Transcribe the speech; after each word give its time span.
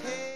Bienvenido 0.00 0.27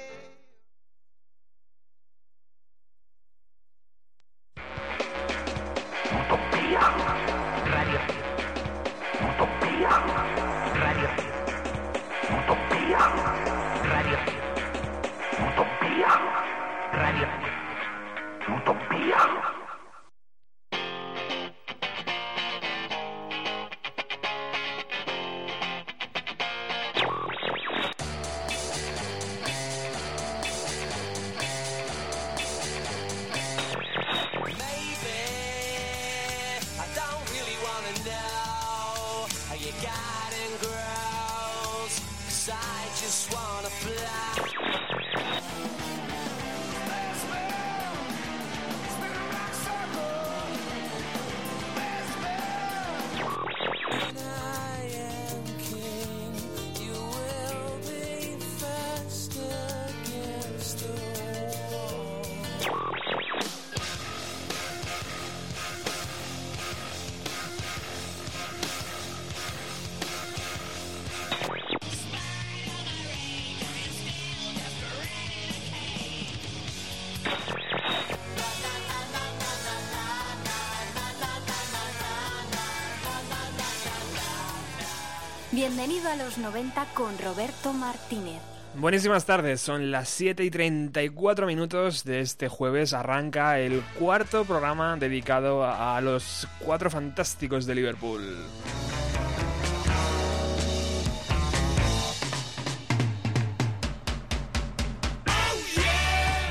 a 86.13 86.17
los 86.17 86.37
90 86.37 86.85
con 86.93 87.17
Roberto 87.19 87.73
Martínez. 87.73 88.43
Buenísimas 88.75 89.25
tardes, 89.25 89.63
son 89.63 89.91
las 89.91 90.11
7 90.11 90.45
y 90.45 90.51
34 90.51 91.47
minutos 91.47 92.05
de 92.05 92.21
este 92.21 92.49
jueves. 92.49 92.93
Arranca 92.93 93.59
el 93.59 93.83
cuarto 93.99 94.45
programa 94.45 94.95
dedicado 94.99 95.65
a 95.65 95.99
los 96.03 96.47
cuatro 96.59 96.91
fantásticos 96.91 97.65
de 97.65 97.75
Liverpool. 97.77 98.23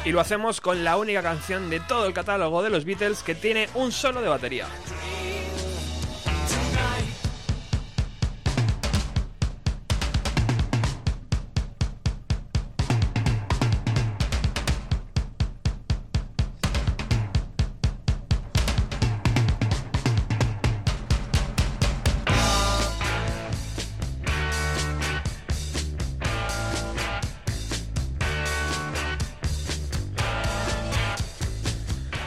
Y 0.04 0.12
lo 0.12 0.20
hacemos 0.20 0.60
con 0.60 0.84
la 0.84 0.98
única 0.98 1.22
canción 1.22 1.70
de 1.70 1.82
todo 1.82 2.08
el 2.08 2.14
catálogo 2.14 2.64
de 2.64 2.72
los 2.72 2.84
Beatles 2.84 3.22
que 3.22 3.36
tiene 3.36 3.70
un 3.76 3.92
solo 3.92 4.24
de 4.24 4.30
batería. 4.30 4.66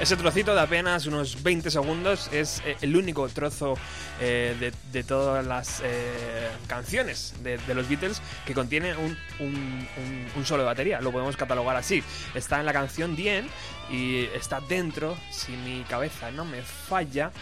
Ese 0.05 0.17
trocito 0.19 0.55
de 0.55 0.61
apenas 0.61 1.07
unos 1.07 1.43
20 1.43 1.71
segundos 1.71 2.29
es 2.31 2.61
eh, 2.67 2.77
el 2.83 2.95
único 2.95 3.27
trozo 3.31 3.79
eh, 4.21 4.71
de, 4.93 5.03
todas 5.03 5.47
las 5.47 5.81
eh, 5.83 6.51
canciones 6.67 7.33
de, 7.43 7.59
los 7.75 7.89
Beatles 7.89 8.21
que 8.45 8.53
contiene 8.53 8.95
un, 8.97 9.17
un, 10.37 10.45
solo 10.45 10.63
de 10.63 10.67
batería. 10.67 11.01
Lo 11.01 11.11
podemos 11.11 11.39
catalogar 11.39 11.77
así. 11.77 12.05
Está 12.35 12.61
en 12.61 12.67
la 12.67 12.75
canción 12.75 13.17
The 13.17 13.45
y 13.91 14.29
está 14.35 14.61
dentro, 14.61 15.17
si 15.31 15.53
mi 15.53 15.85
cabeza 15.85 16.31
no 16.31 16.45
me 16.45 16.61
falla, 16.61 17.33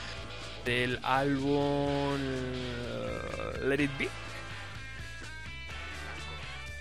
del 0.64 1.00
álbum 1.02 2.16
Let 3.64 3.82
It 3.82 3.98
Be. 3.98 4.08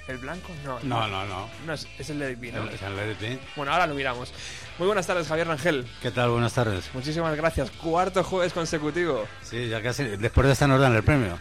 ¿El 0.07 0.17
blanco? 0.17 0.51
No, 0.65 0.79
no, 0.81 1.07
no. 1.07 1.25
no. 1.25 1.49
no 1.65 1.73
es, 1.73 1.87
es, 1.99 2.09
el 2.09 2.19
Let 2.19 2.31
It 2.31 2.39
Be, 2.39 2.51
¿no? 2.51 2.67
Es 2.69 2.81
el 2.81 2.95
Let 2.95 3.11
It 3.11 3.19
Be. 3.19 3.39
Bueno, 3.55 3.71
ahora 3.71 3.87
lo 3.87 3.93
miramos. 3.93 4.33
Muy 4.77 4.87
buenas 4.87 5.05
tardes, 5.05 5.27
Javier 5.27 5.47
Rangel. 5.47 5.87
¿Qué 6.01 6.11
tal? 6.11 6.31
Buenas 6.31 6.53
tardes. 6.53 6.89
Muchísimas 6.93 7.35
gracias. 7.35 7.69
Cuarto 7.71 8.23
jueves 8.23 8.51
consecutivo. 8.51 9.25
Sí, 9.43 9.69
ya 9.69 9.81
casi. 9.81 10.03
Después 10.03 10.47
de 10.47 10.53
esta 10.53 10.67
nos 10.67 10.81
dan 10.81 10.95
el 10.95 11.03
premio. 11.03 11.37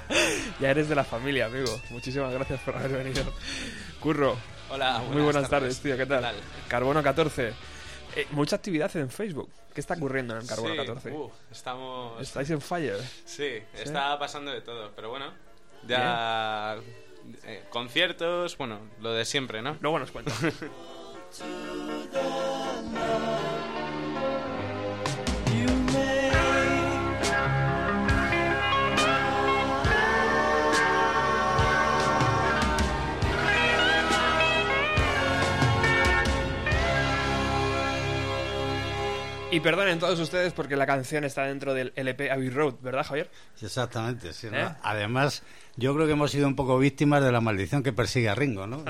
ya 0.60 0.70
eres 0.70 0.88
de 0.88 0.94
la 0.94 1.04
familia, 1.04 1.46
amigo. 1.46 1.80
Muchísimas 1.90 2.32
gracias 2.32 2.60
por 2.60 2.76
haber 2.76 3.04
venido. 3.04 3.24
Curro. 4.00 4.36
Hola, 4.70 4.98
buenas 4.98 5.12
Muy 5.14 5.22
buenas 5.22 5.48
tardes. 5.48 5.80
tardes, 5.80 5.80
tío. 5.80 5.96
¿Qué 5.96 6.06
tal? 6.06 6.20
¿Qué 6.20 6.26
tal? 6.26 6.36
Carbono 6.68 7.02
14. 7.02 7.52
Eh, 8.16 8.26
mucha 8.32 8.56
actividad 8.56 8.94
en 8.96 9.10
Facebook. 9.10 9.50
¿Qué 9.72 9.80
está 9.80 9.94
ocurriendo 9.94 10.34
en 10.34 10.42
el 10.42 10.46
Carbono 10.46 10.72
sí, 10.72 10.76
14? 10.76 11.10
Uh, 11.10 11.32
estamos. 11.50 12.22
Estáis 12.22 12.50
en 12.50 12.60
fire. 12.60 13.00
Sí, 13.24 13.58
está 13.72 14.18
pasando 14.18 14.52
de 14.52 14.60
todo, 14.60 14.92
pero 14.94 15.10
bueno. 15.10 15.32
Ya. 15.86 16.76
Eh, 17.44 17.64
conciertos, 17.70 18.58
bueno, 18.58 18.80
lo 19.00 19.12
de 19.12 19.24
siempre, 19.24 19.62
¿no? 19.62 19.76
Luego 19.80 19.98
nos 19.98 20.10
cuentas. 20.10 20.34
Y 39.54 39.60
perdonen 39.60 40.00
todos 40.00 40.18
ustedes 40.18 40.52
porque 40.52 40.74
la 40.74 40.84
canción 40.84 41.22
está 41.22 41.44
dentro 41.44 41.74
del 41.74 41.92
LP 41.94 42.28
Abbey 42.28 42.50
Road, 42.50 42.74
¿verdad, 42.82 43.06
Javier? 43.06 43.30
Exactamente, 43.62 44.32
sí, 44.32 44.48
¿no? 44.50 44.58
¿Eh? 44.58 44.68
Además, 44.82 45.44
yo 45.76 45.94
creo 45.94 46.06
que 46.08 46.14
hemos 46.14 46.32
sido 46.32 46.48
un 46.48 46.56
poco 46.56 46.76
víctimas 46.76 47.22
de 47.22 47.30
la 47.30 47.40
maldición 47.40 47.84
que 47.84 47.92
persigue 47.92 48.28
a 48.28 48.34
Ringo, 48.34 48.66
¿no? 48.66 48.82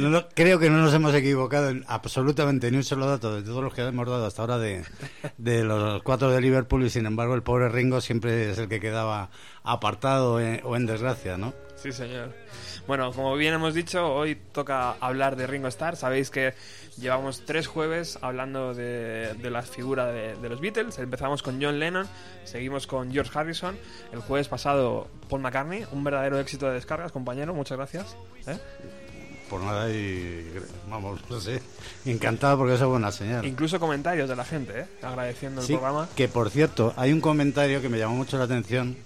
no, 0.00 0.28
creo 0.30 0.58
que 0.58 0.68
no 0.68 0.78
nos 0.78 0.92
hemos 0.94 1.14
equivocado 1.14 1.68
en 1.68 1.84
absolutamente 1.86 2.72
ni 2.72 2.78
un 2.78 2.82
solo 2.82 3.06
dato 3.06 3.36
de 3.36 3.42
todos 3.42 3.62
los 3.62 3.72
que 3.72 3.82
hemos 3.82 4.08
dado 4.08 4.26
hasta 4.26 4.42
ahora 4.42 4.58
de, 4.58 4.82
de 5.38 5.62
los 5.62 6.02
cuatro 6.02 6.32
de 6.32 6.40
Liverpool 6.40 6.84
y 6.84 6.90
sin 6.90 7.06
embargo 7.06 7.36
el 7.36 7.44
pobre 7.44 7.68
Ringo 7.68 8.00
siempre 8.00 8.50
es 8.50 8.58
el 8.58 8.68
que 8.68 8.80
quedaba 8.80 9.30
apartado 9.62 10.40
eh, 10.40 10.60
o 10.64 10.74
en 10.74 10.86
desgracia, 10.86 11.38
¿no? 11.38 11.54
Sí, 11.76 11.92
señor. 11.92 12.34
Bueno, 12.86 13.12
como 13.12 13.34
bien 13.34 13.54
hemos 13.54 13.72
dicho, 13.72 14.12
hoy 14.12 14.36
toca 14.52 14.92
hablar 15.00 15.36
de 15.36 15.46
Ringo 15.46 15.68
Starr. 15.68 15.96
Sabéis 15.96 16.28
que 16.28 16.52
llevamos 16.98 17.42
tres 17.46 17.66
jueves 17.66 18.18
hablando 18.20 18.74
de, 18.74 19.32
de 19.34 19.50
la 19.50 19.62
figura 19.62 20.06
de, 20.06 20.36
de, 20.36 20.48
los 20.50 20.60
Beatles. 20.60 20.98
Empezamos 20.98 21.42
con 21.42 21.62
John 21.62 21.78
Lennon, 21.78 22.06
seguimos 22.44 22.86
con 22.86 23.10
George 23.10 23.30
Harrison. 23.38 23.76
El 24.12 24.20
jueves 24.20 24.48
pasado, 24.48 25.08
Paul 25.30 25.40
McCartney. 25.40 25.86
Un 25.92 26.04
verdadero 26.04 26.38
éxito 26.38 26.66
de 26.66 26.74
descargas, 26.74 27.10
compañero. 27.10 27.54
Muchas 27.54 27.78
gracias. 27.78 28.16
¿Eh? 28.46 28.58
Por 29.48 29.62
nada 29.62 29.90
y 29.90 30.52
vamos, 30.90 31.20
no 31.30 31.40
sé, 31.40 31.62
encantado 32.04 32.58
porque 32.58 32.74
eso 32.74 32.84
es 32.84 32.90
buena 32.90 33.12
señal. 33.12 33.46
Incluso 33.46 33.80
comentarios 33.80 34.28
de 34.28 34.36
la 34.36 34.44
gente, 34.44 34.80
¿eh? 34.80 34.86
agradeciendo 35.02 35.62
el 35.62 35.66
sí, 35.66 35.72
programa. 35.74 36.08
Que 36.16 36.28
por 36.28 36.50
cierto, 36.50 36.92
hay 36.96 37.12
un 37.12 37.20
comentario 37.20 37.80
que 37.80 37.88
me 37.88 37.98
llamó 37.98 38.14
mucho 38.16 38.36
la 38.36 38.44
atención 38.44 38.96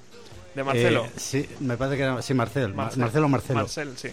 de 0.59 0.65
Marcelo. 0.65 1.05
Eh, 1.05 1.11
sí, 1.17 1.49
me 1.61 1.77
parece 1.77 1.97
que 1.97 2.03
era. 2.03 2.21
Sí, 2.21 2.35
Marcel. 2.35 2.75
Marcel. 2.75 3.01
Marcelo 3.01 3.29
Marcelo. 3.29 3.61
Marcel, 3.61 3.97
sí. 3.97 4.09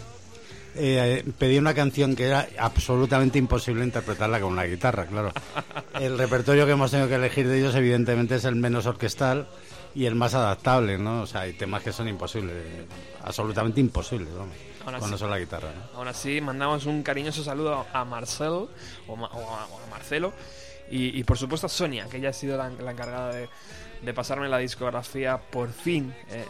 Eh, 0.78 1.24
pedí 1.38 1.58
una 1.58 1.74
canción 1.74 2.16
que 2.16 2.26
era 2.26 2.48
absolutamente 2.60 3.40
imposible 3.40 3.84
interpretarla 3.84 4.40
con 4.42 4.52
una 4.54 4.64
guitarra, 4.64 5.06
claro. 5.06 5.32
el 6.00 6.18
repertorio 6.18 6.66
que 6.66 6.74
hemos 6.74 6.92
tenido 6.92 7.08
que 7.08 7.16
elegir 7.16 7.48
de 7.48 7.60
ellos, 7.60 7.74
evidentemente, 7.76 8.36
es 8.36 8.46
el 8.46 8.56
menos 8.56 8.86
orquestal 8.86 9.48
y 9.96 10.06
el 10.06 10.16
más 10.16 10.34
adaptable, 10.34 10.98
¿no? 10.98 11.22
O 11.22 11.28
sea, 11.28 11.42
hay 11.42 11.54
temas 11.54 11.82
que 11.82 11.94
son 11.94 12.10
imposibles, 12.10 12.56
absolutamente 13.24 13.80
imposibles, 13.80 14.34
vamos. 14.36 14.56
Aún 14.86 15.00
con 15.00 15.06
así, 15.06 15.16
eso 15.16 15.28
la 15.28 15.40
guitarra. 15.40 15.70
¿no? 15.74 15.98
Aún 15.98 16.08
así, 16.10 16.42
mandamos 16.42 16.86
un 16.86 17.02
cariñoso 17.02 17.44
saludo 17.44 17.88
a 17.92 18.06
Marcel 18.06 18.68
o, 19.08 19.16
Ma 19.16 19.28
o, 19.28 19.40
a, 19.40 19.66
o 19.66 19.80
a 19.80 19.90
Marcelo 19.90 20.32
Y, 20.92 21.20
y, 21.20 21.24
por 21.24 21.40
supuesto 21.40 21.68
Sonia, 21.68 22.06
que 22.08 22.18
ella 22.18 22.30
ha 22.30 22.34
sido 22.34 22.56
la, 22.56 22.70
la 22.70 22.92
encargada 22.92 23.34
de, 23.34 23.50
de, 24.02 24.14
pasarme 24.14 24.48
la 24.50 24.58
discografía 24.58 25.38
por 25.38 25.72
fin 25.72 26.14
eh, 26.30 26.46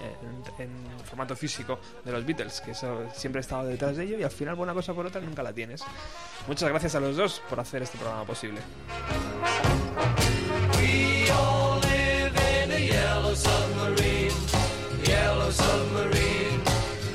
en, 0.60 0.66
en, 0.66 1.00
formato 1.06 1.36
físico 1.36 1.80
de 2.04 2.12
los 2.12 2.26
Beatles, 2.26 2.62
que 2.62 2.72
eso 2.72 3.06
siempre 3.14 3.40
he 3.40 3.42
estado 3.42 3.66
detrás 3.66 3.98
de 3.98 4.04
ello 4.04 4.18
y 4.18 4.24
al 4.24 4.32
final, 4.32 4.56
por 4.56 4.64
una 4.64 4.74
cosa 4.74 4.94
por 4.94 5.06
otra, 5.06 5.22
nunca 5.22 5.44
la 5.44 5.54
tienes. 5.54 5.84
Muchas 6.48 6.70
gracias 6.70 6.96
a 6.96 7.00
los 7.00 7.16
dos 7.16 7.42
por 7.50 7.60
hacer 7.60 7.84
este 7.84 7.98
programa 7.98 8.26
posible. 8.26 8.60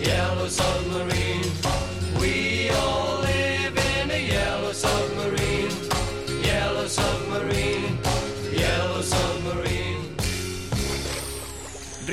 Yellow 0.00 0.48
submarine. 0.48 1.52
We 2.20 2.70
all 2.70 3.20
live 3.20 3.76
in 3.76 4.10
a 4.10 4.18
yellow 4.18 4.72
submarine, 4.72 5.09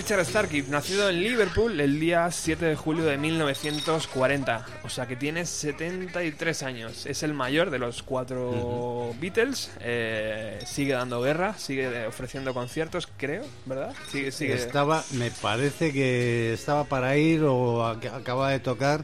Richard 0.07 0.25
Starkey, 0.25 0.61
nacido 0.69 1.09
en 1.09 1.21
Liverpool 1.21 1.77
el 1.81 1.99
día 1.99 2.31
7 2.31 2.63
de 2.63 2.75
julio 2.77 3.03
de 3.03 3.17
1940, 3.17 4.65
o 4.85 4.87
sea 4.87 5.05
que 5.05 5.17
tiene 5.17 5.45
73 5.45 6.63
años. 6.63 7.05
Es 7.05 7.23
el 7.23 7.33
mayor 7.33 7.71
de 7.71 7.77
los 7.77 8.03
cuatro 8.03 8.51
uh 8.51 9.11
-huh. 9.11 9.19
Beatles, 9.19 9.69
eh, 9.81 10.59
sigue 10.65 10.93
dando 10.93 11.21
guerra, 11.21 11.55
sigue 11.57 12.07
ofreciendo 12.07 12.53
conciertos, 12.53 13.09
creo, 13.17 13.43
¿verdad? 13.65 13.93
Sigue, 14.09 14.31
sigue... 14.31 14.53
Estaba, 14.53 15.03
me 15.11 15.29
parece 15.29 15.91
que 15.91 16.53
estaba 16.53 16.85
para 16.85 17.17
ir 17.17 17.43
o 17.43 17.85
acaba 17.85 18.51
de 18.51 18.61
tocar 18.61 19.03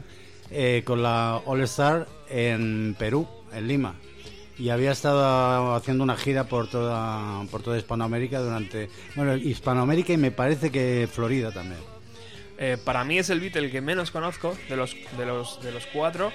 eh, 0.50 0.84
con 0.86 1.02
la 1.02 1.36
All 1.44 1.60
Star 1.64 2.08
en 2.30 2.96
Perú, 2.98 3.28
en 3.52 3.68
Lima 3.68 3.94
y 4.58 4.68
había 4.70 4.92
estado 4.92 5.74
haciendo 5.74 6.04
una 6.04 6.16
gira 6.16 6.44
por 6.44 6.68
toda 6.68 7.42
por 7.50 7.62
toda 7.62 7.78
Hispanoamérica 7.78 8.40
durante 8.40 8.88
bueno 9.16 9.36
Hispanoamérica 9.36 10.12
y 10.12 10.16
me 10.16 10.30
parece 10.30 10.70
que 10.70 11.08
Florida 11.10 11.52
también. 11.52 11.80
Eh, 12.56 12.78
para 12.84 13.04
mí 13.04 13.18
es 13.18 13.30
el 13.30 13.40
Beatle 13.40 13.70
que 13.70 13.80
menos 13.80 14.10
conozco 14.10 14.56
de 14.68 14.76
los 14.76 14.96
de 15.16 15.26
los 15.26 15.60
de 15.62 15.72
los 15.72 15.86
cuatro. 15.86 16.32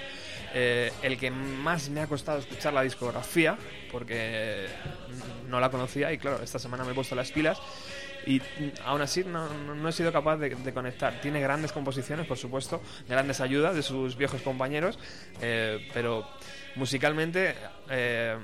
Eh, 0.52 0.92
el 1.02 1.16
que 1.16 1.30
más 1.30 1.90
me 1.90 2.00
ha 2.00 2.08
costado 2.08 2.40
escuchar 2.40 2.74
la 2.74 2.82
discografía 2.82 3.56
porque 3.92 4.66
no 5.48 5.60
la 5.60 5.70
conocía 5.70 6.12
y 6.12 6.18
claro 6.18 6.42
esta 6.42 6.58
semana 6.58 6.82
me 6.82 6.90
he 6.90 6.94
puesto 6.94 7.14
las 7.14 7.30
pilas 7.30 7.58
y 8.26 8.40
aún 8.84 9.00
así 9.02 9.24
no, 9.24 9.48
no 9.74 9.88
he 9.88 9.92
sido 9.92 10.12
capaz 10.12 10.36
de, 10.36 10.50
de, 10.50 10.72
conectar. 10.72 11.20
Tiene 11.20 11.40
grandes 11.40 11.72
composiciones, 11.72 12.26
por 12.26 12.36
supuesto, 12.36 12.80
grandes 13.08 13.40
ayudas 13.40 13.74
de 13.74 13.82
sus 13.82 14.16
viejos 14.16 14.42
compañeros, 14.42 14.98
eh, 15.40 15.88
pero 15.92 16.26
musicalmente 16.76 17.54
eh, 17.88 18.36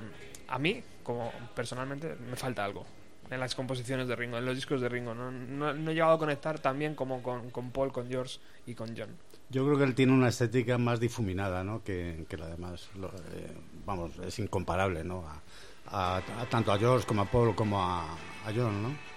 a 0.47 0.59
mí, 0.59 0.81
como 1.03 1.31
personalmente, 1.55 2.15
me 2.29 2.35
falta 2.35 2.65
algo 2.65 2.85
en 3.29 3.39
las 3.39 3.55
composiciones 3.55 4.07
de 4.07 4.15
Ringo, 4.15 4.37
en 4.37 4.45
los 4.45 4.55
discos 4.55 4.81
de 4.81 4.89
Ringo. 4.89 5.13
No, 5.13 5.31
no, 5.31 5.73
no 5.73 5.91
he 5.91 5.93
llegado 5.93 6.13
a 6.13 6.19
conectar 6.19 6.59
tan 6.59 6.79
bien 6.79 6.95
como 6.95 7.21
con, 7.21 7.49
con, 7.51 7.71
Paul, 7.71 7.91
con 7.91 8.07
George 8.07 8.39
y 8.65 8.73
con 8.73 8.95
John. 8.97 9.09
Yo 9.49 9.65
creo 9.65 9.77
que 9.77 9.83
él 9.83 9.95
tiene 9.95 10.13
una 10.13 10.29
estética 10.29 10.77
más 10.77 10.99
difuminada 10.99 11.63
¿no? 11.63 11.83
que, 11.83 12.25
que 12.29 12.37
la 12.37 12.47
demás. 12.47 12.89
Lo, 12.95 13.07
eh, 13.07 13.55
vamos, 13.85 14.17
es 14.19 14.39
incomparable 14.39 15.03
¿no? 15.03 15.25
A, 15.27 15.41
a, 15.87 16.17
a, 16.17 16.45
tanto 16.49 16.71
a 16.71 16.77
George 16.77 17.05
como 17.05 17.21
a 17.21 17.25
Paul 17.25 17.55
como 17.55 17.81
a, 17.81 18.13
a 18.13 18.53
John, 18.53 18.83
¿no? 18.83 19.16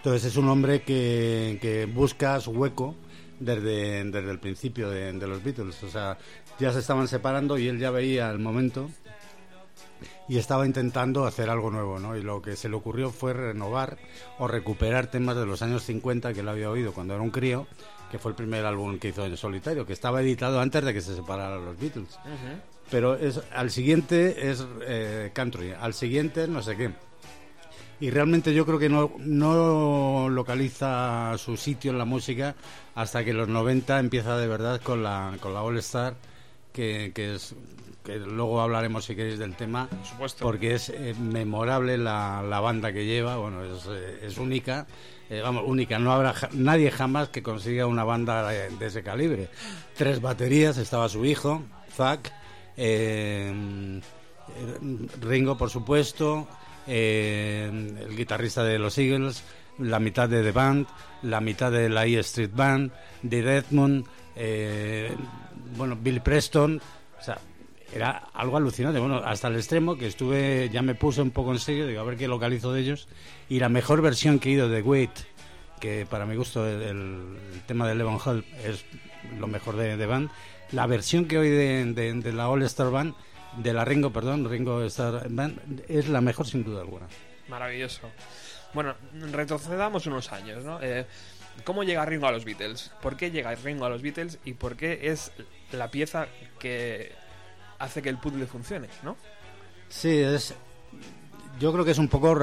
Entonces 0.00 0.24
es 0.24 0.38
un 0.38 0.48
hombre 0.48 0.80
que, 0.80 1.58
que 1.60 1.84
busca 1.84 2.40
su 2.40 2.52
hueco 2.52 2.94
desde, 3.38 4.02
desde 4.04 4.30
el 4.30 4.38
principio 4.38 4.88
de, 4.88 5.12
de, 5.12 5.26
los 5.26 5.44
Beatles. 5.44 5.82
O 5.82 5.90
sea, 5.90 6.16
ya 6.58 6.72
se 6.72 6.78
estaban 6.78 7.06
separando 7.06 7.58
y 7.58 7.68
él 7.68 7.78
ya 7.78 7.90
veía 7.90 8.30
el 8.30 8.38
momento 8.38 8.88
y 10.26 10.38
estaba 10.38 10.64
intentando 10.64 11.26
hacer 11.26 11.50
algo 11.50 11.70
nuevo, 11.70 11.98
¿no? 11.98 12.16
Y 12.16 12.22
lo 12.22 12.40
que 12.40 12.56
se 12.56 12.70
le 12.70 12.76
ocurrió 12.76 13.10
fue 13.10 13.34
renovar 13.34 13.98
o 14.38 14.48
recuperar 14.48 15.08
temas 15.08 15.36
de 15.36 15.44
los 15.44 15.60
años 15.60 15.82
50 15.82 16.32
que 16.32 16.40
él 16.40 16.48
había 16.48 16.70
oído 16.70 16.94
cuando 16.94 17.12
era 17.12 17.22
un 17.22 17.30
crío, 17.30 17.66
que 18.10 18.18
fue 18.18 18.30
el 18.30 18.36
primer 18.36 18.64
álbum 18.64 18.98
que 18.98 19.08
hizo 19.08 19.26
en 19.26 19.36
solitario, 19.36 19.84
que 19.84 19.92
estaba 19.92 20.22
editado 20.22 20.60
antes 20.60 20.82
de 20.82 20.94
que 20.94 21.02
se 21.02 21.14
separaran 21.14 21.62
los 21.62 21.78
Beatles. 21.78 22.18
Uh 22.24 22.28
-huh. 22.28 22.60
Pero 22.90 23.16
es, 23.16 23.38
al 23.52 23.70
siguiente 23.70 24.50
es 24.50 24.66
eh, 24.80 25.30
country, 25.34 25.74
al 25.78 25.92
siguiente 25.92 26.48
no 26.48 26.62
sé 26.62 26.74
qué 26.78 26.90
y 28.00 28.10
realmente 28.10 28.54
yo 28.54 28.64
creo 28.64 28.78
que 28.78 28.88
no, 28.88 29.12
no 29.18 30.28
localiza 30.30 31.36
su 31.36 31.56
sitio 31.56 31.90
en 31.92 31.98
la 31.98 32.06
música 32.06 32.54
hasta 32.94 33.24
que 33.24 33.32
los 33.32 33.48
90 33.48 33.98
empieza 34.00 34.36
de 34.38 34.46
verdad 34.46 34.80
con 34.80 35.02
la, 35.02 35.36
con 35.40 35.52
la 35.52 35.62
All 35.62 35.78
Star, 35.78 36.14
que, 36.72 37.12
que 37.14 37.34
es 37.34 37.54
que 38.04 38.18
luego 38.18 38.60
hablaremos 38.62 39.04
si 39.04 39.14
queréis 39.14 39.38
del 39.38 39.54
tema, 39.54 39.86
Por 39.88 40.06
supuesto. 40.06 40.44
porque 40.44 40.74
es 40.74 40.88
eh, 40.88 41.14
memorable 41.20 41.98
la, 41.98 42.42
la, 42.42 42.60
banda 42.60 42.92
que 42.92 43.04
lleva, 43.04 43.36
bueno, 43.36 43.62
es, 43.62 43.86
eh, 43.90 44.20
es 44.22 44.38
única, 44.38 44.86
eh, 45.28 45.42
vamos, 45.42 45.64
única, 45.66 45.98
no 45.98 46.12
habrá 46.12 46.32
ja 46.32 46.48
nadie 46.52 46.90
jamás 46.90 47.28
que 47.28 47.42
consiga 47.42 47.86
una 47.86 48.04
banda 48.04 48.48
de, 48.48 48.70
de, 48.70 48.86
ese 48.86 49.02
calibre. 49.02 49.48
Tres 49.94 50.22
baterías, 50.22 50.78
estaba 50.78 51.10
su 51.10 51.26
hijo, 51.26 51.62
Zack, 51.94 52.32
Ringo, 55.20 55.58
por 55.58 55.68
supuesto, 55.68 56.48
eh, 56.86 57.70
el 58.08 58.16
guitarrista 58.16 58.64
de 58.64 58.78
los 58.78 58.96
Eagles, 58.98 59.42
la 59.78 59.98
mitad 59.98 60.28
de 60.28 60.42
The 60.42 60.52
Band, 60.52 60.86
la 61.22 61.40
mitad 61.40 61.72
de 61.72 61.88
la 61.88 62.06
E 62.06 62.18
Street 62.20 62.50
Band, 62.54 62.92
de 63.22 63.42
Redmond, 63.42 64.06
eh, 64.36 65.14
bueno, 65.76 65.96
Bill 65.96 66.20
Preston, 66.20 66.80
o 67.18 67.22
sea, 67.22 67.38
era 67.92 68.28
algo 68.34 68.56
alucinante, 68.56 69.00
bueno, 69.00 69.16
hasta 69.16 69.48
el 69.48 69.56
extremo 69.56 69.96
que 69.96 70.06
estuve, 70.06 70.70
ya 70.72 70.82
me 70.82 70.94
puse 70.94 71.22
un 71.22 71.30
poco 71.30 71.52
en 71.52 71.58
serio, 71.58 71.86
digo, 71.86 72.00
a 72.00 72.04
ver 72.04 72.16
qué 72.16 72.28
localizo 72.28 72.72
de 72.72 72.80
ellos, 72.80 73.08
y 73.48 73.58
la 73.58 73.68
mejor 73.68 74.02
versión 74.02 74.38
que 74.38 74.50
he 74.50 74.52
ido 74.52 74.68
de 74.68 74.82
Wait, 74.82 75.10
que 75.80 76.06
para 76.08 76.26
mi 76.26 76.36
gusto 76.36 76.66
el, 76.68 76.82
el 76.82 77.62
tema 77.66 77.88
de 77.88 77.94
Levon 77.94 78.18
Hall 78.24 78.44
es 78.64 78.84
lo 79.38 79.46
mejor 79.46 79.76
de, 79.76 79.96
de 79.96 80.06
Band, 80.06 80.30
la 80.72 80.86
versión 80.86 81.24
que 81.24 81.38
hoy 81.38 81.48
de, 81.48 81.84
de, 81.92 82.12
de 82.12 82.32
la 82.32 82.48
All 82.48 82.62
Star 82.62 82.90
Band 82.90 83.14
de 83.56 83.72
la 83.72 83.84
Ringo, 83.84 84.12
perdón, 84.12 84.48
Ringo 84.48 84.82
Star 84.84 85.28
Band, 85.28 85.84
es 85.88 86.08
la 86.08 86.20
mejor 86.20 86.46
sin 86.46 86.64
duda 86.64 86.80
alguna. 86.80 87.06
Maravilloso. 87.48 88.08
Bueno, 88.72 88.94
retrocedamos 89.32 90.06
unos 90.06 90.32
años, 90.32 90.64
¿no? 90.64 90.80
Eh, 90.80 91.06
¿Cómo 91.64 91.82
llega 91.82 92.04
Ringo 92.04 92.26
a 92.26 92.32
los 92.32 92.44
Beatles? 92.44 92.92
¿Por 93.02 93.16
qué 93.16 93.30
llega 93.30 93.54
Ringo 93.54 93.84
a 93.84 93.90
los 93.90 94.02
Beatles? 94.02 94.38
¿Y 94.44 94.54
por 94.54 94.76
qué 94.76 95.00
es 95.02 95.32
la 95.72 95.90
pieza 95.90 96.28
que 96.58 97.12
hace 97.78 98.02
que 98.02 98.08
el 98.08 98.18
puzzle 98.18 98.46
funcione, 98.46 98.88
no? 99.02 99.16
Sí, 99.88 100.18
es... 100.18 100.54
Yo 101.58 101.72
creo 101.72 101.84
que 101.84 101.90
es 101.90 101.98
un 101.98 102.08
poco 102.08 102.34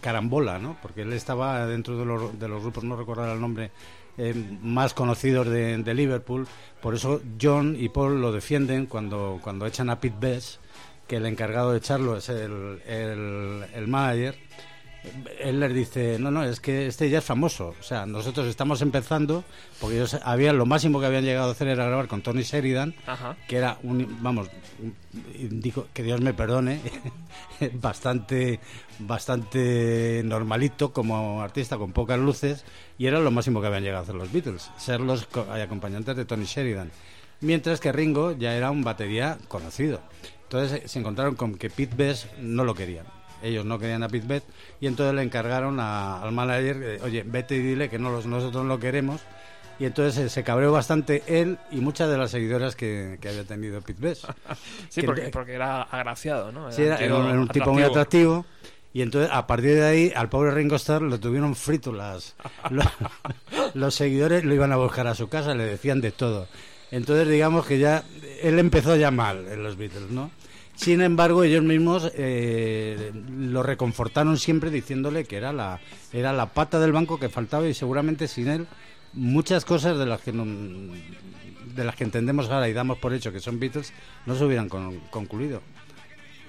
carambola, 0.00 0.58
¿no? 0.58 0.76
Porque 0.82 1.02
él 1.02 1.12
estaba 1.12 1.66
dentro 1.66 1.96
de 1.96 2.04
los, 2.04 2.38
de 2.38 2.48
los 2.48 2.62
grupos, 2.62 2.82
no 2.82 2.96
recordar 2.96 3.28
el 3.28 3.40
nombre, 3.40 3.70
eh, 4.18 4.34
más 4.62 4.94
conocidos 4.94 5.48
de, 5.48 5.78
de, 5.78 5.94
Liverpool. 5.94 6.46
Por 6.80 6.94
eso 6.94 7.20
John 7.40 7.76
y 7.78 7.88
Paul 7.88 8.20
lo 8.20 8.32
defienden 8.32 8.86
cuando, 8.86 9.38
cuando 9.42 9.66
echan 9.66 9.90
a 9.90 10.00
Pete 10.00 10.16
Best, 10.20 10.60
que 11.06 11.16
el 11.16 11.26
encargado 11.26 11.72
de 11.72 11.78
echarlo 11.78 12.16
es 12.16 12.28
el, 12.28 12.80
el, 12.86 13.64
el 13.74 13.88
manager. 13.88 14.36
Él 15.40 15.60
les 15.60 15.74
dice, 15.74 16.18
no, 16.18 16.30
no, 16.30 16.44
es 16.44 16.60
que 16.60 16.86
este 16.86 17.08
ya 17.08 17.18
es 17.18 17.24
famoso. 17.24 17.74
O 17.80 17.82
sea, 17.82 18.04
nosotros 18.06 18.46
estamos 18.46 18.82
empezando, 18.82 19.44
porque 19.80 19.96
ellos 19.96 20.14
habían, 20.22 20.58
lo 20.58 20.66
máximo 20.66 21.00
que 21.00 21.06
habían 21.06 21.24
llegado 21.24 21.48
a 21.48 21.52
hacer 21.52 21.68
era 21.68 21.86
grabar 21.86 22.06
con 22.06 22.22
Tony 22.22 22.42
Sheridan, 22.42 22.94
Ajá. 23.06 23.36
que 23.48 23.56
era 23.56 23.78
un, 23.82 24.18
vamos, 24.20 24.48
digo, 25.34 25.86
que 25.94 26.02
Dios 26.02 26.20
me 26.20 26.34
perdone, 26.34 26.80
bastante, 27.74 28.60
bastante 28.98 30.22
normalito 30.24 30.92
como 30.92 31.42
artista, 31.42 31.78
con 31.78 31.92
pocas 31.92 32.18
luces, 32.18 32.64
y 32.98 33.06
era 33.06 33.20
lo 33.20 33.30
máximo 33.30 33.60
que 33.60 33.68
habían 33.68 33.84
llegado 33.84 34.00
a 34.00 34.02
hacer 34.02 34.14
los 34.14 34.30
Beatles, 34.30 34.70
ser 34.76 35.00
los 35.00 35.26
acompañantes 35.50 36.16
de 36.16 36.24
Tony 36.26 36.44
Sheridan. 36.44 36.90
Mientras 37.40 37.80
que 37.80 37.90
Ringo 37.90 38.32
ya 38.32 38.54
era 38.54 38.70
un 38.70 38.84
batería 38.84 39.38
conocido. 39.48 40.00
Entonces 40.42 40.90
se 40.90 40.98
encontraron 40.98 41.36
con 41.36 41.54
que 41.54 41.70
Pete 41.70 41.94
Best 41.96 42.26
no 42.38 42.64
lo 42.64 42.74
querían. 42.74 43.06
Ellos 43.42 43.64
no 43.64 43.78
querían 43.78 44.02
a 44.02 44.08
Pete 44.08 44.26
Best 44.26 44.48
y 44.80 44.86
entonces 44.86 45.14
le 45.14 45.22
encargaron 45.22 45.80
a, 45.80 46.22
al 46.22 46.32
manager, 46.32 46.82
eh, 46.82 46.98
oye, 47.02 47.22
vete 47.26 47.56
y 47.56 47.60
dile 47.60 47.88
que 47.88 47.98
no 47.98 48.10
los, 48.10 48.26
nosotros 48.26 48.62
no 48.64 48.68
lo 48.68 48.80
queremos. 48.80 49.20
Y 49.78 49.86
entonces 49.86 50.26
eh, 50.26 50.28
se 50.28 50.44
cabreó 50.44 50.72
bastante 50.72 51.22
él 51.26 51.58
y 51.70 51.76
muchas 51.76 52.10
de 52.10 52.18
las 52.18 52.30
seguidoras 52.30 52.76
que, 52.76 53.18
que 53.20 53.30
había 53.30 53.44
tenido 53.44 53.80
Pete 53.80 54.00
Best. 54.02 54.24
sí, 54.88 55.02
porque, 55.02 55.28
porque, 55.28 55.54
era 55.54 55.82
agraciado, 55.82 56.52
¿no? 56.52 56.66
Era 56.66 56.72
sí, 56.72 56.82
era, 56.82 56.96
era 56.98 57.16
un, 57.16 57.38
un 57.38 57.48
tipo 57.48 57.72
muy 57.72 57.82
atractivo. 57.82 58.44
Y 58.92 59.02
entonces, 59.02 59.30
a 59.32 59.46
partir 59.46 59.74
de 59.74 59.84
ahí, 59.84 60.12
al 60.14 60.28
pobre 60.28 60.50
Ringo 60.50 60.76
Starr 60.76 61.02
lo 61.02 61.20
tuvieron 61.20 61.54
frito. 61.54 61.92
Las, 61.92 62.34
los, 62.70 62.86
los, 63.74 63.94
seguidores 63.94 64.44
lo 64.44 64.52
iban 64.54 64.72
a 64.72 64.76
buscar 64.76 65.06
a 65.06 65.14
su 65.14 65.28
casa, 65.28 65.54
le 65.54 65.64
decían 65.64 66.00
de 66.00 66.10
todo. 66.10 66.48
Entonces, 66.90 67.28
digamos 67.28 67.66
que 67.66 67.78
ya 67.78 68.02
él 68.42 68.58
empezó 68.58 68.96
ya 68.96 69.10
mal 69.10 69.46
en 69.46 69.62
los 69.62 69.76
Beatles, 69.76 70.10
¿no? 70.10 70.30
Sin 70.80 71.02
embargo, 71.02 71.44
ellos 71.44 71.62
mismos 71.62 72.10
eh, 72.14 73.12
lo 73.38 73.62
reconfortaron 73.62 74.38
siempre 74.38 74.70
diciéndole 74.70 75.24
que 75.24 75.36
era 75.36 75.52
la, 75.52 75.78
era 76.10 76.32
la 76.32 76.46
pata 76.46 76.80
del 76.80 76.92
banco 76.92 77.20
que 77.20 77.28
faltaba 77.28 77.68
y 77.68 77.74
seguramente 77.74 78.26
sin 78.26 78.48
él 78.48 78.66
muchas 79.12 79.66
cosas 79.66 79.98
de 79.98 80.06
las 80.06 80.22
que 80.22 80.32
no, 80.32 80.46
de 81.74 81.84
las 81.84 81.96
que 81.96 82.04
entendemos 82.04 82.48
ahora 82.48 82.66
y 82.66 82.72
damos 82.72 82.96
por 82.96 83.12
hecho 83.12 83.30
que 83.30 83.40
son 83.40 83.60
Beatles 83.60 83.92
no 84.24 84.34
se 84.34 84.44
hubieran 84.44 84.70
con, 84.70 85.00
concluido. 85.10 85.60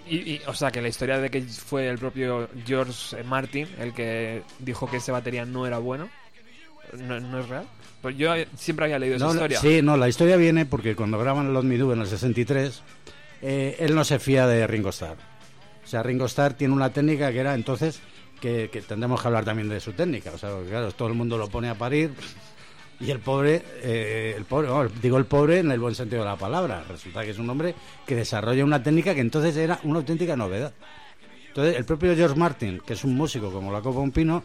Y, 0.07 0.15
y, 0.15 0.41
o 0.47 0.53
sea, 0.53 0.71
que 0.71 0.81
la 0.81 0.87
historia 0.87 1.17
de 1.19 1.29
que 1.29 1.41
fue 1.41 1.89
el 1.89 1.97
propio 1.97 2.47
George 2.65 3.21
Martin 3.25 3.67
el 3.79 3.93
que 3.93 4.43
dijo 4.59 4.89
que 4.89 4.97
ese 4.97 5.11
batería 5.11 5.45
no 5.45 5.67
era 5.67 5.79
bueno, 5.79 6.07
¿no, 6.97 7.19
no 7.19 7.39
es 7.41 7.49
real? 7.49 7.65
Pues 8.01 8.17
yo 8.17 8.31
siempre 8.55 8.85
había 8.85 8.97
leído 8.97 9.17
esa 9.17 9.25
No, 9.25 9.33
historia. 9.33 9.59
Sí, 9.59 9.81
no, 9.81 9.97
la 9.97 10.07
historia 10.07 10.37
viene 10.37 10.65
porque 10.65 10.95
cuando 10.95 11.19
graban 11.19 11.53
Los 11.53 11.65
Me 11.65 11.77
Do 11.77 11.91
en 11.91 11.99
el 11.99 12.07
63, 12.07 12.81
eh, 13.41 13.77
él 13.79 13.95
no 13.95 14.03
se 14.03 14.19
fía 14.19 14.47
de 14.47 14.67
Ringo 14.67 14.89
Starr. 14.89 15.17
O 15.83 15.87
sea, 15.87 16.03
Ringo 16.03 16.25
Starr 16.25 16.53
tiene 16.53 16.73
una 16.73 16.91
técnica 16.91 17.31
que 17.31 17.39
era 17.39 17.53
entonces 17.53 17.99
que, 18.39 18.67
tendremos 18.87 19.21
que 19.21 19.27
hablar 19.27 19.45
también 19.45 19.69
de 19.69 19.79
su 19.79 19.93
técnica. 19.93 20.31
O 20.33 20.37
sea, 20.37 20.51
claro, 20.67 20.91
todo 20.91 21.07
el 21.07 21.13
mundo 21.13 21.37
lo 21.37 21.47
pone 21.47 21.69
a 21.69 21.75
parir 21.75 22.11
y 22.99 23.09
el 23.09 23.19
pobre, 23.19 23.63
eh, 23.81 24.33
el 24.37 24.45
pobre, 24.45 24.69
digo 25.01 25.17
el 25.17 25.25
pobre 25.25 25.59
en 25.59 25.71
el 25.71 25.79
buen 25.79 25.95
sentido 25.95 26.23
de 26.23 26.29
la 26.29 26.37
palabra. 26.37 26.83
Resulta 26.87 27.23
que 27.23 27.31
es 27.31 27.39
un 27.39 27.49
hombre 27.49 27.75
que 28.05 28.15
desarrolla 28.15 28.63
una 28.63 28.83
técnica 28.83 29.15
que 29.15 29.21
entonces 29.21 29.55
era 29.57 29.79
una 29.83 29.99
auténtica 29.99 30.35
novedad. 30.35 30.73
Entonces, 31.47 31.75
el 31.75 31.85
propio 31.85 32.15
George 32.15 32.37
Martin, 32.37 32.81
que 32.85 32.93
es 32.93 33.03
un 33.03 33.15
músico 33.15 33.51
como 33.51 33.73
la 33.73 33.81
copa 33.81 34.01
pino, 34.13 34.43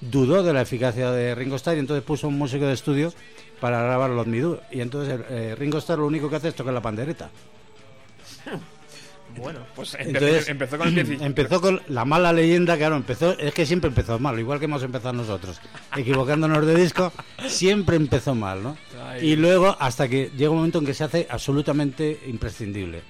dudó 0.00 0.42
de 0.42 0.52
la 0.52 0.62
eficacia 0.62 1.10
de 1.12 1.34
Ringo 1.34 1.56
Starr 1.56 1.76
y 1.76 1.80
entonces 1.80 2.04
puso 2.04 2.28
un 2.28 2.38
músico 2.38 2.66
de 2.66 2.72
estudio 2.72 3.12
para 3.60 3.82
grabar 3.82 4.10
los 4.10 4.26
Midú. 4.26 4.58
Y 4.70 4.80
entonces 4.80 5.20
eh, 5.30 5.54
Ringo 5.56 5.78
Starr 5.78 6.00
lo 6.00 6.06
único 6.06 6.28
que 6.28 6.36
hace 6.36 6.48
es 6.48 6.54
tocar 6.54 6.74
la 6.74 6.82
pandereta. 6.82 7.30
Bueno, 9.36 9.60
pues 9.76 9.94
empe- 9.94 10.06
Entonces, 10.06 10.48
empezó 10.48 10.78
con 10.78 10.88
el 10.98 11.06
pie 11.06 11.18
Empezó 11.20 11.60
con 11.60 11.80
la 11.88 12.04
mala 12.06 12.32
leyenda, 12.32 12.76
claro, 12.78 12.96
empezó, 12.96 13.38
es 13.38 13.52
que 13.52 13.66
siempre 13.66 13.88
empezó 13.88 14.18
mal, 14.18 14.38
igual 14.40 14.58
que 14.58 14.64
hemos 14.64 14.82
empezado 14.82 15.12
nosotros, 15.12 15.60
equivocándonos 15.96 16.66
de 16.66 16.74
disco, 16.74 17.12
siempre 17.46 17.96
empezó 17.96 18.34
mal, 18.34 18.62
¿no? 18.62 18.76
Ay. 19.04 19.28
Y 19.32 19.36
luego 19.36 19.76
hasta 19.78 20.08
que 20.08 20.30
llega 20.36 20.50
un 20.50 20.56
momento 20.56 20.78
en 20.78 20.86
que 20.86 20.94
se 20.94 21.04
hace 21.04 21.26
absolutamente 21.30 22.18
imprescindible. 22.26 23.02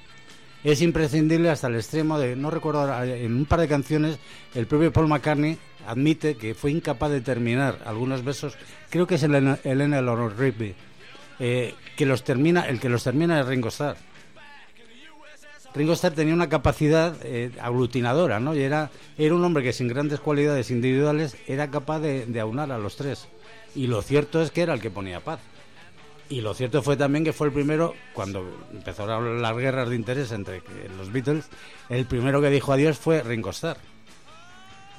Es 0.64 0.82
imprescindible 0.82 1.50
hasta 1.50 1.68
el 1.68 1.76
extremo 1.76 2.18
de, 2.18 2.34
no 2.34 2.50
recuerdo 2.50 2.80
ahora, 2.80 3.06
en 3.06 3.34
un 3.36 3.46
par 3.46 3.60
de 3.60 3.68
canciones, 3.68 4.18
el 4.56 4.66
propio 4.66 4.92
Paul 4.92 5.06
McCartney 5.06 5.56
admite 5.86 6.36
que 6.36 6.52
fue 6.54 6.72
incapaz 6.72 7.10
de 7.12 7.20
terminar 7.20 7.78
algunos 7.86 8.24
versos, 8.24 8.54
creo 8.90 9.06
que 9.06 9.14
es 9.14 9.22
el 9.22 9.56
Elena 9.62 10.02
Lord 10.02 10.36
Rigby, 10.36 10.74
eh, 11.38 11.74
que 11.96 12.04
los 12.06 12.24
termina, 12.24 12.62
el 12.68 12.80
que 12.80 12.88
los 12.88 13.04
termina 13.04 13.40
es 13.40 13.46
Ringo 13.46 13.68
Starr. 13.68 13.96
Ringo 15.74 15.92
Starr 15.92 16.14
tenía 16.14 16.34
una 16.34 16.48
capacidad 16.48 17.16
eh, 17.22 17.50
aglutinadora, 17.60 18.40
¿no? 18.40 18.54
Y 18.54 18.62
era, 18.62 18.90
era 19.16 19.34
un 19.34 19.44
hombre 19.44 19.62
que 19.62 19.72
sin 19.72 19.88
grandes 19.88 20.20
cualidades 20.20 20.70
individuales 20.70 21.36
era 21.46 21.70
capaz 21.70 22.00
de, 22.00 22.40
aunar 22.40 22.72
a 22.72 22.78
los 22.78 22.96
tres. 22.96 23.28
Y 23.74 23.86
lo 23.86 24.02
cierto 24.02 24.40
es 24.40 24.50
que 24.50 24.62
era 24.62 24.74
el 24.74 24.80
que 24.80 24.90
ponía 24.90 25.20
paz. 25.20 25.40
Y 26.30 26.40
lo 26.40 26.54
cierto 26.54 26.82
fue 26.82 26.96
también 26.96 27.24
que 27.24 27.32
fue 27.32 27.46
el 27.48 27.52
primero, 27.52 27.94
cuando 28.12 28.44
empezaron 28.72 29.40
las 29.40 29.56
guerras 29.56 29.88
de 29.88 29.96
interés 29.96 30.32
entre 30.32 30.62
los 30.96 31.10
Beatles, 31.10 31.48
el 31.88 32.04
primero 32.06 32.40
que 32.42 32.50
dijo 32.50 32.72
adiós 32.72 32.98
fue 32.98 33.22
Ringo 33.22 33.50
Starr, 33.50 33.78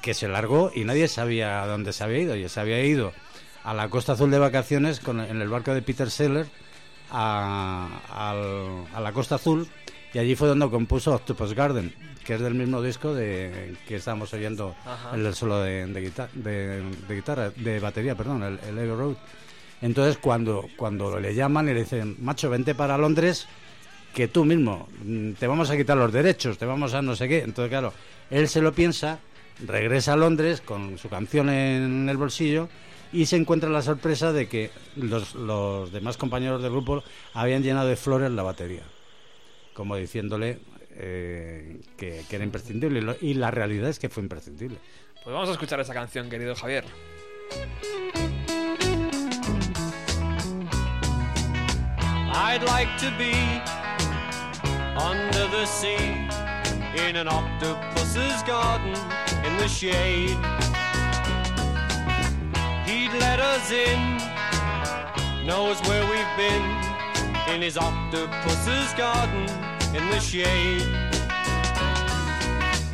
que 0.02 0.14
se 0.14 0.28
largó 0.28 0.72
y 0.74 0.84
nadie 0.84 1.06
sabía 1.08 1.62
a 1.62 1.66
dónde 1.66 1.92
se 1.92 2.02
había 2.04 2.18
ido. 2.18 2.36
Y 2.36 2.48
se 2.48 2.60
había 2.60 2.82
ido 2.84 3.12
a 3.64 3.74
la 3.74 3.88
Costa 3.90 4.12
Azul 4.12 4.30
de 4.30 4.38
vacaciones 4.38 5.00
en 5.06 5.40
el 5.40 5.48
barco 5.48 5.74
de 5.74 5.82
Peter 5.82 6.10
Seller 6.10 6.46
a 7.12 7.88
la 8.98 9.12
Costa 9.12 9.34
Azul 9.36 9.68
y 10.12 10.18
allí 10.18 10.34
fue 10.34 10.48
donde 10.48 10.68
compuso 10.70 11.14
Octopus 11.14 11.54
Garden, 11.54 11.92
que 12.24 12.34
es 12.34 12.40
del 12.40 12.54
mismo 12.54 12.82
disco 12.82 13.14
de 13.14 13.74
que 13.86 13.96
estábamos 13.96 14.32
oyendo 14.34 14.74
Ajá. 14.84 15.14
el 15.14 15.34
solo 15.34 15.60
de, 15.60 15.86
de, 15.86 16.00
guitar- 16.02 16.30
de- 16.32 16.82
de 17.08 17.14
guitarra, 17.14 17.50
de 17.50 17.80
batería, 17.80 18.14
perdón, 18.14 18.42
el, 18.42 18.58
el 18.68 18.78
Abbey 18.78 18.90
Road. 18.96 19.14
Entonces 19.82 20.18
cuando, 20.18 20.66
cuando 20.76 21.18
le 21.18 21.34
llaman 21.34 21.68
y 21.68 21.74
le 21.74 21.80
dicen, 21.80 22.16
macho, 22.20 22.50
vente 22.50 22.74
para 22.74 22.98
Londres, 22.98 23.46
que 24.14 24.28
tú 24.28 24.44
mismo 24.44 24.88
mm, 25.04 25.32
te 25.32 25.46
vamos 25.46 25.70
a 25.70 25.76
quitar 25.76 25.96
los 25.96 26.12
derechos, 26.12 26.58
te 26.58 26.66
vamos 26.66 26.92
a 26.94 27.00
no 27.02 27.16
sé 27.16 27.28
qué. 27.28 27.38
Entonces, 27.38 27.70
claro, 27.70 27.92
él 28.30 28.46
se 28.48 28.60
lo 28.60 28.72
piensa, 28.72 29.20
regresa 29.66 30.12
a 30.12 30.16
Londres 30.16 30.60
con 30.60 30.98
su 30.98 31.08
canción 31.08 31.48
en 31.48 32.08
el 32.08 32.16
bolsillo 32.16 32.68
y 33.12 33.26
se 33.26 33.36
encuentra 33.36 33.70
la 33.70 33.82
sorpresa 33.82 34.32
de 34.32 34.48
que 34.48 34.70
los, 34.96 35.34
los 35.34 35.90
demás 35.92 36.16
compañeros 36.16 36.62
del 36.62 36.72
grupo 36.72 37.02
habían 37.34 37.62
llenado 37.62 37.88
de 37.88 37.96
flores 37.96 38.30
la 38.30 38.42
batería, 38.42 38.82
como 39.74 39.96
diciéndole 39.96 40.58
eh, 40.96 41.80
que, 41.96 42.24
que 42.28 42.36
era 42.36 42.44
imprescindible. 42.44 42.98
Y 42.98 43.02
lo- 43.02 43.16
Y 43.20 43.34
la 43.34 43.50
realidad 43.50 43.88
es 43.90 43.98
que 43.98 44.08
fue 44.08 44.22
imprescindible. 44.22 44.78
Pues 45.22 45.32
vamos 45.34 45.48
a 45.48 45.52
escuchar 45.52 45.78
esa 45.80 45.92
canción, 45.94 46.28
querido 46.30 46.54
Javier. 46.54 46.84
I'd 52.32 52.62
like 52.64 52.88
to 52.98 53.10
be 53.18 53.34
under 54.98 55.46
the 55.48 55.66
sea 55.66 56.28
in 57.06 57.16
an 57.16 57.28
octopus's 57.28 58.42
garden 58.42 58.94
in 59.44 59.56
the 59.58 59.68
shade. 59.68 60.36
He'd 62.86 63.12
let 63.20 63.38
us 63.40 63.70
in, 63.70 64.16
knows 65.46 65.80
where 65.82 66.02
we've 66.10 66.36
been 66.36 66.64
in 67.54 67.62
his 67.62 67.76
octopus's 67.76 68.92
garden 68.94 69.48
in 69.92 70.08
the 70.10 70.20
shade. 70.20 70.86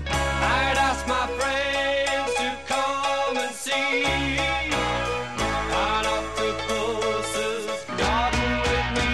I'd 0.09 0.79
ask 0.79 1.07
my 1.07 1.27
friends 1.37 2.35
to 2.37 2.57
come 2.67 3.37
and 3.37 3.55
see 3.55 4.07
an 4.07 6.07
octopus's 6.07 7.85
garden 7.99 8.61
with 8.67 8.89
me. 8.97 9.13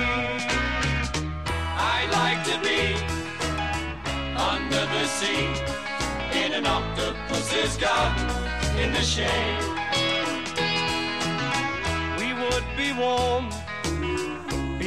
I'd 1.76 2.11
like 2.12 2.44
to 2.50 2.56
be 2.61 2.94
under 4.37 4.87
the 4.94 5.06
sea 5.06 5.49
in 6.40 6.52
an 6.52 6.66
octopus's 6.66 7.76
garden 7.78 8.28
in 8.78 8.92
the 8.92 9.02
shade. 9.02 9.58
We 12.18 12.32
would 12.32 12.64
be 12.76 12.92
warm 12.92 13.50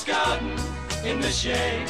Octopus's 0.00 0.04
garden 0.04 0.50
in 1.04 1.20
the 1.20 1.30
shade. 1.30 1.88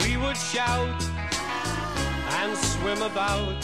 We 0.00 0.16
would 0.16 0.36
shout 0.36 1.04
and 2.40 2.56
swim 2.56 3.02
about 3.02 3.63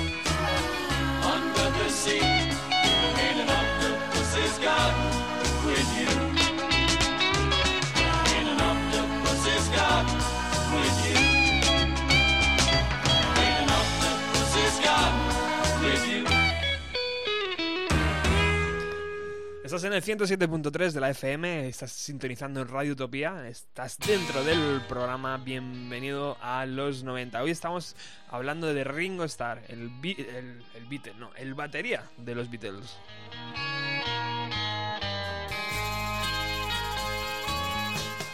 under 2.07 2.13
the 2.13 2.19
sea 2.19 3.29
in 3.29 3.39
an 3.39 3.49
octopus's 3.49 4.57
garden 4.59 5.20
Estás 19.71 19.85
en 19.85 19.93
el 19.93 20.03
107.3 20.03 20.91
de 20.91 20.99
la 20.99 21.09
FM, 21.11 21.69
estás 21.69 21.93
sintonizando 21.93 22.59
en 22.59 22.67
Radio 22.67 22.91
Utopía, 22.91 23.47
estás 23.47 23.97
dentro 23.99 24.43
del 24.43 24.81
programa 24.89 25.37
Bienvenido 25.37 26.37
a 26.41 26.65
los 26.65 27.05
90. 27.05 27.41
Hoy 27.41 27.51
estamos 27.51 27.95
hablando 28.27 28.73
de 28.73 28.83
Ringo 28.83 29.23
Starr, 29.23 29.61
el, 29.69 29.89
el, 30.03 30.61
el 30.75 31.17
no, 31.17 31.33
el 31.37 31.53
batería 31.53 32.03
de 32.17 32.35
los 32.35 32.51
Beatles. 32.51 32.97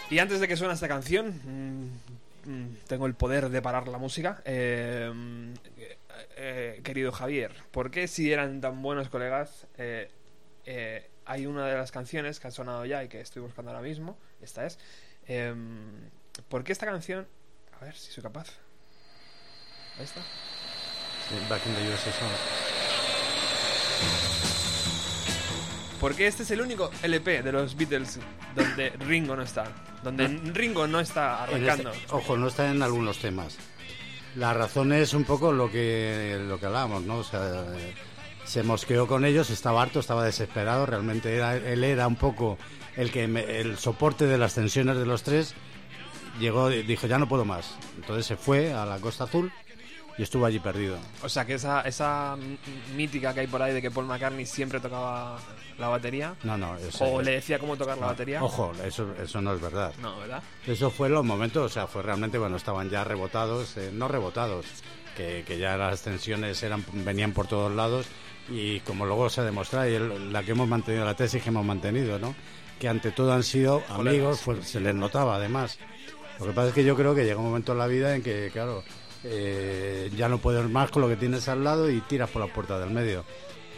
Y 0.09 0.17
antes 0.17 0.39
de 0.39 0.47
que 0.47 0.57
suene 0.57 0.73
esta 0.73 0.87
canción, 0.87 1.39
mm, 2.45 2.49
mm, 2.49 2.77
tengo 2.87 3.05
el 3.05 3.13
poder 3.13 3.49
de 3.49 3.61
parar 3.61 3.87
la 3.87 3.99
música. 3.99 4.41
Eh, 4.43 5.13
eh, 5.77 5.97
eh, 6.35 6.81
querido 6.83 7.11
Javier, 7.11 7.53
¿por 7.69 7.91
qué 7.91 8.07
si 8.07 8.31
eran 8.31 8.59
tan 8.59 8.81
buenos 8.81 9.09
colegas? 9.09 9.67
eh, 9.77 10.09
eh, 10.69 11.09
hay 11.27 11.45
una 11.45 11.67
de 11.67 11.75
las 11.75 11.91
canciones 11.91 12.39
que 12.39 12.47
ha 12.47 12.51
sonado 12.51 12.85
ya 12.85 13.03
y 13.03 13.09
que 13.09 13.19
estoy 13.21 13.41
buscando 13.41 13.71
ahora 13.71 13.83
mismo. 13.83 14.17
Esta 14.41 14.65
es. 14.65 14.79
eh, 15.27 15.53
¿Por 16.49 16.63
qué 16.63 16.71
esta 16.71 16.85
canción? 16.85 17.27
A 17.79 17.85
ver 17.85 17.95
si 17.95 18.11
soy 18.11 18.23
capaz. 18.23 18.47
Ahí 19.97 20.03
está. 20.05 20.21
Sí, 20.21 21.35
Back 21.49 21.61
in 21.65 21.73
the 21.75 21.93
USSR. 21.93 22.27
¿Por 25.99 26.15
qué 26.15 26.27
este 26.27 26.43
es 26.43 26.51
el 26.51 26.61
único 26.61 26.91
LP 27.01 27.41
de 27.41 27.51
los 27.51 27.75
Beatles 27.75 28.19
donde 28.55 28.91
Ringo 28.91 29.35
no 29.35 29.41
está? 29.41 29.65
Donde 30.03 30.27
Ringo 30.27 30.85
no 30.85 30.99
está 30.99 31.45
En 31.49 31.57
este- 31.57 31.71
arrancando. 31.71 31.91
ojo, 32.11 32.37
no 32.37 32.47
está 32.47 32.69
en 32.69 32.83
algunos 32.83 33.17
temas. 33.17 33.57
La 34.35 34.53
razón 34.53 34.93
es 34.93 35.15
un 35.15 35.23
poco 35.23 35.51
lo 35.51 35.71
que 35.71 36.37
lo 36.47 36.59
que 36.59 36.67
hablábamos, 36.67 37.01
¿no? 37.03 37.17
O 37.17 37.23
sea, 37.23 37.63
se 38.47 38.63
mosqueó 38.63 39.05
con 39.07 39.25
ellos, 39.25 39.49
estaba 39.49 39.81
harto, 39.81 39.99
estaba 39.99 40.23
desesperado. 40.23 40.85
Realmente 40.85 41.35
era, 41.35 41.55
él 41.57 41.83
era 41.83 42.07
un 42.07 42.15
poco 42.15 42.57
el 42.95 43.11
que 43.11 43.27
me- 43.27 43.59
el 43.59 43.77
soporte 43.77 44.25
de 44.25 44.37
las 44.37 44.53
tensiones 44.55 44.97
de 44.97 45.05
los 45.05 45.21
tres. 45.23 45.53
Llegó, 46.39 46.71
y 46.71 46.83
dijo 46.83 47.07
ya 47.07 47.17
no 47.17 47.27
puedo 47.27 47.45
más. 47.45 47.75
Entonces 47.97 48.25
se 48.25 48.37
fue 48.37 48.71
a 48.73 48.85
la 48.85 48.99
Costa 48.99 49.23
Azul 49.25 49.51
y 50.17 50.23
estuvo 50.23 50.45
allí 50.45 50.59
perdido. 50.59 50.97
O 51.23 51.29
sea, 51.29 51.45
que 51.45 51.55
esa, 51.55 51.81
esa 51.81 52.37
mítica 52.95 53.33
que 53.33 53.41
hay 53.41 53.47
por 53.47 53.61
ahí 53.61 53.73
de 53.73 53.81
que 53.81 53.91
Paul 53.91 54.05
McCartney 54.05 54.45
siempre 54.45 54.79
tocaba 54.79 55.39
la 55.79 55.87
batería. 55.89 56.35
No, 56.43 56.57
no, 56.57 56.75
eso, 56.77 57.05
O 57.05 57.21
le 57.21 57.31
decía 57.31 57.59
cómo 57.59 57.75
tocar 57.75 57.97
la 57.97 58.07
batería. 58.07 58.43
Ojo, 58.43 58.71
eso, 58.83 59.13
eso 59.21 59.41
no 59.41 59.53
es 59.53 59.61
verdad. 59.61 59.93
No, 60.01 60.17
¿verdad? 60.19 60.41
Eso 60.65 60.89
fue 60.91 61.09
los 61.09 61.25
momentos, 61.25 61.63
o 61.65 61.69
sea, 61.73 61.87
fue 61.87 62.01
realmente 62.03 62.37
cuando 62.39 62.57
estaban 62.57 62.89
ya 62.89 63.03
rebotados, 63.03 63.75
eh, 63.77 63.89
no 63.93 64.07
rebotados, 64.07 64.65
que, 65.15 65.43
que 65.45 65.57
ya 65.57 65.75
las 65.77 66.01
tensiones 66.03 66.61
eran, 66.63 66.83
venían 66.93 67.31
por 67.33 67.47
todos 67.47 67.71
lados 67.73 68.05
y 68.49 68.79
como 68.81 69.05
luego 69.05 69.29
se 69.29 69.41
demuestra, 69.41 69.89
y 69.89 69.95
el- 69.95 70.31
la 70.33 70.43
que 70.43 70.51
hemos 70.51 70.67
mantenido, 70.67 71.05
la 71.05 71.15
tesis 71.15 71.41
que 71.43 71.49
hemos 71.49 71.65
mantenido, 71.65 72.17
¿no? 72.19 72.35
Que 72.79 72.87
ante 72.87 73.11
todo 73.11 73.33
han 73.33 73.43
sido 73.43 73.83
amigos, 73.89 74.41
pues, 74.45 74.67
se 74.67 74.79
les 74.79 74.95
notaba 74.95 75.35
además. 75.35 75.77
Lo 76.39 76.45
que 76.45 76.51
pasa 76.53 76.67
es 76.69 76.73
que 76.73 76.83
yo 76.83 76.95
creo 76.95 77.15
que 77.15 77.25
llega 77.25 77.39
un 77.39 77.45
momento 77.47 77.71
en 77.71 77.77
la 77.79 77.87
vida 77.87 78.15
en 78.15 78.21
que, 78.21 78.49
claro, 78.53 78.83
eh, 79.23 80.09
ya 80.15 80.29
no 80.29 80.37
puedes 80.37 80.69
más 80.69 80.91
con 80.91 81.01
lo 81.01 81.07
que 81.09 81.15
tienes 81.15 81.47
al 81.49 81.63
lado 81.63 81.89
y 81.89 81.99
tiras 82.01 82.29
por 82.29 82.45
la 82.45 82.53
puerta 82.53 82.79
del 82.79 82.91
medio. 82.91 83.23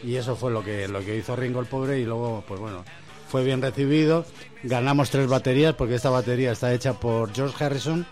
Y 0.03 0.15
eso 0.15 0.35
fue 0.35 0.51
lo 0.51 0.63
que, 0.63 0.87
lo 0.87 0.99
que 0.99 1.15
hizo 1.17 1.35
Ringo 1.35 1.59
el 1.59 1.65
pobre 1.65 1.99
y 1.99 2.05
luego, 2.05 2.43
pues 2.47 2.59
bueno, 2.59 2.83
fue 3.29 3.43
bien 3.43 3.61
recibido. 3.61 4.25
Ganamos 4.63 5.09
tres 5.09 5.27
baterías 5.27 5.75
porque 5.75 5.95
esta 5.95 6.09
batería 6.09 6.51
está 6.51 6.73
hecha 6.73 6.93
por 6.99 7.33
George 7.33 7.63
Harrison, 7.63 8.05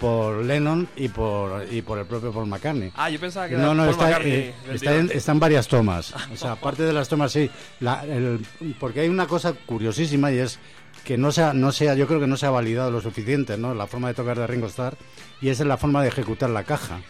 por 0.00 0.44
Lennon 0.44 0.88
y 0.96 1.08
por, 1.08 1.64
y 1.70 1.82
por 1.82 1.98
el 1.98 2.06
propio 2.06 2.32
Paul 2.32 2.46
McCartney. 2.48 2.90
Ah, 2.96 3.10
yo 3.10 3.20
pensaba 3.20 3.46
que 3.48 3.54
era 3.54 3.62
No, 3.62 3.74
no, 3.74 3.82
Paul 3.82 3.90
está, 3.92 4.04
McCartney 4.06 4.32
eh, 4.32 4.54
está 4.72 4.94
en, 4.96 5.02
tirón. 5.06 5.16
está 5.18 5.32
en 5.32 5.40
varias 5.40 5.68
tomas. 5.68 6.14
O 6.32 6.36
sea, 6.36 6.52
aparte 6.52 6.82
de 6.82 6.92
las 6.92 7.08
tomas, 7.08 7.30
sí. 7.32 7.50
La- 7.80 8.04
el- 8.04 8.44
porque 8.80 9.00
hay 9.00 9.08
una 9.08 9.26
cosa 9.26 9.52
curiosísima 9.52 10.32
y 10.32 10.38
es 10.38 10.58
que 11.04 11.16
no 11.18 11.30
se 11.32 11.42
ha- 11.42 11.52
no 11.52 11.70
sea, 11.72 11.94
yo 11.94 12.06
creo 12.06 12.18
que 12.20 12.26
no 12.26 12.36
se 12.36 12.46
ha 12.46 12.50
validado 12.50 12.90
lo 12.90 13.00
suficiente, 13.00 13.56
¿no? 13.58 13.74
La 13.74 13.86
forma 13.86 14.08
de 14.08 14.14
tocar 14.14 14.38
de 14.38 14.46
Ringo 14.46 14.66
Starr 14.66 14.96
y 15.40 15.48
esa 15.50 15.62
es 15.62 15.68
la 15.68 15.76
forma 15.76 16.02
de 16.02 16.08
ejecutar 16.08 16.50
la 16.50 16.64
caja. 16.64 17.00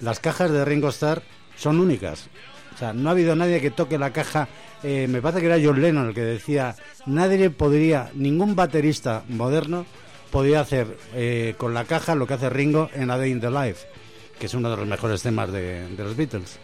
Las 0.00 0.20
cajas 0.20 0.50
de 0.50 0.64
Ringo 0.64 0.88
Starr 0.90 1.22
son 1.56 1.80
únicas. 1.80 2.28
O 2.74 2.78
sea, 2.78 2.92
no 2.92 3.08
ha 3.08 3.12
habido 3.12 3.34
nadie 3.34 3.60
que 3.62 3.70
toque 3.70 3.98
la 3.98 4.12
caja. 4.12 4.48
eh, 4.82 5.06
me 5.08 5.22
parece 5.22 5.40
que 5.40 5.46
era 5.46 5.58
John 5.62 5.80
Lennon 5.80 6.08
el 6.08 6.14
que 6.14 6.20
decía, 6.20 6.76
nadie 7.06 7.48
podría, 7.48 8.10
ningún 8.14 8.54
baterista 8.54 9.24
moderno 9.28 9.86
podía 10.30 10.60
hacer 10.60 10.96
eh, 11.14 11.54
con 11.56 11.74
la 11.74 11.84
caja 11.84 12.14
lo 12.14 12.26
que 12.26 12.34
hace 12.34 12.50
Ringo 12.50 12.90
en 12.94 13.10
A 13.10 13.18
Day 13.18 13.30
in 13.30 13.40
the 13.40 13.50
Life, 13.50 13.86
que 14.38 14.46
es 14.46 14.54
uno 14.54 14.70
de 14.70 14.76
los 14.76 14.86
mejores 14.86 15.22
temas 15.22 15.52
de, 15.52 15.88
los 15.96 16.16
Beatles. 16.16 16.58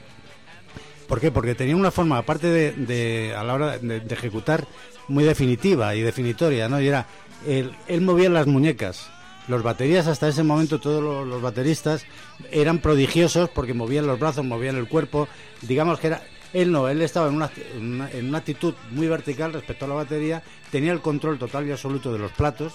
¿Por 1.09 1.20
qué? 1.20 1.31
Porque 1.31 1.55
tenía 1.55 1.77
una 1.77 1.90
forma, 1.90 2.18
aparte 2.18 2.48
de, 2.48 3.35
a 3.37 3.42
la 3.44 3.55
hora 3.55 3.79
de, 3.79 4.03
ejecutar, 4.11 4.66
muy 5.09 5.25
definitiva 5.25 5.94
y 5.94 6.01
definitoria, 6.01 6.68
¿no? 6.68 6.81
Y 6.81 6.88
era, 6.88 7.07
él, 7.46 8.01
movía 8.01 8.31
las 8.31 8.46
muñecas. 8.46 9.11
Los 9.48 9.62
baterías, 9.62 10.07
hasta 10.07 10.29
ese 10.29 10.44
momento, 10.44 10.79
todos 10.79 11.03
los, 11.03 11.27
los 11.27 11.42
bateristas 11.42 12.07
eran 12.51 12.79
prodigiosos 12.79 13.51
porque 13.51 13.75
movían 13.75 14.07
los 14.07 14.18
brazos, 14.18 14.44
movían 14.44 14.77
el 14.77 14.88
cuerpo. 14.88 15.29
Digamos 15.62 15.98
que 15.98 16.09
era. 16.09 16.22
Él 16.53 16.70
no, 16.70 16.87
él 16.88 17.01
estaba 17.01 17.29
en 17.29 17.35
una, 17.35 17.51
en 17.75 17.94
una, 17.94 18.11
en 18.11 18.29
una 18.29 18.38
actitud 18.38 18.75
muy 18.90 19.09
vertical 19.09 19.55
respecto 19.55 19.87
a 19.87 19.88
la 19.88 19.94
batería, 19.94 20.42
tenía 20.70 20.92
el 20.92 21.01
control 21.01 21.38
total 21.38 21.66
y 21.66 21.72
absoluto 21.72 22.12
de 22.12 22.18
los 22.18 22.31
platos 22.33 22.75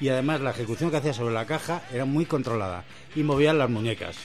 y 0.00 0.08
además 0.08 0.40
la 0.40 0.50
ejecución 0.50 0.90
que 0.90 0.96
hacía 0.96 1.12
sobre 1.12 1.34
la 1.34 1.46
caja 1.46 1.82
era 1.92 2.04
muy 2.04 2.26
controlada 2.26 2.84
y 3.14 3.22
movía 3.22 3.52
las 3.52 3.70
muñecas, 3.70 4.16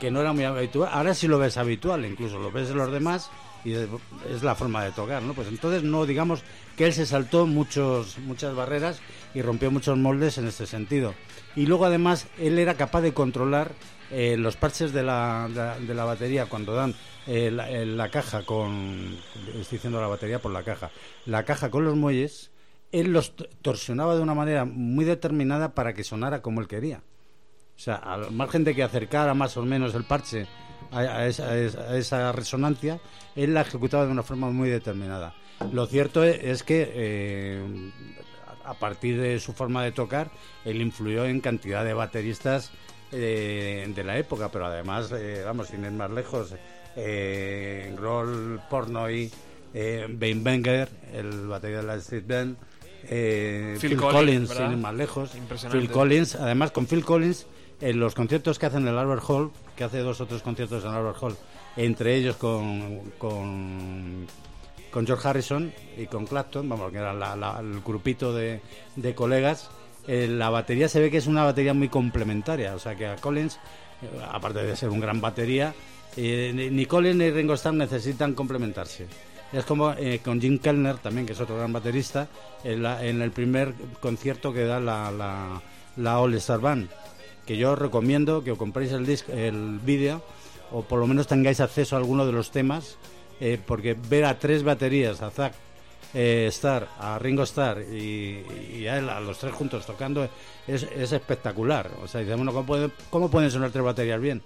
que 0.00 0.10
no 0.10 0.20
era 0.20 0.32
muy 0.32 0.44
habitual. 0.44 0.90
Ahora 0.92 1.14
sí 1.14 1.28
lo 1.28 1.38
ves 1.38 1.56
habitual, 1.56 2.04
incluso 2.04 2.38
lo 2.38 2.50
ves 2.50 2.70
en 2.70 2.78
los 2.78 2.92
demás 2.92 3.30
y 3.64 3.72
es 3.72 4.42
la 4.42 4.54
forma 4.54 4.84
de 4.84 4.92
tocar, 4.92 5.22
¿no? 5.22 5.34
Pues 5.34 5.48
entonces 5.48 5.82
no 5.82 6.06
digamos 6.06 6.44
que 6.76 6.86
él 6.86 6.92
se 6.92 7.04
saltó 7.04 7.46
muchos 7.46 8.16
muchas 8.18 8.54
barreras 8.54 9.00
y 9.34 9.42
rompió 9.42 9.70
muchos 9.72 9.98
moldes 9.98 10.38
en 10.38 10.46
este 10.46 10.66
sentido. 10.66 11.14
Y 11.56 11.66
luego 11.66 11.84
además 11.84 12.28
él 12.38 12.58
era 12.58 12.74
capaz 12.74 13.00
de 13.00 13.12
controlar 13.12 13.72
eh, 14.12 14.36
los 14.36 14.56
parches 14.56 14.92
de 14.92 15.02
la, 15.02 15.48
de 15.48 15.86
de 15.86 15.94
la 15.94 16.04
batería 16.04 16.46
cuando 16.46 16.74
dan 16.74 16.94
eh, 17.26 17.50
la, 17.50 17.68
eh, 17.68 17.84
la 17.84 18.08
caja 18.08 18.44
con 18.44 19.16
estoy 19.58 19.78
diciendo 19.78 20.00
la 20.00 20.06
batería 20.06 20.38
por 20.38 20.52
la 20.52 20.62
caja 20.62 20.92
la 21.24 21.44
caja 21.44 21.72
con 21.72 21.84
los 21.84 21.96
muelles 21.96 22.52
él 23.00 23.12
los 23.12 23.34
torsionaba 23.62 24.14
de 24.16 24.22
una 24.22 24.34
manera 24.34 24.64
muy 24.64 25.04
determinada 25.04 25.74
para 25.74 25.92
que 25.94 26.04
sonara 26.04 26.42
como 26.42 26.60
él 26.60 26.68
quería. 26.68 27.02
O 27.76 27.78
sea 27.78 27.96
al 27.96 28.30
margen 28.32 28.64
de 28.64 28.74
que 28.74 28.82
acercara 28.82 29.34
más 29.34 29.56
o 29.56 29.62
menos 29.64 29.94
el 29.94 30.04
parche 30.04 30.46
a, 30.92 31.26
esa, 31.26 31.56
esa- 31.58 32.32
resonancia 32.32 33.00
él 33.34 33.52
la 33.54 33.62
ejecutaba 33.62 34.06
de 34.06 34.12
una 34.12 34.22
forma 34.22 34.50
muy 34.50 34.68
determinada. 34.70 35.34
Lo 35.72 35.86
cierto 35.86 36.22
es, 36.24 36.42
es 36.42 36.62
que 36.62 36.90
eh, 36.94 37.90
a 38.64 38.74
partir 38.74 39.20
de 39.20 39.38
su 39.40 39.52
forma 39.52 39.82
de 39.84 39.92
tocar 39.92 40.30
él 40.64 40.80
influyó 40.80 41.24
en 41.26 41.40
cantidad 41.40 41.84
de 41.84 41.92
bateristas 41.94 42.70
eh, 43.12 43.90
de 43.94 44.04
la 44.04 44.18
época, 44.18 44.50
pero 44.50 44.66
además, 44.66 45.12
eh, 45.12 45.42
vamos, 45.44 45.68
sin 45.68 45.84
ir 45.84 45.92
más 45.92 46.10
lejos, 46.10 46.54
eh, 46.96 47.94
Grohl, 47.96 48.60
Pornoy, 48.68 49.30
eh, 49.74 50.06
Bane 50.08 50.42
Wenger, 50.42 50.88
el 51.12 51.46
batería 51.46 51.78
de 51.78 51.82
la 51.84 51.94
Street 51.96 52.24
Band, 52.26 52.56
eh, 53.08 53.76
Phil 53.80 53.90
Phil, 53.90 53.98
Collins, 54.00 54.48
sin 54.50 54.70
ir 54.72 54.76
más 54.78 54.94
lejos. 54.94 55.30
Phil 55.70 55.90
Collins, 55.90 56.34
además 56.36 56.70
con 56.72 56.86
Phil 56.86 57.04
Collins, 57.04 57.46
en 57.80 58.00
los 58.00 58.14
conciertos 58.14 58.58
que 58.58 58.66
hacen 58.66 58.82
en 58.82 58.88
el 58.88 58.98
Albert 58.98 59.22
Hall, 59.28 59.50
que 59.76 59.84
hace 59.84 59.98
dos 59.98 60.20
o 60.20 60.26
tres 60.26 60.42
conciertos 60.42 60.82
en 60.84 60.90
el 60.90 60.96
Albert 60.96 61.18
Hall, 61.22 61.36
entre 61.76 62.16
ellos 62.16 62.36
con, 62.36 63.10
con 63.18 64.26
con 64.90 65.06
George 65.06 65.28
Harrison 65.28 65.72
y 65.98 66.06
con 66.06 66.24
Clapton, 66.26 66.66
vamos, 66.70 66.90
que 66.90 66.96
era 66.96 67.12
la- 67.12 67.36
la- 67.36 67.58
el 67.60 67.80
grupito 67.82 68.32
de, 68.32 68.62
de 68.94 69.14
colegas, 69.14 69.68
eh, 70.06 70.26
la 70.26 70.48
batería 70.48 70.88
se 70.88 71.00
ve 71.00 71.10
que 71.10 71.18
es 71.18 71.26
una 71.26 71.44
batería 71.44 71.74
muy 71.74 71.90
complementaria, 71.90 72.74
o 72.74 72.78
sea 72.78 72.94
que 72.94 73.06
a 73.06 73.16
Collins, 73.16 73.56
eh, 73.56 74.08
aparte 74.32 74.62
de 74.62 74.74
ser 74.74 74.88
un 74.88 75.00
gran 75.00 75.20
batería, 75.20 75.74
eh, 76.16 76.50
ni 76.72 76.86
Collins 76.86 77.16
ni 77.16 77.30
Ringo 77.30 77.52
Starr 77.54 77.74
necesitan 77.74 78.32
complementarse. 78.32 79.06
Es 79.52 79.64
como 79.64 79.92
eh, 79.92 80.20
con 80.24 80.40
Jim 80.40 80.58
Kellner 80.58 80.96
también, 80.98 81.26
que 81.26 81.32
es 81.32 81.40
otro 81.40 81.56
gran 81.56 81.72
baterista, 81.72 82.28
en, 82.64 82.82
la- 82.82 83.04
en 83.04 83.22
el 83.22 83.30
primer 83.30 83.74
concierto 84.00 84.52
que 84.52 84.64
da 84.64 84.80
la, 84.80 85.62
All 86.18 86.34
Star 86.34 86.60
Band, 86.60 86.88
que 87.46 87.56
yo 87.56 87.72
os 87.72 87.78
recomiendo 87.78 88.42
que 88.42 88.52
os 88.52 88.58
compréis 88.58 88.92
el, 88.92 89.06
disc, 89.06 89.28
el 89.30 89.78
vídeo 89.82 90.22
o 90.72 90.82
por 90.82 90.98
lo 90.98 91.06
menos 91.06 91.26
tengáis 91.28 91.60
acceso 91.60 91.94
a 91.94 92.00
alguno 92.00 92.26
de 92.26 92.32
los 92.32 92.50
temas, 92.50 92.98
eh, 93.40 93.58
porque 93.64 93.94
ver 93.94 94.24
a 94.24 94.38
tres 94.38 94.64
baterías, 94.64 95.22
a 95.22 95.30
Zack 95.30 95.54
eh, 96.12 96.46
Starr, 96.50 96.88
a 96.98 97.18
Ringo 97.18 97.44
Starr 97.44 97.82
y, 97.82 98.86
a 98.88 98.98
él, 98.98 99.08
a 99.08 99.20
los 99.20 99.38
tres 99.38 99.52
juntos 99.54 99.86
tocando, 99.86 100.28
es, 100.66 100.82
es 100.82 101.12
espectacular. 101.12 101.90
O 102.02 102.08
sea, 102.08 102.20
dices, 102.20 102.36
bueno, 102.36 102.52
¿cómo, 102.52 102.66
pueden- 102.66 102.92
¿cómo 103.10 103.30
pueden 103.30 103.50
sonar 103.50 103.70
tres 103.70 103.84
baterías 103.84 104.20
bien? 104.20 104.42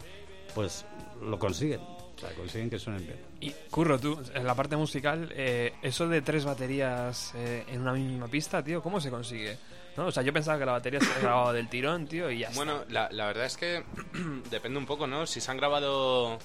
Pues 0.54 0.84
lo 1.22 1.38
consiguen. 1.38 1.80
O 2.20 2.26
sea, 2.26 2.36
consiguen 2.36 2.68
que 2.68 2.78
suenen 2.78 3.06
bien. 3.06 3.18
Y 3.40 3.50
Curro, 3.70 3.98
tú, 3.98 4.20
en 4.34 4.46
la 4.46 4.54
parte 4.54 4.76
musical, 4.76 5.32
eh, 5.34 5.72
eso 5.80 6.06
de 6.06 6.20
tres 6.20 6.44
baterías 6.44 7.32
eh, 7.34 7.64
en 7.68 7.80
una 7.80 7.94
misma 7.94 8.28
pista, 8.28 8.62
tío, 8.62 8.82
¿cómo 8.82 9.00
se 9.00 9.08
consigue? 9.08 9.56
¿No? 9.96 10.06
O 10.06 10.12
sea, 10.12 10.22
yo 10.22 10.30
pensaba 10.30 10.58
que 10.58 10.66
la 10.66 10.72
batería 10.72 11.00
se 11.00 11.20
grababa 11.20 11.54
del 11.54 11.68
tirón, 11.70 12.06
tío, 12.06 12.30
y 12.30 12.40
ya 12.40 12.48
está. 12.48 12.62
Bueno, 12.62 12.84
la, 12.90 13.08
la 13.10 13.26
verdad 13.26 13.46
es 13.46 13.56
que 13.56 13.82
depende 14.50 14.78
un 14.78 14.84
poco, 14.84 15.06
¿no? 15.06 15.26
Si 15.26 15.40
se 15.40 15.50
han 15.50 15.56
grabado 15.56 16.38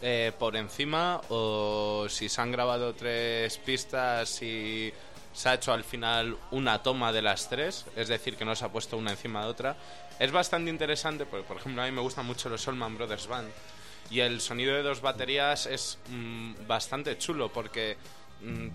eh, 0.00 0.32
por 0.38 0.56
encima 0.56 1.20
o 1.28 2.06
si 2.08 2.30
se 2.30 2.40
han 2.40 2.50
grabado 2.50 2.94
tres 2.94 3.58
pistas 3.58 4.40
y 4.40 4.90
se 5.34 5.48
ha 5.50 5.54
hecho 5.54 5.72
al 5.74 5.84
final 5.84 6.38
una 6.50 6.82
toma 6.82 7.12
de 7.12 7.20
las 7.20 7.50
tres, 7.50 7.84
es 7.94 8.08
decir, 8.08 8.36
que 8.36 8.46
no 8.46 8.56
se 8.56 8.64
ha 8.64 8.70
puesto 8.70 8.96
una 8.96 9.10
encima 9.10 9.42
de 9.42 9.48
otra. 9.48 9.76
Es 10.18 10.32
bastante 10.32 10.70
interesante 10.70 11.26
porque, 11.26 11.46
por 11.46 11.58
ejemplo, 11.58 11.82
a 11.82 11.84
mí 11.84 11.92
me 11.92 12.00
gustan 12.00 12.24
mucho 12.24 12.48
los 12.48 12.62
Solman 12.62 12.96
Brothers 12.96 13.26
Band 13.26 13.50
y 14.10 14.20
el 14.20 14.40
sonido 14.40 14.74
de 14.74 14.82
dos 14.82 15.00
baterías 15.00 15.66
es 15.66 15.98
mm, 16.08 16.66
bastante 16.66 17.16
chulo 17.18 17.52
porque 17.52 17.96
mm, 18.42 18.68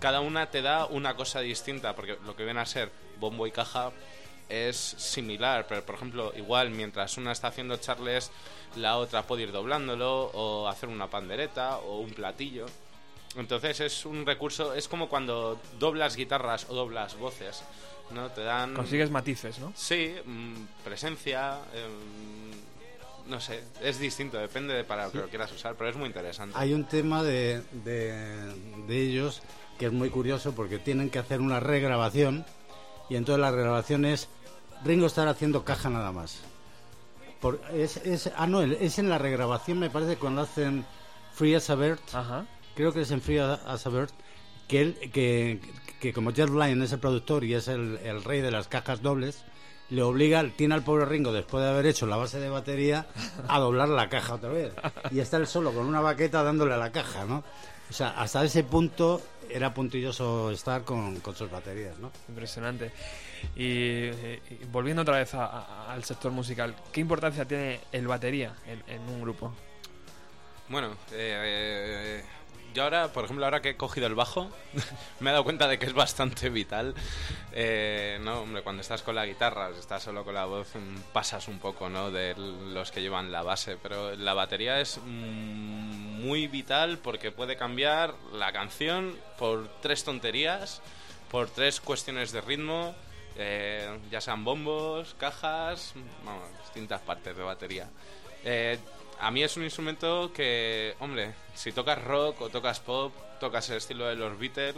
cada 0.00 0.20
una 0.20 0.46
te 0.46 0.62
da 0.62 0.86
una 0.86 1.14
cosa 1.14 1.40
distinta, 1.40 1.94
porque 1.94 2.16
lo 2.24 2.34
que 2.34 2.44
viene 2.44 2.60
a 2.60 2.66
ser 2.66 2.90
bombo 3.18 3.46
y 3.46 3.52
caja 3.52 3.92
es 4.48 4.76
similar, 4.76 5.66
pero 5.68 5.84
por 5.84 5.94
ejemplo, 5.94 6.32
igual 6.36 6.70
mientras 6.70 7.16
una 7.18 7.32
está 7.32 7.48
haciendo 7.48 7.76
charles, 7.76 8.32
la 8.76 8.96
otra 8.96 9.22
puede 9.22 9.44
ir 9.44 9.52
doblándolo 9.52 10.30
o 10.34 10.68
hacer 10.68 10.88
una 10.88 11.08
pandereta 11.08 11.78
o 11.78 12.00
un 12.00 12.10
platillo. 12.10 12.66
Entonces 13.36 13.78
es 13.80 14.06
un 14.06 14.26
recurso, 14.26 14.74
es 14.74 14.88
como 14.88 15.08
cuando 15.08 15.60
doblas 15.78 16.16
guitarras 16.16 16.66
o 16.68 16.74
doblas 16.74 17.16
voces, 17.16 17.62
¿no? 18.10 18.28
Te 18.30 18.42
dan... 18.42 18.74
Consigues 18.74 19.10
matices, 19.10 19.60
¿no? 19.60 19.72
Sí, 19.76 20.14
mm, 20.24 20.82
presencia, 20.82 21.58
em, 21.72 22.50
no 23.30 23.40
sé, 23.40 23.62
es 23.80 23.98
distinto, 23.98 24.36
depende 24.36 24.74
de 24.74 24.84
para 24.84 25.06
lo 25.06 25.12
que 25.12 25.18
lo 25.18 25.28
quieras 25.28 25.52
usar, 25.52 25.76
pero 25.76 25.88
es 25.88 25.96
muy 25.96 26.06
interesante. 26.06 26.54
Hay 26.58 26.74
un 26.74 26.84
tema 26.84 27.22
de, 27.22 27.62
de, 27.84 28.52
de 28.86 29.00
ellos 29.00 29.40
que 29.78 29.86
es 29.86 29.92
muy 29.92 30.10
curioso 30.10 30.52
porque 30.52 30.78
tienen 30.78 31.08
que 31.08 31.20
hacer 31.20 31.40
una 31.40 31.60
regrabación 31.60 32.44
y 33.08 33.16
entonces 33.16 33.40
la 33.40 33.50
regrabación 33.50 34.04
es 34.04 34.28
Ringo 34.84 35.06
estar 35.06 35.28
haciendo 35.28 35.64
caja 35.64 35.88
nada 35.90 36.12
más. 36.12 36.40
Por, 37.40 37.60
es, 37.72 37.96
es, 37.98 38.30
ah, 38.36 38.46
no, 38.46 38.62
es 38.62 38.98
en 38.98 39.08
la 39.08 39.18
regrabación, 39.18 39.78
me 39.78 39.90
parece, 39.90 40.16
cuando 40.16 40.42
hacen 40.42 40.84
Free 41.32 41.54
as 41.54 41.70
a 41.70 41.74
Bird. 41.74 41.98
Ajá. 42.12 42.46
Creo 42.74 42.92
que 42.92 43.00
es 43.00 43.10
en 43.10 43.22
Free 43.22 43.38
as 43.38 43.86
a 43.86 43.90
Bird. 43.90 44.10
Que, 44.68 44.82
él, 44.82 45.10
que, 45.12 45.60
que 46.00 46.12
como 46.12 46.32
Jeff 46.32 46.50
Lynne 46.50 46.84
es 46.84 46.92
el 46.92 47.00
productor 47.00 47.44
y 47.44 47.54
es 47.54 47.66
el, 47.68 47.98
el 48.04 48.22
rey 48.22 48.40
de 48.40 48.50
las 48.50 48.68
cajas 48.68 49.02
dobles, 49.02 49.42
le 49.90 50.02
obliga, 50.02 50.44
tiene 50.56 50.74
al 50.74 50.82
pobre 50.82 51.04
Ringo, 51.04 51.32
después 51.32 51.62
de 51.64 51.70
haber 51.70 51.86
hecho 51.86 52.06
la 52.06 52.16
base 52.16 52.38
de 52.40 52.48
batería, 52.48 53.06
a 53.48 53.58
doblar 53.58 53.88
la 53.88 54.08
caja 54.08 54.34
otra 54.34 54.50
vez. 54.50 54.72
Y 55.10 55.20
está 55.20 55.36
él 55.36 55.46
solo 55.46 55.72
con 55.72 55.86
una 55.86 56.00
baqueta 56.00 56.42
dándole 56.42 56.74
a 56.74 56.78
la 56.78 56.90
caja, 56.92 57.24
¿no? 57.24 57.42
O 57.88 57.92
sea, 57.92 58.10
hasta 58.20 58.44
ese 58.44 58.62
punto 58.62 59.20
era 59.48 59.74
puntilloso 59.74 60.52
estar 60.52 60.84
con, 60.84 61.16
con 61.20 61.34
sus 61.34 61.50
baterías, 61.50 61.98
¿no? 61.98 62.12
Impresionante. 62.28 62.92
Y, 63.56 63.64
eh, 63.64 64.40
y 64.50 64.64
volviendo 64.66 65.02
otra 65.02 65.16
vez 65.18 65.34
a- 65.34 65.46
a- 65.46 65.92
al 65.92 66.04
sector 66.04 66.30
musical, 66.30 66.74
¿qué 66.92 67.00
importancia 67.00 67.44
tiene 67.46 67.80
el 67.90 68.06
batería 68.06 68.54
en, 68.66 68.82
en 68.86 69.00
un 69.08 69.20
grupo? 69.22 69.52
Bueno, 70.68 70.92
eh, 71.10 72.20
eh, 72.22 72.24
yo 72.74 72.84
ahora, 72.84 73.08
por 73.08 73.24
ejemplo, 73.24 73.44
ahora 73.44 73.60
que 73.62 73.70
he 73.70 73.76
cogido 73.76 74.06
el 74.06 74.14
bajo, 74.14 74.50
me 75.20 75.30
he 75.30 75.32
dado 75.32 75.44
cuenta 75.44 75.66
de 75.68 75.78
que 75.78 75.86
es 75.86 75.92
bastante 75.92 76.48
vital. 76.50 76.94
Eh, 77.52 78.18
no, 78.22 78.40
hombre, 78.40 78.62
cuando 78.62 78.82
estás 78.82 79.02
con 79.02 79.14
la 79.14 79.26
guitarra, 79.26 79.72
si 79.72 79.80
estás 79.80 80.02
solo 80.02 80.24
con 80.24 80.34
la 80.34 80.44
voz, 80.44 80.68
mm, 80.74 81.12
pasas 81.12 81.48
un 81.48 81.58
poco, 81.58 81.88
¿no? 81.88 82.10
De 82.10 82.34
los 82.36 82.90
que 82.90 83.02
llevan 83.02 83.32
la 83.32 83.42
base, 83.42 83.76
pero 83.82 84.14
la 84.16 84.34
batería 84.34 84.80
es 84.80 84.98
mm, 84.98 86.22
muy 86.24 86.46
vital 86.46 86.98
porque 86.98 87.32
puede 87.32 87.56
cambiar 87.56 88.14
la 88.32 88.52
canción 88.52 89.16
por 89.38 89.68
tres 89.80 90.04
tonterías, 90.04 90.80
por 91.30 91.48
tres 91.50 91.80
cuestiones 91.80 92.32
de 92.32 92.40
ritmo. 92.40 92.94
eh, 93.36 93.98
ya 94.10 94.20
sean 94.20 94.44
bombos, 94.44 95.14
cajas, 95.14 95.94
vamos, 96.24 96.44
distintas 96.64 97.00
partes 97.00 97.36
de 97.36 97.42
batería. 97.42 97.88
Eh, 98.44 98.78
a 99.20 99.30
mí 99.30 99.42
es 99.42 99.56
un 99.56 99.64
instrumento 99.64 100.32
que, 100.32 100.94
hombre, 101.00 101.34
si 101.54 101.72
tocas 101.72 102.02
rock 102.02 102.40
o 102.42 102.48
tocas 102.48 102.80
pop, 102.80 103.12
tocas 103.40 103.68
el 103.70 103.76
estilo 103.78 104.06
de 104.06 104.16
los 104.16 104.38
Beatles, 104.38 104.76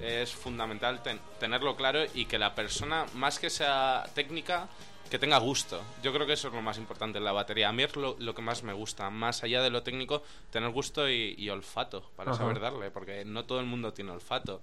es 0.00 0.32
fundamental 0.32 1.02
ten- 1.02 1.20
tenerlo 1.38 1.76
claro 1.76 2.00
y 2.14 2.24
que 2.26 2.38
la 2.38 2.54
persona, 2.54 3.06
más 3.14 3.38
que 3.38 3.48
sea 3.50 4.04
técnica, 4.14 4.68
que 5.10 5.18
tenga 5.18 5.38
gusto. 5.38 5.80
Yo 6.02 6.12
creo 6.12 6.26
que 6.26 6.32
eso 6.32 6.48
es 6.48 6.54
lo 6.54 6.62
más 6.62 6.78
importante 6.78 7.18
en 7.18 7.24
la 7.24 7.32
batería. 7.32 7.68
A 7.68 7.72
mí 7.72 7.82
es 7.84 7.94
lo, 7.94 8.16
lo 8.18 8.34
que 8.34 8.42
más 8.42 8.62
me 8.62 8.72
gusta, 8.72 9.10
más 9.10 9.42
allá 9.44 9.62
de 9.62 9.70
lo 9.70 9.82
técnico, 9.82 10.22
tener 10.50 10.70
gusto 10.70 11.08
y, 11.08 11.34
y 11.38 11.50
olfato 11.50 12.10
para 12.16 12.32
Ajá. 12.32 12.38
saber 12.40 12.58
darle, 12.58 12.90
porque 12.90 13.24
no 13.24 13.44
todo 13.44 13.60
el 13.60 13.66
mundo 13.66 13.92
tiene 13.92 14.10
olfato 14.10 14.60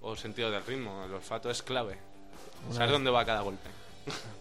o 0.00 0.16
sentido 0.16 0.50
del 0.50 0.64
ritmo. 0.64 1.04
El 1.04 1.12
olfato 1.14 1.50
es 1.50 1.62
clave. 1.62 1.98
Saber 2.72 2.90
dónde 2.92 3.10
va 3.10 3.24
cada 3.24 3.42
golpe. 3.42 3.68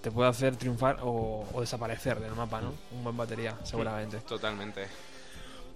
Te 0.01 0.11
puede 0.11 0.29
hacer 0.29 0.55
triunfar 0.55 0.97
o, 1.01 1.47
o 1.53 1.61
desaparecer 1.61 2.19
del 2.19 2.33
mapa, 2.33 2.61
¿no? 2.61 2.73
Un 2.91 3.03
buen 3.03 3.17
batería, 3.17 3.55
seguramente. 3.63 4.17
Totalmente. 4.19 4.87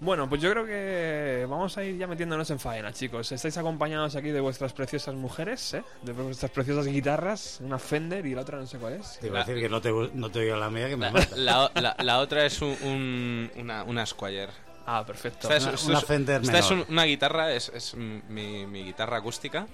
Bueno, 0.02 0.28
pues 0.30 0.40
yo 0.40 0.50
creo 0.50 0.64
que 0.64 1.44
vamos 1.50 1.76
a 1.76 1.84
ir 1.84 1.98
ya 1.98 2.06
metiéndonos 2.06 2.48
en 2.50 2.58
faena, 2.58 2.90
chicos. 2.90 3.32
Estáis 3.32 3.58
acompañados 3.58 4.16
aquí 4.16 4.30
de 4.30 4.40
vuestras 4.40 4.72
preciosas 4.72 5.14
mujeres, 5.14 5.74
¿eh? 5.74 5.82
De 6.02 6.12
vuestras 6.12 6.50
preciosas 6.52 6.86
guitarras, 6.86 7.58
una 7.60 7.78
Fender 7.78 8.24
y 8.24 8.34
la 8.34 8.40
otra 8.40 8.56
no 8.58 8.66
sé 8.66 8.78
cuál 8.78 8.94
es. 8.94 9.18
Te 9.18 9.26
iba 9.26 9.40
a 9.40 9.44
decir 9.44 9.60
que 9.62 9.68
no 9.68 9.80
te, 9.82 9.92
no 10.14 10.30
te 10.30 10.38
oiga 10.38 10.56
la 10.56 10.70
mía 10.70 10.88
que 10.88 10.96
me 10.96 11.06
La, 11.06 11.12
mata. 11.12 11.36
la- 11.36 11.70
la- 11.74 11.96
la 12.02 12.18
otra 12.20 12.46
es 12.46 12.62
un, 12.62 12.74
un- 12.82 13.50
una, 13.58 13.82
una 13.84 14.06
Squire. 14.06 14.48
Ah, 14.86 15.04
perfecto. 15.06 15.52
Esta 15.52 15.56
es, 15.56 15.84
Una- 15.84 15.90
una 15.90 15.98
es- 15.98 16.04
Fender 16.06 16.40
esta 16.42 16.58
es 16.58 16.70
menor. 16.70 16.86
un- 16.88 16.92
una 16.94 17.04
guitarra, 17.04 17.52
es, 17.52 17.70
es 17.74 17.94
mi, 17.94 18.64
mi 18.66 18.82
guitarra 18.84 19.18
acústica, 19.18 19.66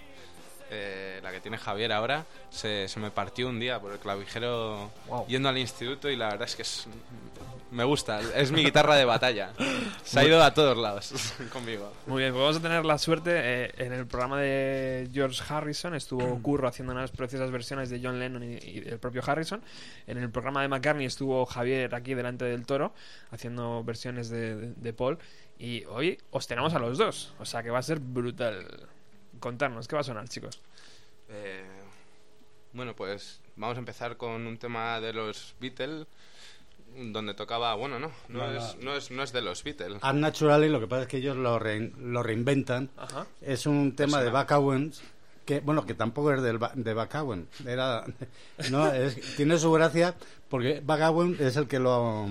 eh, 0.70 1.20
la 1.22 1.30
que 1.32 1.40
tiene 1.40 1.58
Javier 1.58 1.92
ahora. 1.92 2.24
Se, 2.50 2.88
se 2.88 3.00
me 3.00 3.10
partió 3.10 3.48
un 3.48 3.58
día 3.60 3.80
por 3.80 3.92
el 3.92 3.98
clavijero 3.98 4.90
Wow. 5.08 5.26
yendo 5.26 5.48
al 5.48 5.58
instituto 5.58 6.08
y 6.10 6.16
la 6.16 6.28
verdad 6.28 6.48
es 6.48 6.56
que 6.56 6.62
es, 6.62 6.86
me 7.70 7.84
gusta, 7.84 8.20
es 8.34 8.52
mi 8.52 8.64
guitarra 8.64 8.94
de 8.96 9.04
batalla. 9.04 9.50
Se 10.04 10.20
ha 10.20 10.24
ido 10.24 10.42
a 10.42 10.54
todos 10.54 10.76
lados 10.78 11.12
conmigo. 11.52 11.92
Muy 12.06 12.22
bien, 12.22 12.32
pues 12.32 12.40
vamos 12.42 12.56
a 12.56 12.60
tener 12.62 12.84
la 12.84 12.96
suerte. 12.98 13.32
eh, 13.34 13.72
en 13.78 13.92
el 13.92 14.06
programa 14.06 14.40
de 14.40 15.08
George 15.12 15.42
Harrison 15.48 15.94
estuvo 15.94 16.40
Curro 16.42 16.68
haciendo 16.68 16.92
unas 16.92 17.10
preciosas 17.10 17.50
versiones 17.50 17.90
de 17.90 18.00
John 18.02 18.18
Lennon 18.18 18.42
y, 18.44 18.54
y 18.56 18.80
del 18.80 18.98
propio 18.98 19.22
Harrison. 19.26 19.60
En 20.06 20.18
el 20.18 20.30
programa 20.30 20.62
de 20.62 20.68
McCartney 20.68 21.06
estuvo 21.06 21.44
Javier 21.44 21.94
aquí 21.94 22.14
delante 22.14 22.44
del 22.44 22.64
toro 22.64 22.94
haciendo 23.30 23.82
versiones 23.84 24.28
de, 24.30 24.54
de- 24.56 24.72
de 24.74 24.92
Paul. 24.92 25.18
Y 25.58 25.84
hoy 25.86 26.18
os 26.30 26.46
tenemos 26.46 26.74
a 26.74 26.78
los 26.78 26.98
dos, 26.98 27.32
o 27.38 27.44
sea 27.44 27.62
que 27.62 27.70
va 27.70 27.78
a 27.78 27.82
ser 27.82 27.98
brutal. 27.98 28.66
Contarnos, 29.40 29.88
¿qué 29.88 29.94
va 29.96 30.00
a 30.00 30.04
sonar, 30.04 30.28
chicos? 30.28 30.60
Eh, 31.28 31.64
bueno, 32.72 32.94
pues 32.94 33.40
vamos 33.56 33.76
a 33.76 33.80
empezar 33.80 34.16
con 34.16 34.46
un 34.46 34.58
tema 34.58 35.00
de 35.00 35.12
los 35.12 35.54
Beatles, 35.60 36.06
donde 36.94 37.34
tocaba, 37.34 37.74
bueno, 37.74 37.98
no, 37.98 38.10
no, 38.28 38.38
No, 38.38 38.52
es, 38.52 38.76
no, 38.80 38.94
es, 38.96 39.10
no 39.10 39.22
es 39.22 39.32
de 39.32 39.42
los 39.42 39.62
Beatles. 39.64 40.02
Unnaturally, 40.02 40.68
lo 40.68 40.80
que 40.80 40.86
pasa 40.86 41.02
es 41.02 41.08
que 41.08 41.16
ellos 41.18 41.36
lo, 41.36 41.58
rein- 41.58 41.94
lo 41.96 42.22
reinventan. 42.22 42.90
Ajá. 42.96 43.26
Es 43.40 43.66
un 43.66 43.94
tema 43.96 44.22
de. 44.22 44.30
Buck 44.30 44.50
Owens, 44.52 45.02
que, 45.44 45.60
bueno, 45.60 45.84
que 45.86 45.94
tampoco 45.94 46.32
es 46.32 46.42
del, 46.42 46.58
Ba- 46.58 46.72
de 46.74 46.94
Buck 46.94 47.14
Owens. 47.14 47.48
Era, 47.66 48.04
no, 48.70 48.90
es- 48.92 49.36
tiene 49.36 49.58
su 49.58 49.70
gracia 49.72 50.14
porque 50.48 50.80
Buck 50.80 51.00
Owens 51.00 51.40
es 51.40 51.56
el 51.56 51.66
que 51.68 51.78
lo 51.78 52.26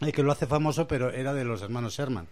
el 0.00 0.12
que 0.12 0.22
lo 0.22 0.32
hace 0.32 0.46
famoso, 0.46 0.86
pero 0.88 1.10
era 1.10 1.32
de 1.34 1.44
los 1.44 1.62
hermanos 1.62 1.94
Sherman. 1.94 2.26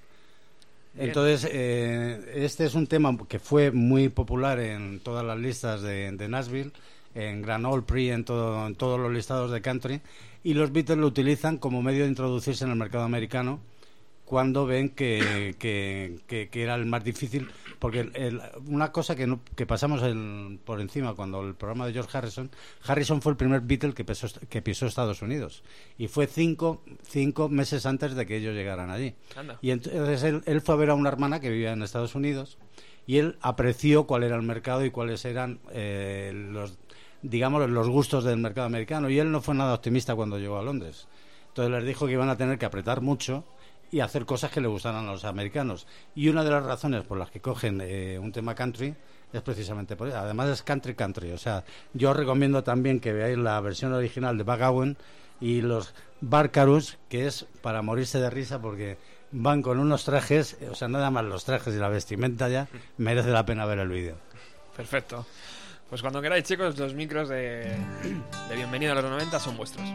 Entonces, 0.97 1.49
eh, 1.53 2.33
este 2.35 2.65
es 2.65 2.75
un 2.75 2.87
tema 2.87 3.17
que 3.29 3.39
fue 3.39 3.71
muy 3.71 4.09
popular 4.09 4.59
en 4.59 5.01
todas 5.01 5.25
las 5.25 5.39
listas 5.39 5.83
de, 5.83 6.11
de 6.13 6.29
Nashville, 6.29 6.73
en 7.15 7.43
Grand 7.43 7.65
Ole 7.67 7.83
Prix, 7.83 8.13
en, 8.13 8.25
todo, 8.25 8.67
en 8.67 8.75
todos 8.75 8.99
los 8.99 9.13
listados 9.13 9.51
de 9.51 9.61
country, 9.61 10.01
y 10.43 10.55
los 10.55 10.73
Beatles 10.73 10.99
lo 10.99 11.07
utilizan 11.07 11.59
como 11.59 11.83
medio 11.83 12.03
de 12.05 12.09
introducirse 12.09 12.65
en 12.65 12.71
el 12.71 12.77
mercado 12.77 13.05
americano 13.05 13.61
cuando 14.31 14.65
ven 14.65 14.91
que, 14.91 15.57
que, 15.59 16.21
que- 16.29 16.49
que 16.49 16.63
era 16.63 16.77
el 16.77 16.87
más 16.87 17.03
difícil, 17.03 17.51
porque 17.81 17.99
el- 17.99 18.13
el- 18.15 18.41
una 18.69 18.93
cosa 18.93 19.17
que, 19.17 19.27
no- 19.27 19.41
que 19.57 19.67
pasamos 19.67 20.05
el- 20.05 20.61
por 20.65 20.81
encima 20.81 21.15
cuando 21.15 21.43
el 21.43 21.57
programa 21.57 21.85
de 21.89 21.93
George 21.95 22.17
Harrison, 22.17 22.49
Harrison 22.87 23.21
fue 23.21 23.33
el 23.33 23.37
primer 23.37 23.61
Beatle 23.63 23.93
que, 23.93 24.05
pesó- 24.05 24.39
que 24.49 24.63
pisó 24.63 24.87
Estados 24.87 25.21
Unidos, 25.21 25.65
y 25.99 26.07
fue 26.07 26.29
cinco, 26.29 26.81
cinco 27.03 27.49
meses 27.49 27.87
antes 27.87 28.15
de 28.15 28.25
que 28.25 28.37
ellos 28.37 28.55
llegaran 28.55 28.89
allí. 28.91 29.15
Anda. 29.35 29.59
Y 29.63 29.73
entonces 29.73 30.23
él, 30.23 30.43
él 30.47 30.61
fue 30.61 30.77
a 30.77 30.79
ver 30.79 30.91
a 30.91 30.95
una 30.95 31.09
hermana 31.09 31.41
que 31.41 31.51
vivía 31.51 31.73
en 31.73 31.83
Estados 31.83 32.15
Unidos 32.15 32.57
y 33.09 33.17
él 33.19 33.37
apreció 33.41 34.05
cuál 34.07 34.23
era 34.23 34.37
el 34.37 34.43
mercado 34.43 34.85
y 34.85 34.93
cuáles 34.93 35.25
eran 35.25 35.59
eh, 35.73 36.31
los, 36.53 36.79
digamos, 37.23 37.69
los 37.69 37.89
gustos 37.89 38.23
del 38.23 38.39
mercado 38.39 38.69
americano. 38.69 39.11
Y 39.11 39.19
él 39.19 39.33
no 39.33 39.41
fue 39.41 39.57
nada 39.57 39.75
optimista 39.75 40.15
cuando 40.15 40.39
llegó 40.39 40.57
a 40.57 40.63
Londres. 40.63 41.09
Entonces 41.49 41.73
les 41.75 41.85
dijo 41.85 42.07
que 42.07 42.13
iban 42.13 42.29
a 42.29 42.37
tener 42.37 42.59
que 42.59 42.67
apretar 42.67 43.01
mucho 43.01 43.43
y 43.91 44.01
hacer 44.01 44.25
cosas 44.25 44.51
que 44.51 44.61
le 44.61 44.69
gustaran 44.69 45.09
a 45.09 45.13
los 45.13 45.25
americanos. 45.25 45.87
Y 46.15 46.29
una 46.29 46.45
de 46.45 46.51
las 46.51 46.65
razones 46.65 47.05
por 47.05 47.19
las 47.19 47.31
que 47.31 47.41
cogen 47.41 47.81
eh, 47.83 48.19
un 48.19 48.33
tema 48.33 48.55
country 48.55 48.95
es 49.33 49.43
precisamente 49.43 49.97
por 49.97 50.09
eso. 50.09 50.19
Además 50.19 50.49
es 50.49 50.63
country 50.63 50.95
country. 50.95 51.33
O 51.33 51.39
sea, 51.39 51.65
yo 51.93 52.11
os 52.11 52.17
recomiendo 52.17 52.63
también 52.63 53.01
que 53.01 53.13
veáis 53.13 53.39
la 53.39 53.61
versión 53.61 53.93
original 53.93 54.39
de 54.39 54.45
Owen 54.45 54.97
y 55.41 55.63
los 55.63 55.95
Barcarus, 56.21 56.99
que 57.09 57.27
es 57.27 57.47
para 57.63 57.83
morirse 57.83 58.21
de 58.21 58.31
risa 58.31 58.61
porque 58.61 58.99
van 59.33 59.63
con 59.63 59.79
unos 59.79 60.05
trajes, 60.05 60.59
o 60.71 60.75
sea, 60.75 60.89
nada 60.89 61.11
más 61.11 61.25
los 61.25 61.45
trajes 61.45 61.75
y 61.75 61.79
la 61.79 61.89
vestimenta 61.89 62.49
ya, 62.49 62.69
merece 62.99 63.31
la 63.31 63.47
pena 63.47 63.65
ver 63.67 63.79
el 63.79 63.89
vídeo. 63.89 64.17
Perfecto. 64.77 65.27
Pues 65.89 66.03
cuando 66.03 66.23
queráis, 66.23 66.45
chicos, 66.45 66.79
los 66.79 66.95
micros 66.95 67.29
de, 67.29 67.77
de 68.49 68.55
Bienvenido 68.55 68.93
a 68.93 68.95
los 68.95 69.05
90 69.05 69.41
son 69.41 69.57
vuestros. 69.57 69.89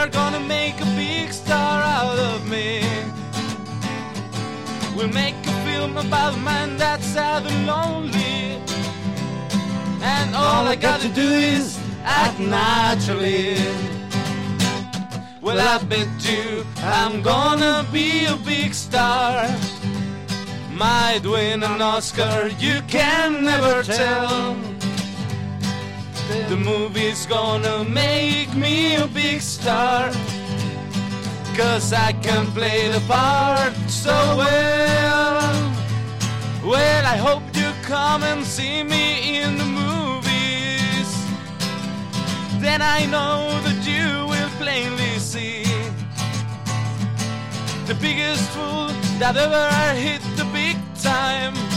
They're 0.00 0.08
gonna 0.08 0.40
make 0.40 0.80
a 0.80 0.86
big 0.96 1.30
star 1.30 1.82
out 1.82 2.18
of 2.18 2.48
me. 2.48 2.82
We'll 4.96 5.12
make 5.12 5.34
a 5.46 5.52
film 5.66 5.98
about 5.98 6.38
a 6.38 6.38
man 6.38 6.78
that's 6.78 7.04
sad 7.04 7.44
and 7.44 7.66
lonely. 7.66 8.62
And 10.00 10.34
all, 10.34 10.42
all 10.42 10.66
I, 10.66 10.70
I 10.70 10.76
got, 10.76 10.82
got 10.82 11.00
to 11.02 11.08
do 11.08 11.28
is 11.28 11.78
act 12.02 12.40
naturally. 12.40 13.58
Well, 15.42 15.60
I 15.60 15.84
bet 15.84 16.08
you 16.24 16.64
I'm 16.78 17.20
gonna 17.20 17.86
be 17.92 18.24
a 18.24 18.36
big 18.36 18.72
star. 18.72 19.46
Might 20.72 21.26
win 21.26 21.62
an 21.62 21.82
Oscar, 21.82 22.48
you 22.58 22.80
can 22.88 23.44
never 23.44 23.82
tell. 23.82 24.79
The 26.48 26.56
movie's 26.56 27.26
gonna 27.26 27.84
make 27.84 28.54
me 28.54 28.94
a 28.94 29.06
big 29.08 29.40
star. 29.40 30.10
Cause 31.56 31.92
I 31.92 32.12
can 32.22 32.46
play 32.52 32.88
the 32.88 33.00
part 33.08 33.74
so 33.88 34.16
well. 34.36 35.40
Well, 36.64 37.04
I 37.04 37.16
hope 37.16 37.42
you 37.54 37.72
come 37.82 38.22
and 38.22 38.44
see 38.44 38.84
me 38.84 39.42
in 39.42 39.58
the 39.58 39.64
movies. 39.64 41.10
Then 42.60 42.80
I 42.80 43.06
know 43.06 43.60
that 43.64 43.80
you 43.84 44.26
will 44.30 44.50
plainly 44.62 45.18
see 45.18 45.64
the 47.86 47.94
biggest 47.94 48.48
fool 48.50 48.86
that 49.18 49.36
ever 49.36 49.68
hit 49.98 50.22
the 50.36 50.44
big 50.52 50.76
time. 51.02 51.69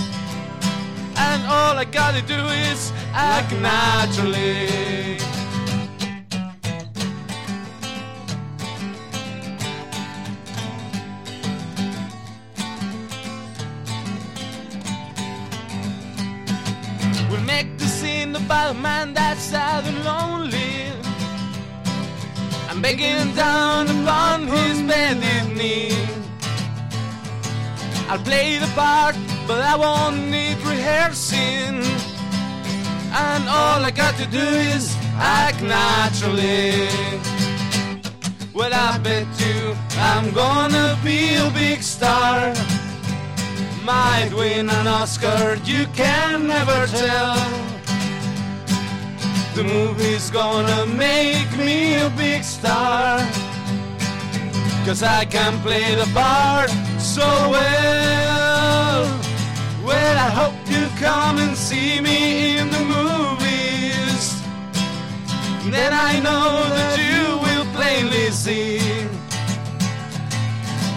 And 1.18 1.44
all 1.46 1.78
I 1.78 1.86
gotta 1.86 2.22
do 2.22 2.36
is 2.70 2.92
act 3.14 3.52
naturally. 3.54 5.18
We'll 17.30 17.42
make 17.42 17.78
the 17.78 17.86
scene 17.86 18.36
about 18.36 18.72
a 18.72 18.74
man 18.74 19.14
that's 19.14 19.42
sad 19.42 19.86
and 19.86 20.04
lonely. 20.06 20.92
I'm 22.70 22.82
begging 22.82 23.36
down 23.36 23.88
upon 23.88 24.48
his 24.48 24.82
bended 24.82 25.58
knee. 25.58 26.23
I'll 28.14 28.20
play 28.20 28.60
the 28.60 28.68
part, 28.76 29.16
but 29.48 29.60
I 29.60 29.76
won't 29.76 30.30
need 30.30 30.58
rehearsing. 30.58 31.82
And 33.12 33.50
all 33.50 33.84
I 33.84 33.90
got 33.90 34.16
to 34.18 34.28
do 34.28 34.38
is 34.38 34.96
act 35.16 35.64
naturally. 35.64 36.88
Well, 38.54 38.72
I 38.72 39.00
bet 39.00 39.26
you 39.40 39.76
I'm 39.98 40.32
gonna 40.32 40.96
be 41.04 41.34
a 41.38 41.50
big 41.56 41.82
star. 41.82 42.54
Might 43.84 44.32
win 44.32 44.70
an 44.70 44.86
Oscar, 44.86 45.58
you 45.66 45.88
can 45.96 46.48
never 46.48 46.86
tell. 46.86 47.34
The 49.56 49.64
movie's 49.64 50.30
gonna 50.30 50.86
make 50.86 51.50
me 51.58 51.96
a 51.96 52.12
big 52.12 52.44
star. 52.44 53.18
Cause 54.86 55.02
I 55.02 55.26
can 55.26 55.60
play 55.64 55.96
the 55.96 56.06
part 56.14 56.70
so 57.04 57.22
well. 57.22 59.04
Well, 59.84 60.18
I 60.18 60.30
hope 60.40 60.56
you 60.72 60.88
come 61.00 61.38
and 61.38 61.56
see 61.58 62.00
me 62.00 62.58
in 62.58 62.70
the 62.70 62.84
movies. 62.98 64.42
Then 65.70 65.92
I 65.92 66.20
know 66.22 66.64
that 66.78 66.96
you 66.98 67.38
will 67.44 67.66
plainly 67.76 68.32
see 68.32 68.80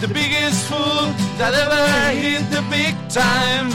the 0.01 0.07
biggest 0.07 0.66
fool 0.69 1.11
that 1.38 1.53
ever 1.55 1.85
hit 2.21 2.42
the 2.51 2.62
big 2.71 2.95
time. 3.11 3.69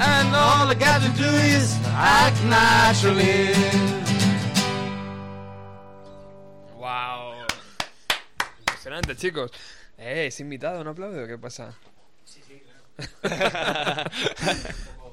And 0.00 0.28
all 0.34 0.66
I 0.68 0.74
gotta 0.74 1.10
do 1.18 1.30
is 1.54 1.78
act 1.92 2.42
naturally. 2.44 3.52
¡Wow! 6.78 7.34
Impresionante, 8.60 9.14
chicos. 9.16 9.50
Eh, 9.98 10.26
¿es 10.26 10.40
invitado? 10.40 10.80
¿Un 10.80 10.88
aplauso? 10.88 11.26
¿Qué 11.26 11.38
pasa? 11.38 11.74
Every 13.24 13.44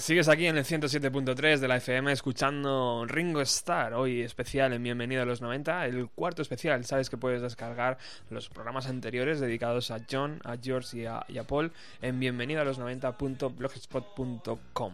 Sigues 0.00 0.28
aquí 0.28 0.46
en 0.46 0.56
el 0.56 0.64
107.3 0.64 1.58
de 1.58 1.68
la 1.68 1.76
FM 1.76 2.10
escuchando 2.10 3.04
Ringo 3.06 3.42
Starr, 3.42 3.92
hoy 3.92 4.22
especial 4.22 4.72
en 4.72 4.82
Bienvenido 4.82 5.20
a 5.20 5.26
los 5.26 5.42
90, 5.42 5.84
el 5.84 6.08
cuarto 6.08 6.40
especial. 6.40 6.86
Sabes 6.86 7.10
que 7.10 7.18
puedes 7.18 7.42
descargar 7.42 7.98
los 8.30 8.48
programas 8.48 8.86
anteriores 8.86 9.40
dedicados 9.40 9.90
a 9.90 9.98
John, 10.10 10.40
a 10.44 10.56
George 10.56 10.96
y 10.96 11.04
a, 11.04 11.26
Paul 11.46 11.70
en 12.00 12.18
bienvenido 12.18 12.62
a 12.62 12.64
los 12.64 12.80
90.blogspot.com. 12.80 14.92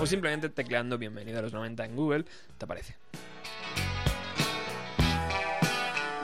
O 0.00 0.06
simplemente 0.06 0.48
tecleando 0.48 0.96
Bienvenido 0.96 1.40
a 1.40 1.42
los 1.42 1.52
90 1.52 1.84
en 1.84 1.94
Google, 1.94 2.24
te 2.56 2.64
aparece. 2.64 2.96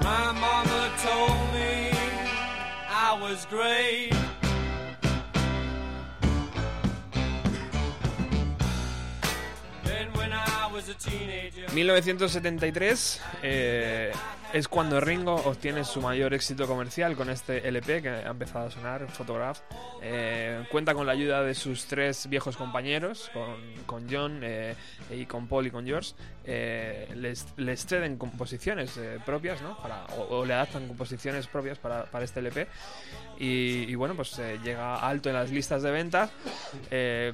My. 0.01 0.33
1973 11.73 13.21
eh, 13.43 14.13
es 14.55 14.69
cuando 14.69 15.01
Ringo 15.01 15.35
obtiene 15.35 15.83
su 15.83 16.01
mayor 16.01 16.33
éxito 16.33 16.69
comercial 16.69 17.17
con 17.17 17.29
este 17.29 17.67
LP 17.67 18.03
que 18.03 18.09
ha 18.09 18.31
empezado 18.31 18.69
a 18.69 18.71
sonar, 18.71 19.11
Photograph. 19.11 19.59
Eh, 20.01 20.65
cuenta 20.71 20.95
con 20.95 21.07
la 21.07 21.13
ayuda 21.13 21.43
de 21.43 21.55
sus 21.55 21.87
tres 21.87 22.29
viejos 22.29 22.57
compañeros, 22.57 23.31
con, 23.35 23.57
con 23.85 24.07
John 24.09 24.41
eh, 24.45 24.77
y 25.11 25.27
con 25.27 25.49
Paul 25.49 25.67
y 25.67 25.71
con 25.73 25.85
George. 25.85 26.13
Eh, 26.45 27.09
les, 27.17 27.47
les 27.57 27.85
ceden 27.85 28.17
composiciones 28.17 28.99
propias, 29.27 29.61
¿no? 29.61 29.77
O, 30.31 30.45
le 30.45 30.55
adaptan 30.55 30.87
composiciones 30.87 31.49
propias 31.49 31.79
para, 31.79 32.05
para 32.05 32.25
este 32.25 32.39
LP. 32.39 32.69
Y, 33.37 33.93
bueno, 33.97 34.15
pues 34.15 34.41
llega 34.63 34.95
alto 34.95 35.29
en 35.29 35.35
las 35.35 35.51
listas 35.51 35.83
de 35.83 35.91
ventas, 35.91 36.31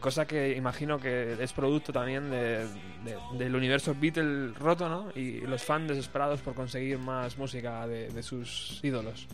cosa 0.01 0.27
que 0.27 0.57
imagino 0.57 0.99
que 0.99 1.37
es 1.39 1.53
producto 1.53 1.93
también 1.93 2.31
de- 2.31 2.67
de- 3.05 3.19
del 3.39 3.55
universo 3.55 3.95
Beatle 4.01 4.53
roto, 4.55 4.89
¿no? 4.89 5.11
Y 5.15 5.43
los 5.43 5.63
fans 5.63 5.89
desesperados 5.89 6.41
por 6.41 6.55
conseguir 6.55 6.97
más 6.99 7.10
música 7.37 7.87
de, 7.87 8.09
de 8.09 8.23
sus 8.23 8.81
ídolos. 8.83 9.27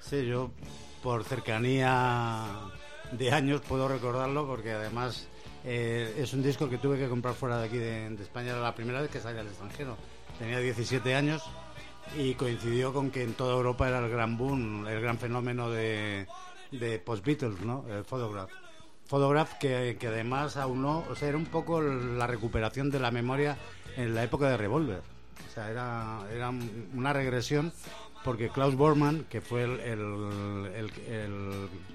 Sí, 0.00 0.26
yo 0.26 0.50
por 1.02 1.24
cercanía 1.24 2.44
de 3.12 3.32
años 3.32 3.60
puedo 3.62 3.88
recordarlo 3.88 4.46
porque 4.46 4.72
además 4.72 5.28
eh, 5.64 6.14
es 6.18 6.32
un 6.32 6.42
disco 6.42 6.68
que 6.68 6.78
tuve 6.78 6.98
que 6.98 7.08
comprar 7.08 7.34
fuera 7.34 7.58
de 7.58 7.66
aquí 7.66 7.78
de, 7.78 8.10
de 8.10 8.22
España. 8.22 8.50
Era 8.50 8.60
la 8.60 8.74
primera 8.74 9.00
vez 9.00 9.10
que 9.10 9.20
salía 9.20 9.40
al 9.40 9.48
extranjero. 9.48 9.96
Tenía 10.38 10.58
17 10.58 11.14
años 11.14 11.42
y 12.16 12.34
coincidió 12.34 12.92
con 12.92 13.10
que 13.10 13.22
en 13.22 13.34
toda 13.34 13.54
Europa 13.54 13.88
era 13.88 13.98
el 13.98 14.10
gran 14.10 14.36
boom, 14.36 14.86
el 14.86 15.00
gran 15.00 15.18
fenómeno 15.18 15.70
de, 15.70 16.26
de 16.70 16.98
post-Beatles, 16.98 17.60
¿no? 17.60 17.84
El 17.88 18.04
Photograph. 18.04 18.50
Photograph 19.06 19.54
que, 19.54 19.96
que 19.98 20.06
además 20.06 20.56
aunó, 20.56 21.04
o 21.10 21.14
sea, 21.14 21.28
era 21.28 21.38
un 21.38 21.46
poco 21.46 21.80
la 21.80 22.26
recuperación 22.26 22.90
de 22.90 23.00
la 23.00 23.10
memoria 23.10 23.56
en 23.96 24.14
la 24.14 24.22
época 24.22 24.48
de 24.48 24.56
Revolver. 24.56 25.17
O 25.46 25.54
sea, 25.54 25.70
era, 25.70 26.20
era 26.32 26.50
una 26.94 27.12
regresión 27.12 27.72
porque 28.24 28.50
Klaus 28.50 28.74
Bormann, 28.74 29.24
que 29.30 29.40
fue 29.40 29.64
el, 29.64 30.88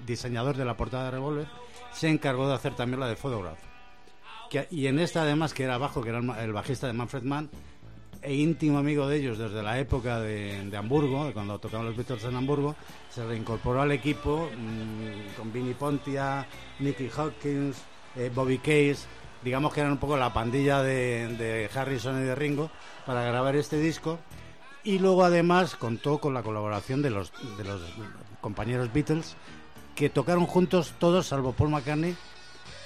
diseñador 0.06 0.56
de 0.56 0.64
la 0.64 0.76
portada 0.76 1.04
de 1.04 1.10
Revolver, 1.12 1.46
se 1.92 2.08
encargó 2.08 2.48
de 2.48 2.54
hacer 2.54 2.74
también 2.74 3.00
la 3.00 3.08
de 3.08 3.16
Photograph. 3.16 3.58
Y 4.70 4.86
en 4.86 4.98
esta 4.98 5.22
además, 5.22 5.52
que 5.52 5.64
era 5.64 5.78
bajo, 5.78 6.02
que 6.02 6.10
era 6.10 6.18
el, 6.42 6.52
bajista 6.52 6.86
de 6.86 6.92
Manfred 6.92 7.22
Mann, 7.22 7.50
e 8.22 8.34
íntimo 8.34 8.78
amigo 8.78 9.06
de 9.06 9.18
ellos 9.18 9.36
desde 9.36 9.62
la 9.62 9.78
época 9.78 10.18
de, 10.20 10.64
de 10.70 10.76
Hamburgo, 10.76 11.30
cuando 11.32 11.58
tocaban 11.58 11.86
los 11.86 11.96
Beatles 11.96 12.24
en 12.24 12.36
Hamburgo, 12.36 12.74
se 13.10 13.24
reincorporó 13.26 13.82
al 13.82 13.92
equipo 13.92 14.48
mm, 14.56 15.36
con 15.36 15.52
Vinnie 15.52 15.74
Pontia, 15.74 16.46
Nicky 16.78 17.10
Hopkins, 17.16 17.76
eh, 18.16 18.30
Bobby 18.34 18.58
Case, 18.58 19.06
digamos 19.44 19.72
que 19.72 19.80
eran 19.80 19.92
un 19.92 19.98
poco 19.98 20.16
la 20.16 20.32
pandilla 20.32 20.82
de, 20.82 21.28
de 21.36 21.70
Harrison 21.74 22.20
y 22.20 22.24
de 22.24 22.34
Ringo 22.34 22.70
para 23.06 23.22
grabar 23.22 23.54
este 23.56 23.78
disco. 23.78 24.18
Y 24.82 24.98
luego 24.98 25.24
además 25.24 25.76
contó 25.76 26.18
con 26.18 26.34
la 26.34 26.42
colaboración 26.42 27.02
de 27.02 27.10
los, 27.10 27.32
de 27.56 27.64
los 27.64 27.80
compañeros 28.40 28.92
Beatles, 28.92 29.36
que 29.94 30.10
tocaron 30.10 30.46
juntos 30.46 30.94
todos, 30.98 31.26
salvo 31.26 31.52
Paul 31.52 31.70
McCartney, 31.70 32.16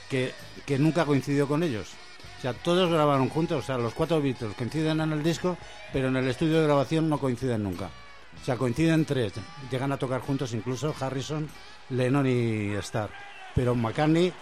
que, 0.09 0.33
que 0.66 0.79
nunca 0.79 1.05
coincidió 1.05 1.49
con 1.49 1.62
ellos. 1.62 1.92
O 2.38 2.40
sea, 2.40 2.55
todos 2.55 2.88
grabaron 2.90 3.29
juntos, 3.29 3.64
o 3.64 3.66
sea, 3.66 3.79
los 3.79 3.94
cuatro 3.94 4.23
Beatles 4.23 4.55
coinciden 4.55 5.01
en 5.01 5.12
el 5.12 5.25
disco, 5.25 5.57
pero 5.92 6.09
en 6.09 6.16
el 6.16 6.29
estudio 6.29 6.61
de 6.61 6.66
grabación 6.66 7.09
no 7.09 7.18
coinciden 7.18 7.64
nunca. 7.64 7.90
O 8.40 8.44
sea, 8.44 8.57
coinciden 8.57 9.05
tres, 9.05 9.33
llegan 9.71 9.90
a 9.90 9.97
tocar 9.97 10.21
juntos 10.21 10.55
incluso 10.55 10.94
Harrison, 11.01 11.49
Lennon 11.90 12.27
y 12.27 12.75
Starr. 12.75 13.11
Pero 13.57 13.75
McCartney 13.75 14.33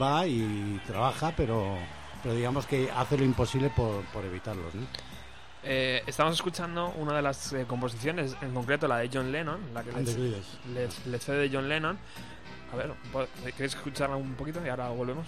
va 0.00 0.26
y 0.26 0.80
trabaja, 0.86 1.32
pero, 1.36 1.76
pero 2.22 2.34
digamos 2.34 2.66
que 2.66 2.90
hace 2.90 3.16
lo 3.18 3.24
imposible 3.24 3.70
por, 3.70 4.02
por 4.06 4.24
evitarlos. 4.24 4.74
¿no? 4.74 4.86
Eh, 5.62 6.02
estamos 6.06 6.34
escuchando 6.34 6.92
una 6.98 7.14
de 7.16 7.22
las 7.22 7.52
eh, 7.54 7.64
composiciones, 7.66 8.36
en 8.42 8.52
concreto 8.52 8.86
la 8.86 8.98
de 8.98 9.10
John 9.12 9.32
Lennon, 9.32 9.60
la 9.72 9.82
que 9.82 9.90
And 9.90 10.04
the 10.06 10.12
le, 10.18 10.28
Greatest. 10.30 10.66
le- 11.06 11.10
le 11.10 11.18
cede 11.18 11.50
John 11.52 11.68
Lennon. 11.68 11.98
A 12.72 12.76
ver, 12.76 12.92
¿po- 13.12 13.26
¿queréis 13.44 13.74
escucharla 13.74 14.16
un 14.16 14.34
poquito 14.34 14.60
y 14.64 14.68
ahora 14.68 14.88
volvemos? 14.88 15.26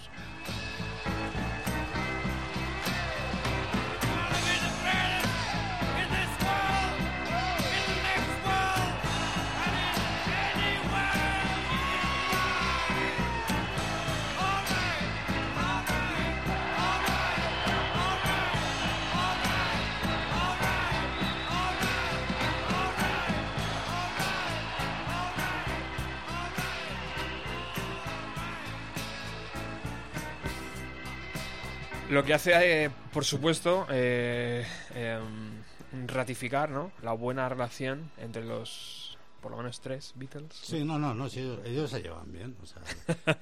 Lo 32.09 32.23
que 32.23 32.33
hace, 32.33 32.85
eh, 32.85 32.89
por 33.11 33.25
supuesto, 33.25 33.85
eh, 33.89 34.65
em, 34.95 36.07
ratificar 36.07 36.69
¿no? 36.69 36.91
la 37.03 37.11
buena 37.11 37.49
relación 37.49 38.09
entre 38.17 38.45
los, 38.45 39.17
por 39.41 39.51
lo 39.51 39.57
menos 39.57 39.81
tres 39.81 40.13
Beatles. 40.15 40.53
Sí, 40.53 40.85
no, 40.85 40.97
no, 40.97 41.13
no, 41.13 41.27
sí, 41.29 41.41
ellos, 41.41 41.59
ellos 41.65 41.89
se 41.91 42.01
llevan 42.01 42.31
bien. 42.31 42.55
o 42.63 42.65
sea, 42.65 42.81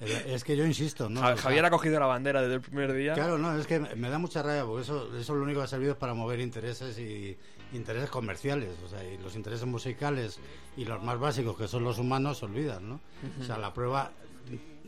es 0.26 0.42
que 0.42 0.56
yo 0.56 0.66
insisto, 0.66 1.08
¿no? 1.08 1.20
Ja- 1.20 1.28
O 1.28 1.32
sea, 1.34 1.42
Javier 1.44 1.64
ha 1.64 1.70
cogido 1.70 2.00
la 2.00 2.06
bandera 2.06 2.42
desde 2.42 2.54
el 2.54 2.60
primer 2.60 2.92
día. 2.92 3.14
Claro, 3.14 3.38
no, 3.38 3.56
es 3.56 3.68
que 3.68 3.78
me 3.78 3.94
me 3.94 4.10
da 4.10 4.18
mucha 4.18 4.42
rabia 4.42 4.64
porque 4.64 4.82
eso, 4.82 5.16
eso 5.16 5.34
lo 5.36 5.44
único 5.44 5.60
que 5.60 5.64
ha 5.64 5.68
servido 5.68 5.92
es 5.92 5.98
para 5.98 6.14
mover 6.14 6.40
intereses 6.40 6.98
y 6.98 7.38
intereses 7.72 8.10
comerciales, 8.10 8.70
o 8.84 8.88
sea, 8.88 9.04
y 9.04 9.16
los 9.18 9.36
intereses 9.36 9.66
musicales 9.66 10.40
y 10.76 10.84
los 10.86 11.00
más 11.04 11.20
básicos 11.20 11.56
que 11.56 11.68
son 11.68 11.84
los 11.84 11.98
humanos 11.98 12.38
se 12.38 12.46
olvidan, 12.46 12.88
¿no? 12.88 13.00
O 13.40 13.44
sea, 13.44 13.58
la 13.58 13.72
prueba 13.72 14.10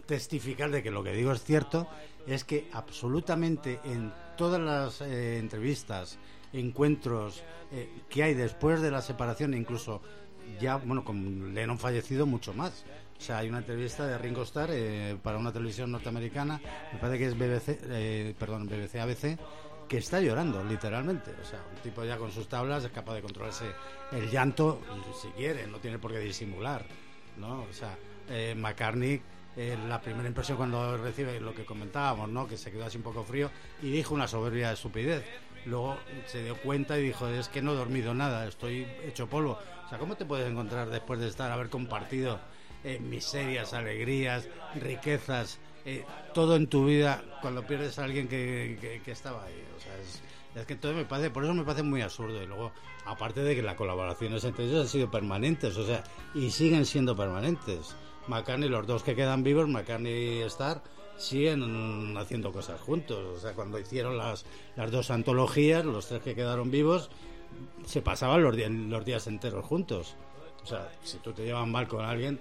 testificar 0.09 0.71
de 0.71 0.83
que 0.83 0.91
lo 0.91 1.05
que 1.05 1.13
digo 1.13 1.31
es 1.33 1.45
cierto 1.45 1.87
es 2.27 2.43
que 2.43 2.69
absolutamente 2.73 3.79
en 3.85 4.11
todas 4.37 4.61
las 4.61 5.03
eh, 5.03 5.39
entrevistas, 5.39 6.19
encuentros 6.53 7.45
eh, 7.71 7.89
que 8.09 8.23
hay 8.23 8.33
después 8.35 8.81
de 8.81 8.91
la 8.91 9.03
separación, 9.03 9.53
incluso 9.53 10.01
ya, 10.59 10.77
bueno, 10.77 11.05
con 11.05 11.55
Lennon 11.55 11.79
fallecido, 11.79 12.25
mucho 12.25 12.55
más. 12.55 12.85
O 13.19 13.21
sea, 13.21 13.39
hay 13.39 13.49
una 13.51 13.59
entrevista 13.59 14.07
de 14.07 14.17
Ringo 14.17 14.43
Starr 14.43 14.71
eh, 14.73 15.19
para 15.23 15.37
una 15.37 15.53
televisión 15.53 15.93
norteamericana, 15.93 16.59
me 16.93 16.99
parece 16.99 17.19
que 17.19 17.27
es 17.27 17.37
BBC, 17.37 17.79
eh, 17.91 18.35
perdón, 18.39 18.67
BBC 18.67 18.97
ABC, 19.01 19.39
que 19.89 19.99
está 19.99 20.21
llorando, 20.23 20.65
literalmente. 20.65 21.33
O 21.43 21.45
sea, 21.45 21.61
un 21.75 21.83
tipo 21.83 22.03
ya 22.05 22.17
con 22.17 22.31
sus 22.31 22.49
tablas 22.49 22.85
es 22.85 22.91
capaz 22.93 23.15
de 23.15 23.23
controlarse 23.23 23.67
el 24.13 24.31
llanto 24.31 24.81
si 25.21 25.29
quiere, 25.29 25.67
no 25.67 25.79
tiene 25.79 25.99
por 25.99 26.13
qué 26.13 26.21
disimular, 26.21 26.87
¿no? 27.37 27.65
O 27.65 27.73
sea, 27.73 27.99
eh, 28.31 28.55
McCartney, 28.57 29.21
eh, 29.59 29.77
la 29.89 30.01
primera 30.01 30.29
impresión 30.29 30.57
cuando 30.57 30.97
recibe 30.97 31.39
lo 31.41 31.53
que 31.53 31.65
comentábamos, 31.67 32.29
¿no? 32.31 32.47
Que 32.49 32.57
se 32.57 32.71
quedó 32.71 32.87
así 32.87 32.97
un 32.97 33.03
poco 33.03 33.25
frío 33.25 33.51
y 33.83 33.91
dijo 33.91 34.15
una 34.15 34.27
soberbia 34.29 34.73
estupidez. 34.73 35.25
Luego 35.67 35.99
se 36.27 36.43
dio 36.45 36.57
cuenta 36.57 36.99
y 36.99 37.03
dijo, 37.03 37.27
es 37.29 37.49
que 37.49 37.61
no 37.61 37.73
he 37.73 37.77
dormido 37.77 38.15
nada, 38.15 38.47
estoy 38.47 38.87
hecho 39.05 39.27
polvo. 39.27 39.59
O 39.85 39.89
sea, 39.89 39.99
¿cómo 39.99 40.17
te 40.17 40.25
puedes 40.25 40.49
encontrar 40.51 40.89
después 40.89 41.19
de 41.21 41.29
estar, 41.29 41.51
haber 41.51 41.69
compartido 41.69 42.39
eh, 42.85 42.99
miserias, 43.01 43.75
alegrías, 43.75 44.49
riquezas, 44.77 45.59
eh, 45.85 46.05
todo 46.33 46.57
en 46.57 46.69
tu 46.69 46.87
vida 46.87 47.23
cuando 47.43 47.67
pierdes 47.67 47.99
a 47.99 48.05
alguien 48.05 48.29
que, 48.29 48.79
que- 48.81 49.03
que 49.03 49.11
estaba 49.11 49.45
ahí? 49.45 49.63
O 49.77 49.81
sea, 49.81 49.97
es, 49.99 50.23
es 50.55 50.67
que 50.67 50.77
todo 50.77 50.95
me 50.95 51.05
parece, 51.05 51.31
por 51.31 51.45
eso 51.45 51.53
me 51.53 51.65
parece 51.65 51.83
muy 51.83 52.01
absurdo. 52.01 52.41
Y 52.43 52.47
luego, 52.47 52.73
aparte 53.05 53.43
de 53.43 53.57
que 53.57 53.63
las 53.63 53.75
colaboraciones 53.75 54.45
entre 54.45 54.65
ellos 54.67 54.83
han 54.83 54.89
sido 54.89 55.11
permanentes, 55.11 55.77
o 55.77 55.85
sea, 55.85 56.05
y 56.35 56.51
siguen 56.51 56.87
siendo 56.87 57.17
permanentes. 57.17 57.97
McCartney, 58.29 58.69
los 58.69 58.87
dos 58.87 59.03
que 59.03 59.15
quedan 59.15 59.43
vivos, 59.43 59.69
McCartney 59.69 60.39
y 60.39 60.43
Starr, 60.43 60.83
siguen 61.17 62.17
haciendo 62.17 62.53
cosas 62.53 62.81
juntos. 62.81 63.19
O 63.37 63.41
sea, 63.41 63.53
cuando 63.55 63.79
hicieron 63.79 64.17
las, 64.17 64.45
las 64.77 64.91
dos 64.91 65.11
antologías, 65.11 65.85
los 65.85 66.07
tres 66.07 66.23
que 66.23 66.35
quedaron 66.35 66.71
vivos, 66.71 67.11
se 67.87 68.03
pasaban 68.03 68.43
los, 68.43 68.57
los 68.57 69.05
días 69.05 69.27
enteros 69.27 69.65
juntos. 69.65 70.15
O 70.63 70.67
sea, 70.67 70.89
si 71.03 71.19
tú 71.19 71.33
te 71.33 71.45
llevas 71.45 71.67
mal 71.67 71.89
con 71.89 72.05
alguien, 72.05 72.39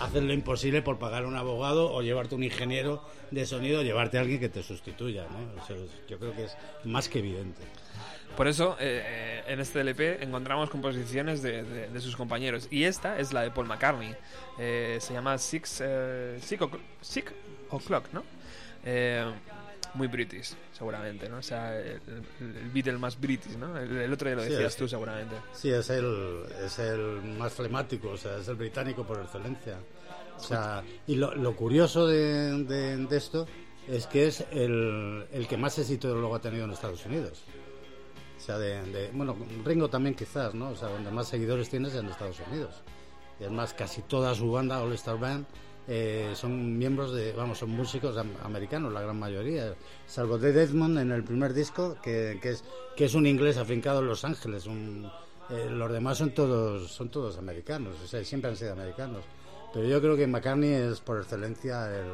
haces 0.00 0.22
lo 0.22 0.32
imposible 0.32 0.82
por 0.82 0.98
pagar 0.98 1.24
un 1.26 1.36
abogado 1.36 1.92
o 1.92 2.02
llevarte 2.02 2.34
un 2.34 2.42
ingeniero 2.42 3.02
de 3.30 3.46
sonido 3.46 3.80
o 3.80 3.82
llevarte 3.82 4.18
a 4.18 4.22
alguien 4.22 4.40
que 4.40 4.48
te 4.48 4.62
sustituya. 4.62 5.26
¿no? 5.30 5.62
Eso 5.62 5.74
es- 5.84 5.90
yo 6.08 6.18
creo 6.18 6.32
que 6.34 6.44
es 6.44 6.56
más 6.84 7.08
que 7.08 7.18
evidente. 7.20 7.62
Por 8.38 8.46
eso, 8.46 8.76
eh, 8.78 9.02
eh, 9.04 9.42
en 9.48 9.58
este 9.58 9.80
LP 9.80 10.22
encontramos 10.22 10.70
composiciones 10.70 11.42
de, 11.42 11.64
de- 11.64 11.88
de 11.88 12.00
sus 12.00 12.14
compañeros. 12.14 12.68
Y 12.70 12.84
esta 12.84 13.18
es 13.18 13.32
la 13.32 13.42
de 13.42 13.50
Paul 13.50 13.66
McCartney. 13.66 14.14
Eh, 14.60 14.98
se 15.00 15.12
llama 15.12 15.36
Six, 15.38 15.80
eh, 15.84 16.38
Six, 16.40 16.62
O'Clock- 16.62 16.80
Six 17.00 17.32
O'Clock, 17.70 18.04
¿no? 18.12 18.22
Eh, 18.84 19.24
muy 19.94 20.06
british, 20.06 20.54
seguramente, 20.72 21.28
¿no? 21.28 21.38
O 21.38 21.42
sea, 21.42 21.76
el, 21.76 22.00
el- 22.40 22.70
Beatle 22.72 22.96
más 22.98 23.18
british, 23.20 23.56
¿no? 23.56 23.76
El, 23.76 23.96
el 24.02 24.12
otro 24.12 24.28
ya 24.30 24.36
lo 24.36 24.42
Sí, 24.44 24.50
decías 24.50 24.72
es- 24.72 24.76
tú, 24.78 24.86
seguramente. 24.86 25.34
Sí, 25.52 25.70
es 25.70 25.90
el, 25.90 26.44
es 26.64 26.78
el 26.78 27.20
más 27.38 27.52
flemático, 27.54 28.10
o 28.10 28.16
sea, 28.16 28.36
es 28.38 28.46
el 28.46 28.54
británico 28.54 29.04
por 29.04 29.20
excelencia. 29.20 29.78
O 30.36 30.40
sea, 30.40 30.84
y 31.08 31.16
lo, 31.16 31.34
lo 31.34 31.56
curioso 31.56 32.06
de, 32.06 32.62
de- 32.62 32.96
de 32.98 33.16
esto 33.16 33.48
es 33.88 34.06
que 34.06 34.28
es 34.28 34.44
el, 34.52 35.26
el 35.32 35.48
que 35.48 35.56
más 35.56 35.76
éxito 35.78 36.14
luego 36.14 36.36
ha 36.36 36.40
tenido 36.40 36.66
en 36.66 36.70
Estados 36.70 37.04
Unidos. 37.04 37.42
O 38.38 38.40
sea, 38.40 38.56
de, 38.58 38.82
de- 38.92 39.10
bueno, 39.12 39.36
Ringo 39.64 39.88
también 39.90 40.14
quizás, 40.14 40.54
¿no? 40.54 40.70
O 40.70 40.76
sea, 40.76 40.88
donde 40.88 41.10
más 41.10 41.28
seguidores 41.28 41.68
tienes 41.68 41.92
es 41.94 42.00
en 42.00 42.06
Estados 42.08 42.38
Unidos. 42.50 42.82
Y 43.40 43.44
es 43.44 43.50
más, 43.50 43.74
casi 43.74 44.02
toda 44.02 44.34
su 44.34 44.50
banda, 44.50 44.80
All 44.82 44.92
Star 44.94 45.18
Band, 45.18 45.44
eh, 45.88 46.32
son 46.34 46.76
miembros 46.78 47.12
de, 47.14 47.32
vamos, 47.32 47.58
son 47.58 47.70
músicos 47.70 48.16
am- 48.16 48.30
americanos, 48.44 48.92
la 48.92 49.00
gran 49.00 49.18
mayoría. 49.18 49.74
Salvo 50.06 50.38
de 50.38 50.50
Edmond 50.50 50.98
en 50.98 51.10
el 51.12 51.24
primer 51.24 51.52
disco, 51.54 51.96
que, 52.02 52.38
que 52.42 52.50
es, 52.50 52.64
que 52.96 53.06
es 53.06 53.14
un 53.14 53.26
inglés 53.26 53.56
afincado 53.56 54.00
en 54.00 54.06
Los 54.06 54.24
Ángeles. 54.24 54.66
Un, 54.66 55.10
eh, 55.50 55.68
los 55.70 55.90
demás 55.90 56.18
son 56.18 56.30
todos, 56.32 56.90
son 56.92 57.08
todos 57.10 57.38
americanos, 57.38 57.94
o 58.04 58.06
sea, 58.06 58.22
siempre 58.24 58.50
han 58.50 58.56
sido 58.56 58.72
americanos. 58.72 59.24
Pero 59.72 59.86
yo 59.88 60.00
creo 60.00 60.16
que 60.16 60.26
McCartney 60.26 60.72
es 60.72 61.00
por 61.00 61.18
excelencia 61.18 61.86
el. 61.94 62.06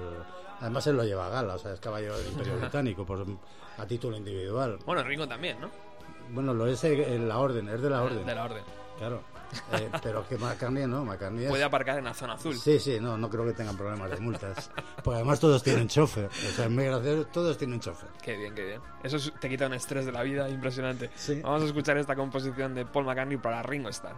Además, 0.60 0.86
él 0.86 0.96
lo 0.96 1.04
lleva 1.04 1.26
a 1.26 1.30
gala, 1.30 1.54
o 1.54 1.58
sea, 1.58 1.72
es 1.74 1.80
caballero 1.80 2.16
del 2.16 2.28
Imperio 2.28 2.56
Británico, 2.60 3.04
por, 3.04 3.24
a 3.76 3.86
título 3.86 4.16
individual. 4.16 4.78
Bueno, 4.86 5.02
Ringo 5.02 5.26
también, 5.26 5.60
¿no? 5.60 5.68
Bueno, 6.30 6.54
lo 6.54 6.66
es 6.66 6.82
en 6.84 7.28
la 7.28 7.38
orden, 7.38 7.68
es 7.68 7.80
de 7.80 7.90
la 7.90 8.02
orden. 8.02 8.24
De 8.26 8.34
la 8.34 8.44
orden. 8.44 8.62
Claro. 8.98 9.20
Eh, 9.72 9.88
pero 10.02 10.26
que 10.26 10.36
McCartney 10.36 10.84
no, 10.86 11.04
McCartney 11.04 11.44
es... 11.44 11.50
Puede 11.50 11.62
aparcar 11.62 11.98
en 11.98 12.04
la 12.04 12.14
zona 12.14 12.32
azul. 12.34 12.56
Sí, 12.56 12.80
sí, 12.80 12.98
no, 13.00 13.16
no 13.16 13.30
creo 13.30 13.44
que 13.44 13.52
tengan 13.52 13.76
problemas 13.76 14.10
de 14.10 14.16
multas. 14.18 14.70
Porque 15.02 15.16
además 15.16 15.38
todos 15.38 15.62
tienen 15.62 15.86
chofer. 15.86 16.26
O 16.26 16.52
sea, 16.56 16.64
es 16.64 16.70
muy 16.70 16.84
gracioso, 16.86 17.26
todos 17.28 17.56
tienen 17.56 17.78
chofer. 17.78 18.08
Qué 18.20 18.36
bien, 18.36 18.52
qué 18.54 18.64
bien. 18.64 18.80
Eso 19.04 19.16
es- 19.16 19.32
te 19.38 19.48
quita 19.48 19.66
un 19.66 19.74
estrés 19.74 20.06
de 20.06 20.12
la 20.12 20.22
vida 20.22 20.48
impresionante. 20.48 21.10
Sí. 21.14 21.40
Vamos 21.42 21.62
a 21.62 21.66
escuchar 21.66 21.96
esta 21.98 22.16
composición 22.16 22.74
de 22.74 22.84
Paul 22.84 23.04
McCartney 23.04 23.36
para 23.36 23.62
Ringo 23.62 23.90
Starr. 23.90 24.16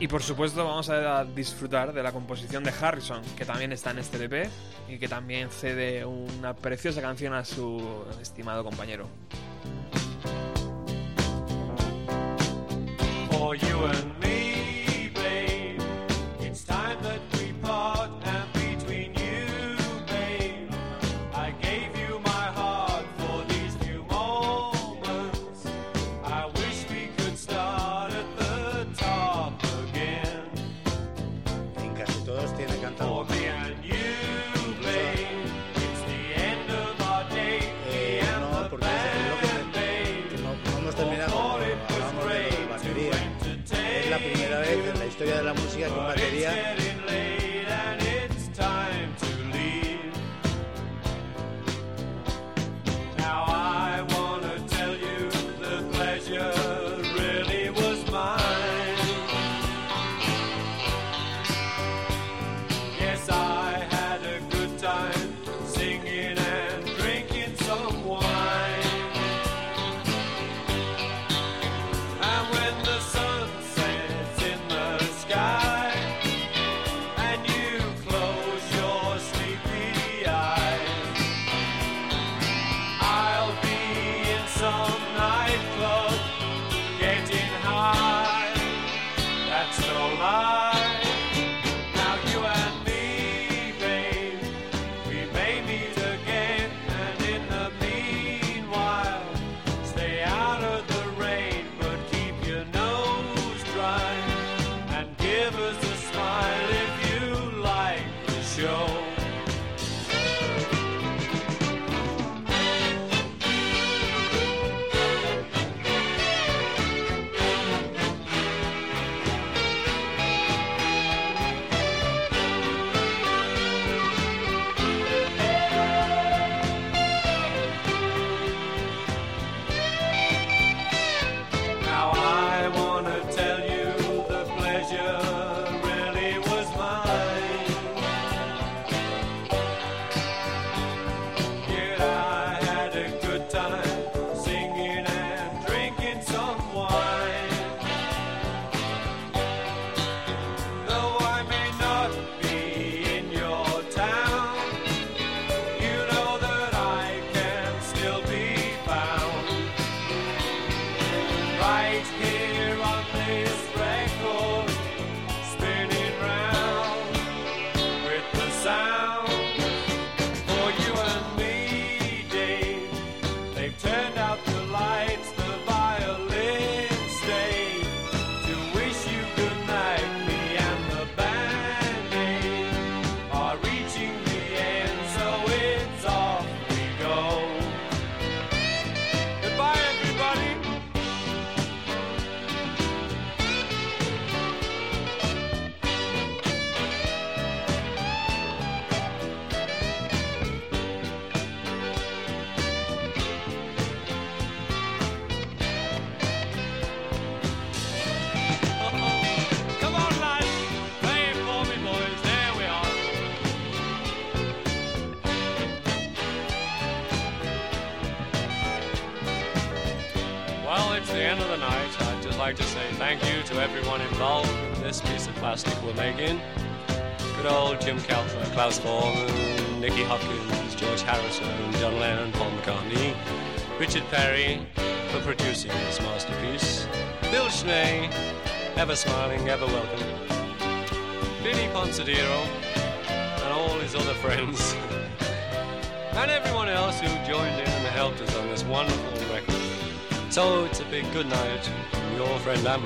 Y 0.00 0.06
por 0.06 0.22
supuesto 0.22 0.64
vamos 0.64 0.88
a 0.90 1.24
disfrutar 1.24 1.92
de 1.92 2.02
la 2.04 2.12
composición 2.12 2.62
de 2.62 2.70
Harrison, 2.70 3.20
que 3.36 3.44
también 3.44 3.72
está 3.72 3.90
en 3.90 3.98
este 3.98 4.16
LP 4.16 4.48
y 4.88 4.98
que 4.98 5.08
también 5.08 5.50
cede 5.50 6.04
una 6.04 6.54
preciosa 6.54 7.02
canción 7.02 7.34
a 7.34 7.44
su 7.44 8.04
estimado 8.22 8.62
compañero. 8.62 9.08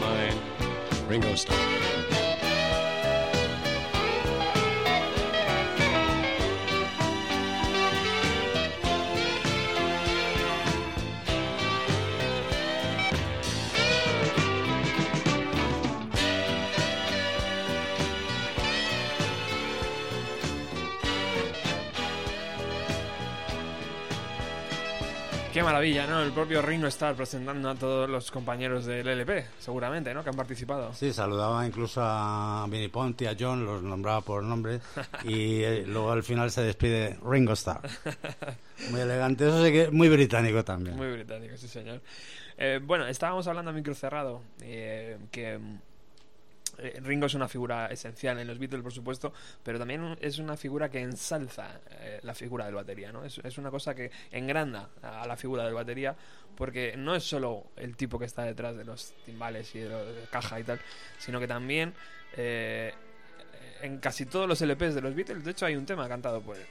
my 0.01 0.32
El 26.33 26.37
propio 26.37 26.63
Ringo 26.63 26.87
Starr 26.87 27.15
presentando 27.15 27.69
a 27.69 27.75
todos 27.75 28.09
los 28.09 28.31
compañeros 28.31 28.87
del 28.87 29.07
LP, 29.07 29.45
seguramente, 29.59 30.15
¿no? 30.15 30.25
Que 30.25 30.31
han 30.31 30.35
participado. 30.35 30.95
Sí, 30.95 31.13
saludaba 31.13 31.67
incluso 31.67 32.01
a 32.03 32.67
Vinnie 32.71 32.89
Ponti, 32.89 33.27
a 33.27 33.37
John, 33.39 33.67
los 33.67 33.83
nombraba 33.83 34.23
por 34.23 34.43
nombre 34.43 34.81
y 35.25 35.63
eh, 35.63 35.85
luego 35.87 36.11
al 36.11 36.23
final 36.23 36.51
se 36.51 36.63
despide 36.63 37.19
Ringo 37.23 37.53
Starr. 37.53 37.83
Muy 38.91 39.03
elegante, 39.03 39.47
eso 39.47 39.63
sí 39.63 39.73
que 39.73 39.91
muy 39.91 40.09
británico 40.09 40.65
también. 40.65 40.97
Muy 40.97 41.13
británico, 41.13 41.55
sí, 41.59 41.69
señor. 41.69 42.01
Eh, 42.57 42.81
bueno, 42.83 43.07
estábamos 43.07 43.47
hablando 43.47 43.71
a 43.71 43.75
micro 43.75 43.95
cerrado, 43.95 44.41
eh, 44.63 45.19
que 45.31 45.61
Ringo 47.03 47.27
es 47.27 47.35
una 47.35 47.49
figura 47.49 47.87
esencial 47.87 48.39
en 48.39 48.47
los 48.47 48.59
Beatles, 48.59 48.83
por 48.83 48.93
supuesto, 48.93 49.33
pero 49.63 49.79
también 49.79 50.17
es 50.21 50.39
una 50.39 50.57
figura 50.57 50.91
que 50.91 51.01
ensalza 51.01 51.81
eh, 51.91 52.21
la 52.23 52.35
figura 52.35 52.67
del 52.67 52.75
batería, 52.75 53.13
¿no? 53.13 53.25
Es, 53.25 53.39
es 53.39 53.59
una 53.59 53.71
cosa 53.71 53.95
que 53.95 54.11
engranda 54.31 54.91
a 55.03 55.27
la 55.27 55.37
figura 55.37 55.65
del 55.65 55.75
batería, 55.75 56.15
porque 56.57 56.95
no 56.97 57.15
es 57.15 57.25
solo 57.25 57.67
el 57.77 57.97
tipo 57.97 58.19
que 58.19 58.27
está 58.27 58.43
detrás 58.45 58.77
de 58.77 58.85
los 58.85 59.13
timbales 59.25 59.75
y 59.75 59.81
de 59.81 59.89
la 59.89 60.05
caja 60.31 60.61
y 60.61 60.65
tal, 60.65 60.81
sino 61.19 61.41
que 61.41 61.49
también 61.49 61.95
eh, 62.37 62.93
en 63.83 63.99
casi 63.99 64.27
todos 64.27 64.49
los 64.49 64.61
LPs 64.61 64.95
de 64.95 65.01
los 65.01 65.15
Beatles, 65.15 65.45
de 65.45 65.51
hecho, 65.51 65.67
hay 65.67 65.77
un 65.77 65.87
tema 65.87 66.09
cantado 66.09 66.41
por 66.41 66.57
él. 66.57 66.67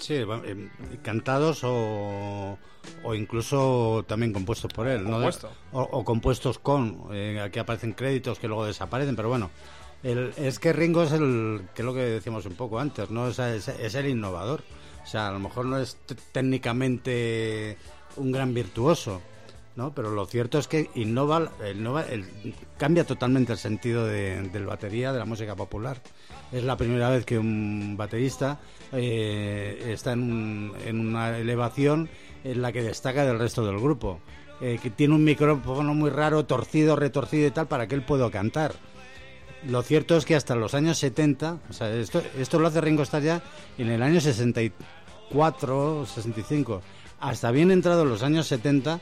Sí, 0.00 0.14
eh, 0.14 0.68
cantados 1.02 1.60
o, 1.62 2.58
o 3.04 3.14
incluso 3.14 4.04
también 4.08 4.32
compuestos 4.32 4.72
por 4.72 4.88
él. 4.88 5.04
¿no? 5.04 5.12
Compuesto. 5.12 5.50
O, 5.72 5.82
o 5.82 6.04
compuestos 6.04 6.58
con, 6.58 7.04
eh, 7.12 7.40
aquí 7.40 7.58
aparecen 7.58 7.92
créditos 7.92 8.38
que 8.38 8.48
luego 8.48 8.64
desaparecen, 8.66 9.14
pero 9.14 9.28
bueno. 9.28 9.50
El, 10.02 10.32
es 10.38 10.58
que 10.58 10.72
Ringo 10.72 11.02
es 11.02 11.12
el, 11.12 11.60
que 11.74 11.82
es 11.82 11.86
lo 11.86 11.92
que 11.92 12.00
decíamos 12.00 12.46
un 12.46 12.54
poco 12.54 12.78
antes, 12.80 13.10
¿no? 13.10 13.28
Es, 13.28 13.38
es- 13.38 13.68
es 13.68 13.94
el 13.94 14.08
innovador. 14.08 14.62
O 15.04 15.06
sea, 15.06 15.28
a 15.28 15.32
lo 15.32 15.38
mejor 15.38 15.66
no 15.66 15.78
es 15.78 15.98
técnicamente 16.32 17.76
un 18.16 18.32
gran 18.32 18.52
virtuoso, 18.54 19.20
Pero 19.94 20.10
lo 20.10 20.26
cierto 20.26 20.58
es 20.58 20.68
que 20.68 20.90
innova, 20.94 21.50
cambia 22.78 23.04
totalmente 23.04 23.52
el 23.52 23.58
sentido 23.58 24.04
de, 24.06 24.42
del 24.50 24.66
batería, 24.66 25.12
de 25.12 25.18
la 25.18 25.24
música 25.24 25.56
popular. 25.56 26.00
Es 26.52 26.62
la 26.64 26.76
primera 26.76 27.08
vez 27.10 27.24
que 27.24 27.38
un 27.38 27.96
baterista 27.96 28.58
eh, 28.92 29.90
está 29.92 30.12
en, 30.12 30.22
un- 30.22 30.72
en 30.84 31.00
una 31.00 31.38
elevación 31.38 32.08
en 32.44 32.60
la 32.62 32.72
que 32.72 32.82
destaca 32.82 33.24
del 33.24 33.38
resto 33.38 33.64
del 33.64 33.78
grupo. 33.80 34.20
Eh, 34.62 34.78
que 34.82 34.90
tiene 34.90 35.14
un 35.14 35.24
micrófono 35.24 35.94
muy 35.94 36.10
raro, 36.10 36.44
torcido, 36.44 36.94
retorcido 36.96 37.46
y 37.46 37.50
tal, 37.50 37.66
para 37.66 37.86
que 37.86 37.94
él 37.94 38.02
pueda 38.02 38.30
cantar. 38.30 38.74
Lo 39.66 39.80
cierto 39.82 40.16
es 40.18 40.24
que 40.26 40.36
hasta 40.36 40.54
los 40.54 40.74
años 40.74 40.98
70, 40.98 41.58
o 41.68 41.72
sea, 41.72 41.90
esto, 41.94 42.22
esto 42.38 42.58
lo 42.58 42.68
hace 42.68 42.80
Ringo 42.80 43.02
Starr 43.02 43.22
ya 43.22 43.42
en 43.78 43.88
el 43.90 44.02
año 44.02 44.20
64, 45.30 46.06
65, 46.06 46.82
hasta 47.20 47.50
bien 47.50 47.70
entrado 47.70 48.04
los 48.04 48.22
años 48.22 48.46
70, 48.46 49.00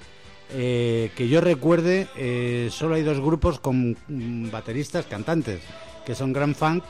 eh, 0.51 1.11
que 1.17 1.29
yo 1.29 1.41
recuerde, 1.41 2.09
eh, 2.17 2.69
solo 2.71 2.95
hay 2.95 3.03
dos 3.03 3.21
grupos 3.21 3.61
con 3.61 3.97
mm, 4.09 4.51
bateristas 4.51 5.07
cantantes, 5.07 5.61
que 6.07 6.15
son 6.15 6.33
Grand 6.33 6.55
Funk, 6.55 6.85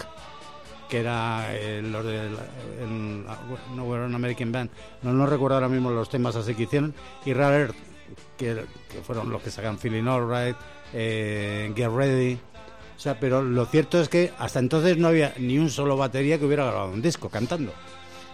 que 0.88 1.00
era 1.00 1.46
eh, 1.54 1.82
los 1.82 2.04
de 2.04 2.30
la- 2.30 3.36
no 3.74 3.84
We're 3.84 4.04
an 4.04 4.14
American 4.14 4.52
Band, 4.52 4.70
no, 5.02 5.12
no 5.12 5.26
recuerdo 5.26 5.56
ahora 5.56 5.68
mismo 5.68 5.90
los 5.90 6.08
temas 6.08 6.36
así 6.36 6.54
que 6.54 6.62
hicieron, 6.64 6.94
y 7.24 7.32
Rare 7.32 7.56
Earth, 7.62 7.76
que, 8.36 8.64
que 8.90 8.98
fueron 9.02 9.30
los 9.30 9.42
que 9.42 9.50
sacan 9.50 9.78
Feeling 9.78 10.06
Alright, 10.06 10.56
eh, 10.94 11.72
Get 11.76 11.90
Ready. 11.90 12.38
O 12.96 13.00
sea, 13.00 13.20
pero 13.20 13.42
lo 13.42 13.64
cierto 13.66 14.00
es 14.00 14.08
que 14.08 14.32
hasta 14.38 14.58
entonces 14.58 14.96
no 14.96 15.06
había 15.08 15.32
ni 15.38 15.56
un 15.58 15.70
solo 15.70 15.96
batería 15.96 16.36
que 16.38 16.46
hubiera 16.46 16.64
grabado 16.64 16.90
un 16.90 17.00
disco 17.02 17.28
cantando. 17.28 17.72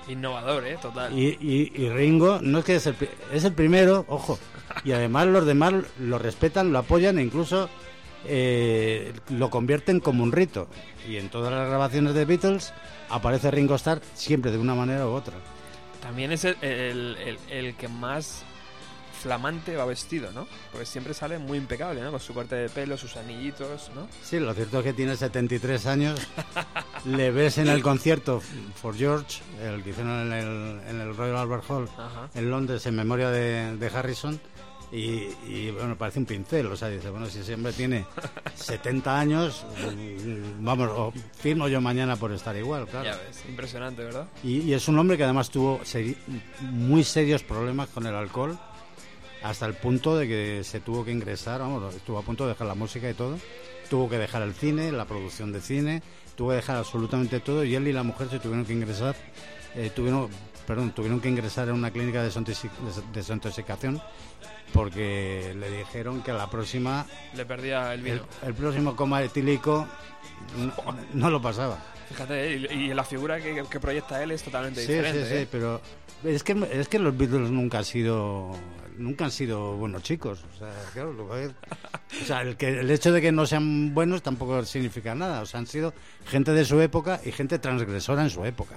Innovador, 0.08 0.66
¿eh? 0.66 0.76
Total. 0.80 1.16
Y, 1.18 1.36
y- 1.40 1.72
y 1.74 1.88
Ringo 1.88 2.38
no 2.42 2.58
es 2.58 2.64
que 2.64 2.76
es 2.76 2.86
el, 2.86 2.96
es 3.32 3.44
el 3.44 3.52
primero, 3.52 4.04
ojo. 4.08 4.38
Y 4.84 4.92
además 4.92 5.26
los 5.28 5.46
demás 5.46 5.72
lo 5.98 6.18
respetan, 6.18 6.72
lo 6.72 6.78
apoyan 6.78 7.18
e 7.18 7.22
incluso 7.22 7.68
eh, 8.26 9.12
lo 9.30 9.50
convierten 9.50 10.00
como 10.00 10.22
un 10.22 10.32
rito. 10.32 10.68
Y 11.08 11.16
en 11.16 11.28
todas 11.28 11.52
las 11.52 11.68
grabaciones 11.68 12.14
de 12.14 12.24
Beatles 12.24 12.72
aparece 13.10 13.50
Ringo 13.50 13.74
Starr 13.76 14.00
siempre 14.14 14.50
de 14.50 14.58
una 14.58 14.74
manera 14.74 15.06
u 15.06 15.10
otra. 15.10 15.34
También 16.02 16.32
es 16.32 16.44
el, 16.44 16.56
el- 16.60 17.16
el- 17.24 17.38
el 17.50 17.74
que 17.76 17.88
más 17.88 18.44
flamante 19.24 19.74
va 19.74 19.86
vestido, 19.86 20.30
¿no? 20.32 20.46
Porque 20.70 20.84
siempre 20.86 21.14
sale 21.14 21.38
muy 21.38 21.56
impecable, 21.56 22.02
¿no? 22.02 22.10
Con 22.10 22.20
su 22.20 22.34
corte 22.34 22.54
de 22.56 22.68
pelo, 22.68 22.96
sus 22.98 23.16
anillitos, 23.16 23.90
¿no? 23.94 24.06
Sí, 24.22 24.38
lo 24.38 24.52
cierto 24.52 24.78
es 24.80 24.84
que 24.84 24.92
tiene 24.92 25.16
73 25.16 25.86
años. 25.86 26.20
Le 27.06 27.30
ves 27.30 27.56
en 27.58 27.68
el 27.68 27.82
concierto 27.82 28.40
For 28.80 28.94
George, 28.94 29.40
el 29.62 29.82
que 29.82 29.90
hicieron 29.90 30.26
en 30.26 30.32
el, 30.32 30.80
en 30.88 31.00
el 31.00 31.16
Royal 31.16 31.36
Albert 31.38 31.64
Hall 31.70 31.88
Ajá. 31.98 32.28
en 32.34 32.50
Londres 32.50 32.84
en 32.86 32.94
memoria 32.96 33.30
de, 33.30 33.76
de 33.78 33.86
Harrison. 33.88 34.38
Y, 34.92 35.28
y, 35.48 35.70
bueno, 35.72 35.96
parece 35.98 36.20
un 36.20 36.26
pincel. 36.26 36.66
O 36.66 36.76
sea, 36.76 36.88
dice, 36.88 37.10
bueno, 37.10 37.26
si 37.26 37.52
hombre 37.52 37.72
tiene 37.72 38.04
70 38.54 39.18
años, 39.18 39.64
vamos, 40.60 40.88
o 40.92 41.12
firmo 41.36 41.66
yo 41.66 41.80
mañana 41.80 42.14
por 42.16 42.30
estar 42.30 42.54
igual, 42.56 42.86
claro. 42.86 43.04
Ya 43.06 43.16
ves, 43.16 43.42
impresionante, 43.48 44.04
¿verdad? 44.04 44.28
Y, 44.44 44.60
y 44.60 44.74
es 44.74 44.86
un 44.86 44.98
hombre 44.98 45.16
que 45.16 45.24
además 45.24 45.50
tuvo 45.50 45.80
seri- 45.80 46.16
muy 46.60 47.02
serios 47.02 47.42
problemas 47.42 47.88
con 47.88 48.06
el 48.06 48.14
alcohol, 48.14 48.56
hasta 49.44 49.66
el 49.66 49.74
punto 49.74 50.16
de 50.16 50.26
que 50.26 50.64
se 50.64 50.80
tuvo 50.80 51.04
que 51.04 51.12
ingresar, 51.12 51.60
vamos, 51.60 51.94
estuvo 51.94 52.18
a 52.18 52.22
punto 52.22 52.44
de 52.44 52.50
dejar 52.54 52.66
la 52.66 52.74
música 52.74 53.08
y 53.08 53.14
todo, 53.14 53.38
tuvo 53.90 54.08
que 54.08 54.18
dejar 54.18 54.42
el 54.42 54.54
cine, 54.54 54.90
la 54.90 55.04
producción 55.04 55.52
de 55.52 55.60
cine, 55.60 56.02
tuvo 56.34 56.48
que 56.50 56.56
dejar 56.56 56.76
absolutamente 56.76 57.40
todo 57.40 57.62
y 57.64 57.74
él 57.74 57.86
y 57.86 57.92
la 57.92 58.02
mujer 58.02 58.28
se 58.30 58.38
tuvieron 58.40 58.64
que 58.64 58.72
ingresar, 58.72 59.14
eh, 59.76 59.90
tuvieron, 59.94 60.28
perdón, 60.66 60.92
tuvieron 60.92 61.20
que 61.20 61.28
ingresar 61.28 61.68
en 61.68 61.74
una 61.74 61.90
clínica 61.90 62.22
de 62.22 62.30
desintoxi- 62.30 62.70
des- 62.86 63.12
desintoxicación 63.12 64.00
porque 64.72 65.54
le 65.58 65.70
dijeron 65.70 66.22
que 66.22 66.30
a 66.30 66.34
la 66.34 66.48
próxima, 66.50 67.06
Le 67.34 67.44
perdía 67.44 67.92
el 67.94 68.02
vino. 68.02 68.22
el 68.44 68.54
próximo 68.54 68.96
coma 68.96 69.22
etílico 69.22 69.86
no, 70.58 70.72
no 71.12 71.30
lo 71.30 71.40
pasaba. 71.40 71.78
Fíjate, 72.08 72.56
y, 72.56 72.64
y 72.90 72.94
la 72.94 73.04
figura 73.04 73.40
que, 73.40 73.62
que 73.70 73.80
proyecta 73.80 74.22
él 74.22 74.30
es 74.32 74.42
totalmente 74.42 74.80
Sí, 74.84 74.88
diferente. 74.92 75.22
sí, 75.24 75.28
sí, 75.30 75.36
¿eh? 75.42 75.48
pero 75.50 75.80
es 76.24 76.42
que 76.42 76.56
es 76.72 76.88
que 76.88 76.98
los 76.98 77.16
Beatles 77.16 77.50
nunca 77.50 77.78
han 77.78 77.84
sido 77.84 78.50
nunca 78.96 79.24
han 79.24 79.30
sido 79.30 79.76
buenos 79.76 80.02
chicos, 80.02 80.44
o 80.54 80.58
sea, 80.58 80.72
claro, 80.92 81.12
lo 81.12 81.28
que- 81.30 81.46
o 82.22 82.24
sea, 82.26 82.42
el 82.42 82.56
que 82.56 82.68
el 82.80 82.90
hecho 82.90 83.12
de 83.12 83.20
que 83.20 83.32
no 83.32 83.46
sean 83.46 83.92
buenos 83.94 84.22
tampoco 84.22 84.64
significa 84.64 85.14
nada, 85.14 85.40
o 85.42 85.46
sea, 85.46 85.60
han 85.60 85.66
sido 85.66 85.92
gente 86.26 86.52
de 86.52 86.64
su 86.64 86.80
época 86.80 87.20
y 87.24 87.32
gente 87.32 87.58
transgresora 87.58 88.22
en 88.22 88.30
su 88.30 88.44
época. 88.44 88.76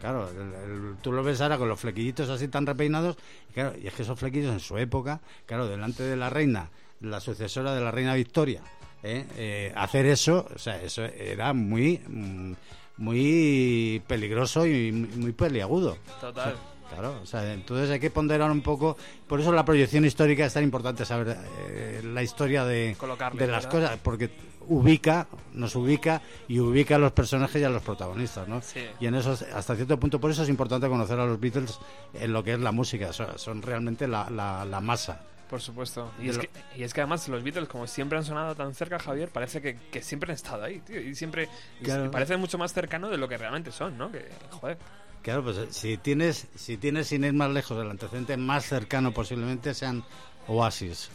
Claro, 0.00 0.28
el- 0.30 0.70
el- 0.70 0.96
tú 1.00 1.12
lo 1.12 1.22
ves 1.22 1.40
ahora 1.40 1.58
con 1.58 1.68
los 1.68 1.78
flequillitos 1.78 2.28
así 2.28 2.48
tan 2.48 2.66
repeinados, 2.66 3.16
y 3.50 3.52
claro, 3.52 3.74
y 3.80 3.86
es 3.86 3.94
que 3.94 4.02
esos 4.02 4.18
flequillos 4.18 4.52
en 4.52 4.60
su 4.60 4.76
época, 4.78 5.20
claro, 5.46 5.68
delante 5.68 6.02
de 6.02 6.16
la 6.16 6.28
reina, 6.28 6.70
la 7.00 7.20
sucesora 7.20 7.72
de 7.74 7.80
la 7.80 7.90
reina 7.92 8.14
Victoria, 8.14 8.62
¿eh? 9.04 9.24
Eh, 9.36 9.72
hacer 9.76 10.06
eso, 10.06 10.48
o 10.54 10.58
sea, 10.58 10.80
eso 10.82 11.04
era 11.04 11.52
muy 11.52 12.00
mm, 12.08 12.52
muy 12.98 14.02
peligroso 14.06 14.66
y 14.66 14.92
muy, 14.92 15.08
muy 15.16 15.32
peliagudo. 15.32 15.96
Total. 16.20 16.54
Claro, 16.92 17.20
o 17.22 17.26
sea, 17.26 17.52
entonces 17.52 17.90
hay 17.90 17.98
que 18.00 18.10
ponderar 18.10 18.50
un 18.50 18.60
poco. 18.62 18.96
Por 19.26 19.40
eso 19.40 19.52
la 19.52 19.64
proyección 19.64 20.04
histórica 20.04 20.44
es 20.46 20.52
tan 20.52 20.62
importante 20.62 21.04
saber 21.04 21.36
eh, 21.68 22.00
la 22.04 22.22
historia 22.22 22.64
de, 22.64 22.96
de 23.34 23.46
las 23.46 23.64
¿verdad? 23.64 23.70
cosas, 23.70 23.98
porque 24.02 24.30
ubica, 24.68 25.26
nos 25.54 25.74
ubica 25.74 26.22
y 26.48 26.60
ubica 26.60 26.94
a 26.96 26.98
los 26.98 27.12
personajes 27.12 27.60
y 27.60 27.64
a 27.64 27.68
los 27.68 27.82
protagonistas, 27.82 28.46
¿no? 28.46 28.60
Sí. 28.62 28.80
Y 29.00 29.06
en 29.06 29.14
eso, 29.16 29.36
hasta 29.54 29.74
cierto 29.74 29.98
punto, 29.98 30.20
por 30.20 30.30
eso 30.30 30.42
es 30.44 30.48
importante 30.48 30.88
conocer 30.88 31.18
a 31.18 31.26
los 31.26 31.40
Beatles 31.40 31.78
en 32.14 32.32
lo 32.32 32.44
que 32.44 32.52
es 32.52 32.60
la 32.60 32.72
música. 32.72 33.12
Son, 33.12 33.38
son 33.38 33.62
realmente 33.62 34.06
la, 34.06 34.30
la, 34.30 34.64
la 34.64 34.80
masa 34.80 35.20
Por 35.50 35.60
supuesto. 35.60 36.12
Y 36.22 36.28
es, 36.28 36.36
lo- 36.36 36.42
que, 36.42 36.50
y 36.76 36.82
es 36.84 36.94
que 36.94 37.00
además 37.00 37.26
los 37.28 37.42
Beatles, 37.42 37.68
como 37.68 37.86
siempre 37.88 38.16
han 38.18 38.24
sonado 38.24 38.54
tan 38.54 38.72
cerca, 38.74 38.98
Javier, 39.00 39.30
parece 39.30 39.60
que, 39.60 39.76
que 39.90 40.00
siempre 40.02 40.30
han 40.30 40.36
estado 40.36 40.62
ahí, 40.62 40.78
tío. 40.80 41.00
Y 41.00 41.14
siempre. 41.16 41.48
Claro. 41.82 42.10
parece 42.12 42.36
mucho 42.36 42.56
más 42.56 42.72
cercano 42.72 43.08
de 43.10 43.16
lo 43.16 43.28
que 43.28 43.36
realmente 43.38 43.72
son, 43.72 43.98
¿no? 43.98 44.12
Que, 44.12 44.28
joder. 44.50 44.78
Claro, 45.22 45.44
pues 45.44 45.56
eh, 45.58 45.68
si 45.70 45.96
tienes, 45.98 46.48
si 46.56 46.76
tienes 46.76 47.06
sin 47.08 47.24
ir 47.24 47.32
más 47.32 47.50
lejos, 47.50 47.78
el 47.82 47.90
antecedente 47.90 48.36
más 48.36 48.64
cercano 48.66 49.12
posiblemente 49.12 49.72
sean 49.74 50.02
Oasis. 50.48 51.08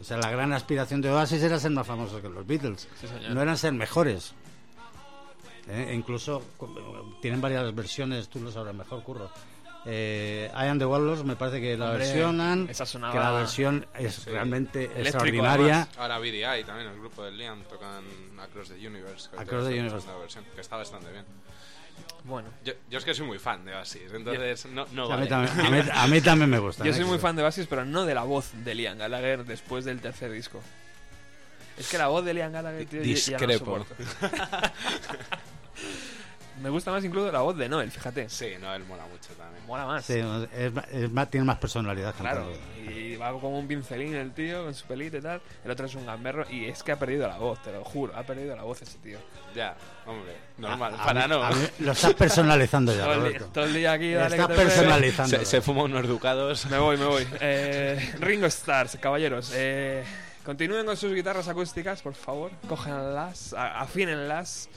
O 0.00 0.04
sea, 0.04 0.16
la 0.18 0.30
gran 0.30 0.52
aspiración 0.52 1.00
de 1.00 1.10
Oasis 1.10 1.42
era 1.42 1.58
ser 1.58 1.70
más 1.70 1.86
famosos 1.86 2.20
que 2.20 2.28
los 2.28 2.46
Beatles. 2.46 2.88
Sí. 3.00 3.06
No 3.30 3.40
eran 3.40 3.56
ser 3.56 3.72
mejores. 3.72 4.34
Eh, 5.68 5.86
e 5.90 5.94
incluso 5.94 6.42
cu- 6.58 7.16
tienen 7.22 7.40
varias 7.40 7.74
versiones, 7.74 8.28
tú 8.28 8.40
lo 8.40 8.50
sabrás 8.50 8.74
mejor, 8.74 9.02
Curro. 9.02 9.30
Eh, 9.86 10.50
I 10.52 10.66
Am 10.66 10.78
The 10.78 10.84
Walrus 10.86 11.24
me 11.24 11.36
parece 11.36 11.60
que 11.60 11.76
la 11.76 11.90
Hombre, 11.90 12.04
versionan, 12.06 12.66
esa 12.70 12.84
sonaba- 12.86 13.12
que 13.12 13.18
la 13.18 13.30
versión 13.32 13.86
es 13.94 14.14
Sí. 14.16 14.30
realmente 14.30 14.84
Eléctrico, 14.84 15.00
extraordinaria. 15.08 15.74
además. 15.82 15.98
Ahora 15.98 16.18
BDI 16.18 16.64
también, 16.64 16.88
el 16.90 16.98
grupo 16.98 17.22
de 17.22 17.32
Liam, 17.32 17.62
tocan 17.64 18.02
Across 18.40 18.70
the 18.70 18.86
Universe. 18.88 19.28
Across 19.36 19.68
the 19.68 19.78
Universe. 19.80 20.06
versión, 20.20 20.44
que 20.54 20.60
está 20.60 20.76
bastante 20.76 21.10
bien. 21.12 21.24
Bueno. 22.24 22.48
Yo, 22.64 22.72
yo 22.90 22.98
es 22.98 23.04
que 23.04 23.14
soy 23.14 23.26
muy 23.26 23.38
fan 23.38 23.64
de 23.66 23.74
Oasis, 23.74 24.10
entonces 24.12 24.64
no, 24.66 24.86
no 24.92 25.06
sea, 25.06 25.16
a, 25.16 25.18
mí 25.18 25.28
vale. 25.28 25.46
también, 25.46 25.66
a 25.66 25.70
mí- 25.84 25.90
a 25.92 26.06
mí 26.06 26.20
también 26.22 26.50
me 26.50 26.58
gusta. 26.58 26.82
Yo 26.84 26.92
soy 26.94 27.04
muy 27.04 27.18
fan 27.18 27.36
de 27.36 27.42
Oasis, 27.42 27.66
pero 27.68 27.84
no 27.84 28.06
de 28.06 28.14
la 28.14 28.22
voz 28.22 28.50
de 28.64 28.74
Liam 28.74 28.96
Gallagher 28.98 29.44
después 29.44 29.84
del 29.84 30.00
tercer 30.00 30.32
disco. 30.32 30.62
Es 31.76 31.88
que 31.88 31.98
la 31.98 32.06
voz 32.08 32.24
de 32.24 32.32
Liam 32.34 32.50
Gallagher, 32.52 32.86
tío, 32.86 33.02
yo- 33.02 33.14
ya 33.14 33.38
no 33.38 33.46
Discrepo. 33.46 33.84
soporto. 33.86 33.94
Me 36.62 36.70
gusta 36.70 36.90
más 36.92 37.04
incluso 37.04 37.32
la 37.32 37.40
voz 37.40 37.56
de 37.56 37.68
Noel, 37.68 37.90
fíjate. 37.90 38.28
Sí, 38.28 38.50
no, 38.60 38.72
él 38.74 38.84
mola 38.84 39.04
mucho 39.10 39.32
también. 39.34 39.64
Mola 39.66 39.86
más. 39.86 40.04
Sí, 40.04 40.20
es 40.56 40.72
es 40.92 41.10
más- 41.10 41.28
tiene 41.30 41.44
más 41.44 41.58
personalidad. 41.58 42.14
Claro, 42.14 42.44
cantando. 42.52 42.90
y 43.00 43.16
va 43.16 43.32
como 43.32 43.58
un 43.58 43.66
pincelín 43.66 44.14
el 44.14 44.32
tío 44.32 44.64
con 44.64 44.72
su 44.74 44.86
pelita 44.86 45.16
y 45.16 45.20
tal. 45.20 45.40
El 45.64 45.70
otro 45.70 45.86
es 45.86 45.94
un 45.96 46.06
gamberro 46.06 46.44
y 46.50 46.66
es 46.66 46.82
que 46.82 46.92
ha 46.92 46.98
perdido 46.98 47.26
la 47.26 47.38
voz, 47.38 47.60
te 47.62 47.72
lo 47.72 47.82
juro, 47.84 48.14
ha 48.16 48.22
perdido 48.22 48.54
la 48.54 48.62
voz 48.62 48.82
ese 48.82 48.98
tío. 48.98 49.18
Ya, 49.54 49.74
hombre, 50.06 50.32
normal, 50.58 50.94
A- 50.96 51.02
a 51.02 51.06
para 51.06 51.22
mí- 51.22 51.28
no. 51.34 51.42
a 51.42 51.50
mí 51.50 51.66
lo 51.80 51.92
estás 51.92 52.14
personalizando 52.14 52.94
ya, 52.94 53.02
todo, 53.04 53.12
el 53.14 53.18
día, 53.20 53.28
Roberto. 53.30 53.48
todo 53.52 53.64
el 53.64 53.74
día 53.74 53.92
aquí, 53.92 54.12
dale 54.12 54.36
Estás 54.36 54.46
que 54.48 54.52
te 54.54 54.58
pego. 54.60 54.70
personalizando. 54.74 55.38
Se, 55.38 55.44
se 55.44 55.60
fuma 55.60 55.82
unos 55.82 56.06
ducados. 56.06 56.66
Me 56.66 56.78
voy, 56.78 56.96
me 56.96 57.04
voy. 57.06 57.26
Eh, 57.40 58.14
Ringo 58.20 58.46
Stars, 58.46 58.96
caballeros. 59.00 59.50
Eh, 59.54 60.04
continúen 60.44 60.86
con 60.86 60.96
sus 60.96 61.12
guitarras 61.14 61.48
acústicas, 61.48 62.00
por 62.02 62.14
favor. 62.14 62.52
Cógenlas, 62.68 63.52
a- 63.54 63.80
afínenlas. 63.80 64.68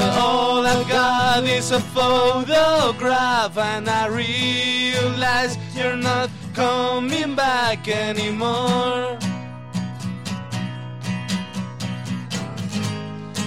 All 0.00 0.66
I've 0.66 0.88
got 0.88 1.44
is 1.44 1.70
a 1.72 1.80
photograph, 1.80 3.56
and 3.58 3.88
I 3.88 4.06
realize 4.08 5.58
you're 5.74 5.96
not 5.96 6.30
coming 6.54 7.34
back 7.34 7.88
anymore. 7.88 9.18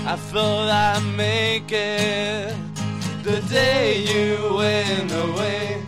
I 0.06 0.16
thought 0.16 0.70
I'd 0.70 1.18
make 1.18 1.72
it 1.72 2.56
the 3.24 3.42
day 3.50 4.04
you 4.04 4.58
went 4.58 5.12
away. 5.12 5.82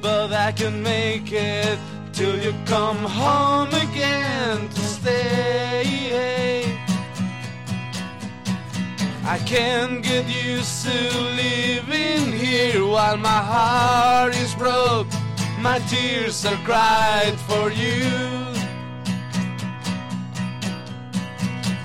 But 0.00 0.32
I 0.32 0.52
can 0.52 0.82
make 0.82 1.32
it 1.32 1.78
till 2.12 2.38
you 2.38 2.54
come 2.66 2.98
home 2.98 3.68
again 3.68 4.68
to 4.68 4.80
stay. 4.80 6.53
I 9.26 9.38
can't 9.38 10.02
get 10.02 10.26
used 10.26 10.84
to 10.86 11.20
living 11.20 12.30
here 12.30 12.84
while 12.84 13.16
my 13.16 13.28
heart 13.52 14.36
is 14.36 14.54
broke. 14.54 15.06
My 15.58 15.78
tears 15.88 16.44
are 16.44 16.56
cried 16.58 17.34
for 17.48 17.70
you. 17.70 18.04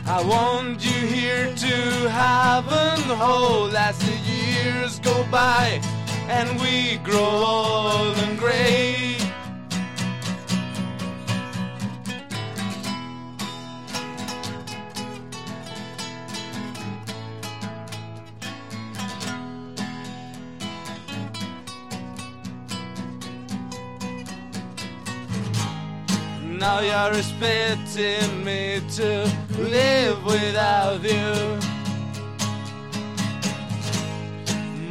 I 0.05 0.21
want 0.21 0.83
you 0.83 1.07
here 1.07 1.55
to 1.55 2.09
have 2.09 2.67
and 2.67 3.03
hold 3.03 3.73
as 3.73 3.97
the 3.99 4.17
years 4.29 4.99
go 4.99 5.25
by 5.31 5.81
and 6.27 6.59
we 6.59 6.97
grow 6.97 7.23
old 7.23 8.17
and 8.17 8.37
gray. 8.37 9.28
Now 26.59 26.81
you're 26.81 27.17
expecting 27.17 28.43
me 28.43 28.81
to 28.97 29.31
live 29.57 30.25
without 30.25 31.01
you. 31.01 31.57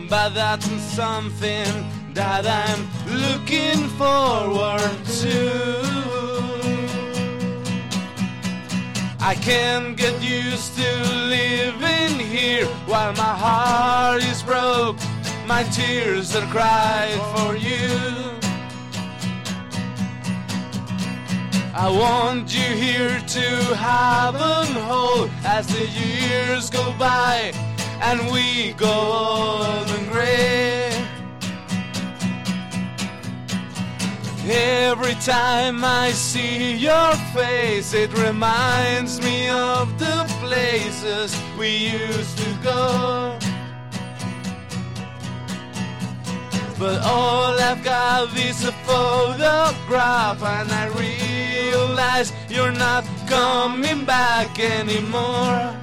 But 0.08 0.30
that's 0.30 0.66
something 0.96 1.68
that 2.14 2.46
I'm 2.46 2.88
looking 3.24 3.86
forward 4.00 4.96
to. 5.20 6.08
I 9.20 9.34
can't 9.34 9.94
get 9.94 10.22
used 10.22 10.74
to 10.78 10.90
living 11.26 12.18
here 12.18 12.64
while 12.86 13.12
my 13.12 13.34
heart 13.44 14.22
is 14.24 14.42
broke. 14.42 14.96
My 15.46 15.64
tears 15.64 16.34
are 16.34 16.46
cried 16.46 17.20
for 17.36 17.56
you. 17.56 18.47
I 21.80 21.88
want 21.88 22.52
you 22.52 22.74
here 22.74 23.20
to 23.20 23.76
have 23.76 24.34
and 24.34 24.76
hold 24.76 25.30
as 25.44 25.68
the 25.68 25.86
years 25.86 26.70
go 26.70 26.92
by 26.98 27.52
and 28.02 28.32
we 28.32 28.72
go 28.72 28.90
old 28.90 29.88
and 29.88 30.10
gray. 30.10 30.90
Every 34.50 35.14
time 35.22 35.84
I 35.84 36.10
see 36.10 36.74
your 36.74 37.12
face, 37.32 37.94
it 37.94 38.12
reminds 38.18 39.20
me 39.20 39.48
of 39.48 40.00
the 40.00 40.24
places 40.40 41.40
we 41.56 41.92
used 41.92 42.38
to 42.38 42.50
go. 42.60 43.38
But 46.76 47.02
all 47.02 47.56
I've 47.58 47.84
got 47.84 48.36
is 48.36 48.64
a 48.64 48.72
photograph, 48.82 50.42
and 50.42 50.72
I 50.72 50.86
realize 51.68 52.32
you're 52.48 52.72
not 52.72 53.04
coming 53.26 54.04
back 54.04 54.58
anymore. 54.58 55.74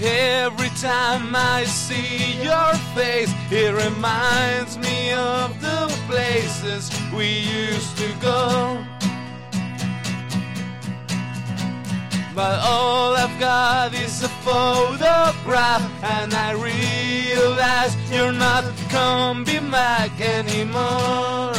Every 0.00 0.68
time 0.80 1.34
I 1.34 1.64
see 1.64 2.42
your 2.42 2.72
face, 2.94 3.32
it 3.50 3.72
reminds 3.86 4.76
me 4.78 5.12
of 5.12 5.48
the 5.60 5.80
places 6.08 6.90
we 7.16 7.28
used 7.62 7.96
to 7.98 8.08
go. 8.20 8.84
But 12.34 12.58
all 12.60 13.14
I've 13.14 13.38
got 13.38 13.94
is 13.94 14.24
a 14.24 14.28
photograph, 14.44 15.84
and 16.02 16.34
I 16.34 16.50
realize 16.52 17.96
you're 18.10 18.32
not 18.32 18.64
coming 18.90 19.70
back 19.70 20.20
anymore. 20.20 21.53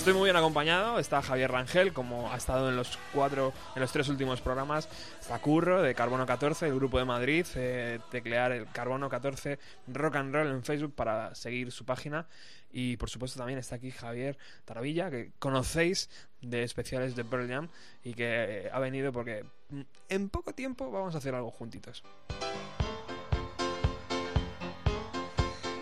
Estoy 0.00 0.14
muy 0.14 0.24
bien 0.24 0.36
acompañado, 0.36 0.98
está 0.98 1.20
Javier 1.20 1.52
Rangel, 1.52 1.92
como 1.92 2.32
ha 2.32 2.36
estado 2.38 2.70
en 2.70 2.76
los 2.76 2.98
cuatro, 3.12 3.52
en 3.76 3.82
los 3.82 3.92
tres 3.92 4.08
últimos 4.08 4.40
programas, 4.40 4.88
está 5.20 5.38
Curro 5.40 5.82
de 5.82 5.94
Carbono 5.94 6.24
14, 6.24 6.68
el 6.68 6.74
grupo 6.74 6.98
de 6.98 7.04
Madrid, 7.04 7.46
eh, 7.54 8.00
teclear 8.10 8.50
el 8.52 8.66
Carbono 8.72 9.10
14 9.10 9.58
Rock 9.88 10.16
and 10.16 10.34
Roll 10.34 10.46
en 10.52 10.64
Facebook 10.64 10.94
para 10.94 11.34
seguir 11.34 11.70
su 11.70 11.84
página. 11.84 12.26
Y 12.72 12.96
por 12.96 13.10
supuesto 13.10 13.38
también 13.38 13.58
está 13.58 13.74
aquí 13.74 13.90
Javier 13.90 14.38
Taravilla, 14.64 15.10
que 15.10 15.32
conocéis 15.38 16.08
de 16.40 16.62
especiales 16.62 17.14
de 17.14 17.26
Pearl 17.26 17.46
Jam 17.46 17.68
y 18.02 18.14
que 18.14 18.24
eh, 18.26 18.70
ha 18.72 18.78
venido 18.78 19.12
porque 19.12 19.44
mm, 19.68 19.82
en 20.08 20.30
poco 20.30 20.54
tiempo 20.54 20.90
vamos 20.90 21.14
a 21.14 21.18
hacer 21.18 21.34
algo 21.34 21.50
juntitos. 21.50 22.02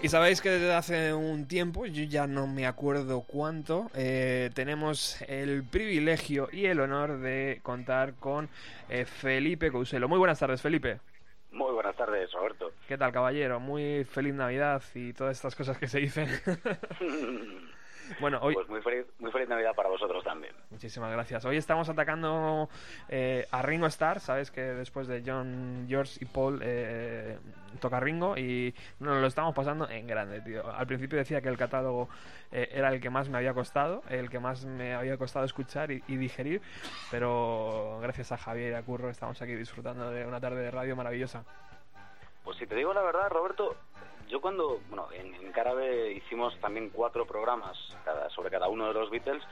Y 0.01 0.09
sabéis 0.11 0.41
que 0.41 0.51
desde 0.51 0.73
hace 0.73 1.13
un 1.13 1.49
tiempo, 1.49 1.85
yo 1.85 2.05
ya 2.05 2.29
no 2.29 2.47
me 2.47 2.67
acuerdo 2.67 3.23
cuánto, 3.23 3.91
eh, 3.97 4.49
tenemos 4.55 5.21
el 5.23 5.65
privilegio 5.65 6.49
y 6.53 6.67
el 6.67 6.79
honor 6.79 7.19
de 7.19 7.59
contar 7.65 8.15
con 8.15 8.49
eh, 8.89 9.05
Felipe 9.05 9.73
Couselo. 9.73 10.09
Muy 10.09 10.19
buenas 10.19 10.39
tardes, 10.39 10.63
Felipe. 10.63 11.01
Muy 11.51 11.73
buenas 11.73 11.97
tardes, 11.97 12.31
Roberto. 12.31 12.71
¿Qué 12.87 12.97
tal, 12.97 13.11
caballero? 13.11 13.59
Muy 13.59 14.05
feliz 14.05 14.35
Navidad 14.35 14.83
y 14.95 15.13
todas 15.15 15.37
estas 15.37 15.57
cosas 15.57 15.77
que 15.79 15.89
se 15.89 15.99
dicen. 15.99 16.29
Bueno, 18.21 18.39
hoy, 18.43 18.55
Pues 18.55 18.69
muy 18.69 18.81
feliz, 18.83 19.07
muy 19.19 19.31
feliz 19.31 19.49
Navidad 19.49 19.75
para 19.75 19.89
vosotros 19.89 20.25
también. 20.25 20.55
Muchísimas 20.71 21.13
gracias. 21.13 21.45
Hoy 21.45 21.57
estamos 21.57 21.89
atacando 21.89 22.69
eh, 23.09 23.47
a 23.51 23.63
Ringo 23.63 23.87
Starr. 23.87 24.21
Sabes 24.21 24.51
que 24.51 24.61
después 24.61 25.07
de 25.07 25.23
John, 25.25 25.87
George 25.89 26.19
y 26.21 26.25
Paul 26.25 26.61
eh, 26.63 27.39
toca 27.81 28.01
Ringo 28.01 28.37
y 28.37 28.75
nos 29.01 29.21
lo 29.21 29.27
estamos 29.27 29.55
pasando 29.55 29.89
en 29.89 30.07
grande, 30.07 30.41
tío. 30.41 30.69
Al 30.71 30.87
principio 30.87 31.19
decía 31.19 31.41
que 31.41 31.49
el 31.49 31.57
catálogo 31.57 32.09
eh, 32.51 32.69
era 32.73 32.93
el 32.93 33.01
que 33.01 33.11
más 33.11 33.29
me 33.29 33.39
había 33.39 33.55
costado, 33.55 34.03
el 34.09 34.31
que 34.31 34.41
más 34.41 34.65
me 34.65 34.95
había 34.95 35.17
costado 35.17 35.45
escuchar 35.45 35.91
y, 35.91 36.03
y 36.09 36.17
digerir, 36.17 36.63
pero 37.11 37.99
gracias 38.01 38.33
a 38.33 38.39
Javier 38.39 38.73
y 38.73 38.75
a 38.75 38.83
Curro 38.83 39.11
estamos 39.11 39.41
aquí 39.43 39.55
disfrutando 39.55 40.11
de 40.11 40.27
una 40.27 40.41
tarde 40.41 40.63
de 40.63 40.71
radio 40.71 40.97
maravillosa. 40.97 41.45
Pues 42.45 42.57
si 42.57 42.67
te 42.67 42.75
digo 42.77 42.95
la 42.95 43.03
verdad, 43.03 43.29
Roberto, 43.29 43.77
yo 44.29 44.41
cuando, 44.41 44.81
bueno, 44.89 45.09
en, 45.13 45.35
en 45.35 45.53
Carabe 45.53 46.13
hicimos 46.13 46.57
también 46.61 46.91
cuatro 46.91 47.27
programas 47.27 47.77
cada- 48.05 48.29
sobre 48.31 48.51
cada 48.51 48.69
uno 48.69 48.87
de 48.89 48.95
los 48.95 49.11
Beatles 49.11 49.43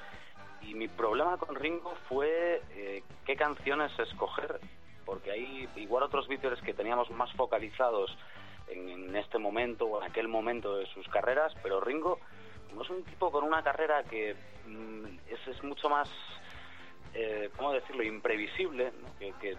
y 0.60 0.74
mi 0.74 0.88
problema 0.88 1.36
con 1.38 1.54
Ringo 1.54 1.94
fue 2.08 2.62
eh, 2.70 3.02
qué 3.24 3.36
canciones 3.36 3.92
escoger, 3.98 4.60
porque 5.04 5.30
hay 5.30 5.68
igual 5.76 6.02
otros 6.02 6.28
Beatles 6.28 6.60
que 6.62 6.74
teníamos 6.74 7.10
más 7.10 7.32
focalizados 7.32 8.16
en, 8.68 9.14
este 9.16 9.38
momento 9.38 9.86
o 9.86 10.02
en 10.02 10.10
aquel 10.10 10.28
momento 10.28 10.76
de 10.76 10.86
sus 10.86 11.08
carreras, 11.08 11.54
pero 11.62 11.80
Ringo 11.80 12.18
como 12.68 12.82
es 12.82 12.90
un 12.90 13.04
tipo 13.04 13.30
con 13.30 13.44
una 13.44 13.62
carrera 13.62 14.02
que 14.04 14.36
mm, 14.66 15.04
es, 15.28 15.48
es 15.48 15.62
mucho 15.62 15.88
más, 15.88 16.08
eh, 17.14 17.50
¿cómo 17.56 17.72
decirlo?, 17.72 18.02
imprevisible, 18.02 18.92
¿no? 19.00 19.38
que 19.40 19.56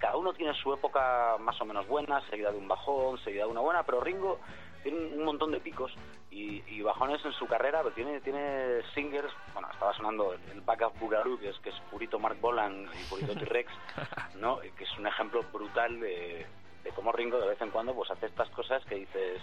cada 0.00 0.16
uno 0.16 0.32
tiene 0.32 0.54
su 0.54 0.72
época 0.72 1.36
más 1.38 1.60
o 1.60 1.64
menos 1.64 1.86
buena, 1.86 2.20
seguida 2.28 2.50
de 2.50 2.58
un 2.58 2.66
bajón, 2.66 3.18
seguida 3.22 3.44
de 3.44 3.50
una 3.50 3.60
buena, 3.60 3.82
pero 3.84 4.00
Ringo 4.00 4.40
tiene 4.82 4.98
un 4.98 5.24
montón 5.24 5.52
de 5.52 5.60
picos 5.60 5.92
y, 6.30 6.62
y 6.66 6.80
bajones 6.82 7.24
en 7.24 7.32
su 7.32 7.46
carrera, 7.46 7.82
pero 7.82 7.94
tiene, 7.94 8.20
tiene 8.20 8.82
singers, 8.94 9.32
bueno, 9.52 9.68
estaba 9.70 9.94
sonando 9.94 10.32
el, 10.32 10.40
el 10.52 10.60
Backup 10.62 10.98
Bugaroo, 10.98 11.38
que 11.38 11.50
es, 11.50 11.58
que 11.58 11.68
es 11.68 11.76
purito 11.90 12.18
Mark 12.18 12.38
Bolan 12.40 12.88
y 13.00 13.04
purito 13.10 13.34
T-Rex, 13.34 13.70
¿no? 14.36 14.58
que 14.60 14.84
es 14.84 14.98
un 14.98 15.06
ejemplo 15.06 15.44
brutal 15.52 16.00
de, 16.00 16.46
de 16.82 16.90
cómo 16.92 17.12
Ringo 17.12 17.38
de 17.38 17.48
vez 17.48 17.60
en 17.60 17.70
cuando 17.70 17.94
pues 17.94 18.10
hace 18.10 18.26
estas 18.26 18.48
cosas 18.50 18.84
que 18.86 18.96
dices, 18.96 19.42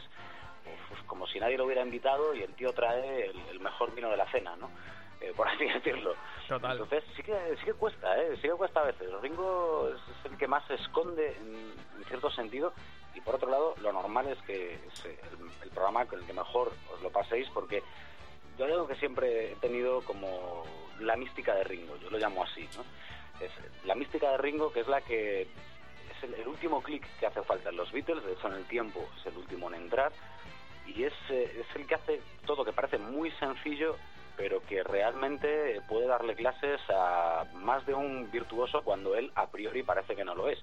como 1.05 1.27
si 1.27 1.39
nadie 1.39 1.57
lo 1.57 1.65
hubiera 1.65 1.83
invitado 1.83 2.33
y 2.33 2.41
el 2.41 2.53
tío 2.55 2.73
trae 2.73 3.27
el, 3.27 3.39
el 3.51 3.59
mejor 3.59 3.93
vino 3.93 4.09
de 4.09 4.17
la 4.17 4.29
cena, 4.31 4.55
¿no? 4.55 4.69
Eh, 5.21 5.33
por 5.35 5.47
así 5.47 5.65
decirlo. 5.73 6.15
Total. 6.47 6.73
Entonces 6.73 7.03
sí 7.15 7.23
que, 7.23 7.55
sí 7.57 7.65
que 7.65 7.73
cuesta, 7.73 8.17
¿eh? 8.21 8.35
Sí 8.35 8.43
que 8.43 8.51
cuesta 8.51 8.81
a 8.81 8.85
veces. 8.85 9.09
Ringo 9.21 9.89
es, 9.89 10.31
el 10.31 10.37
que 10.37 10.47
más 10.47 10.65
se 10.67 10.75
esconde 10.75 11.35
en, 11.37 11.73
en 11.97 12.05
cierto 12.05 12.29
sentido 12.31 12.73
y 13.15 13.21
por 13.21 13.35
otro 13.35 13.49
lado 13.49 13.75
lo 13.81 13.91
normal 13.91 14.27
es 14.27 14.37
que 14.43 14.75
es 14.75 15.05
el, 15.05 15.49
el 15.63 15.69
programa 15.71 16.05
con 16.05 16.19
el 16.19 16.25
que 16.25 16.33
mejor 16.33 16.71
os 16.93 17.01
lo 17.01 17.09
paséis 17.09 17.49
porque 17.53 17.81
yo 18.57 18.65
algo 18.65 18.87
que 18.87 18.95
siempre 18.95 19.51
he 19.51 19.55
tenido 19.55 20.01
como 20.01 20.63
la 20.99 21.15
mística 21.15 21.53
de 21.55 21.63
Ringo, 21.63 21.97
yo 21.97 22.09
lo 22.09 22.17
llamo 22.17 22.43
así, 22.43 22.67
¿no? 22.75 22.83
Es 23.43 23.51
la 23.85 23.95
mística 23.95 24.31
de 24.31 24.37
Ringo 24.37 24.71
que 24.71 24.81
es 24.81 24.87
la 24.87 25.01
que 25.01 25.41
es 25.41 26.23
el, 26.23 26.33
el 26.35 26.47
último 26.47 26.81
clic 26.81 27.05
que 27.19 27.25
hace 27.25 27.41
falta 27.43 27.69
en 27.69 27.77
los 27.77 27.91
Beatles, 27.91 28.23
de 28.23 28.33
hecho 28.33 28.47
en 28.47 28.53
el 28.53 28.65
tiempo 28.65 29.07
es 29.19 29.25
el 29.27 29.37
último 29.37 29.67
en 29.69 29.75
entrar 29.75 30.11
y 30.87 31.03
es, 31.03 31.13
eh, 31.29 31.65
es 31.67 31.75
el 31.75 31.85
que 31.85 31.95
hace 31.95 32.21
todo 32.45 32.63
que 32.63 32.73
parece 32.73 32.97
muy 32.97 33.31
sencillo 33.31 33.95
pero 34.37 34.61
que 34.65 34.83
realmente 34.83 35.81
puede 35.89 36.05
darle 36.07 36.35
clases 36.35 36.79
a 36.89 37.43
más 37.55 37.83
de 37.87 37.93
un 37.95 38.29
virtuoso 38.31 38.83
cuando 38.83 39.15
él 39.15 39.31
a 39.35 39.47
priori 39.47 39.81
parece 39.83 40.15
que 40.15 40.23
no 40.23 40.35
lo 40.35 40.47
es. 40.47 40.59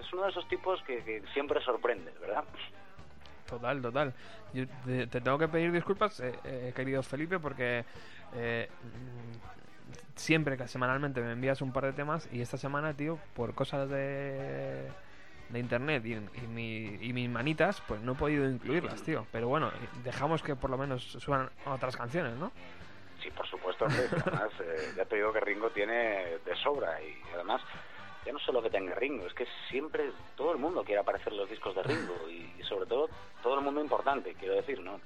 Es 0.00 0.10
uno 0.12 0.22
de 0.22 0.30
esos 0.30 0.46
tipos 0.48 0.80
que, 0.84 1.22
siempre 1.34 1.60
sorprende, 1.62 2.12
¿verdad? 2.20 2.44
Total, 3.50 3.82
total. 3.82 4.14
Yo 4.54 4.64
te, 4.86 5.06
te 5.08 5.20
tengo 5.20 5.36
que 5.36 5.48
pedir 5.48 5.72
disculpas, 5.72 6.20
eh, 6.20 6.32
eh, 6.44 6.72
querido 6.74 7.02
Felipe, 7.02 7.38
porque 7.40 7.84
eh, 8.34 8.70
siempre 10.14 10.56
que 10.56 10.68
semanalmente 10.68 11.20
me 11.20 11.32
envías 11.32 11.60
un 11.60 11.72
par 11.72 11.84
de 11.84 11.92
temas 11.92 12.28
y 12.32 12.40
esta 12.40 12.56
semana, 12.56 12.94
tío, 12.94 13.18
por 13.34 13.54
cosas 13.54 13.88
de, 13.90 14.88
de 15.48 15.58
internet 15.58 16.06
y, 16.06 16.12
y, 16.14 16.46
mi- 16.46 16.98
y 17.00 17.12
mis 17.12 17.28
manitas, 17.28 17.82
pues 17.86 18.00
no 18.00 18.12
he 18.12 18.14
podido 18.14 18.48
incluirlas, 18.48 19.02
tío. 19.02 19.26
Pero 19.32 19.48
bueno, 19.48 19.70
dejamos 20.04 20.42
que 20.42 20.54
por 20.56 20.70
lo 20.70 20.78
menos 20.78 21.02
suenan 21.04 21.50
otras 21.66 21.96
canciones, 21.96 22.36
¿no? 22.36 22.52
Sí, 23.22 23.30
por 23.30 23.46
supuesto, 23.46 23.84
hombre, 23.84 24.08
además 24.26 24.50
eh, 24.60 24.92
ya 24.96 25.04
te 25.04 25.16
digo 25.16 25.32
que 25.32 25.40
Ringo 25.40 25.70
tiene 25.70 26.38
de 26.44 26.56
sobra 26.62 27.00
y 27.02 27.14
además 27.34 27.62
ya 28.26 28.32
no 28.32 28.38
solo 28.40 28.62
que 28.62 28.70
tenga 28.70 28.94
Ringo, 28.94 29.26
es 29.26 29.34
que 29.34 29.46
siempre 29.68 30.10
todo 30.36 30.52
el 30.52 30.58
mundo 30.58 30.82
quiere 30.84 31.00
aparecer 31.00 31.32
en 31.32 31.38
los 31.38 31.50
discos 31.50 31.74
de 31.74 31.82
Ringo 31.82 32.28
y, 32.28 32.52
y 32.58 32.62
sobre 32.64 32.86
todo 32.86 33.10
todo 33.42 33.54
el 33.56 33.60
mundo 33.64 33.80
importante, 33.80 34.34
quiero 34.34 34.54
decir, 34.54 34.80
¿no? 34.80 35.00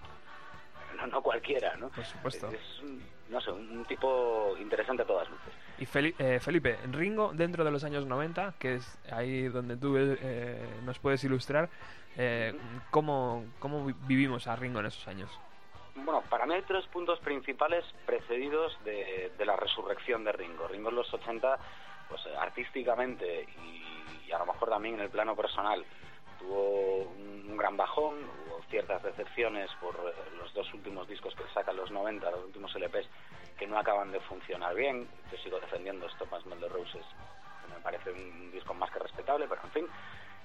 No, 0.97 1.07
no 1.09 1.23
cualquiera, 1.23 1.77
¿no? 1.77 1.89
Por 1.91 2.05
supuesto. 2.05 2.49
Es, 2.49 2.83
un- 2.83 3.03
no 3.29 3.41
sé, 3.41 3.51
un 3.51 3.85
tipo 3.87 4.55
interesante 4.59 5.03
a 5.03 5.07
todas 5.07 5.29
luces. 5.29 5.53
Y 5.79 5.85
Feli- 5.85 6.15
eh, 6.19 6.39
Felipe, 6.41 6.79
Ringo, 6.93 7.33
dentro 7.35 7.65
de 7.65 7.71
los 7.71 7.83
años 7.85 8.07
90, 8.07 8.55
que 8.59 8.77
es 8.77 8.99
ahí 9.13 9.49
donde 9.49 9.77
tú 9.77 9.97
eh, 9.99 10.65
nos 10.85 10.99
puedes 11.01 11.23
ilustrar, 11.25 11.69
eh, 12.17 12.55
¿cómo, 12.91 13.45
¿cómo 13.59 13.85
vi- 13.85 13.95
vivimos 14.07 14.47
a 14.47 14.55
Ringo 14.57 14.79
en 14.81 14.87
esos 14.87 15.07
años? 15.09 15.29
Bueno, 15.97 16.23
para 16.29 16.45
mí 16.45 16.55
hay 16.55 16.63
tres 16.63 16.87
puntos 16.89 17.19
principales 17.21 17.85
precedidos 18.05 18.77
de, 18.85 19.33
la 19.39 19.57
resurrección 19.57 20.25
de 20.25 20.33
Ringo. 20.33 20.69
Ringo 20.69 20.91
en 20.91 20.97
los 20.97 21.13
80, 21.13 21.59
pues 22.09 22.27
eh, 22.27 22.37
artísticamente 22.39 23.47
y, 23.65 24.31
a 24.31 24.39
lo 24.39 24.47
mejor 24.47 24.69
también 24.69 24.97
en 24.97 25.01
el 25.03 25.09
plano 25.09 25.35
personal, 25.35 25.85
tuvo 26.39 27.05
un, 27.05 27.57
gran 27.57 27.77
bajón, 27.79 28.17
hubo 28.47 28.61
ciertas 28.69 29.03
decepciones 29.03 29.71
por 29.81 29.95
eh, 29.95 30.13
los 30.37 30.53
dos 30.53 30.73
últimos 30.75 31.09
discos 31.09 31.35
que 31.35 31.45
sacan 31.55 31.77
los 31.77 31.91
90, 31.91 32.31
los 32.31 32.45
últimos 32.45 32.75
LPs, 32.75 33.09
que 33.59 33.67
no 33.67 33.79
acaban 33.79 34.13
de 34.13 34.21
funcionar 34.21 34.75
bien. 34.75 35.09
Yo 35.33 35.39
sigo 35.39 35.59
defendiendo 35.59 36.07
Smell 36.11 36.61
the 36.61 36.69
Roses, 36.69 37.07
que 37.63 37.73
me 37.73 37.81
parece 37.81 38.13
un 38.13 38.53
disco 38.53 38.75
más 38.75 38.91
que 38.91 38.99
respetable, 38.99 39.47
pero 39.49 39.63
en 39.65 39.71
fin, 39.71 39.87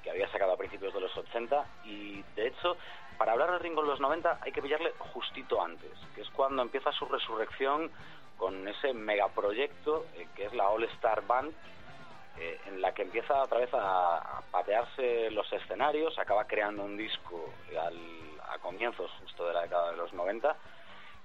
que 0.01 0.11
había 0.11 0.29
sacado 0.31 0.53
a 0.53 0.57
principios 0.57 0.93
de 0.93 1.01
los 1.01 1.15
80 1.15 1.65
y 1.85 2.23
de 2.35 2.47
hecho 2.47 2.77
para 3.21 3.33
hablar 3.33 3.51
de 3.51 3.59
Ringo 3.59 3.81
en 3.81 3.87
los 3.87 3.99
90 3.99 4.39
hay 4.41 4.51
que 4.51 4.63
pillarle 4.63 4.93
justito 4.97 5.61
antes, 5.61 5.91
que 6.15 6.21
es 6.21 6.29
cuando 6.31 6.63
empieza 6.63 6.91
su 6.91 7.05
resurrección 7.05 7.91
con 8.35 8.67
ese 8.67 8.93
megaproyecto 8.93 10.07
eh, 10.15 10.27
que 10.35 10.45
es 10.45 10.53
la 10.53 10.67
All 10.69 10.85
Star 10.85 11.23
Band, 11.27 11.53
eh, 12.39 12.59
en 12.65 12.81
la 12.81 12.95
que 12.95 13.03
empieza 13.03 13.43
otra 13.43 13.59
vez 13.59 13.69
a, 13.73 14.41
patearse 14.49 15.29
los 15.29 15.53
escenarios, 15.53 16.17
acaba 16.17 16.45
creando 16.45 16.81
un 16.81 16.97
disco 16.97 17.53
a 18.49 18.57
comienzos 18.57 19.11
justo 19.21 19.45
de 19.45 19.53
la 19.53 19.61
década 19.61 19.91
de 19.91 19.97
los 19.97 20.11
90 20.13 20.55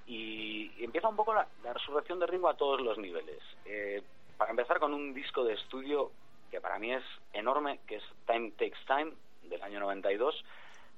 y, 0.07 0.85
empieza 0.85 1.09
un 1.09 1.17
poco 1.17 1.33
la, 1.33 1.47
la 1.65 1.73
resurrección 1.73 2.19
de 2.19 2.27
Ringo 2.27 2.51
a 2.51 2.59
todos 2.59 2.79
los 2.83 2.99
niveles. 2.99 3.41
Eh, 3.65 4.03
para 4.37 4.51
empezar 4.51 4.81
con 4.81 4.93
un 4.93 5.15
disco 5.15 5.45
de 5.45 5.55
estudio 5.55 6.11
que 6.51 6.61
para 6.61 6.79
mí 6.79 6.93
es 6.93 7.05
enorme, 7.33 7.81
que 7.87 7.97
es 7.97 8.05
Time 8.27 8.51
Takes 8.51 8.85
Time, 8.87 9.13
del 9.45 9.63
año 9.63 9.81
92, 9.81 10.45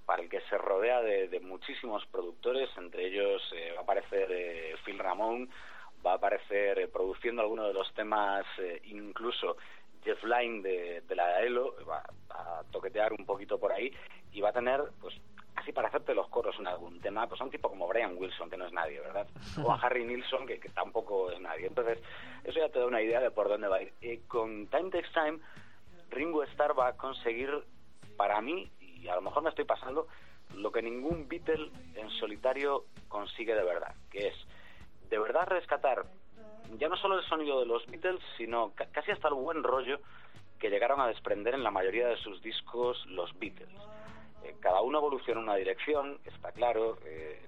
para 0.09 0.23
el 0.23 0.31
que 0.31 0.41
se 0.49 0.57
rodea 0.57 1.03
de, 1.03 1.29
de 1.29 1.39
muchísimos 1.41 2.07
productores, 2.07 2.71
entre 2.79 3.09
ellos 3.09 3.43
eh, 3.55 3.73
va 3.75 3.81
a 3.81 3.83
aparecer 3.83 4.27
eh, 4.33 4.75
Phil 4.83 4.99
Ramone, 4.99 5.49
va 6.05 6.13
a 6.13 6.15
aparecer 6.15 6.79
eh, 6.79 6.89
produciendo 6.89 7.43
algunos 7.43 7.67
de 7.67 7.75
los 7.75 7.93
temas, 7.93 8.47
eh, 8.57 8.81
incluso 8.85 9.59
Jeff 10.03 10.25
Lynne 10.25 10.63
de, 10.63 11.03
de 11.03 11.15
la 11.15 11.43
ELO, 11.43 11.75
va 11.87 12.03
a 12.31 12.63
toquetear 12.71 13.13
un 13.13 13.27
poquito 13.27 13.59
por 13.59 13.71
ahí 13.71 13.93
y 14.33 14.41
va 14.41 14.49
a 14.49 14.55
tener, 14.55 14.83
pues, 14.99 15.15
así 15.57 15.73
para 15.73 15.89
hacerte 15.89 16.15
los 16.15 16.29
coros 16.29 16.57
en 16.59 16.69
algún 16.69 17.03
tema, 17.03 17.27
pues 17.27 17.39
a 17.43 17.45
un 17.45 17.51
tipo 17.51 17.69
como 17.69 17.87
Brian 17.87 18.17
Wilson, 18.17 18.49
que 18.49 18.57
no 18.57 18.65
es 18.65 18.73
nadie, 18.73 19.01
¿verdad? 19.01 19.27
O 19.63 19.71
a 19.71 19.77
Harry 19.77 20.07
Nilsson, 20.07 20.47
que, 20.47 20.59
que 20.59 20.71
tampoco 20.71 21.31
es 21.31 21.39
nadie. 21.39 21.67
Entonces, 21.67 21.99
eso 22.45 22.59
ya 22.59 22.71
te 22.71 22.79
da 22.79 22.87
una 22.87 23.03
idea 23.03 23.21
de 23.21 23.31
por 23.31 23.47
dónde 23.47 23.69
va 23.69 23.77
a 23.77 23.83
ir. 23.83 23.93
Eh, 24.01 24.21
con 24.27 24.69
Time 24.69 24.89
Takes 24.89 25.13
Time, 25.13 25.39
Ringo 26.09 26.43
Starr 26.45 26.79
va 26.79 26.89
a 26.89 26.97
conseguir, 26.97 27.51
para 28.17 28.41
mí, 28.41 28.71
a 29.09 29.17
lo 29.17 29.23
mejor 29.23 29.43
me 29.43 29.51
estoy 29.51 29.65
pasando, 29.65 30.07
lo 30.55 30.73
que 30.73 30.83
ningún 30.83 31.29
Beatle 31.29 31.71
en 31.95 32.11
solitario 32.11 32.85
consigue 33.09 33.55
de 33.55 33.65
verdad, 33.65 33.95
que 34.11 34.29
es 34.29 34.35
de 35.11 35.19
verdad 35.19 35.47
rescatar 35.47 36.05
ya 36.77 36.89
no 36.89 36.97
solo 36.97 37.19
el 37.19 37.25
sonido 37.25 37.61
de 37.61 37.67
los 37.67 37.87
Beatles, 37.87 38.21
sino 38.37 38.73
ca- 38.75 38.89
casi 38.93 39.11
hasta 39.11 39.29
el 39.29 39.35
buen 39.35 39.63
rollo 39.63 40.01
que 40.59 40.71
llegaron 40.71 41.01
a 41.01 41.07
desprender 41.07 41.55
en 41.55 41.63
la 41.63 41.71
mayoría 41.71 42.09
de 42.09 42.17
sus 42.19 42.43
discos 42.43 43.05
los 43.07 43.37
Beatles. 43.39 43.71
Eh, 44.45 44.57
cada 44.61 44.83
uno 44.83 44.99
evoluciona 44.99 45.41
en 45.41 45.49
una 45.49 45.57
dirección, 45.57 46.19
está 46.25 46.53
claro. 46.53 46.99
eh, 47.07 47.41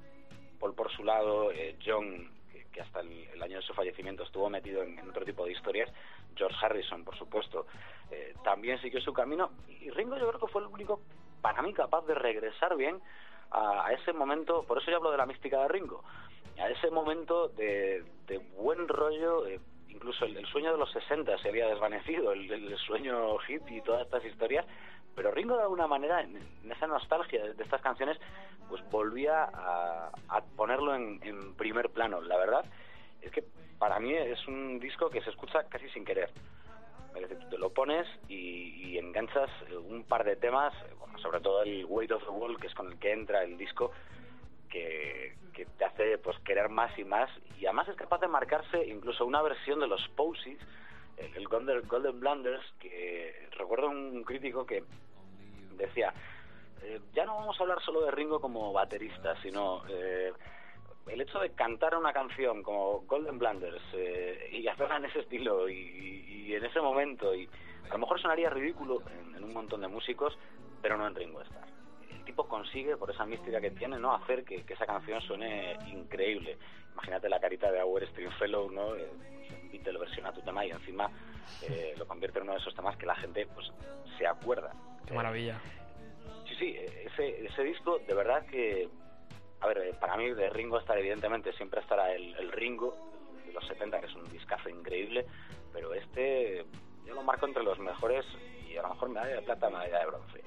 Paul 0.59 0.75
por 0.75 0.91
su 0.93 1.05
lado, 1.05 1.51
eh, 1.53 1.77
John, 1.85 2.31
que, 2.73 2.81
hasta 2.81 3.01
el, 3.01 3.43
año 3.43 3.57
de 3.57 3.63
su 3.63 3.75
fallecimiento 3.75 4.23
estuvo 4.23 4.49
metido 4.49 4.83
en, 4.83 4.99
otro 5.09 5.25
tipo 5.25 5.45
de 5.45 5.53
historias, 5.53 5.91
George 6.37 6.57
Harrison, 6.65 7.05
por 7.05 7.17
supuesto, 7.17 7.67
también 8.45 8.81
siguió 8.81 9.01
su 9.01 9.13
camino. 9.13 9.51
Y 9.69 9.91
Ringo 9.91 10.17
yo 10.19 10.29
creo 10.29 10.41
que 10.41 10.53
fue 10.53 10.63
el 10.63 10.69
único, 10.69 11.01
para 11.41 11.63
mí, 11.63 11.73
capaz 11.73 12.07
de 12.07 12.15
regresar 12.15 12.77
bien 12.77 13.01
a, 13.51 13.93
ese 13.93 14.13
momento, 14.13 14.65
por 14.65 14.79
eso 14.79 14.91
yo 14.91 14.99
hablo 14.99 15.11
de 15.11 15.17
la 15.17 15.27
mística 15.27 15.61
de 15.61 15.69
Ringo, 15.69 16.05
a 16.59 16.69
ese 16.69 16.91
momento 16.91 17.49
de, 17.49 18.05
de 18.27 18.39
buen 18.57 18.87
rollo, 18.87 19.47
eh, 19.47 19.61
incluso 19.89 20.25
el, 20.25 20.45
sueño 20.47 20.73
de 20.73 20.79
los 20.79 20.91
60 20.93 21.39
se 21.39 21.49
había 21.49 21.67
desvanecido, 21.67 22.33
el, 22.33 22.77
sueño 22.79 23.39
hit 23.39 23.63
y 23.71 23.81
todas 23.83 24.03
estas 24.03 24.25
historias, 24.25 24.67
pero 25.15 25.33
Ringo 25.33 25.57
de 25.57 25.63
alguna 25.63 25.87
manera, 25.87 26.21
en, 26.23 26.39
esa 26.71 26.87
nostalgia 26.87 27.43
de, 27.43 27.63
estas 27.63 27.81
canciones, 27.83 28.19
pues 28.69 28.83
volvía 28.91 29.45
a, 29.45 30.11
a 30.29 30.41
ponerlo 30.57 30.95
en, 30.95 31.19
en 31.25 31.55
primer 31.57 31.91
plano. 31.91 32.21
La 32.21 32.37
verdad 32.37 32.65
es 33.21 33.33
que 33.33 33.43
para 33.79 33.99
mí 33.99 34.15
es 34.15 34.47
un 34.47 34.79
disco 34.79 35.11
que 35.11 35.23
se 35.23 35.31
escucha 35.31 35.65
casi 35.69 35.89
sin 35.91 36.05
querer. 36.05 36.31
Es 37.15 37.29
decir, 37.29 37.49
te 37.49 37.59
lo 37.59 37.71
pones 37.71 38.07
y, 38.29 38.99
enganchas 38.99 39.51
eh, 39.69 39.77
un 39.77 40.05
par 40.05 40.25
de 40.25 40.37
temas, 40.37 40.75
eh, 40.75 40.95
bueno, 40.99 41.19
sobre 41.19 41.41
todo 41.41 41.63
el 41.63 41.85
Weight 41.87 42.13
of 42.13 42.23
the 42.23 42.31
Wall, 42.31 42.61
que 42.61 42.67
es 42.67 42.75
con 42.75 42.93
el 42.93 42.99
que 42.99 43.13
entra 43.13 43.43
el 43.43 43.57
disco, 43.57 43.93
que, 44.69 45.35
que 45.55 45.65
te 45.65 45.85
hace 45.85 46.19
pues 46.19 46.39
querer 46.41 46.69
más 46.69 46.97
y 46.99 47.05
más. 47.05 47.31
Y 47.59 47.67
además 47.67 47.89
es 47.89 47.97
capaz 47.97 48.21
de 48.21 48.29
marcarse 48.29 48.87
incluso 48.87 49.25
una 49.25 49.43
versión 49.43 49.81
de 49.81 49.87
los 49.87 50.07
Posies 50.11 50.59
el 51.21 51.37
el 51.37 51.49
Golden, 51.49 51.87
Golden 51.87 52.21
Blunders 52.21 52.65
que 52.79 53.49
recuerdo 53.53 53.89
un 53.89 54.23
crítico 54.25 54.65
que 54.67 54.85
decía 55.77 56.13
eh, 56.83 57.01
ya 57.13 57.25
no 57.25 57.37
vamos 57.37 57.59
a 57.59 57.63
hablar 57.63 57.81
solo 57.83 58.03
de 58.03 58.11
Ringo 58.11 58.41
como 58.41 58.73
baterista 58.73 59.41
sino 59.43 59.83
eh, 59.89 60.33
el 61.07 61.21
hecho 61.21 61.39
de 61.41 61.51
cantar 61.53 61.97
una 61.97 62.13
canción 62.13 62.63
como 62.63 63.01
Golden 63.01 63.39
Blunders 63.39 63.83
eh, 63.95 64.51
y 64.53 64.69
hacerla 64.69 64.97
en 64.97 65.07
ese 65.07 65.21
estilo 65.21 65.69
y, 65.69 66.47
y 66.47 66.55
en 66.55 66.65
ese 66.65 66.81
momento 66.81 67.35
y 67.35 67.49
a 67.89 67.93
lo 67.95 67.99
mejor 67.99 68.21
sonaría 68.21 68.51
ridículo 68.51 69.03
en, 69.09 69.37
en 69.37 69.45
un 69.45 69.53
montón 69.53 69.81
de 69.81 69.89
músicos 69.89 70.37
pero 70.83 70.97
no 70.97 71.07
en 71.07 71.15
Ringo 71.15 71.41
Starr 71.43 71.71
el 72.21 72.25
tipo 72.25 72.47
consigue, 72.47 72.97
por 72.97 73.11
esa 73.11 73.25
mística 73.25 73.61
que 73.61 73.71
tiene, 73.71 73.99
¿no? 73.99 74.15
hacer 74.15 74.45
que, 74.45 74.63
que 74.65 74.75
esa 74.75 74.87
canción 74.87 75.21
suene 75.23 75.77
increíble. 75.87 76.59
Imagínate 76.93 77.29
la 77.29 77.41
carita 77.41 77.71
de 77.73 77.83
Our 77.83 78.07
Stringfellow, 78.09 78.71
¿no? 78.71 78.95
Eh, 78.95 79.09
un 79.63 79.71
Beatle 79.71 79.99
versiona 79.99 80.33
tu 80.33 80.43
tema 80.43 80.65
y 80.67 80.71
encima 80.71 81.11
eh, 81.63 81.95
lo 81.97 82.07
convierte 82.07 82.39
en 82.39 82.45
uno 82.45 82.53
de 82.53 82.59
esos 82.59 82.75
temas 82.75 82.97
que 82.97 83.07
la 83.07 83.15
gente 83.17 83.47
pues 83.47 83.73
se 84.19 84.27
acuerda. 84.27 84.73
Qué 85.07 85.15
maravilla. 85.15 85.59
Sí, 86.47 86.55
sí, 86.57 86.77
eh, 86.77 87.07
ese, 87.07 87.47
ese 87.47 87.63
disco 87.65 87.99
de 88.07 88.15
verdad 88.15 88.45
que, 88.47 88.89
a 89.61 89.67
ver, 89.67 89.79
eh, 89.79 89.95
para 90.01 90.17
mí 90.17 90.31
de 90.31 90.51
Ringo 90.51 90.79
Starr 90.79 90.99
evidentemente 90.99 91.53
siempre 91.53 91.81
estará 91.81 92.13
el, 92.13 92.35
el 92.37 92.51
Ringo 92.53 92.97
de 93.47 93.53
los 93.53 93.67
70, 93.67 94.01
que 94.01 94.07
es 94.07 94.15
un 94.15 94.31
discazo 94.31 94.69
increíble, 94.69 95.27
pero 95.73 95.93
este 95.95 96.65
yo 97.07 97.15
lo 97.15 97.23
marco 97.23 97.47
entre 97.47 97.63
los 97.63 97.79
mejores 97.79 98.25
y 98.69 98.77
a 98.77 98.83
lo 98.83 98.91
mejor 98.91 99.09
medalla 99.11 99.37
de 99.37 99.43
plata, 99.43 99.69
medalla 99.71 99.99
de 99.99 100.07
bronce. 100.07 100.45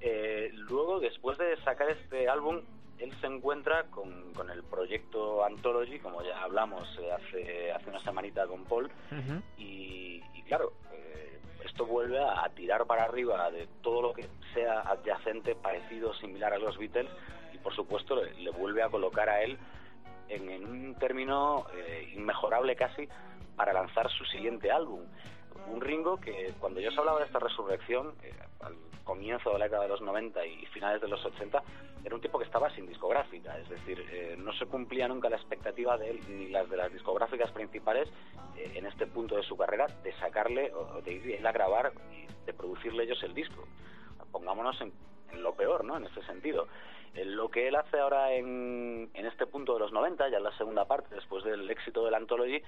Eh, 0.00 0.50
luego, 0.52 1.00
después 1.00 1.36
de 1.38 1.56
sacar 1.62 1.90
este 1.90 2.28
álbum, 2.28 2.62
él 2.98 3.12
se 3.20 3.26
encuentra 3.26 3.84
con, 3.90 4.32
con 4.32 4.50
el 4.50 4.62
proyecto 4.64 5.44
Anthology, 5.44 5.98
como 5.98 6.22
ya 6.22 6.42
hablamos 6.42 6.88
eh, 7.00 7.12
hace, 7.12 7.72
hace 7.72 7.90
una 7.90 8.02
semanita 8.02 8.46
con 8.46 8.64
Paul, 8.64 8.90
y, 9.56 10.22
y 10.34 10.42
claro, 10.44 10.72
eh, 10.92 11.38
esto 11.64 11.86
vuelve 11.86 12.18
a, 12.18 12.44
a 12.44 12.48
tirar 12.50 12.86
para 12.86 13.04
arriba 13.04 13.50
de 13.50 13.68
todo 13.82 14.02
lo 14.02 14.14
que 14.14 14.26
sea 14.54 14.80
adyacente, 14.80 15.54
parecido, 15.54 16.14
similar 16.14 16.52
a 16.54 16.58
los 16.58 16.76
Beatles, 16.78 17.10
por 17.62 17.74
supuesto 17.74 18.16
le, 18.16 18.50
vuelve 18.50 18.82
a 18.82 18.88
colocar 18.88 19.28
a 19.28 19.42
él 19.42 19.58
en, 20.28 20.64
un 20.64 20.94
término 20.96 21.66
eh, 21.74 22.12
inmejorable 22.14 22.76
casi 22.76 23.08
para 23.56 23.72
lanzar 23.72 24.10
su 24.10 24.24
siguiente 24.26 24.70
álbum. 24.70 25.00
Un 25.68 25.80
Ringo 25.80 26.18
que 26.18 26.54
cuando 26.60 26.80
yo 26.80 26.90
os 26.90 26.98
hablaba 26.98 27.18
de 27.18 27.26
esta 27.26 27.38
resurrección, 27.38 28.14
eh, 28.22 28.32
al 28.60 28.76
comienzo 29.04 29.52
de 29.52 29.58
la 29.58 29.64
década 29.64 29.84
de 29.84 29.88
los 29.88 30.00
90 30.00 30.44
y 30.46 30.66
finales 30.66 31.00
de 31.00 31.08
los 31.08 31.24
80, 31.24 31.62
era 32.04 32.14
un 32.14 32.20
tipo 32.20 32.38
que 32.38 32.44
estaba 32.44 32.70
sin 32.70 32.86
discográfica, 32.86 33.58
es 33.58 33.68
decir, 33.68 34.04
eh, 34.10 34.36
no 34.38 34.52
se 34.52 34.66
cumplía 34.66 35.08
nunca 35.08 35.28
la 35.28 35.36
expectativa 35.36 35.96
de 35.96 36.10
él 36.10 36.20
ni 36.28 36.48
las 36.48 36.68
de 36.70 36.76
las 36.76 36.92
discográficas 36.92 37.50
principales 37.50 38.08
en 38.56 38.86
este 38.86 39.06
punto 39.06 39.36
de 39.36 39.42
su 39.42 39.56
carrera 39.56 39.86
de 40.02 40.12
sacarle 40.14 40.72
o 40.72 41.00
de 41.02 41.12
ir 41.12 41.46
a 41.46 41.52
grabar 41.52 41.92
y 42.12 42.26
de 42.44 42.52
producirle 42.52 43.04
ellos 43.04 43.22
el 43.22 43.34
disco. 43.34 43.66
Pongámonos 44.30 44.80
en, 44.80 44.92
en 45.32 45.42
lo 45.42 45.54
peor, 45.54 45.84
¿no? 45.84 45.96
En 45.96 46.04
ese 46.06 46.22
sentido. 46.22 46.66
Lo 47.14 47.48
que 47.50 47.68
él 47.68 47.76
hace 47.76 47.98
ahora 47.98 48.32
en, 48.32 49.10
en 49.14 49.26
este 49.26 49.46
punto 49.46 49.74
de 49.74 49.80
los 49.80 49.92
90, 49.92 50.28
ya 50.28 50.36
en 50.38 50.42
la 50.44 50.56
segunda 50.56 50.84
parte, 50.86 51.14
después 51.14 51.44
del 51.44 51.68
éxito 51.70 52.04
del 52.04 52.14
Anthology, 52.14 52.62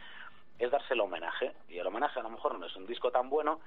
es 0.59 0.71
darse 0.71 0.95
el 0.95 1.01
homenaje. 1.01 1.53
Y 1.69 1.79
el 1.79 1.87
homenaje 1.87 2.21
a 2.21 2.23
lo 2.23 2.31
mejor 2.31 2.59
no 2.59 2.67
es 2.67 2.77
un 2.77 2.87
disco 2.87 3.11
tan 3.11 3.31
bueno, 3.31 3.61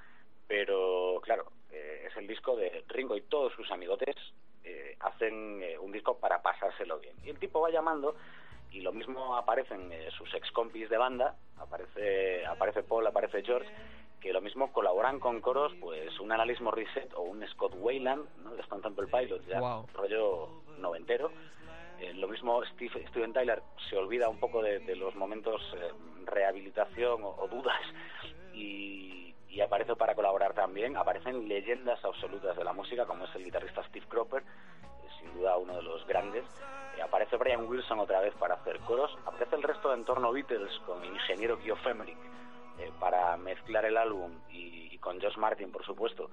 pero 0.47 1.19
claro, 1.23 1.51
eh, 1.71 2.07
es 2.09 2.17
el 2.17 2.27
disco 2.27 2.55
de 2.55 2.83
Ringo 2.89 3.15
y 3.15 3.21
todos 3.21 3.53
sus 3.53 3.69
amigotes 3.71 4.15
eh, 4.63 4.95
hacen 4.99 5.61
eh, 5.63 5.77
un 5.79 5.91
disco 5.91 6.17
para 6.17 6.41
pasárselo 6.41 6.99
bien. 6.99 7.15
Y 7.23 7.29
el 7.29 7.39
tipo 7.39 7.61
va 7.61 7.69
llamando 7.69 8.15
y 8.71 8.81
lo 8.81 8.91
mismo 8.91 9.35
aparecen 9.35 9.91
eh, 9.91 10.09
sus 10.17 10.33
ex 10.33 10.51
compis 10.51 10.89
de 10.89 10.97
banda, 10.97 11.35
aparece, 11.57 12.45
aparece 12.45 12.83
Paul, 12.83 13.05
aparece 13.07 13.43
George, 13.43 13.69
que 14.19 14.31
lo 14.33 14.41
mismo 14.41 14.71
colaboran 14.71 15.19
con 15.19 15.41
coros, 15.41 15.73
pues 15.81 16.17
un 16.19 16.31
Analyst 16.31 16.61
Morissette 16.61 17.13
o 17.13 17.21
un 17.21 17.45
Scott 17.49 17.73
Wayland, 17.75 18.25
¿no? 18.43 18.55
de 18.55 18.61
Stone 18.61 18.81
Temple 18.81 19.07
Pilots, 19.07 19.45
ya 19.47 19.59
Wow. 19.59 19.87
rollo 19.93 20.62
noventero. 20.77 21.31
Eh, 21.99 22.13
lo 22.15 22.27
mismo 22.27 22.63
Steve, 22.65 23.05
Steven 23.09 23.33
Tyler 23.33 23.61
se 23.89 23.97
olvida 23.97 24.27
un 24.29 24.39
poco 24.39 24.61
de, 24.61 24.95
los 24.95 25.15
momentos 25.15 25.61
eh, 25.77 25.91
rehabilitación 26.25 27.21
o, 27.23 27.47
dudas 27.47 27.81
y, 28.53 29.33
aparece 29.61 29.95
para 29.95 30.15
colaborar 30.15 30.53
también. 30.53 30.97
Aparecen 30.97 31.47
leyendas 31.47 32.03
absolutas 32.03 32.57
de 32.57 32.63
la 32.63 32.73
música 32.73 33.05
como 33.05 33.25
es 33.25 33.35
el 33.35 33.45
guitarrista 33.45 33.83
Steve 33.87 34.05
Cropper, 34.09 34.43
sin 35.19 35.33
duda 35.35 35.57
uno 35.57 35.75
de 35.75 35.83
los 35.83 36.05
grandes. 36.05 36.43
Eh, 36.97 37.01
aparece 37.01 37.37
Brian 37.37 37.65
Wilson 37.65 37.99
otra 37.99 38.19
vez 38.19 38.33
para 38.35 38.55
hacer 38.55 38.79
coros. 38.79 39.15
Aparece 39.25 39.55
el 39.55 39.63
resto 39.63 39.89
de 39.89 39.95
entorno 39.95 40.33
Beatles 40.33 40.77
con 40.85 41.01
el 41.03 41.13
ingeniero 41.13 41.57
Geoff 41.59 41.85
Emerick 41.85 42.17
eh, 42.79 42.91
para 42.99 43.37
mezclar 43.37 43.85
el 43.85 43.97
álbum 43.97 44.31
y, 44.51 44.89
y 44.91 44.97
con 44.97 45.21
Josh 45.21 45.37
Martin, 45.37 45.71
por 45.71 45.85
supuesto, 45.85 46.29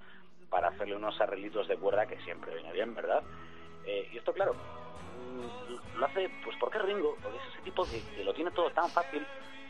para 0.49 0.69
hacerle 0.69 0.97
unos 0.97 1.21
arreglitos 1.21 1.69
de 1.69 1.77
cuerda 1.77 2.07
que 2.07 2.21
siempre 2.23 2.55
viene 2.55 2.73
bien, 2.73 2.95
¿verdad? 2.95 3.23
Eh, 3.87 4.09
y 4.13 4.19
esto, 4.19 4.33
claro, 4.33 4.55
mm, 4.55 5.99
lo 5.99 6.07
hace, 6.07 6.31
pues 6.45 6.57
porque 6.59 6.79
Ringo, 6.79 7.17
porque 7.23 7.39
es 7.39 7.55
ese 7.55 7.63
tipo 7.63 7.85
que, 7.85 8.03
que 8.15 8.25
lo 8.25 8.35
tiene 8.35 8.51
todo 8.51 8.71
tan 8.71 8.89
fácil, 8.91 9.27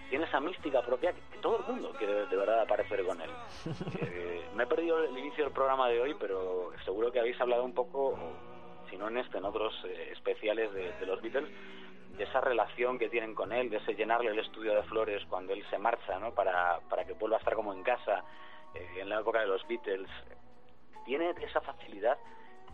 tiene 0.09 0.25
esa 0.25 0.41
mística 0.41 0.83
propia 0.83 1.13
que, 1.13 1.21
que 1.33 1.39
todo 1.39 1.59
el 1.59 1.65
mundo 1.73 1.93
quiere 1.97 2.27
de 2.27 2.37
verdad 2.37 2.63
aparecer 2.63 3.05
con 3.05 3.21
él. 3.21 3.31
Eh, 4.03 4.45
me 4.55 4.65
he 4.65 4.67
perdido 4.67 5.03
el 5.05 5.17
inicio 5.17 5.45
del 5.45 5.53
programa 5.53 5.89
de 5.89 6.01
hoy, 6.01 6.15
pero 6.19 6.73
seguro 6.85 7.13
que 7.13 7.21
habéis 7.21 7.41
hablado 7.41 7.65
un 7.65 7.73
poco, 7.73 8.19
si 8.89 8.97
no 8.97 9.09
en 9.09 9.19
este, 9.19 9.39
en 9.39 9.45
otros 9.45 9.73
eh, 9.85 10.11
especiales 10.13 10.73
de, 10.73 10.93
de 10.93 11.07
los 11.07 11.23
Beatles, 11.23 11.49
de 12.17 12.25
esa 12.25 12.41
relación 12.41 12.99
que 12.99 13.09
tienen 13.09 13.35
con 13.35 13.53
él, 13.53 13.71
de 13.71 13.79
ese 13.79 13.95
llenarle 13.95 14.31
el 14.31 14.39
estudio 14.39 14.75
de 14.75 14.83
flores 14.85 15.25
cuando 15.29 15.53
él 15.53 15.65
se 15.71 15.79
marcha, 15.79 16.19
¿no? 16.19 16.35
Para, 16.35 16.81
para 16.89 17.05
que 17.05 17.15
vuelva 17.15 17.37
a 17.37 17.39
estar 17.39 17.55
como 17.55 17.73
en 17.73 17.83
casa 17.83 18.25
eh, 18.75 18.87
en 18.99 19.09
la 19.09 19.21
época 19.21 19.41
de 19.41 19.47
los 19.47 19.67
Beatles. 19.67 20.11
Tiene 21.07 21.31
esa 21.41 21.61
facilidad 21.61 22.19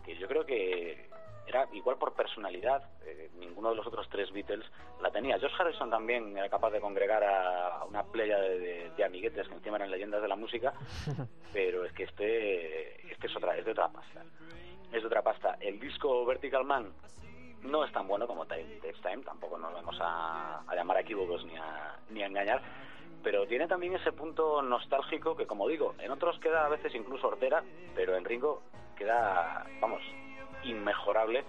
que 0.03 0.17
yo 0.17 0.27
creo 0.27 0.45
que 0.45 1.09
era 1.47 1.67
igual 1.71 1.97
por 1.97 2.13
personalidad, 2.13 2.83
eh, 3.05 3.29
ninguno 3.39 3.69
de 3.69 3.75
los 3.75 3.87
otros 3.87 4.07
tres 4.09 4.31
Beatles 4.33 4.65
la 5.01 5.09
tenía. 5.11 5.39
George 5.39 5.55
Harrison 5.57 5.89
también 5.89 6.37
era 6.37 6.49
capaz 6.49 6.71
de 6.71 6.81
congregar 6.81 7.23
a, 7.23 7.85
una 7.85 8.03
playa 8.03 8.37
de, 8.39 8.59
de- 8.59 8.89
de 8.97 9.03
amiguetes 9.05 9.47
que 9.47 9.53
encima 9.55 9.77
eran 9.77 9.89
leyendas 9.91 10.21
de 10.21 10.27
la 10.27 10.35
música, 10.35 10.73
pero 11.53 11.85
es 11.85 11.93
que 11.93 12.03
este, 12.03 13.11
este 13.11 13.27
es, 13.27 13.35
otra, 13.35 13.57
es 13.57 13.65
de 13.65 13.71
otra 13.71 13.87
pasta. 13.89 14.23
Es 14.91 15.01
de 15.01 15.07
otra 15.07 15.21
pasta. 15.21 15.57
El 15.61 15.79
disco 15.79 16.25
Vertical 16.25 16.65
Man 16.65 16.91
no 17.63 17.83
es 17.83 17.91
tan 17.91 18.07
bueno 18.07 18.27
como 18.27 18.45
Time 18.45 18.79
Takes 18.81 19.01
Time, 19.01 19.23
tampoco 19.23 19.57
nos 19.57 19.73
vamos 19.73 19.97
a, 20.01 20.61
a 20.67 20.75
llamar 20.75 20.97
a 20.97 21.01
equívocos 21.01 21.43
ni 21.45 21.55
a, 21.57 21.97
ni 22.09 22.23
a 22.23 22.27
engañar, 22.27 22.61
pero 23.23 23.47
tiene 23.47 23.67
también 23.67 23.95
ese 23.95 24.11
punto 24.11 24.61
nostálgico 24.61 25.35
que, 25.35 25.47
como 25.47 25.67
digo, 25.67 25.95
en 25.99 26.11
otros 26.11 26.39
queda 26.39 26.65
a 26.65 26.69
veces 26.69 26.93
incluso 26.93 27.27
hortera, 27.27 27.63
pero 27.95 28.15
en 28.15 28.23
Ringo 28.25 28.61
queda, 28.95 29.65
vamos, 29.81 30.01
inmejorable 30.63 31.43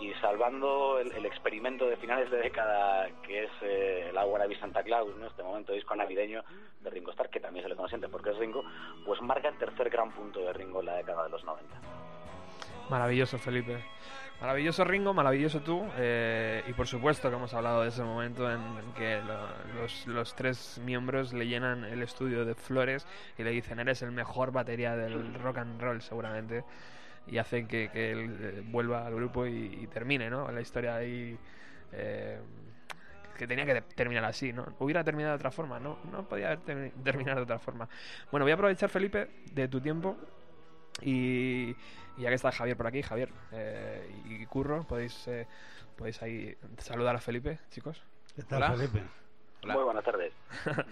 y 0.00 0.12
salvando 0.14 0.98
el, 0.98 1.24
experimento 1.26 1.86
de 1.86 1.96
finales 1.96 2.30
de 2.30 2.38
década 2.38 3.08
que 3.22 3.44
es 3.44 3.50
eh, 3.62 4.08
el 4.10 4.18
Agua 4.18 4.46
de 4.46 4.58
Santa 4.58 4.82
Claus, 4.82 5.14
¿no? 5.16 5.26
este 5.28 5.42
momento 5.44 5.72
disco 5.72 5.94
navideño 5.94 6.42
de 6.80 6.90
Ringo 6.90 7.12
Starr, 7.12 7.30
que 7.30 7.38
también 7.40 7.62
se 7.64 7.68
le 7.68 7.76
consiente 7.76 8.08
porque 8.08 8.30
es 8.30 8.36
Ringo, 8.38 8.64
pues 9.06 9.20
marca 9.22 9.48
el 9.48 9.56
tercer 9.58 9.90
gran 9.90 10.10
punto 10.12 10.40
de 10.40 10.52
Ringo 10.52 10.80
en 10.80 10.86
la 10.86 10.94
década 10.96 11.24
de 11.24 11.30
los 11.30 11.44
90. 11.44 11.74
Maravilloso, 12.90 13.38
Felipe. 13.38 13.84
Maravilloso 14.40 14.82
Ringo, 14.84 15.14
maravilloso 15.14 15.60
tú. 15.60 15.84
eh, 15.96 16.64
y 16.66 16.72
por 16.72 16.88
supuesto 16.88 17.30
que 17.30 17.36
hemos 17.36 17.54
hablado 17.54 17.82
de 17.82 17.88
ese 17.88 18.02
momento 18.02 18.50
en, 18.50 18.60
que 18.96 19.20
lo- 19.22 19.80
los, 19.82 20.06
los 20.08 20.34
tres 20.34 20.80
miembros 20.84 21.32
le 21.32 21.46
llenan 21.46 21.84
el 21.84 22.02
estudio 22.02 22.44
de 22.44 22.56
flores 22.56 23.06
y 23.38 23.44
le 23.44 23.50
dicen, 23.50 23.78
eres 23.78 24.02
el 24.02 24.10
mejor 24.10 24.50
batería 24.50 24.96
del 24.96 25.32
rock 25.34 25.58
and 25.58 25.80
roll 25.80 26.02
seguramente. 26.02 26.64
Y 27.26 27.38
hacen 27.38 27.68
que, 27.68 27.90
que 27.90 28.12
él 28.12 28.36
eh, 28.40 28.62
vuelva 28.66 29.06
al 29.06 29.14
grupo 29.14 29.46
y, 29.46 29.78
y 29.82 29.86
termine, 29.88 30.28
¿no? 30.30 30.50
La 30.50 30.60
historia 30.60 30.96
ahí... 30.96 31.38
eh, 31.92 32.40
que 33.38 33.46
tenía 33.46 33.64
que 33.66 33.80
terminar 33.82 34.24
así, 34.24 34.52
¿no? 34.52 34.66
Hubiera 34.78 35.02
terminado 35.04 35.32
de 35.32 35.36
otra 35.36 35.50
forma, 35.50 35.80
¿no? 35.80 35.98
No 36.10 36.28
podía 36.28 36.48
haber 36.48 36.60
termi- 36.64 36.92
terminado 37.02 37.38
de 37.38 37.44
otra 37.44 37.58
forma. 37.58 37.88
Bueno, 38.30 38.44
voy 38.44 38.52
a 38.52 38.54
aprovechar, 38.54 38.90
Felipe, 38.90 39.30
de 39.52 39.68
tu 39.68 39.80
tiempo 39.80 40.16
y, 41.02 41.70
y 42.16 42.22
ya 42.22 42.28
que 42.28 42.34
está 42.36 42.52
Javier 42.52 42.76
por 42.76 42.86
aquí, 42.86 43.02
Javier 43.02 43.30
eh, 43.52 44.10
y 44.26 44.46
Curro, 44.46 44.84
podéis, 44.84 45.26
eh, 45.28 45.46
podéis 45.96 46.22
ahí 46.22 46.56
saludar 46.78 47.16
a 47.16 47.20
Felipe, 47.20 47.58
chicos. 47.70 48.02
¿Qué 48.34 48.42
tal, 48.42 48.64
Hola. 48.64 48.70
Felipe? 48.76 49.02
Hola. 49.62 49.74
Muy 49.74 49.84
buenas 49.84 50.04
tardes. 50.04 50.32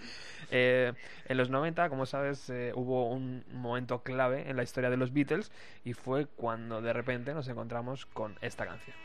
Eh, 0.53 0.91
en 1.29 1.37
los 1.37 1.49
90, 1.49 1.87
como 1.87 2.05
sabes, 2.05 2.49
eh, 2.49 2.73
hubo 2.75 3.07
un 3.09 3.45
momento 3.53 4.03
clave 4.03 4.49
en 4.49 4.57
la 4.57 4.63
historia 4.63 4.89
de 4.89 4.97
los 4.97 5.13
Beatles 5.13 5.49
y 5.85 5.93
fue 5.93 6.25
cuando 6.25 6.81
de 6.81 6.91
repente 6.91 7.33
nos 7.33 7.47
encontramos 7.47 8.05
con 8.05 8.37
esta 8.41 8.65
canción. 8.65 8.97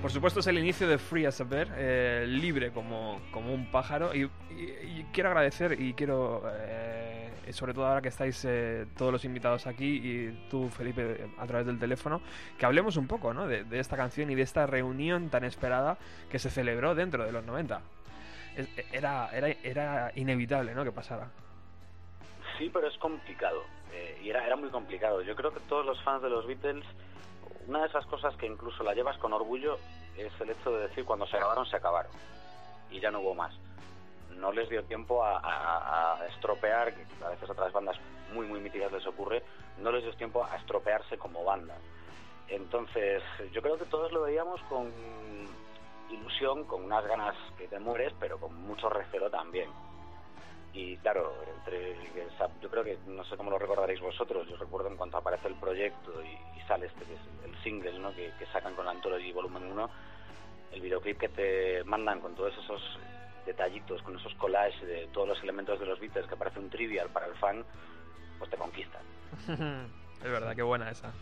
Por 0.00 0.10
supuesto 0.10 0.40
es 0.40 0.46
el 0.48 0.58
inicio 0.58 0.88
de 0.88 0.98
Free 0.98 1.26
as 1.26 1.40
a 1.40 1.44
Bird, 1.44 1.68
eh, 1.76 2.24
libre 2.28 2.72
como, 2.72 3.20
como 3.30 3.54
un 3.54 3.70
pájaro 3.70 4.12
y, 4.14 4.22
y- 4.50 4.64
y 5.00 5.06
quiero 5.12 5.28
agradecer 5.28 5.80
y 5.80 5.94
quiero, 5.94 6.42
eh, 6.52 7.28
sobre 7.50 7.74
todo 7.74 7.86
ahora 7.86 8.00
que 8.00 8.08
estáis 8.08 8.44
eh, 8.44 8.86
todos 8.96 9.10
los 9.12 9.24
invitados 9.24 9.66
aquí 9.66 10.00
y 10.02 10.46
tú 10.50 10.68
Felipe 10.70 11.28
a 11.38 11.46
través 11.46 11.66
del 11.66 11.78
teléfono, 11.78 12.20
que 12.58 12.66
hablemos 12.66 12.96
un 12.96 13.06
poco 13.06 13.34
¿no? 13.34 13.46
de, 13.48 13.64
de 13.64 13.80
esta 13.80 13.96
canción 13.96 14.30
y 14.30 14.34
de 14.34 14.42
esta 14.42 14.66
reunión 14.66 15.28
tan 15.30 15.44
esperada 15.44 15.98
que 16.30 16.38
se 16.38 16.50
celebró 16.50 16.94
dentro 16.94 17.24
de 17.24 17.32
los 17.32 17.44
90. 17.44 17.80
Es- 18.56 18.68
Era, 18.92 19.30
era, 19.32 19.48
era 19.48 20.12
inevitable 20.14 20.74
¿no? 20.74 20.84
que 20.84 20.92
pasara. 20.92 21.28
Sí, 22.58 22.70
pero 22.72 22.86
es 22.86 22.96
complicado. 22.98 23.62
eh, 23.92 24.20
y 24.22 24.30
era, 24.30 24.46
era 24.46 24.56
muy 24.56 24.68
complicado. 24.70 25.22
Yo 25.22 25.34
creo 25.34 25.52
que 25.52 25.60
todos 25.60 25.84
los 25.86 26.00
fans 26.02 26.22
de 26.22 26.30
los 26.30 26.46
Beatles, 26.46 26.84
una 27.66 27.80
de 27.80 27.88
esas 27.88 28.06
cosas 28.06 28.36
que 28.36 28.46
incluso 28.46 28.82
la 28.84 28.94
llevas 28.94 29.16
con 29.18 29.32
orgullo 29.32 29.78
es 30.16 30.32
el 30.40 30.50
hecho 30.50 30.70
de 30.72 30.88
decir 30.88 31.04
cuando 31.04 31.26
se 31.26 31.36
acabaron, 31.36 31.64
se 31.66 31.76
acabaron. 31.76 32.12
Y 32.90 33.00
ya 33.00 33.10
no 33.10 33.20
hubo 33.20 33.34
más. 33.34 33.54
No 34.38 34.52
les 34.52 34.68
dio 34.68 34.82
tiempo 34.84 35.24
a, 35.24 35.38
a- 35.38 36.14
a 36.20 36.26
estropear, 36.28 36.94
que 36.94 37.06
a 37.24 37.28
veces 37.30 37.48
otras 37.48 37.72
bandas 37.72 37.96
muy, 38.32 38.46
muy 38.46 38.60
míticas 38.60 38.90
les 38.92 39.06
ocurre, 39.06 39.42
no 39.78 39.90
les 39.92 40.02
dio 40.02 40.12
tiempo 40.14 40.44
a 40.44 40.56
estropearse 40.56 41.16
como 41.18 41.44
banda. 41.44 41.76
Entonces, 42.48 43.22
yo 43.52 43.62
creo 43.62 43.78
que 43.78 43.84
todos 43.86 44.12
lo 44.12 44.22
veíamos 44.22 44.60
con 44.62 44.92
ilusión, 46.10 46.64
con 46.64 46.84
unas 46.84 47.06
ganas 47.06 47.34
que 47.56 47.68
te 47.68 47.78
mueres, 47.78 48.12
pero 48.20 48.38
con 48.38 48.54
mucho 48.66 48.88
recelo 48.90 49.30
también. 49.30 49.70
Y 50.74 50.96
claro, 50.98 51.34
entre, 51.58 51.96
yo 52.60 52.70
creo 52.70 52.82
que, 52.84 52.98
no 53.06 53.24
sé 53.24 53.36
cómo 53.36 53.50
lo 53.50 53.58
recordaréis 53.58 54.00
vosotros, 54.00 54.46
yo 54.48 54.56
recuerdo 54.56 54.88
en 54.88 54.96
cuanto 54.96 55.18
aparece 55.18 55.48
el 55.48 55.54
proyecto 55.54 56.22
y, 56.22 56.28
y 56.58 56.60
sale 56.66 56.86
este 56.86 57.04
que 57.04 57.14
es 57.14 57.20
el 57.44 57.62
single 57.62 57.98
¿no? 57.98 58.10
que, 58.14 58.32
que 58.38 58.46
sacan 58.46 58.74
con 58.74 58.86
la 58.86 58.92
Anthology 58.92 59.32
Volumen 59.32 59.70
1, 59.70 59.90
el 60.72 60.80
videoclip 60.80 61.18
que 61.18 61.28
te 61.28 61.84
mandan 61.84 62.20
con 62.20 62.34
todos 62.34 62.56
esos 62.56 62.80
detallitos, 63.44 64.02
con 64.02 64.16
esos 64.16 64.34
collages 64.34 64.80
de 64.86 65.08
todos 65.12 65.28
los 65.28 65.42
elementos 65.42 65.78
de 65.80 65.86
los 65.86 65.98
Beatles 66.00 66.26
que 66.26 66.36
parece 66.36 66.58
un 66.58 66.70
trivial 66.70 67.08
para 67.10 67.26
el 67.26 67.34
fan, 67.36 67.64
pues 68.38 68.50
te 68.50 68.56
conquistan. 68.56 69.02
es 70.24 70.30
verdad, 70.30 70.54
qué 70.54 70.62
buena 70.62 70.90
esa. 70.90 71.12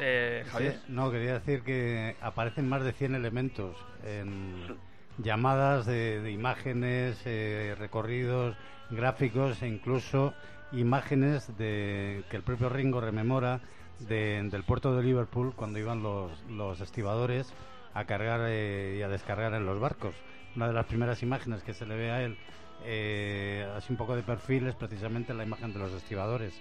Eh, 0.00 0.44
Javier. 0.50 0.72
Sí, 0.74 0.78
no, 0.88 1.10
quería 1.10 1.34
decir 1.34 1.62
que 1.62 2.16
aparecen 2.20 2.68
más 2.68 2.82
de 2.84 2.92
100 2.92 3.14
elementos 3.14 3.76
en 4.04 4.78
llamadas 5.18 5.86
de, 5.86 6.20
de 6.20 6.30
imágenes, 6.32 7.20
eh, 7.24 7.74
recorridos, 7.78 8.54
gráficos 8.90 9.62
e 9.62 9.68
incluso 9.68 10.34
imágenes 10.72 11.56
de 11.56 12.24
que 12.28 12.36
el 12.36 12.42
propio 12.42 12.68
Ringo 12.68 13.00
rememora 13.00 13.60
de- 14.00 14.46
del 14.50 14.64
puerto 14.64 14.94
de 14.94 15.02
Liverpool 15.02 15.54
cuando 15.56 15.78
iban 15.78 16.02
los, 16.02 16.30
los 16.50 16.80
estibadores 16.82 17.50
a 17.94 18.04
cargar 18.04 18.40
eh, 18.44 18.96
y 18.98 19.02
a 19.02 19.08
descargar 19.08 19.54
en 19.54 19.64
los 19.64 19.80
barcos. 19.80 20.14
Una 20.56 20.68
de 20.68 20.72
las 20.72 20.86
primeras 20.86 21.22
imágenes 21.22 21.62
que 21.62 21.74
se 21.74 21.84
le 21.86 21.96
ve 21.96 22.10
a 22.10 22.22
él, 22.22 22.36
eh, 22.84 23.66
así 23.76 23.92
un 23.92 23.96
poco 23.96 24.16
de 24.16 24.22
perfil, 24.22 24.66
es 24.66 24.74
precisamente 24.74 25.34
la 25.34 25.44
imagen 25.44 25.72
de 25.72 25.78
los 25.78 25.92
estibadores 25.92 26.54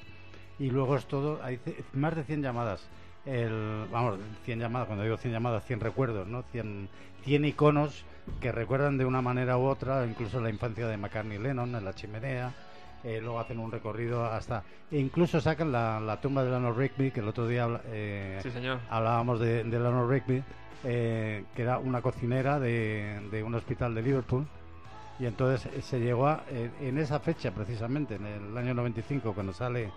y 0.59 0.69
luego 0.69 0.95
es 0.97 1.05
todo, 1.05 1.39
hay 1.43 1.59
más 1.93 2.15
de 2.15 2.23
100 2.23 2.41
llamadas. 2.41 2.87
El, 3.25 3.87
vamos, 3.91 4.19
100 4.43 4.59
llamadas, 4.59 4.87
cuando 4.87 5.03
digo 5.03 5.17
100 5.17 5.33
llamadas, 5.33 5.65
100 5.65 5.79
recuerdos, 5.79 6.27
¿no? 6.27 6.43
100, 6.51 6.87
100 7.23 7.45
iconos 7.45 8.05
que 8.39 8.51
recuerdan 8.51 8.97
de 8.97 9.05
una 9.05 9.21
manera 9.21 9.57
u 9.57 9.63
otra, 9.65 10.05
incluso 10.05 10.39
la 10.39 10.49
infancia 10.49 10.87
de 10.87 10.97
McCartney 10.97 11.39
Lennon 11.39 11.73
en 11.75 11.83
la 11.85 11.93
chimenea. 11.93 12.53
eh, 13.03 13.19
luego 13.21 13.39
hacen 13.39 13.59
un 13.59 13.71
recorrido 13.71 14.25
hasta. 14.25 14.63
E 14.91 14.97
incluso 14.99 15.39
sacan 15.41 15.71
la, 15.71 15.99
la 15.99 16.19
tumba 16.21 16.43
de 16.43 16.49
Leonard 16.49 16.75
Rigby, 16.77 17.11
que 17.11 17.19
el 17.19 17.27
otro 17.27 17.47
día 17.47 17.67
eh, 17.87 18.39
Sí, 18.43 18.51
señor. 18.51 18.79
hablábamos 18.89 19.39
de, 19.39 19.63
de 19.63 20.07
Rigby, 20.07 20.43
eh, 20.83 21.43
que 21.55 21.61
era 21.61 21.79
una 21.79 22.01
cocinera 22.01 22.59
de, 22.59 23.27
de 23.31 23.43
un 23.43 23.55
hospital 23.55 23.95
de 23.95 24.01
Liverpool. 24.01 24.45
Y 25.19 25.25
entonces 25.25 25.71
eh, 25.73 25.81
se 25.81 25.99
llegó 25.99 26.27
a, 26.27 26.43
eh, 26.49 26.69
en 26.81 26.97
esa 26.97 27.19
fecha, 27.19 27.51
precisamente, 27.51 28.15
en 28.15 28.25
el 28.25 28.57
año 28.57 28.73
95, 28.73 29.33
cuando 29.33 29.53
sale 29.53 29.91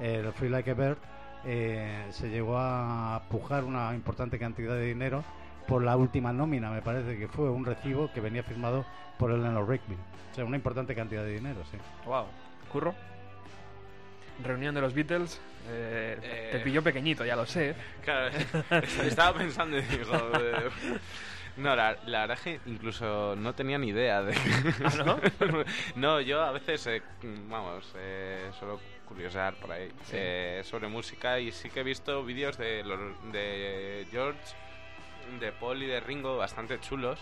el 0.00 0.32
Free 0.32 0.48
Like 0.48 0.70
a 0.70 0.74
Bird, 0.74 0.98
eh, 1.44 2.06
se 2.10 2.30
llegó 2.30 2.56
a 2.56 3.22
pujar 3.28 3.64
una 3.64 3.94
importante 3.94 4.38
cantidad 4.38 4.74
de 4.74 4.86
dinero 4.86 5.24
por 5.66 5.82
la 5.82 5.96
última 5.96 6.32
nómina, 6.32 6.70
me 6.70 6.82
parece 6.82 7.18
que 7.18 7.28
fue 7.28 7.50
un 7.50 7.64
recibo 7.64 8.10
que 8.12 8.20
venía 8.20 8.42
firmado 8.42 8.84
por 9.18 9.30
Eleanor 9.30 9.68
Rigby. 9.68 9.96
O 10.30 10.34
sea, 10.34 10.44
una 10.44 10.56
importante 10.56 10.94
cantidad 10.94 11.22
de 11.22 11.34
dinero, 11.34 11.60
sí. 11.70 11.78
Wow. 12.06 12.24
Curro. 12.72 12.94
Reunión 14.42 14.74
de 14.74 14.80
los 14.80 14.94
Beatles. 14.94 15.40
eh, 15.68 16.18
Eh. 16.22 16.48
Te 16.52 16.58
pilló 16.60 16.82
pequeñito, 16.82 17.24
ya 17.24 17.36
lo 17.36 17.46
sé. 17.46 17.74
Claro, 18.04 18.34
estaba 19.04 19.36
pensando 19.38 19.78
y 19.78 19.82
digo... 19.82 20.12
eh, 20.40 20.70
No, 21.58 21.76
la, 21.76 21.98
la 22.06 22.20
verdad 22.20 22.38
es 22.38 22.42
que 22.44 22.60
incluso 22.70 23.36
no 23.36 23.54
tenía 23.54 23.76
ni 23.78 23.88
idea 23.88 24.22
de... 24.22 24.34
¿Ah, 24.84 24.92
no? 25.04 25.20
no, 25.96 26.20
yo 26.20 26.40
a 26.42 26.50
veces, 26.52 26.86
eh, 26.86 27.02
vamos, 27.48 27.92
eh, 27.96 28.50
suelo 28.58 28.80
curiosear 29.06 29.54
por 29.56 29.70
ahí 29.72 29.88
Sí. 30.04 30.12
eh, 30.14 30.62
sobre 30.64 30.88
música 30.88 31.38
y 31.38 31.52
sí 31.52 31.68
que 31.68 31.80
he 31.80 31.82
visto 31.84 32.24
vídeos 32.24 32.56
de, 32.56 32.82
de 33.32 34.06
George, 34.10 34.40
de 35.40 35.52
Paul 35.52 35.82
y 35.82 35.86
de 35.86 36.00
Ringo 36.00 36.38
bastante 36.38 36.80
chulos 36.80 37.18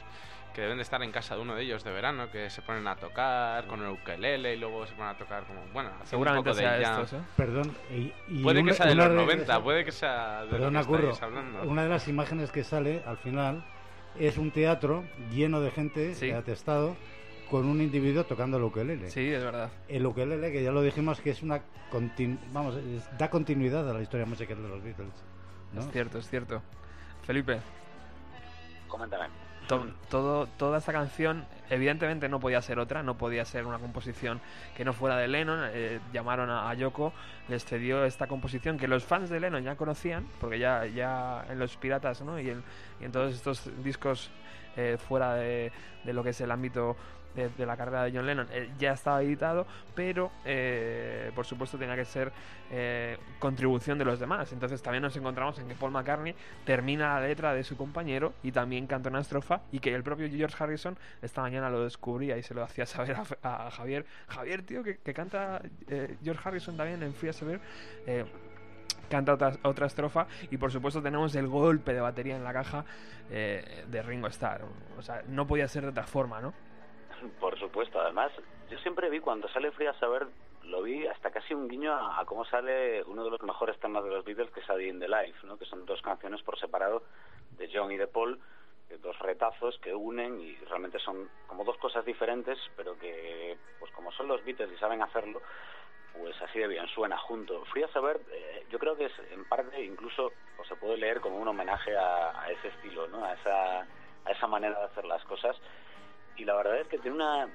que 0.55 0.63
deben 0.63 0.79
de 0.79 0.83
estar 0.83 1.03
en 1.03 1.13
casa 1.13 1.37
de 1.37 1.43
uno 1.43 1.55
de 1.55 1.63
ellos 1.63 1.85
de 1.85 1.93
verano, 1.93 2.31
que 2.31 2.51
se 2.51 2.61
ponen 2.63 2.87
a 2.89 2.97
tocar 2.97 3.67
con 3.67 3.83
el 3.83 3.91
ukelele 3.91 4.55
y 4.55 4.59
luego 4.59 4.87
se 4.87 4.95
ponen 4.95 5.11
a 5.11 5.15
tocar 5.17 5.45
como, 5.45 5.61
bueno, 5.73 5.91
un 6.01 6.07
Seguramente 6.07 6.51
poco 6.51 6.57
de 6.57 6.63
sea 6.63 6.81
estos, 7.01 7.13
¿eh? 7.21 7.23
Perdón. 7.37 7.73
y- 7.91 8.13
y 8.29 8.43
Puede 8.43 8.61
una- 8.61 8.71
que 8.73 8.77
sea 8.77 8.87
de 8.87 8.93
una 8.95 9.05
los 9.05 9.11
de 9.13 9.17
90, 9.23 9.43
esas- 9.45 9.61
puede 9.61 9.85
que 9.85 9.93
sea 9.93 10.43
de 10.45 10.51
Perdona, 10.51 10.81
lo 10.81 10.87
que 10.87 10.91
Curro. 10.93 11.11
estáis 11.11 11.23
hablando. 11.23 11.63
Una 11.63 11.83
de 11.85 11.89
las 11.89 12.09
imágenes 12.09 12.51
que 12.51 12.65
sale 12.65 13.03
al 13.07 13.17
final 13.19 13.63
es 14.19 14.39
un 14.39 14.51
teatro 14.51 15.05
lleno 15.31 15.61
de 15.61 15.71
gente 15.71 16.15
Sí. 16.15 16.27
eh, 16.31 16.35
atestado 16.35 16.97
con 17.49 17.67
un 17.67 17.81
individuo 17.81 18.25
tocando 18.25 18.57
el 18.59 18.65
ukelele. 18.65 19.11
Sí, 19.11 19.29
es 19.33 19.43
verdad. 19.43 19.71
El 19.89 20.05
ukelele, 20.07 20.51
que 20.53 20.63
ya 20.63 20.71
lo 20.73 20.83
dijimos, 20.83 21.21
que 21.21 21.31
es 21.31 21.43
una 21.43 21.61
continu- 21.91 22.39
vamos, 22.53 22.77
es- 22.77 23.09
da 23.19 23.29
continuidad 23.31 23.89
a 23.89 23.93
la 23.95 24.03
historia 24.03 24.27
musical 24.27 24.61
de 24.63 24.69
los 24.69 24.83
Beatles. 24.83 25.13
¿no? 25.73 25.81
Es 25.81 25.91
cierto, 25.93 26.19
es 26.19 26.29
cierto. 26.29 26.61
Felipe, 27.25 27.61
Coméntame. 28.89 29.27
To- 29.71 29.87
todo, 30.09 30.47
toda 30.59 30.79
esta 30.79 30.93
canción 30.93 31.45
evidentemente 31.71 32.29
no 32.29 32.41
podía 32.41 32.61
ser 32.61 32.79
otra, 32.79 33.03
no 33.03 33.17
podía 33.17 33.45
ser 33.45 33.65
una 33.67 33.79
composición 33.79 34.41
que 34.77 34.85
no 34.85 34.93
fuera 34.93 35.17
de 35.17 35.29
Lennon. 35.29 35.61
eh, 35.73 36.01
llamaron 36.13 36.51
a, 36.51 36.73
Yoko, 36.75 37.13
les 37.49 37.65
cedió 37.65 38.05
esta 38.05 38.27
composición 38.27 38.77
que 38.79 38.89
los 38.89 39.05
fans 39.05 39.31
de 39.31 39.39
Lennon 39.41 39.63
ya 39.63 39.77
conocían, 39.77 40.27
porque 40.41 40.59
ya, 40.59 40.87
ya 40.87 41.45
en 41.49 41.59
los 41.59 41.77
piratas 41.77 42.21
¿no? 42.23 42.39
y, 42.41 42.51
en, 42.51 43.13
todos 43.13 43.33
estos 43.35 43.71
discos 43.85 44.31
eh, 44.77 44.99
fuera 44.99 45.35
de 45.35 45.71
lo 46.05 46.23
que 46.25 46.31
es 46.31 46.41
el 46.41 46.51
ámbito 46.51 46.97
de, 47.35 47.67
la 47.67 47.77
carrera 47.77 48.05
de 48.05 48.13
John 48.13 48.27
Lennon 48.27 48.49
eh, 48.53 48.71
ya 48.79 48.93
estaba 48.93 49.23
editado, 49.23 49.67
pero 49.95 50.31
eh, 50.45 51.31
por 51.35 51.47
supuesto 51.47 51.79
tenía 51.79 51.97
que 51.97 52.05
ser 52.05 52.33
eh, 52.71 53.19
contribución 53.39 53.99
de 53.99 54.05
los 54.05 54.19
demás. 54.19 54.53
Entonces 54.53 54.83
también 54.83 55.03
nos 55.03 55.17
encontramos 55.17 55.59
en 55.59 55.69
que 55.69 55.75
Paul 55.75 55.93
McCartney 55.93 56.35
termina 56.65 57.21
la 57.21 57.27
letra 57.27 57.55
de 57.55 57.65
su 57.65 57.77
compañero 57.77 58.35
y 58.43 58.53
también 58.53 58.87
canta 58.87 59.09
una 59.09 59.21
estrofa 59.21 59.63
y 59.73 59.81
que 59.81 59.95
el 59.95 60.03
propio 60.03 60.29
George 60.29 60.57
Harrison 60.59 60.97
esta 61.23 61.41
mañana 61.43 61.71
lo 61.71 61.85
descubría 61.85 62.37
y 62.37 62.43
se 62.43 62.55
lo 62.55 62.63
hacía 62.63 62.87
saber 62.87 63.17
a, 63.43 63.71
Javier. 63.71 64.07
Javier, 64.29 64.63
tío, 64.63 64.83
que, 64.83 64.99
canta 65.15 65.63
George 66.23 66.49
Harrison 66.49 66.77
también 66.77 67.03
en 67.03 67.13
Free 67.15 67.31
eh, 68.07 68.25
canta 69.09 69.35
otra, 69.35 69.53
otra 69.63 69.87
estrofa 69.87 70.27
y 70.51 70.57
por 70.57 70.71
supuesto 70.71 71.03
tenemos 71.03 71.35
el 71.35 71.49
golpe 71.49 71.93
de 71.93 72.01
batería 72.01 72.37
en 72.37 72.45
la 72.45 72.53
caja 72.53 72.85
eh, 73.31 73.85
de 73.89 74.03
Ringo 74.03 74.29
Starr. 74.29 74.63
O 74.97 75.03
sea, 75.03 75.23
no 75.29 75.47
podía 75.47 75.67
ser 75.69 75.83
de 75.83 75.89
otra 75.89 76.05
forma, 76.05 76.41
¿no? 76.41 76.55
Por 77.41 77.59
supuesto, 77.59 78.01
además, 78.01 78.33
yo 78.71 78.79
siempre 78.79 79.11
vi 79.11 79.21
cuando 79.21 79.49
sale 79.49 79.73
Free 79.73 79.87
as 79.87 80.03
a 80.03 80.09
Bird, 80.09 80.29
lo 80.65 80.83
vi 80.83 81.07
hasta 81.07 81.31
casi 81.31 81.55
un 81.55 81.69
guiño 81.69 81.93
a, 81.93 82.21
a 82.21 82.25
cómo 82.25 82.45
sale 82.45 83.03
uno 83.05 83.25
de 83.25 83.31
los 83.31 83.43
mejores 83.43 83.79
temas 83.81 84.05
de 84.05 84.11
los 84.11 84.25
Beatles, 84.25 84.51
que 84.53 84.61
es 84.61 84.71
A 84.71 84.81
in 84.81 85.01
the 85.01 85.09
Life, 85.09 85.47
¿no? 85.47 85.59
que 85.59 85.65
son 85.65 85.85
dos 85.85 86.01
canciones 86.03 86.43
por 86.43 86.59
separado 86.59 87.03
de 87.59 87.69
John 87.73 87.91
y 87.91 87.97
de 87.97 88.07
Paul, 88.07 88.41
dos 88.99 89.19
retazos 89.21 89.79
que 89.79 89.95
unen 89.95 90.41
y 90.41 90.57
realmente 90.67 90.99
son 90.99 91.29
como 91.47 91.65
dos 91.65 91.77
cosas 91.79 92.05
diferentes, 92.05 92.59
pero 92.77 92.99
que, 92.99 93.57
pues 93.79 93.93
como 93.93 94.11
son 94.13 94.29
los 94.29 94.45
Beatles 94.45 94.73
y 94.73 94.79
saben 94.79 95.03
hacerlo, 95.03 95.41
pues 96.13 96.41
así 96.43 96.59
de 96.59 96.67
bien 96.67 96.89
suena 96.89 97.17
junto. 97.19 97.65
Free 97.67 97.85
as 97.85 97.95
a 97.95 98.01
Bird, 98.01 98.21
eh, 98.33 98.67
yo 98.71 98.79
creo 98.79 98.97
que 98.97 99.07
es 99.07 99.13
en 99.31 99.45
parte 99.45 99.83
incluso, 99.83 100.33
o 100.59 100.65
se 100.65 100.77
puede 100.77 100.97
leer 100.97 101.21
como 101.21 101.37
un 101.37 101.49
homenaje 101.49 101.97
a, 101.97 102.43
a 102.43 102.51
ese 102.51 102.69
estilo, 102.69 103.07
¿no? 103.09 103.25
a, 103.25 103.35
esa, 103.35 103.81
a 103.81 104.31
esa 104.31 104.47
manera 104.47 104.79
de 104.79 104.85
hacer 104.87 105.05
las 105.05 105.25
cosas 105.25 105.57
y 106.41 106.45
la 106.45 106.55
verdad 106.55 106.81
es 106.81 106.89
que 106.89 106.99
tiene 106.99 107.17
una 107.17 107.49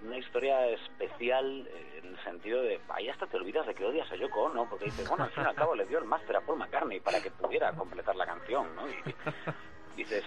una 0.00 0.16
historia 0.16 0.64
especial 0.68 1.68
en 1.96 2.06
el 2.06 2.22
sentido 2.22 2.62
de, 2.62 2.80
ahí 2.88 3.08
hasta 3.08 3.26
te 3.26 3.36
olvidas 3.36 3.66
de 3.66 3.74
que 3.74 3.84
odias 3.84 4.08
a 4.12 4.14
Yoko 4.14 4.42
Ono, 4.42 4.68
porque 4.70 4.84
dices, 4.84 5.08
bueno, 5.08 5.24
al 5.24 5.30
fin 5.30 5.42
y 5.42 5.46
al 5.48 5.56
cabo 5.56 5.74
le 5.74 5.86
dio 5.86 5.98
el 5.98 6.04
máster 6.04 6.36
a 6.36 6.40
Paul 6.40 6.56
McCartney 6.58 7.00
para 7.00 7.20
que 7.20 7.32
pudiera 7.32 7.72
completar 7.72 8.14
la 8.14 8.24
canción, 8.24 8.76
¿no? 8.76 8.88
Y 8.88 8.94
dices, 9.96 10.22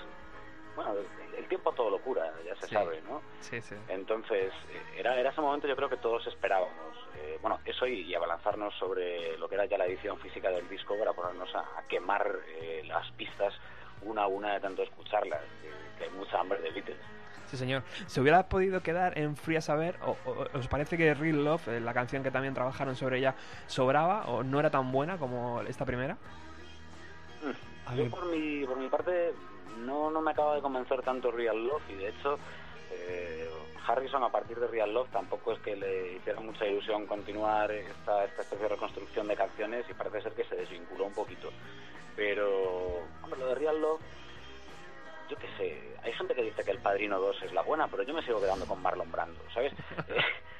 bueno, 0.75 0.95
el, 1.37 1.45
tiempo 1.47 1.71
todo 1.71 1.89
lo 1.89 1.99
cura, 2.01 2.33
ya 2.45 2.53
se 2.55 2.67
Sí. 2.67 2.75
sabe, 2.75 3.01
¿no? 3.03 3.21
Sí, 3.39 3.61
sí. 3.61 3.75
Entonces, 3.87 4.51
era, 4.97 5.17
era 5.17 5.29
ese 5.29 5.39
momento 5.39 5.67
yo 5.69 5.75
creo 5.77 5.87
que 5.89 5.97
todos 5.97 6.27
esperábamos. 6.27 6.97
Eh, 7.15 7.39
bueno, 7.41 7.59
eso 7.63 7.87
y, 7.87 8.01
y 8.01 8.13
abalanzarnos 8.13 8.73
sobre 8.75 9.37
lo 9.37 9.47
que 9.47 9.55
era 9.55 9.65
ya 9.67 9.77
la 9.77 9.85
edición 9.85 10.19
física 10.19 10.49
del 10.49 10.67
disco 10.67 10.97
para 10.99 11.13
ponernos 11.13 11.53
a, 11.55 11.59
a 11.79 11.83
quemar 11.87 12.29
eh, 12.59 12.83
las 12.85 13.09
pistas 13.11 13.53
una 14.01 14.23
a 14.23 14.27
una 14.27 14.53
de 14.53 14.59
tanto 14.59 14.83
escucharlas, 14.83 15.39
que, 15.61 15.69
que 15.97 16.03
hay 16.05 16.09
mucha 16.09 16.39
hambre 16.41 16.59
de 16.59 16.71
Beatles. 16.71 16.97
Sí, 17.51 17.57
señor. 17.57 17.83
¿Se 18.07 18.21
hubiera 18.21 18.47
podido 18.47 18.81
quedar 18.81 19.17
en 19.19 19.35
Free 19.35 19.57
a 19.57 19.61
Saber? 19.61 19.97
¿O, 20.05 20.15
o- 20.25 20.57
os 20.57 20.67
parece 20.69 20.95
que 20.97 21.13
Real 21.13 21.43
Love, 21.43 21.67
eh, 21.67 21.79
la 21.81 21.93
canción 21.93 22.23
que 22.23 22.31
también 22.31 22.53
trabajaron 22.53 22.95
sobre 22.95 23.17
ella, 23.17 23.35
sobraba 23.67 24.25
o 24.27 24.41
no 24.41 24.57
era 24.59 24.69
tan 24.69 24.89
buena 24.93 25.17
como 25.17 25.61
esta 25.63 25.83
primera? 25.85 26.15
A 27.87 27.95
Yo 27.95 28.03
mí- 28.05 28.09
por 28.09 28.25
mi, 28.27 28.65
por 28.65 28.77
mi 28.77 28.87
parte 28.87 29.33
no, 29.79 30.09
no 30.09 30.21
me 30.21 30.31
acaba 30.31 30.55
de 30.55 30.61
convencer 30.61 31.01
tanto 31.01 31.29
Real 31.29 31.57
Love 31.67 31.81
y 31.89 31.95
de 31.95 32.07
hecho 32.09 32.39
eh, 32.91 33.49
Harrison 33.85 34.23
a 34.23 34.29
partir 34.29 34.57
de 34.59 34.67
Real 34.67 34.93
Love 34.93 35.09
tampoco 35.11 35.51
es 35.51 35.59
que 35.59 35.75
le 35.75 36.13
hiciera 36.13 36.39
mucha 36.39 36.65
ilusión 36.65 37.05
continuar 37.07 37.69
esta, 37.71 38.23
esta 38.23 38.43
especie 38.43 38.63
de 38.63 38.69
reconstrucción 38.75 39.27
de 39.27 39.35
canciones 39.35 39.85
y 39.89 39.93
parece 39.93 40.21
ser 40.21 40.31
que 40.33 40.45
se 40.45 40.55
desvinculó 40.55 41.05
un 41.05 41.13
poquito. 41.13 41.49
Pero, 42.15 42.99
hombre, 43.23 43.39
lo 43.39 43.47
de 43.47 43.55
Real 43.55 43.81
Love, 43.81 44.01
yo 45.31 45.37
qué 45.37 45.47
sé, 45.57 45.81
hay 46.03 46.11
gente 46.13 46.35
que 46.35 46.43
dice 46.43 46.63
que 46.63 46.71
El 46.71 46.79
Padrino 46.79 47.17
2 47.19 47.43
es 47.43 47.53
la 47.53 47.61
buena, 47.61 47.87
pero 47.87 48.03
yo 48.03 48.13
me 48.13 48.21
sigo 48.23 48.41
quedando 48.41 48.65
con 48.65 48.81
Marlon 48.81 49.09
Brando, 49.11 49.39
¿sabes? 49.53 49.71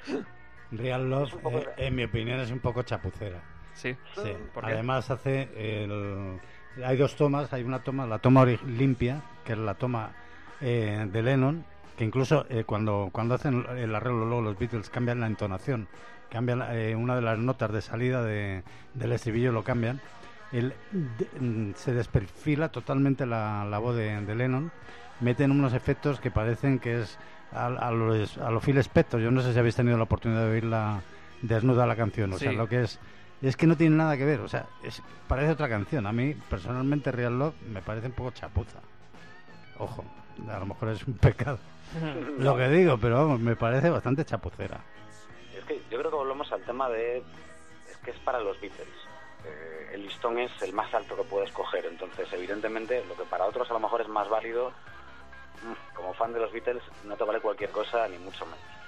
Real 0.72 1.10
Love, 1.10 1.34
poco 1.36 1.58
eh, 1.58 1.74
en 1.76 1.94
mi 1.94 2.04
opinión, 2.04 2.40
es 2.40 2.50
un 2.50 2.60
poco 2.60 2.82
chapucera. 2.82 3.42
Sí. 3.74 3.94
Sí. 4.14 4.32
¿Por 4.54 4.64
qué? 4.64 4.72
Además 4.72 5.10
hace 5.10 5.48
el... 5.54 6.40
Hay 6.82 6.96
dos 6.96 7.16
tomas, 7.16 7.52
hay 7.52 7.62
una 7.64 7.82
toma, 7.82 8.06
la 8.06 8.18
toma 8.18 8.46
limpia, 8.46 9.20
que 9.44 9.52
es 9.52 9.58
la 9.58 9.74
toma 9.74 10.12
eh, 10.62 11.06
de 11.10 11.22
Lennon, 11.22 11.66
que 11.98 12.04
incluso 12.04 12.46
eh, 12.48 12.64
cuando, 12.64 13.10
cuando 13.12 13.34
hacen 13.34 13.66
el 13.76 13.94
arreglo 13.94 14.24
luego 14.24 14.40
los 14.40 14.58
Beatles 14.58 14.88
cambian 14.88 15.20
la 15.20 15.26
entonación, 15.26 15.86
cambian 16.30 16.62
eh, 16.70 16.96
una 16.96 17.14
de 17.14 17.20
las 17.20 17.38
notas 17.38 17.70
de 17.72 17.82
salida 17.82 18.22
de, 18.22 18.62
del 18.94 19.12
estribillo, 19.12 19.52
lo 19.52 19.64
cambian. 19.64 20.00
El, 20.52 20.74
de- 20.92 21.40
mm, 21.40 21.74
se 21.76 21.92
desperfila 21.94 22.68
totalmente 22.70 23.24
la, 23.26 23.64
la 23.64 23.78
voz 23.78 23.96
de, 23.96 24.20
de 24.20 24.34
Lennon, 24.34 24.70
meten 25.20 25.50
unos 25.50 25.72
efectos 25.72 26.20
que 26.20 26.30
parecen 26.30 26.78
que 26.78 27.00
es 27.00 27.18
a, 27.52 27.66
a 27.66 27.90
los, 27.90 28.36
a 28.38 28.50
los 28.50 28.62
Phil 28.64 28.76
Spector. 28.78 29.20
Yo 29.20 29.30
no 29.30 29.40
sé 29.42 29.52
si 29.52 29.58
habéis 29.58 29.76
tenido 29.76 29.96
la 29.96 30.04
oportunidad 30.04 30.42
de 30.44 30.50
oírla 30.52 31.00
desnuda 31.40 31.86
la 31.86 31.96
canción, 31.96 32.32
o 32.32 32.38
sea, 32.38 32.50
Sí. 32.50 32.56
lo 32.56 32.68
que 32.68 32.82
es 32.82 32.98
es 33.40 33.56
que 33.56 33.66
no 33.66 33.76
tiene 33.76 33.96
nada 33.96 34.16
que 34.16 34.24
ver, 34.24 34.38
o 34.40 34.46
sea, 34.48 34.66
es, 34.84 35.02
parece 35.26 35.50
otra 35.50 35.68
canción. 35.68 36.06
A 36.06 36.12
mí, 36.12 36.32
personalmente, 36.48 37.10
Real 37.10 37.36
Love 37.36 37.54
me 37.72 37.82
parece 37.82 38.06
un 38.06 38.12
poco 38.12 38.30
chapuza. 38.30 38.78
Ojo, 39.78 40.04
a 40.48 40.58
lo 40.60 40.66
mejor 40.66 40.90
es 40.90 41.04
un 41.08 41.14
pecado 41.14 41.58
lo 42.38 42.56
que 42.56 42.68
digo, 42.68 42.96
pero 42.98 43.16
vamos, 43.16 43.40
me 43.40 43.56
parece 43.56 43.90
bastante 43.90 44.24
chapucera. 44.24 44.78
Es 45.58 45.64
que 45.64 45.74
yo 45.90 45.98
creo 45.98 46.10
que 46.10 46.16
volvemos 46.16 46.50
al 46.52 46.62
tema 46.62 46.88
de... 46.88 47.18
Es 47.90 47.96
que 48.04 48.12
es 48.12 48.16
para 48.20 48.38
los 48.40 48.58
Beatles. 48.60 48.88
Eh, 49.44 49.90
el 49.92 50.02
listón 50.02 50.38
es 50.38 50.50
el 50.62 50.72
más 50.72 50.92
alto 50.94 51.16
que 51.16 51.24
puedes 51.24 51.52
coger. 51.52 51.86
Entonces, 51.86 52.32
evidentemente, 52.32 53.04
lo 53.06 53.16
que 53.16 53.24
para 53.24 53.44
otros 53.44 53.70
a 53.70 53.74
lo 53.74 53.80
mejor 53.80 54.00
es 54.00 54.08
más 54.08 54.28
válido, 54.28 54.70
mm, 55.62 55.94
como 55.94 56.14
fan 56.14 56.32
de 56.32 56.40
los 56.40 56.52
Beatles, 56.52 56.82
no 57.04 57.16
te 57.16 57.24
vale 57.24 57.40
cualquier 57.40 57.70
cosa, 57.70 58.08
ni 58.08 58.18
mucho 58.18 58.44
menos. 58.46 58.82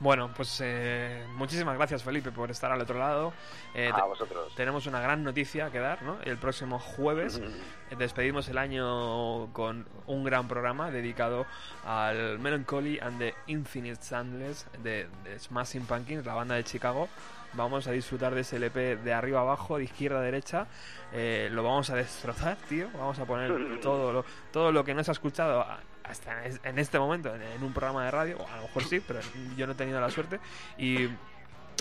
Bueno, 0.00 0.30
pues 0.34 0.62
eh, 0.64 1.26
muchísimas 1.34 1.76
gracias 1.76 2.02
Felipe 2.02 2.32
por 2.32 2.50
estar 2.50 2.72
al 2.72 2.80
otro 2.80 2.98
lado. 2.98 3.34
Eh, 3.74 3.90
a 3.92 4.06
vosotros. 4.06 4.54
tenemos 4.54 4.86
una 4.86 4.98
gran 4.98 5.22
noticia 5.22 5.70
que 5.70 5.78
dar, 5.78 6.02
¿no? 6.02 6.16
El 6.22 6.38
próximo 6.38 6.78
jueves 6.78 7.38
eh, 7.90 7.96
despedimos 7.98 8.48
el 8.48 8.56
año 8.56 9.52
con 9.52 9.86
un 10.06 10.24
gran 10.24 10.48
programa 10.48 10.90
dedicado 10.90 11.44
al 11.84 12.38
Melancholy 12.38 12.98
and 12.98 13.18
the 13.18 13.34
Infinite 13.46 14.02
Sadness 14.02 14.66
de, 14.82 15.06
de 15.22 15.38
Smashing 15.38 15.84
Pumpkins, 15.84 16.24
la 16.24 16.32
banda 16.34 16.54
de 16.54 16.64
Chicago. 16.64 17.10
Vamos 17.54 17.86
a 17.88 17.90
disfrutar 17.92 18.34
de 18.34 18.42
ese 18.42 18.56
LP 18.56 18.96
de 18.96 19.12
arriba 19.12 19.40
abajo, 19.40 19.78
de 19.78 19.84
izquierda 19.84 20.18
a 20.18 20.22
derecha. 20.22 20.66
Eh, 21.12 21.48
lo 21.50 21.62
vamos 21.62 21.90
a 21.90 21.96
destrozar, 21.96 22.56
tío. 22.68 22.88
Vamos 22.94 23.18
a 23.18 23.24
poner 23.24 23.80
todo 23.82 24.12
lo, 24.12 24.24
todo 24.52 24.70
lo 24.72 24.84
que 24.84 24.94
no 24.94 25.02
se 25.02 25.10
ha 25.10 25.12
escuchado 25.12 25.64
hasta 26.04 26.44
en 26.44 26.52
es- 26.52 26.60
en 26.64 26.78
este 26.78 26.98
momento 26.98 27.34
en, 27.34 27.62
un 27.62 27.72
programa 27.72 28.04
de 28.04 28.10
radio. 28.10 28.38
O 28.38 28.46
a 28.48 28.56
lo 28.56 28.62
mejor 28.62 28.84
sí, 28.84 29.00
pero 29.00 29.20
yo 29.56 29.66
no 29.66 29.72
he 29.72 29.76
tenido 29.76 30.00
la 30.00 30.10
suerte. 30.10 30.38
Y 30.78 31.08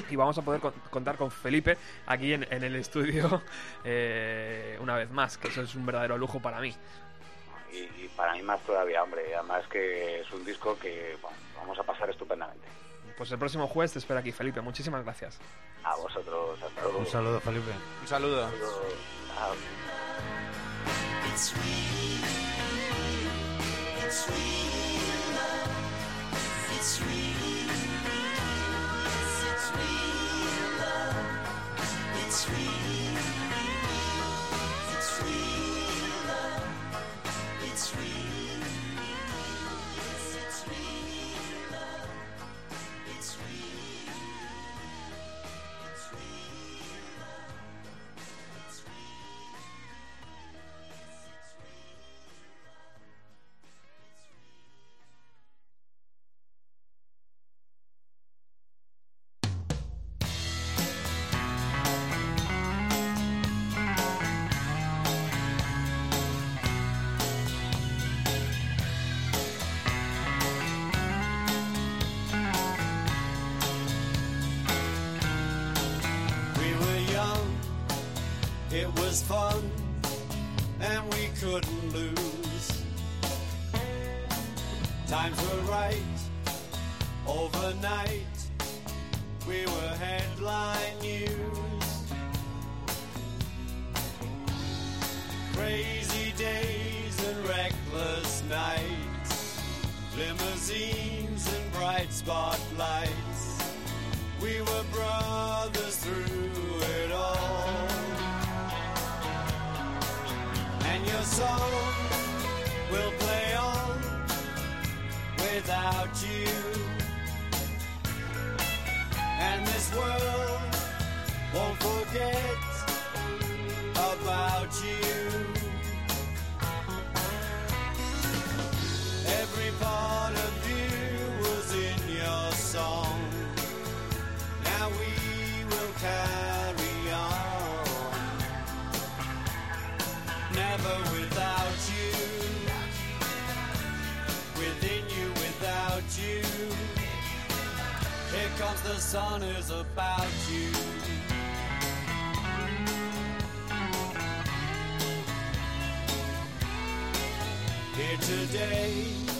y 0.09 0.15
vamos 0.15 0.37
a 0.37 0.41
poder 0.43 0.61
con- 0.61 0.71
contar 0.89 1.17
con 1.17 1.29
Felipe 1.29 1.77
aquí 2.07 2.31
en, 2.33 2.47
en 2.53 2.63
el 2.63 2.75
estudio 2.77 3.41
eh, 3.83 4.77
una 4.79 4.95
vez 4.95 5.09
más, 5.11 5.37
que 5.37 5.49
eso 5.49 5.61
es 5.61 5.75
un 5.75 5.85
verdadero 5.85 6.17
lujo 6.17 6.39
para 6.39 6.61
mí. 6.61 6.73
Y, 7.73 7.77
y 8.05 8.09
para 8.15 8.31
mí 8.33 8.41
más 8.41 8.61
todavía, 8.61 9.03
hombre. 9.03 9.35
Además 9.35 9.67
que 9.67 10.21
es 10.21 10.31
un 10.31 10.45
disco 10.45 10.79
que 10.79 11.17
bueno, 11.21 11.35
vamos 11.57 11.77
a 11.79 11.83
pasar 11.83 12.09
estupendamente. 12.09 12.65
Pues 13.19 13.29
el 13.33 13.37
próximo 13.37 13.67
jueves 13.67 13.91
te 13.91 13.99
espero 13.99 14.21
aquí, 14.21 14.31
Felipe. 14.31 14.61
Muchísimas 14.61 15.03
gracias. 15.03 15.39
A 15.83 15.93
vosotros. 15.97 16.57
Hasta 16.63 16.81
luego. 16.83 16.99
Un 16.99 17.05
saludo, 17.05 17.41
Felipe. 17.41 17.71
Un 18.01 18.07
saludo. 18.07 18.49
Chao. 19.35 19.55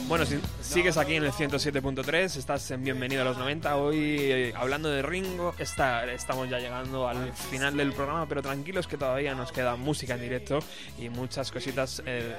Bueno, 0.06 0.26
si 0.26 0.38
sigues 0.60 0.98
aquí 0.98 1.14
en 1.14 1.24
el 1.24 1.32
107.3, 1.32 2.36
estás 2.36 2.70
en 2.70 2.84
Bienvenido 2.84 3.22
a 3.22 3.24
los 3.24 3.38
90. 3.38 3.76
Hoy, 3.76 3.98
eh, 3.98 4.52
hablando 4.54 4.90
de 4.90 5.00
Ringo, 5.00 5.54
está, 5.58 6.04
estamos 6.12 6.50
ya 6.50 6.58
llegando 6.58 7.08
al 7.08 7.32
final 7.32 7.76
del 7.76 7.94
programa, 7.94 8.26
pero 8.26 8.42
tranquilos 8.42 8.86
que 8.86 8.98
todavía 8.98 9.34
nos 9.34 9.52
queda 9.52 9.76
música 9.76 10.16
en 10.16 10.20
directo 10.20 10.58
y 10.98 11.08
muchas 11.08 11.50
cositas 11.50 12.02
eh, 12.04 12.34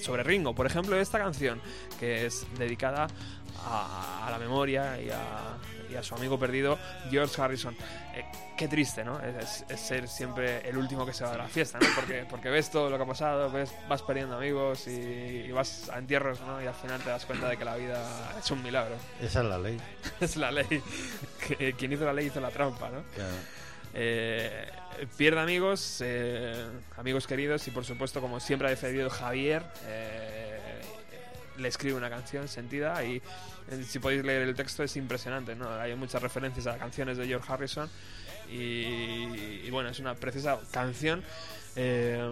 sobre 0.00 0.24
Ringo. 0.24 0.54
Por 0.54 0.66
ejemplo, 0.66 0.96
esta 0.98 1.18
canción, 1.18 1.60
que 2.00 2.26
es 2.26 2.46
dedicada 2.58 3.06
a 3.64 4.28
la 4.28 4.38
memoria 4.38 5.00
y 5.00 5.10
a, 5.10 5.58
y 5.92 5.96
a 5.96 6.02
su 6.02 6.14
amigo 6.14 6.38
perdido, 6.38 6.78
George 7.10 7.40
Harrison. 7.40 7.74
Eh, 8.14 8.24
qué 8.56 8.68
triste, 8.68 9.04
¿no? 9.04 9.20
Es, 9.20 9.64
es 9.68 9.80
ser 9.80 10.08
siempre 10.08 10.68
el 10.68 10.76
último 10.76 11.04
que 11.04 11.12
se 11.12 11.24
va 11.24 11.32
de 11.32 11.38
la 11.38 11.48
fiesta, 11.48 11.78
¿no? 11.78 11.86
Porque, 11.94 12.24
porque 12.28 12.50
ves 12.50 12.70
todo 12.70 12.90
lo 12.90 12.96
que 12.96 13.02
ha 13.02 13.06
pasado, 13.06 13.50
ves, 13.50 13.72
vas 13.88 14.02
perdiendo 14.02 14.36
amigos 14.36 14.86
y, 14.86 14.90
y 14.90 15.52
vas 15.52 15.88
a 15.90 15.98
entierros, 15.98 16.40
¿no? 16.40 16.62
Y 16.62 16.66
al 16.66 16.74
final 16.74 17.00
te 17.00 17.10
das 17.10 17.24
cuenta 17.26 17.48
de 17.48 17.56
que 17.56 17.64
la 17.64 17.76
vida 17.76 18.02
es 18.38 18.50
un 18.50 18.62
milagro. 18.62 18.96
Esa 19.20 19.40
es 19.40 19.46
la 19.46 19.58
ley. 19.58 19.80
es 20.20 20.36
la 20.36 20.50
ley. 20.50 20.82
Que 21.46 21.74
quien 21.74 21.92
hizo 21.92 22.04
la 22.04 22.12
ley 22.12 22.26
hizo 22.26 22.40
la 22.40 22.50
trampa, 22.50 22.90
¿no? 22.90 23.02
Claro. 23.14 23.34
Eh, 23.94 24.70
pierde 25.16 25.40
amigos, 25.40 25.98
eh, 26.00 26.66
amigos 26.96 27.26
queridos 27.26 27.66
y 27.68 27.70
por 27.70 27.84
supuesto, 27.84 28.20
como 28.20 28.40
siempre 28.40 28.68
ha 28.68 28.70
defendido 28.70 29.10
Javier, 29.10 29.62
eh, 29.86 30.58
le 31.58 31.68
escribe 31.68 31.96
una 31.96 32.10
canción 32.10 32.48
sentida 32.48 33.04
y 33.04 33.16
eh, 33.16 33.22
si 33.86 33.98
podéis 33.98 34.24
leer 34.24 34.42
el 34.42 34.54
texto 34.54 34.82
es 34.82 34.96
impresionante, 34.96 35.54
¿no? 35.54 35.68
Hay 35.70 35.94
muchas 35.94 36.22
referencias 36.22 36.66
a 36.66 36.76
canciones 36.78 37.16
de 37.18 37.26
George 37.26 37.52
Harrison 37.52 37.88
y, 38.50 39.68
bueno, 39.70 39.88
es 39.88 39.98
una 39.98 40.14
preciosa 40.14 40.58
canción 40.70 41.22
eh, 41.76 42.30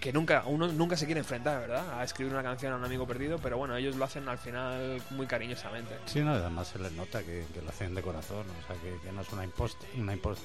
que, 0.00 0.12
nunca 0.12 0.44
uno 0.46 0.66
nunca 0.68 0.96
se 0.96 1.06
quiere 1.06 1.20
enfrentar, 1.20 1.60
¿verdad? 1.60 2.00
A 2.00 2.04
escribir 2.04 2.32
una 2.32 2.42
canción 2.42 2.72
a 2.72 2.76
un 2.76 2.84
amigo 2.84 3.06
perdido, 3.06 3.38
pero 3.38 3.58
bueno, 3.58 3.76
ellos 3.76 3.96
lo 3.96 4.04
hacen 4.04 4.28
al 4.28 4.38
final 4.38 5.00
muy 5.10 5.26
cariñosamente. 5.26 5.94
Sí, 6.06 6.20
no, 6.20 6.32
además 6.32 6.68
se 6.68 6.78
les 6.78 6.92
nota 6.92 7.20
que, 7.20 7.44
que 7.52 7.62
lo 7.62 7.68
hacen 7.68 7.94
de 7.94 8.02
corazón, 8.02 8.46
o 8.48 8.66
sea, 8.66 8.76
que, 8.80 9.12
no 9.12 9.20
es 9.20 9.28
una 9.32 9.44
imposta, 9.44 9.86
una 9.96 10.12
imposta 10.14 10.44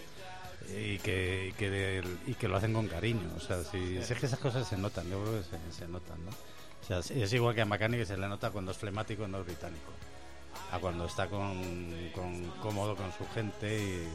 y 0.68 0.98
que, 1.00 1.48
y, 1.50 1.52
que 1.54 1.70
del- 1.70 2.18
y 2.28 2.34
que 2.34 2.48
lo 2.48 2.58
hacen 2.58 2.74
con 2.74 2.88
cariño, 2.88 3.30
o 3.36 3.40
sea, 3.40 3.64
si, 3.64 4.02
si 4.04 4.14
es 4.14 4.20
que 4.20 4.26
esas 4.26 4.40
cosas 4.40 4.68
se 4.68 4.78
notan, 4.78 5.10
yo 5.10 5.22
creo 5.24 5.38
que 5.42 5.44
se, 5.44 5.80
se 5.80 5.88
notan, 5.88 6.24
¿no? 6.26 6.32
O 6.86 6.88
sea, 6.88 7.00
es- 7.00 7.34
igual 7.34 7.56
que 7.56 7.62
a 7.62 7.66
McCartney 7.66 8.00
que 8.00 8.06
se 8.06 8.18
le 8.18 8.28
nota 8.28 8.52
cuando 8.52 8.72
es 8.72 8.78
flemático 8.78 9.26
y 9.26 9.28
no 9.28 9.40
es 9.40 9.46
británico, 9.46 9.92
a 10.72 10.80
cuando 10.80 11.06
está 11.06 11.28
con, 11.28 11.62
con- 12.14 12.50
cómodo 12.62 12.96
con 12.96 13.12
su 13.14 13.26
gente 13.34 13.78
y 13.80 14.08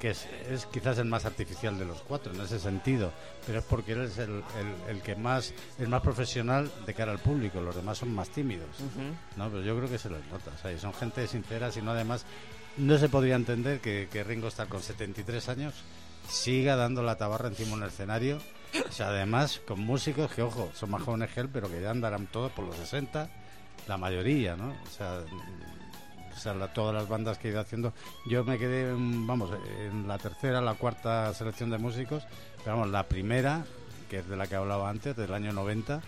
que 0.00 0.10
es, 0.10 0.26
es 0.48 0.66
quizás 0.66 0.96
el 0.98 1.06
más 1.06 1.24
artificial 1.24 1.76
de 1.76 1.84
los 1.84 2.00
cuatro 2.02 2.32
en 2.32 2.40
ese 2.40 2.60
sentido, 2.60 3.12
pero 3.46 3.58
es 3.58 3.64
porque 3.64 3.92
él 3.92 4.02
es 4.02 4.18
el, 4.18 4.30
el- 4.30 4.96
el 4.96 5.02
que 5.02 5.16
más 5.16 5.52
es 5.78 5.88
más 5.88 6.02
profesional 6.02 6.70
de 6.86 6.94
cara 6.94 7.10
al 7.12 7.18
público, 7.18 7.60
los 7.60 7.74
demás 7.74 7.98
son 7.98 8.14
más 8.14 8.28
tímidos. 8.30 8.68
No, 9.36 9.48
pero 9.50 9.62
yo 9.62 9.76
creo 9.76 9.88
que 9.88 9.98
se 9.98 10.08
les 10.10 10.24
nota. 10.26 10.52
O 10.56 10.58
sea, 10.62 10.72
y 10.72 10.78
son 10.78 10.94
gente 10.94 11.26
sincera, 11.26 11.72
sino 11.72 11.90
además 11.92 12.24
no 12.76 12.96
se 12.98 13.08
podría 13.08 13.34
entender 13.34 13.80
que, 13.80 14.08
que 14.12 14.22
Ringo 14.22 14.46
Starr 14.48 14.68
con 14.68 14.82
73 14.82 15.48
años 15.48 15.74
siga 16.28 16.76
dando 16.76 17.02
la 17.02 17.16
tabarra 17.16 17.48
encima 17.48 17.70
de 17.70 17.74
un 17.74 17.82
escenario. 17.84 18.38
O 18.88 18.92
sea, 18.92 19.08
además 19.08 19.60
con 19.66 19.80
músicos 19.80 20.32
que, 20.32 20.42
ojo, 20.42 20.70
son 20.74 20.90
más 20.90 21.02
jóvenes 21.02 21.30
que 21.30 21.40
él, 21.40 21.48
pero 21.48 21.68
que 21.68 21.80
ya 21.80 21.90
andarán 21.90 22.26
todos 22.26 22.52
por 22.52 22.64
los 22.64 22.76
60, 22.76 23.28
la 23.86 23.96
mayoría, 23.96 24.56
¿no? 24.56 24.70
O 24.70 24.90
sea, 24.90 25.20
mm, 25.30 25.78
todas 26.74 26.94
las 26.94 27.08
bandas 27.08 27.38
que 27.38 27.48
he 27.48 27.50
ido 27.50 27.60
haciendo. 27.60 27.92
Yo 28.26 28.44
me 28.44 28.58
quedé, 28.58 28.92
vamos, 28.92 29.50
en 29.80 30.06
la 30.06 30.18
tercera, 30.18 30.60
la 30.60 30.74
cuarta 30.74 31.32
selección 31.34 31.70
de 31.70 31.78
músicos, 31.78 32.24
pero 32.58 32.76
vamos, 32.76 32.90
la 32.90 33.04
primera, 33.04 33.64
que 34.08 34.18
es 34.18 34.28
de 34.28 34.36
la 34.36 34.46
que 34.46 34.54
hablaba 34.54 34.88
antes, 34.88 35.16
del 35.16 35.32
año 35.34 35.52
90, 35.52 36.00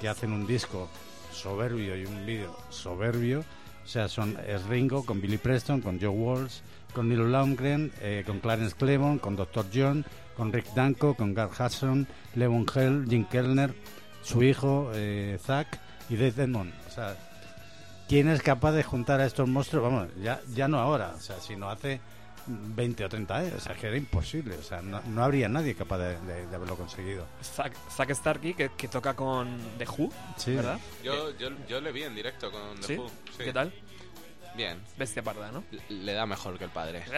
que 0.00 0.08
hacen 0.08 0.32
un 0.32 0.46
disco 0.46 0.88
soberbio 1.32 1.96
y 1.96 2.04
un 2.04 2.26
vídeo 2.26 2.56
soberbio. 2.68 3.44
O 3.84 3.88
sea, 3.88 4.08
son 4.08 4.38
es 4.46 4.64
Ringo 4.66 5.04
con 5.04 5.20
Billy 5.20 5.38
Preston, 5.38 5.80
con 5.80 5.98
Joe 5.98 6.08
Walsh, 6.08 6.60
con 6.94 7.08
Neil 7.08 7.32
Lundgren, 7.32 7.92
eh, 8.00 8.22
con 8.26 8.40
Clarence 8.40 8.76
Clemon, 8.76 9.18
con 9.18 9.34
Dr. 9.34 9.66
John, 9.72 10.04
con 10.36 10.52
Rick 10.52 10.72
Danko, 10.74 11.14
con 11.14 11.34
Garth 11.34 11.58
Hudson, 11.60 12.06
Levon 12.34 12.66
Hell, 12.74 13.06
Jim 13.08 13.24
Kellner, 13.26 13.74
su 14.22 14.42
hijo 14.42 14.90
eh, 14.94 15.38
Zach 15.42 15.66
y 16.08 16.16
Dave 16.16 16.44
Edmond. 16.44 16.72
O 16.88 16.90
sea, 16.90 17.16
¿quién 18.08 18.28
es 18.28 18.42
capaz 18.42 18.72
de 18.72 18.82
juntar 18.82 19.20
a 19.20 19.26
estos 19.26 19.48
monstruos? 19.48 19.84
Vamos, 19.84 20.08
ya, 20.22 20.40
ya 20.54 20.68
no 20.68 20.78
ahora, 20.78 21.12
o 21.16 21.20
sea, 21.20 21.40
sino 21.40 21.68
hace 21.70 22.00
20 22.46 23.04
o 23.04 23.08
30 23.08 23.36
años. 23.36 23.52
O 23.56 23.60
sea, 23.60 23.74
que 23.74 23.86
era 23.86 23.96
imposible. 23.96 24.56
O 24.56 24.62
sea, 24.62 24.82
no, 24.82 25.00
no 25.06 25.22
habría 25.22 25.48
nadie 25.48 25.74
capaz 25.74 25.98
de, 25.98 26.20
de- 26.22 26.46
de 26.46 26.56
haberlo 26.56 26.76
conseguido. 26.76 27.24
Zack, 27.42 27.72
Zack 27.90 28.12
Starkey, 28.14 28.54
que, 28.54 28.70
que 28.76 28.88
toca 28.88 29.14
con 29.14 29.56
The 29.78 29.86
Who, 29.86 30.10
Sí. 30.36 30.54
¿verdad? 30.54 30.78
Yo, 31.04 31.36
yo, 31.38 31.50
yo 31.68 31.80
le 31.80 31.92
vi 31.92 32.02
en 32.02 32.14
directo 32.14 32.50
con 32.50 32.80
The 32.80 32.86
¿Sí? 32.86 32.96
Who. 32.96 33.08
sí. 33.36 33.44
¿Qué 33.44 33.52
tal? 33.52 33.72
Bien. 34.56 34.78
Bestia 34.98 35.22
parda, 35.22 35.50
¿no? 35.50 35.64
Le- 35.70 36.04
Le 36.04 36.12
da 36.12 36.26
mejor 36.26 36.58
que 36.58 36.64
el 36.64 36.70
padre. 36.70 37.02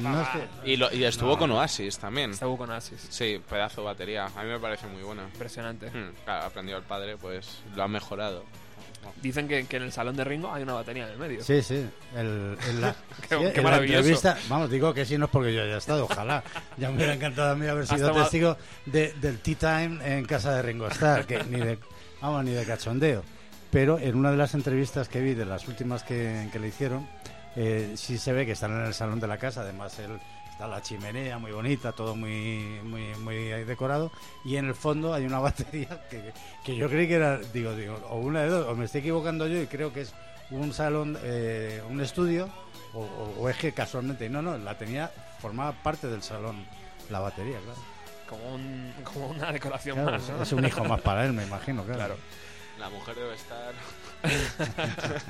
No 0.00 0.26
que- 0.62 0.70
Y, 0.72 0.76
lo, 0.76 0.92
y 0.92 1.04
estuvo 1.04 1.32
No. 1.32 1.38
con 1.38 1.50
Oasis 1.52 1.98
también. 1.98 2.30
Estuvo 2.32 2.56
con 2.56 2.70
Asis. 2.70 3.06
Sí, 3.10 3.40
pedazo 3.48 3.80
de 3.82 3.86
batería. 3.86 4.26
A 4.36 4.42
mí 4.42 4.48
me 4.50 4.58
parece 4.58 4.86
muy 4.86 5.02
buena. 5.02 5.22
Impresionante. 5.24 5.88
Hmm, 5.90 6.10
Claro, 6.24 6.42
ha 6.44 6.46
aprendido 6.46 6.78
el 6.78 6.84
padre, 6.84 7.16
pues 7.16 7.60
lo 7.74 7.82
ha 7.82 7.88
mejorado. 7.88 8.44
Dicen 9.22 9.46
que, 9.46 9.66
que 9.66 9.76
en 9.76 9.84
el 9.84 9.92
salón 9.92 10.16
de 10.16 10.24
Ringo 10.24 10.52
hay 10.52 10.64
una 10.64 10.72
batería 10.72 11.04
en 11.06 11.12
el 11.12 11.18
medio. 11.18 11.42
Sí, 11.44 11.62
sí. 11.62 11.86
El, 12.16 12.58
en 12.68 12.80
la, 12.80 12.92
Qué- 13.28 13.36
sí, 13.36 13.42
qué 13.42 13.48
en 13.48 13.56
la 13.56 13.62
maravilloso. 13.62 13.98
entrevista, 13.98 14.36
vamos, 14.48 14.68
digo 14.70 14.92
que 14.92 15.04
sí, 15.04 15.16
no 15.16 15.26
es 15.26 15.30
porque 15.30 15.54
yo 15.54 15.62
haya 15.62 15.76
estado, 15.78 16.04
ojalá. 16.04 16.42
Ya 16.76 16.88
me 16.90 16.96
hubiera 16.96 17.14
encantado 17.14 17.52
a 17.52 17.54
mí 17.54 17.66
haber 17.68 17.86
sido 17.86 18.12
testigo 18.12 18.56
de- 18.84 19.12
del 19.14 19.38
tea 19.38 19.54
time 19.86 19.98
en 20.18 20.24
casa 20.24 20.54
de 20.56 20.62
Ringo 20.62 20.88
Starr, 20.88 21.24
que 21.24 21.42
ni 21.44 21.60
de, 21.60 21.78
vamos, 22.20 22.44
ni 22.44 22.50
de 22.52 22.64
cachondeo. 22.64 23.22
Pero 23.76 23.98
en 23.98 24.14
una 24.16 24.30
de 24.30 24.38
las 24.38 24.54
entrevistas 24.54 25.06
que 25.06 25.20
vi, 25.20 25.34
de 25.34 25.44
las 25.44 25.68
últimas 25.68 26.02
que, 26.02 26.48
que 26.50 26.58
le 26.58 26.68
hicieron, 26.68 27.06
eh, 27.56 27.92
sí 27.94 28.16
se 28.16 28.32
ve 28.32 28.46
que 28.46 28.52
están 28.52 28.70
en 28.70 28.86
el 28.86 28.94
salón 28.94 29.20
de 29.20 29.26
la 29.26 29.36
casa, 29.36 29.60
además 29.60 29.98
él 29.98 30.18
está 30.50 30.66
la 30.66 30.80
chimenea 30.80 31.36
muy 31.38 31.52
bonita, 31.52 31.92
todo 31.92 32.16
muy, 32.16 32.80
muy, 32.84 33.08
muy 33.22 33.36
decorado, 33.66 34.10
y 34.46 34.56
en 34.56 34.64
el 34.68 34.74
fondo 34.74 35.12
hay 35.12 35.26
una 35.26 35.40
batería 35.40 36.00
que, 36.08 36.32
que 36.64 36.74
yo 36.74 36.88
creí 36.88 37.06
que 37.06 37.16
era, 37.16 37.36
digo, 37.52 37.74
digo, 37.74 38.00
o 38.08 38.16
una 38.18 38.44
de 38.44 38.48
dos, 38.48 38.66
o 38.66 38.74
me 38.74 38.86
estoy 38.86 39.02
equivocando 39.02 39.46
yo 39.46 39.60
y 39.60 39.66
creo 39.66 39.92
que 39.92 40.00
es 40.00 40.14
un 40.50 40.72
salón, 40.72 41.18
eh, 41.22 41.82
un 41.90 42.00
estudio, 42.00 42.48
o, 42.94 43.00
o- 43.00 43.34
o 43.42 43.48
es 43.50 43.58
que 43.58 43.72
casualmente, 43.72 44.30
no, 44.30 44.40
no, 44.40 44.56
la 44.56 44.78
tenía, 44.78 45.10
formaba 45.38 45.72
parte 45.72 46.06
del 46.06 46.22
salón, 46.22 46.64
la 47.10 47.20
batería, 47.20 47.58
claro. 47.62 47.78
Como, 48.26 48.54
un, 48.54 48.92
como 49.04 49.26
una 49.26 49.52
decoración 49.52 49.96
Claro, 49.96 50.12
más, 50.12 50.30
¿no? 50.30 50.42
es 50.42 50.52
un 50.54 50.64
hijo 50.64 50.82
más 50.82 51.02
para 51.02 51.26
él, 51.26 51.34
me 51.34 51.44
imagino, 51.44 51.84
claro. 51.84 51.98
Claro. 51.98 52.16
La 52.78 52.88
mujer 52.90 53.14
debe 53.16 53.34
estar. 53.34 53.74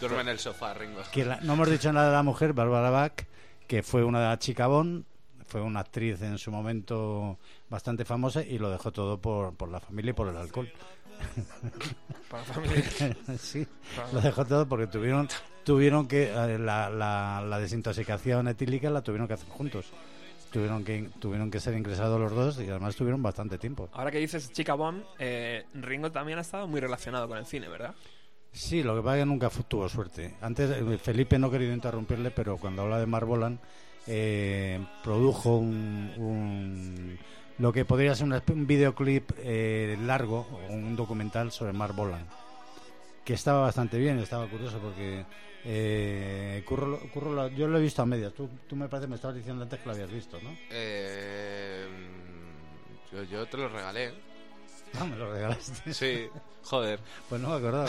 Duerme 0.00 0.20
en 0.22 0.28
el 0.28 0.38
sofá, 0.38 0.74
Ringo. 0.74 1.00
Que 1.12 1.24
la- 1.24 1.40
no 1.40 1.54
hemos 1.54 1.68
dicho 1.70 1.92
nada 1.92 2.08
de 2.08 2.12
la 2.14 2.22
mujer, 2.22 2.52
Barbara 2.52 2.90
Bach, 2.90 3.24
que 3.66 3.82
fue 3.82 4.04
una 4.04 4.38
chica 4.38 4.66
Bond, 4.66 5.04
fue 5.46 5.60
una 5.60 5.80
actriz 5.80 6.22
en 6.22 6.38
su 6.38 6.50
momento 6.50 7.38
bastante 7.68 8.04
famosa 8.04 8.42
y 8.42 8.58
lo 8.58 8.70
dejó 8.70 8.92
todo 8.92 9.20
por, 9.20 9.54
por 9.56 9.68
la 9.68 9.80
familia 9.80 10.10
y 10.10 10.14
por 10.14 10.28
el 10.28 10.36
alcohol. 10.36 10.70
Para 12.30 12.46
la 12.46 12.54
familia. 12.54 12.84
sí, 13.38 13.66
lo 14.12 14.20
dejó 14.20 14.44
todo 14.44 14.68
porque 14.68 14.86
tuvieron 14.86 15.28
tuvieron 15.64 16.06
que 16.06 16.30
eh, 16.32 16.58
la, 16.58 16.88
la, 16.90 17.42
la 17.46 17.58
desintoxicación 17.58 18.46
etílica 18.48 18.88
la 18.90 19.02
tuvieron 19.02 19.26
que 19.26 19.34
hacer 19.34 19.48
juntos. 19.48 19.86
Tuvieron 20.50 20.84
que 20.84 21.10
tuvieron 21.20 21.50
que 21.50 21.60
ser 21.60 21.74
ingresados 21.74 22.18
los 22.20 22.32
dos 22.32 22.58
y 22.60 22.68
además 22.70 22.96
tuvieron 22.96 23.22
bastante 23.22 23.58
tiempo. 23.58 23.88
Ahora 23.92 24.10
que 24.10 24.18
dices 24.18 24.50
Chica 24.52 24.74
Bomb, 24.74 25.02
eh, 25.18 25.64
Ringo 25.74 26.10
también 26.10 26.38
ha 26.38 26.42
estado 26.42 26.66
muy 26.66 26.80
relacionado 26.80 27.28
con 27.28 27.36
el 27.38 27.44
cine, 27.46 27.68
¿verdad? 27.68 27.94
Sí, 28.50 28.82
lo 28.82 28.96
que 28.96 29.02
pasa 29.02 29.18
es 29.18 29.22
que 29.22 29.26
nunca 29.26 29.50
tuvo 29.68 29.88
suerte. 29.90 30.34
Antes, 30.40 30.70
eh, 30.70 30.98
Felipe 30.98 31.38
no 31.38 31.50
querido 31.50 31.74
interrumpirle, 31.74 32.30
pero 32.30 32.56
cuando 32.56 32.82
habla 32.82 32.98
de 32.98 33.06
Marbolan, 33.06 33.60
eh, 34.06 34.80
produjo 35.04 35.56
un, 35.58 36.12
un- 36.16 37.18
lo 37.58 37.72
que 37.72 37.84
podría 37.84 38.14
ser 38.14 38.26
espe- 38.28 38.54
un 38.54 38.66
videoclip 38.66 39.30
eh, 39.38 39.98
largo, 40.02 40.46
o 40.68 40.72
un 40.72 40.96
documental 40.96 41.52
sobre 41.52 41.74
Marbolan, 41.74 42.24
que 43.24 43.34
estaba 43.34 43.60
bastante 43.60 43.98
bien, 43.98 44.18
estaba 44.18 44.46
curioso 44.46 44.78
porque 44.78 45.26
eh, 45.64 46.62
Curro 46.64 46.98
Curro 47.12 47.48
yo 47.48 47.68
lo 47.68 47.78
he 47.78 47.82
visto 47.82 48.02
a 48.02 48.06
medias. 48.06 48.32
Tú, 48.34 48.48
tú 48.68 48.76
me 48.76 48.88
parece 48.88 49.08
me 49.08 49.16
estabas 49.16 49.36
diciendo 49.36 49.62
antes 49.62 49.78
que 49.80 49.86
lo 49.86 49.92
habías 49.94 50.10
visto, 50.10 50.38
¿no? 50.42 50.56
Eh, 50.70 51.86
yo, 53.12 53.22
yo 53.24 53.46
te 53.46 53.56
lo 53.56 53.68
regalé. 53.68 54.12
Ah, 54.98 55.04
me 55.04 55.16
lo 55.16 55.30
regalaste. 55.30 55.92
Sí, 55.92 56.28
joder. 56.64 56.98
Pues 57.28 57.40
no 57.42 57.50
me 57.50 57.56
acordaba. 57.56 57.86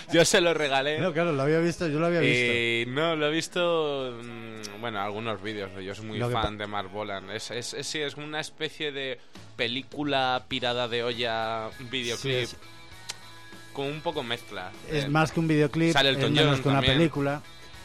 Yo 0.12 0.24
se 0.24 0.40
lo 0.40 0.54
regalé. 0.54 0.98
No, 0.98 1.12
claro, 1.12 1.32
lo 1.32 1.42
había 1.42 1.58
visto, 1.58 1.86
yo 1.86 1.98
lo 2.00 2.06
había 2.06 2.20
visto. 2.20 2.52
Y 2.52 2.84
no, 2.88 3.14
lo 3.14 3.26
he 3.26 3.30
visto, 3.30 4.18
mm, 4.22 4.80
bueno, 4.80 5.00
algunos 5.02 5.42
vídeos. 5.42 5.70
Yo 5.84 5.94
soy 5.94 6.06
muy 6.06 6.18
Lo 6.18 6.30
fan 6.30 6.56
de 6.56 6.66
Mark 6.66 6.90
Bolan. 6.90 7.28
Es, 7.30 7.50
es, 7.50 7.74
es- 7.74 7.86
sí, 7.86 8.00
es 8.00 8.16
una 8.16 8.40
especie 8.40 8.90
de 8.90 9.18
película 9.56 10.44
pirada 10.48 10.88
de 10.88 11.04
olla, 11.04 11.68
Sí, 11.76 11.84
videoclip. 11.90 12.34
es- 12.36 12.56
como 13.72 13.88
un 13.88 14.00
poco 14.00 14.22
mezcla. 14.22 14.70
Es 14.90 15.04
Eh, 15.04 15.08
más 15.08 15.32
que 15.32 15.40
un 15.40 15.48
videoclip, 15.48 15.92
Sale 15.92 16.10
es 16.10 16.16
Elton 16.16 16.32
menos 16.32 16.60
que 16.60 16.68
una 16.68 16.78
también. 16.78 16.96
película. 16.98 17.42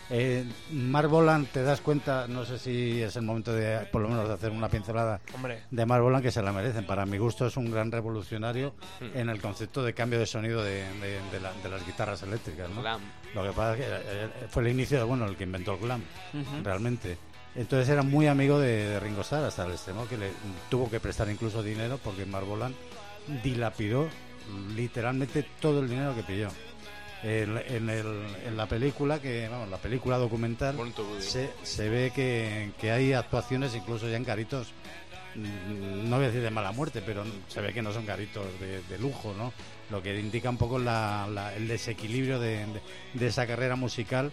Eh, 0.09 0.45
Mark 0.71 1.09
Bolan, 1.09 1.47
te 1.47 1.61
das 1.63 1.81
cuenta, 1.81 2.27
no 2.29 2.45
sé 2.45 2.57
si 2.59 3.01
es 3.01 3.17
el 3.17 3.23
momento 3.23 3.51
de, 3.53 3.79
por 3.91 4.01
lo 4.01 4.07
menos, 4.07 4.25
de 4.29 4.35
hacer 4.35 4.51
una 4.51 4.69
pincelada 4.69 5.19
Hombre, 5.35 5.63
de 5.69 5.85
Mark 5.85 6.01
Bolan 6.01 6.21
que 6.21 6.31
se 6.31 6.41
la 6.41 6.53
merecen. 6.53 6.85
Para 6.85 7.05
mi 7.05 7.17
gusto 7.17 7.45
es 7.45 7.57
un 7.57 7.69
gran 7.69 7.91
revolucionario 7.91 8.73
Hmm. 9.01 9.17
en 9.17 9.29
el 9.29 9.41
concepto 9.41 9.83
de 9.83 9.93
cambio 9.93 10.17
de 10.17 10.25
sonido 10.25 10.63
de, 10.63 10.83
de- 11.01 11.19
de 11.29 11.39
la- 11.41 11.51
de 11.61 11.67
las 11.69 11.85
guitarras 11.85 12.23
eléctricas. 12.23 12.69
¿no? 12.69 12.79
Glam. 12.81 13.01
Lo 13.35 13.43
que 13.43 13.49
pasa 13.49 13.73
es 13.73 13.77
que 13.79 13.85
eh, 13.89 14.29
fue 14.49 14.63
el 14.63 14.69
inicio 14.69 14.97
de, 14.97 15.03
bueno, 15.03 15.25
el 15.25 15.35
que 15.35 15.43
inventó 15.43 15.73
el 15.73 15.79
glam, 15.79 16.01
realmente. 16.63 17.17
Entonces 17.55 17.89
era 17.89 18.01
muy 18.03 18.27
amigo 18.27 18.59
de, 18.59 18.87
de 18.87 18.99
Ringo 19.01 19.21
Starr 19.21 19.43
hasta 19.43 19.65
el 19.65 19.71
extremo 19.73 20.07
que 20.07 20.17
le 20.17 20.29
tuvo 20.69 20.89
que 20.89 21.01
prestar 21.01 21.27
incluso 21.29 21.61
dinero 21.61 21.99
porque 22.01 22.25
Mark 22.25 22.45
Bolan 22.45 22.73
dilapidó 23.43 24.07
literalmente 24.75 25.43
todo 25.59 25.81
el 25.81 25.89
dinero 25.89 26.15
que 26.15 26.23
pilló. 26.23 26.49
En, 27.23 27.57
en 27.57 27.89
el- 27.89 28.25
en 28.45 28.55
la 28.57 28.67
película, 28.67 29.19
que 29.19 29.47
vamos, 29.49 29.69
la 29.69 29.77
película 29.77 30.17
documental, 30.17 30.75
se, 31.21 31.51
se 31.63 31.89
ve 31.89 32.11
que, 32.13 32.71
que 32.79 32.91
hay 32.91 33.13
actuaciones 33.13 33.73
incluso 33.75 34.07
ya 34.07 34.17
en 34.17 34.23
garitos, 34.23 34.67
mm, 35.35 36.07
no 36.09 36.17
voy 36.17 36.25
a 36.25 36.27
decir 36.27 36.43
de 36.43 36.51
mala 36.51 36.71
muerte, 36.71 37.01
pero 37.03 37.23
se 37.47 37.59
ve 37.61 37.73
que 37.73 37.81
no 37.81 37.91
son 37.91 38.05
garitos 38.05 38.45
de, 38.59 38.83
de 38.83 38.97
lujo, 38.99 39.33
¿no? 39.35 39.51
Lo 39.89 40.03
que 40.03 40.19
indica 40.19 40.49
un 40.49 40.57
poco 40.57 40.77
la- 40.77 41.27
la- 41.33 41.55
el 41.55 41.67
desequilibrio 41.67 42.39
de, 42.39 42.65
de- 42.67 42.81
de 43.15 43.27
esa 43.27 43.47
carrera 43.47 43.75
musical 43.75 44.31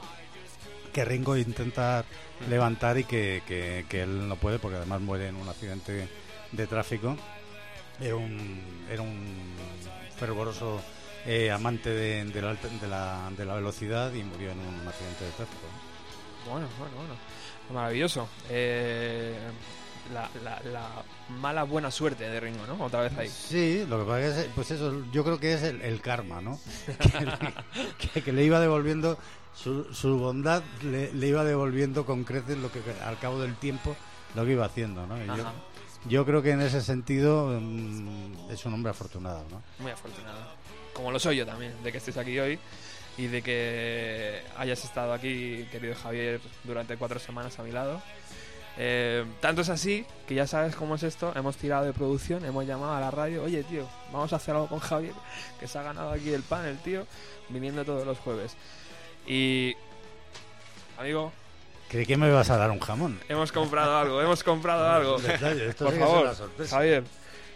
que 0.92 1.04
Ringo 1.06 1.36
intenta 1.38 2.04
levantar 2.50 2.98
y 2.98 3.04
que, 3.04 3.42
que- 3.46 3.86
que 3.88 4.02
él 4.02 4.28
no 4.28 4.36
puede 4.36 4.58
porque 4.58 4.76
además 4.76 5.00
muere 5.00 5.28
en 5.28 5.36
un 5.36 5.48
accidente 5.48 6.06
de 6.52 6.66
tráfico. 6.66 7.16
Era 8.00 8.16
un, 8.16 8.60
era 8.90 9.02
un 9.02 9.54
fervoroso 10.18 10.80
eh, 11.26 11.50
amante 11.50 11.90
de, 11.90 12.24
de 12.24 12.42
la, 12.42 12.54
de, 12.54 12.88
la, 12.88 13.30
de 13.36 13.44
la 13.44 13.54
velocidad 13.54 14.12
y 14.12 14.22
murió 14.22 14.50
en 14.52 14.58
un 14.58 14.86
accidente 14.88 15.24
de 15.24 15.30
tráfico. 15.32 15.62
¿no? 16.46 16.50
bueno, 16.52 16.68
bueno, 16.78 16.96
bueno. 16.96 17.14
Maravilloso. 17.72 18.28
Eh, 18.50 19.38
la, 20.12 20.28
la- 20.44 20.60
la 20.70 20.88
mala 21.40 21.62
buena 21.62 21.90
suerte 21.90 22.28
de 22.28 22.38
Ringo, 22.38 22.66
¿no? 22.66 22.84
Otra 22.84 23.00
vez 23.00 23.16
ahí. 23.16 23.28
Sí, 23.28 23.86
lo 23.88 24.00
que 24.00 24.04
pasa 24.04 24.40
es, 24.42 24.48
pues 24.54 24.70
eso, 24.70 25.02
yo 25.12 25.24
creo 25.24 25.40
que 25.40 25.54
es 25.54 25.62
el, 25.62 25.80
el 25.80 26.02
karma, 26.02 26.42
¿no? 26.42 26.60
Que 26.98 27.24
le, 27.24 27.32
que- 28.12 28.22
que 28.22 28.32
le 28.32 28.44
iba 28.44 28.60
devolviendo 28.60 29.18
su, 29.54 29.84
su 29.94 30.18
bondad, 30.18 30.62
le, 30.82 31.10
le 31.14 31.26
iba 31.28 31.42
devolviendo 31.44 32.04
con 32.04 32.24
creces 32.24 32.58
lo 32.58 32.70
que 32.70 32.80
al 33.02 33.18
cabo 33.18 33.40
del 33.40 33.54
tiempo 33.56 33.96
lo 34.34 34.44
que 34.44 34.52
iba 34.52 34.66
haciendo, 34.66 35.06
¿no? 35.06 35.16
Y 35.22 35.26
yo, 35.26 35.32
Ajá. 35.32 35.52
Yo 36.06 36.24
creo 36.24 36.42
que 36.42 36.50
en 36.50 36.60
ese 36.60 36.80
sentido 36.80 37.58
mm, 37.60 38.50
es 38.50 38.64
un 38.66 38.74
hombre 38.74 38.90
afortunado, 38.90 39.44
¿no? 39.50 39.62
Muy 39.78 39.92
afortunado. 39.92 40.38
Como 40.92 41.10
lo 41.10 41.18
soy 41.18 41.36
yo 41.36 41.46
también, 41.46 41.72
de 41.82 41.90
que 41.90 41.98
estés 41.98 42.16
aquí 42.16 42.38
hoy 42.38 42.58
y 43.16 43.26
de 43.26 43.42
que 43.42 44.42
hayas 44.56 44.84
estado 44.84 45.12
aquí, 45.12 45.66
querido 45.70 45.94
Javier, 45.94 46.40
durante 46.64 46.96
cuatro 46.96 47.18
semanas 47.18 47.58
a 47.58 47.62
mi 47.62 47.72
lado. 47.72 48.00
Eh, 48.76 49.24
tanto 49.40 49.62
es 49.62 49.68
así 49.68 50.04
que 50.26 50.34
ya 50.34 50.46
sabes 50.46 50.74
cómo 50.76 50.96
es 50.96 51.02
esto. 51.02 51.32
Hemos 51.36 51.56
tirado 51.56 51.84
de 51.84 51.92
producción, 51.92 52.44
hemos 52.44 52.66
llamado 52.66 52.94
a 52.94 53.00
la 53.00 53.10
radio. 53.10 53.44
Oye, 53.44 53.62
tío, 53.64 53.86
vamos 54.12 54.32
a 54.32 54.36
hacer 54.36 54.54
algo 54.54 54.68
con 54.68 54.80
Javier, 54.80 55.14
que 55.60 55.68
se 55.68 55.78
ha 55.78 55.82
ganado 55.82 56.10
aquí 56.10 56.32
el 56.32 56.42
panel, 56.42 56.78
tío, 56.78 57.06
viniendo 57.48 57.84
todos 57.84 58.06
los 58.06 58.18
jueves. 58.18 58.56
Y, 59.26 59.74
amigo, 60.98 61.32
Creí 61.88 62.06
que 62.06 62.16
me 62.16 62.28
ibas 62.28 62.50
a 62.50 62.56
dar 62.56 62.70
un 62.70 62.80
jamón. 62.80 63.20
hemos 63.28 63.52
comprado 63.52 63.96
algo, 63.96 64.20
hemos 64.20 64.42
comprado 64.42 64.88
algo. 64.88 65.18
Detalle, 65.20 65.68
esto 65.68 65.84
Por 65.84 65.94
sí 65.94 66.00
favor, 66.00 66.22
una 66.24 66.34
sorpresa. 66.34 66.76
Javier, 66.76 67.04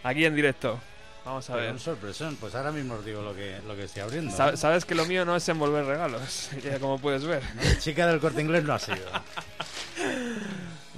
aquí 0.05 0.24
en 0.24 0.34
directo. 0.36 0.78
Vamos 1.24 1.50
a 1.50 1.55
Pero 1.55 1.64
ver. 1.66 1.72
un 1.74 1.78
sorpresón, 1.78 2.36
pues 2.36 2.55
ahora 2.55 2.72
mismo 2.72 2.94
os 2.94 3.05
digo 3.05 3.20
lo 3.20 3.34
que, 3.34 3.59
lo 3.66 3.76
que 3.76 3.84
estoy 3.84 4.00
abriendo. 4.02 4.34
Sa- 4.34 4.56
Sabes 4.56 4.84
que 4.86 4.94
lo 4.94 5.05
mío 5.05 5.24
no 5.26 5.36
es 5.36 5.46
envolver 5.48 5.84
regalos, 5.84 6.48
ya 6.64 6.78
como 6.78 6.98
puedes 6.98 7.24
ver. 7.24 7.42
¿no? 7.55 7.62
Chica 7.80 8.06
del 8.06 8.18
corte 8.20 8.40
inglés 8.40 8.64
no 8.64 8.74
ha 8.74 8.78
sido. 8.78 8.96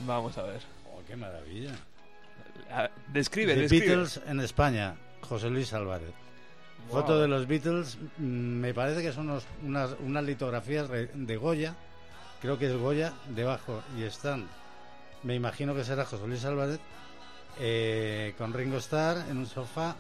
Vamos 0.07 0.37
a 0.39 0.43
ver. 0.43 0.61
Oh, 0.93 1.01
qué 1.07 1.17
maravilla. 1.17 1.73
A- 2.71 2.91
Describe, 3.09 3.55
The 3.55 3.61
describe. 3.63 3.87
Beatles 3.87 4.21
en 4.27 4.41
España, 4.41 4.95
José 5.23 5.51
Luis 5.51 5.73
Álvarez. 5.73 6.11
Wow. 6.89 7.01
Foto 7.01 7.21
de 7.21 7.29
los 7.29 7.47
Beatles, 7.47 7.99
mm, 8.19 8.23
me 8.23 8.75
parece 8.75 9.03
que 9.03 9.13
son 9.13 9.31
unos- 9.31 9.47
unas, 9.65 9.91
unas 10.01 10.25
litografías 10.25 10.89
de 10.89 11.37
Goya, 11.37 11.75
creo 12.41 12.59
que 12.59 12.67
es 12.67 12.77
Goya, 12.77 13.13
debajo, 13.29 13.83
y 13.99 14.03
están, 14.03 14.49
me 15.23 15.35
imagino 15.35 15.75
que 15.75 15.85
será 15.85 16.05
José 16.05 16.27
Luis 16.27 16.45
Álvarez, 16.45 16.81
eh, 17.59 18.35
con 18.39 18.53
Ringo 18.53 18.79
Starr 18.79 19.29
en 19.29 19.39
un 19.39 19.47
sofá, 19.47 19.97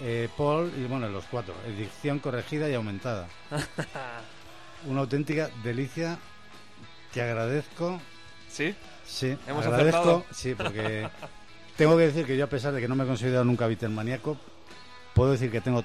eh, 0.00 0.28
Paul 0.36 0.72
y 0.76 0.84
bueno, 0.84 1.08
los 1.08 1.24
cuatro, 1.24 1.54
edición 1.66 2.18
corregida 2.18 2.68
y 2.68 2.74
aumentada. 2.74 3.26
Una 4.86 5.00
auténtica 5.00 5.50
delicia, 5.64 6.18
te 7.12 7.22
agradezco, 7.22 8.00
¿Sí? 8.48 8.74
sí, 9.04 9.36
¿Hemos 9.46 9.66
agradezco, 9.66 9.98
acertado? 9.98 10.24
sí, 10.30 10.54
porque 10.54 11.08
tengo 11.76 11.96
que 11.96 12.06
decir 12.06 12.26
que 12.26 12.36
yo 12.36 12.44
a 12.44 12.48
pesar 12.48 12.72
de 12.72 12.80
que 12.80 12.88
no 12.88 12.94
me 12.94 13.04
he 13.04 13.06
considerado 13.06 13.44
nunca 13.44 13.66
Beatlemaníaco, 13.66 14.36
puedo 15.14 15.32
decir 15.32 15.50
que 15.50 15.60
tengo 15.60 15.82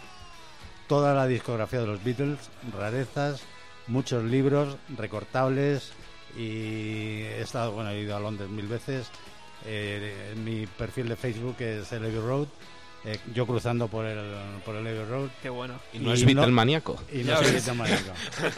toda 0.88 1.14
la 1.15 1.26
discografía 1.26 1.80
de 1.80 1.88
los 1.88 2.03
Beatles, 2.03 2.38
rarezas, 2.77 3.41
muchos 3.88 4.23
libros, 4.23 4.77
recortables 4.97 5.91
y 6.38 7.22
he 7.23 7.41
estado, 7.41 7.72
bueno, 7.72 7.89
he 7.91 8.01
ido 8.01 8.15
a 8.15 8.19
Londres 8.19 8.49
mil 8.49 8.68
veces. 8.68 9.07
Eh, 9.65 10.31
en 10.34 10.43
mi 10.43 10.68
perfil 10.68 11.07
de 11.07 11.15
Facebook 11.15 11.55
es 11.60 11.91
el 11.93 12.03
Abbey 12.03 12.19
Road, 12.19 12.47
eh, 13.05 13.18
yo 13.34 13.45
cruzando 13.47 13.88
por 13.88 14.05
el, 14.05 14.19
por 14.65 14.76
el 14.76 14.85
Abbey 14.88 15.05
Road 15.05 15.30
Qué 15.41 15.49
bueno. 15.49 15.76
Y 15.93 15.99
no 15.99 16.10
Y 16.10 16.14
es 16.14 16.22
no- 16.22 16.27
Beatlemaníaco. 16.27 17.01
y 17.11 17.23
Ya 17.23 17.35
no 17.35 17.43
soy. 17.43 17.51
Beatlemaníaco. 17.53 18.11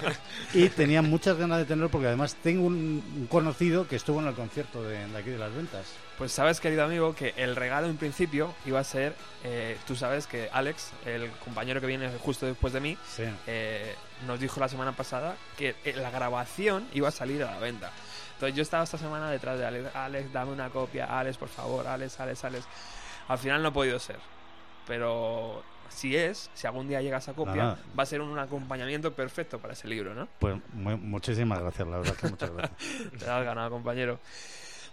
y 0.54 0.70
tenía 0.70 1.02
muchas 1.02 1.38
ganas 1.38 1.60
de 1.60 1.66
tenerlo 1.66 1.90
porque 1.90 2.08
además 2.08 2.36
tengo 2.42 2.66
un, 2.66 3.04
un 3.18 3.28
conocido 3.28 3.88
que 3.88 3.96
estuvo 3.98 4.20
en 4.22 4.28
el 4.28 4.34
concierto 4.34 4.82
de, 4.84 5.06
de 5.08 5.18
aquí 5.18 5.30
de 5.30 5.38
las 5.38 5.54
ventas. 5.54 5.86
Pues 6.18 6.32
sabes, 6.32 6.62
querido 6.62 6.86
amigo, 6.86 7.14
que 7.14 7.34
el 7.36 7.58
regalo 7.58 7.88
en 7.88 7.98
principio 7.98 8.54
iba 8.66 8.80
a 8.80 8.84
ser, 8.86 9.14
eh, 9.44 9.78
tú 9.86 9.96
sabes 9.98 10.28
que 10.28 10.50
Alex, 10.54 10.92
el 11.06 11.30
compañero 11.44 11.82
que 11.82 11.88
viene 11.88 12.10
justo 12.20 12.46
después 12.46 12.72
de 12.72 12.80
mí, 12.80 12.98
Sí. 13.06 13.24
eh, 13.48 13.94
nos 14.26 14.40
dijo 14.40 14.62
la 14.62 14.70
semana 14.70 14.94
pasada 14.94 15.36
que 15.58 15.76
eh, 15.84 15.94
la 15.98 16.10
grabación 16.12 16.88
iba 16.94 17.10
a 17.10 17.12
salir 17.12 17.44
a 17.44 17.52
la 17.52 17.60
venta. 17.60 17.92
Entonces 18.36 18.56
yo 18.56 18.62
estaba 18.64 18.84
esta 18.86 18.98
semana 18.98 19.30
detrás 19.30 19.60
de 19.60 19.66
Alex, 19.66 19.94
Alex, 19.96 20.32
dame 20.32 20.52
una 20.54 20.70
copia, 20.70 21.06
Alex, 21.20 21.38
por 21.38 21.50
favor, 21.50 21.86
Alex, 21.86 22.18
Alex, 22.20 22.44
Alex. 22.46 22.66
Al 23.28 23.38
final 23.38 23.62
no 23.62 23.70
ha 23.70 23.74
podido 23.74 24.00
ser. 24.00 24.18
Pero 24.88 25.64
si 25.90 26.16
es, 26.16 26.50
si 26.54 26.66
algún 26.68 26.88
día 26.88 27.02
llega 27.02 27.18
esa 27.18 27.34
copia, 27.34 27.78
va 27.98 28.04
a 28.04 28.06
ser 28.06 28.22
un 28.22 28.38
acompañamiento 28.40 29.14
perfecto 29.14 29.60
para 29.60 29.74
ese 29.74 29.88
libro, 29.90 30.14
¿no? 30.14 30.28
Pues 30.40 30.56
mu- 30.74 30.98
muchísimas 30.98 31.60
gracias, 31.60 31.88
la 31.90 31.98
verdad 31.98 32.16
que 32.16 32.28
muchas 32.30 32.52
gracias. 32.52 32.80
Te 33.20 33.30
has 33.30 33.44
ganado, 33.44 33.70
compañero. 33.70 34.20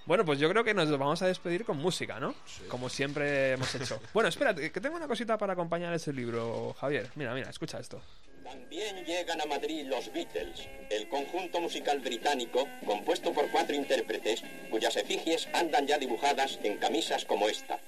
Bueno, 0.05 0.25
pues 0.25 0.39
yo 0.39 0.49
creo 0.49 0.65
que 0.65 0.75
nos 0.75 0.91
vamos 0.91 1.23
a 1.23 1.27
despedir 1.27 1.65
con 1.65 1.79
música, 1.79 2.19
¿no? 2.19 2.35
Como 2.69 2.89
siempre 2.89 3.53
hemos 3.53 3.75
hecho. 3.75 4.01
Bueno, 4.13 4.29
espérate, 4.29 4.71
que 4.71 4.81
tengo 4.81 4.97
una 4.97 5.07
cosita 5.07 5.39
para 5.39 5.53
acompañar 5.53 5.95
ese 5.95 6.13
libro, 6.13 6.75
Javier. 6.81 7.09
Mira, 7.15 7.35
mira, 7.35 7.51
escucha 7.51 7.79
esto. 7.79 8.03
También 8.45 9.05
llegan 9.05 9.41
a 9.41 9.47
Madrid 9.47 9.87
los 9.87 10.13
Beatles, 10.13 10.69
el 10.91 11.09
conjunto 11.09 11.61
musical 11.61 12.01
británico 12.01 12.69
compuesto 12.85 13.33
por 13.33 13.51
cuatro 13.51 13.75
intérpretes 13.75 14.43
cuyas 14.71 14.97
efigies 14.97 15.49
andan 15.55 15.87
ya 15.87 15.99
dibujadas 15.99 16.59
en 16.63 16.77
camisas 16.79 17.25
como 17.25 17.49
esta. 17.49 17.81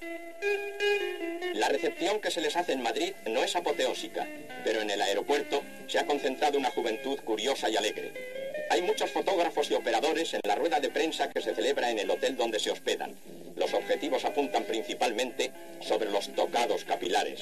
La 1.53 1.69
recepción 1.69 2.19
que 2.19 2.31
se 2.31 2.41
les 2.41 2.55
hace 2.55 2.73
en 2.73 2.81
Madrid 2.81 3.13
no 3.27 3.43
es 3.43 3.55
apoteósica, 3.55 4.27
pero 4.63 4.81
en 4.81 4.89
el 4.89 5.01
aeropuerto 5.01 5.61
se 5.87 5.99
ha 5.99 6.05
concentrado 6.05 6.57
una 6.57 6.71
juventud 6.71 7.19
curiosa 7.19 7.69
y 7.69 7.75
alegre. 7.75 8.44
Hay 8.69 8.81
muchos 8.81 9.11
fotógrafos 9.11 9.69
y 9.69 9.73
operadores 9.75 10.33
en 10.33 10.41
la 10.45 10.55
rueda 10.55 10.79
de 10.79 10.89
prensa 10.89 11.29
que 11.29 11.41
se 11.41 11.53
celebra 11.53 11.91
en 11.91 11.99
el 11.99 12.09
hotel 12.09 12.35
donde 12.35 12.59
se 12.59 12.71
hospedan. 12.71 13.15
Los 13.55 13.73
objetivos 13.73 14.25
apuntan 14.25 14.63
principalmente 14.63 15.51
sobre 15.81 16.09
los 16.09 16.29
tocados 16.35 16.83
capilares. 16.83 17.41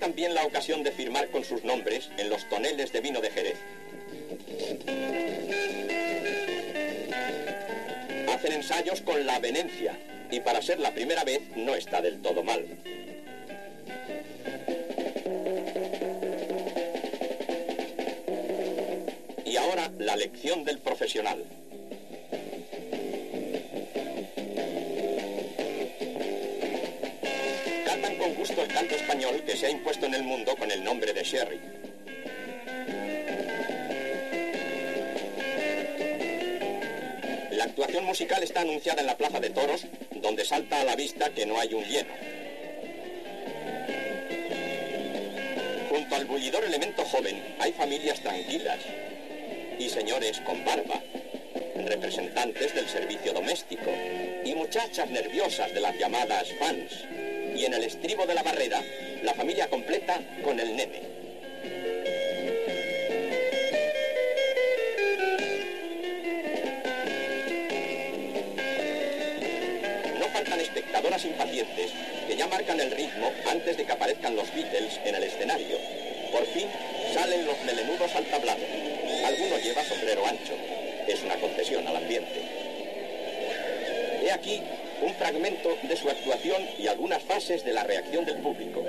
También 0.00 0.34
la 0.34 0.44
ocasión 0.44 0.82
de 0.82 0.90
firmar 0.90 1.28
con 1.28 1.44
sus 1.44 1.62
nombres 1.62 2.10
en 2.16 2.30
los 2.30 2.48
toneles 2.48 2.92
de 2.92 3.00
vino 3.00 3.20
de 3.20 3.30
Jerez. 3.30 3.58
Hacen 8.28 8.52
ensayos 8.52 9.02
con 9.02 9.24
la 9.26 9.38
venencia 9.38 9.96
y 10.30 10.40
para 10.40 10.62
ser 10.62 10.80
la 10.80 10.92
primera 10.92 11.22
vez 11.22 11.42
no 11.54 11.74
está 11.74 12.00
del 12.00 12.20
todo 12.22 12.42
mal. 12.42 12.64
Y 19.44 19.56
ahora 19.56 19.92
la 19.98 20.16
lección 20.16 20.64
del 20.64 20.78
profesional. 20.78 21.44
Gusto 28.40 28.62
el 28.62 28.68
canto 28.68 28.94
español 28.94 29.42
que 29.44 29.54
se 29.54 29.66
ha 29.66 29.70
impuesto 29.70 30.06
en 30.06 30.14
el 30.14 30.22
mundo 30.22 30.56
con 30.56 30.70
el 30.70 30.82
nombre 30.82 31.12
de 31.12 31.22
Sherry. 31.22 31.60
La 37.50 37.64
actuación 37.64 38.06
musical 38.06 38.42
está 38.42 38.62
anunciada 38.62 39.02
en 39.02 39.08
la 39.08 39.18
Plaza 39.18 39.40
de 39.40 39.50
Toros, 39.50 39.84
donde 40.22 40.46
salta 40.46 40.80
a 40.80 40.84
la 40.84 40.96
vista 40.96 41.28
que 41.28 41.44
no 41.44 41.60
hay 41.60 41.74
un 41.74 41.84
lleno. 41.84 42.14
Junto 45.90 46.16
al 46.16 46.24
bullidor 46.24 46.64
elemento 46.64 47.04
joven 47.04 47.42
hay 47.58 47.72
familias 47.72 48.20
tranquilas 48.20 48.78
y 49.78 49.90
señores 49.90 50.40
con 50.40 50.64
barba, 50.64 51.02
representantes 51.76 52.74
del 52.74 52.88
servicio 52.88 53.34
doméstico 53.34 53.90
y 54.46 54.54
muchachas 54.54 55.10
nerviosas 55.10 55.74
de 55.74 55.80
las 55.80 55.98
llamadas 55.98 56.48
fans. 56.58 57.29
Y 57.60 57.66
en 57.66 57.74
el 57.74 57.84
estribo 57.84 58.24
de 58.24 58.34
la 58.34 58.42
barrera, 58.42 58.82
la 59.22 59.34
familia 59.34 59.68
completa 59.68 60.18
con 60.42 60.58
el 60.58 60.74
nene. 60.74 61.02
No 70.18 70.26
faltan 70.32 70.58
espectadoras 70.58 71.22
impacientes 71.26 71.90
que 72.26 72.34
ya 72.34 72.46
marcan 72.46 72.80
el 72.80 72.90
ritmo 72.92 73.30
antes 73.50 73.76
de 73.76 73.84
que 73.84 73.92
aparezcan 73.92 74.36
los 74.36 74.50
Beatles 74.54 74.98
en 75.04 75.16
el 75.16 75.24
escenario. 75.24 75.76
Por 76.32 76.46
fin 76.46 76.66
salen 77.12 77.44
los 77.44 77.60
melenudos 77.64 78.16
al 78.16 78.24
tablado. 78.24 78.64
Alguno 79.26 79.58
lleva 79.58 79.84
sombrero 79.84 80.26
ancho. 80.26 80.54
Es 81.06 81.22
una 81.22 81.34
concesión 81.34 81.86
al 81.86 81.96
ambiente. 81.96 82.40
He 84.22 84.32
aquí 84.32 84.62
un 85.02 85.14
fragmento 85.14 85.76
de 85.82 85.96
su 85.96 86.08
actuación 86.08 86.62
y 86.78 86.86
algunas 86.86 87.22
fases 87.22 87.64
de 87.64 87.72
la 87.72 87.84
reacción 87.84 88.24
del 88.24 88.38
público. 88.38 88.84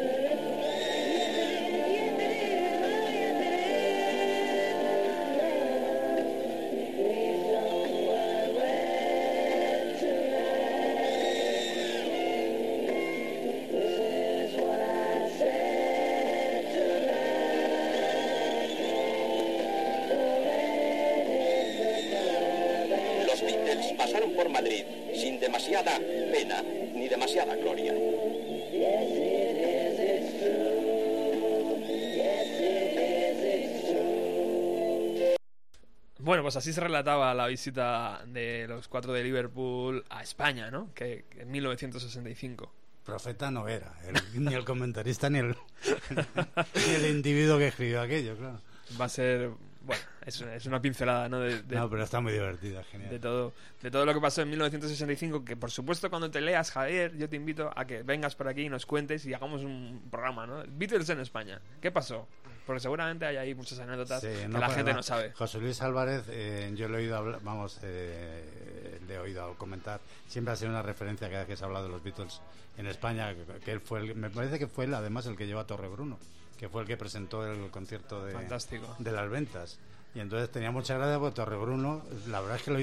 Bueno, 36.42 36.48
pues 36.54 36.56
así 36.58 36.74
se 36.74 36.82
relataba 36.82 37.36
la 37.36 37.46
visita 37.46 38.24
de 38.26 38.66
los 38.68 38.88
cuatro 38.88 39.14
de 39.14 39.24
Liverpool 39.24 40.04
a 40.10 40.24
España, 40.24 40.72
¿no? 40.72 40.90
Que 40.96 41.26
que 41.30 41.44
en 41.44 41.52
1965. 41.52 42.74
Profeta 43.06 43.52
no 43.52 43.68
era, 43.68 43.94
el- 44.08 44.44
ni 44.44 44.52
el 44.56 44.66
comentarista 44.66 45.30
ni 45.30 45.38
el, 45.38 45.56
ni 46.88 46.94
el 46.96 47.06
individuo 47.16 47.60
que 47.60 47.68
escribió 47.68 48.02
aquello, 48.02 48.36
claro. 48.38 48.60
Va 49.00 49.06
a 49.06 49.10
ser, 49.10 49.52
bueno, 49.84 50.02
es 50.26 50.42
una, 50.42 50.56
es 50.56 50.66
una 50.66 50.82
pincelada, 50.82 51.30
¿no? 51.30 51.40
De, 51.42 51.62
de- 51.62 51.76
No, 51.76 51.88
pero 51.88 52.04
está 52.04 52.20
muy 52.22 52.34
divertida, 52.34 52.80
de 52.80 52.86
genial. 52.86 53.20
todo, 53.20 53.54
de 53.84 53.92
todo 53.92 54.04
lo 54.08 54.14
que 54.16 54.20
pasó 54.22 54.42
en 54.42 54.50
1965, 54.50 55.46
que 55.46 55.56
por 55.56 55.70
supuesto 55.70 56.10
cuando 56.10 56.32
te 56.32 56.42
leas, 56.42 56.72
Javier, 56.72 57.16
yo 57.18 57.30
te 57.30 57.36
invito 57.36 57.72
a 57.76 57.86
que 57.86 58.02
vengas 58.02 58.34
por 58.36 58.48
aquí 58.48 58.62
y 58.64 58.70
nos 58.70 58.88
cuentes 58.88 59.24
y 59.28 59.34
hagamos 59.36 59.62
un 59.64 60.08
programa, 60.10 60.48
¿no? 60.48 60.64
Beatles 60.68 61.08
en 61.10 61.20
España. 61.20 61.62
¿Qué 61.80 61.92
pasó? 61.92 62.28
Porque 62.66 62.80
seguramente 62.80 63.26
hay 63.26 63.38
ahí 63.38 63.56
muchas 63.56 63.80
anécdotas 63.80 64.22
Sí, 64.22 64.28
que 64.28 64.48
no 64.48 64.60
la 64.60 64.70
gente 64.70 64.94
no 64.94 65.02
sabe. 65.04 65.32
José 65.34 65.60
Luis 65.60 65.82
Álvarez, 65.82 66.24
eh, 66.30 66.72
yo 66.76 66.88
le 66.88 66.96
he 66.96 67.02
oído 67.02 67.18
hablar, 67.18 67.40
vamos, 67.44 67.80
eh, 67.84 69.00
le 69.08 69.16
he 69.16 69.20
oído 69.20 69.56
comentar, 69.56 70.00
siempre 70.28 70.54
ha 70.54 70.56
sido 70.56 70.70
una 70.72 70.82
referencia 70.82 71.28
cada 71.28 71.40
vez 71.40 71.48
que 71.48 71.58
se 71.58 71.64
ha 71.64 71.68
hablado 71.68 71.86
de 71.86 71.92
los 71.92 72.04
Beatles 72.04 72.40
en 72.78 72.88
España, 72.88 73.34
que, 73.66 73.72
él 73.72 73.82
fue, 73.82 74.00
el- 74.02 74.16
me 74.16 74.30
parece 74.30 74.60
que 74.60 74.68
fue 74.68 74.86
él 74.86 74.94
además 74.94 75.26
el 75.26 75.36
que 75.36 75.48
lleva 75.48 75.62
a 75.62 75.68
Torre 75.68 75.88
Bruno, 75.88 76.18
que 76.58 76.70
fue 76.70 76.82
el 76.84 76.88
que 76.88 76.98
presentó 76.98 77.46
el 77.46 77.70
concierto 77.72 78.24
de, 78.24 78.34
Fantástico. 78.34 78.96
de 79.00 79.12
las 79.12 79.30
ventas. 79.30 79.80
Y 80.14 80.20
entonces 80.20 80.50
tenía 80.52 80.72
mucha 80.72 80.96
gracia 80.98 81.18
porque 81.20 81.36
Torre 81.36 81.58
Bruno, 81.58 82.04
la 82.28 82.42
verdad 82.42 82.58
es 82.58 82.64
que 82.64 82.72
lo, 82.72 82.80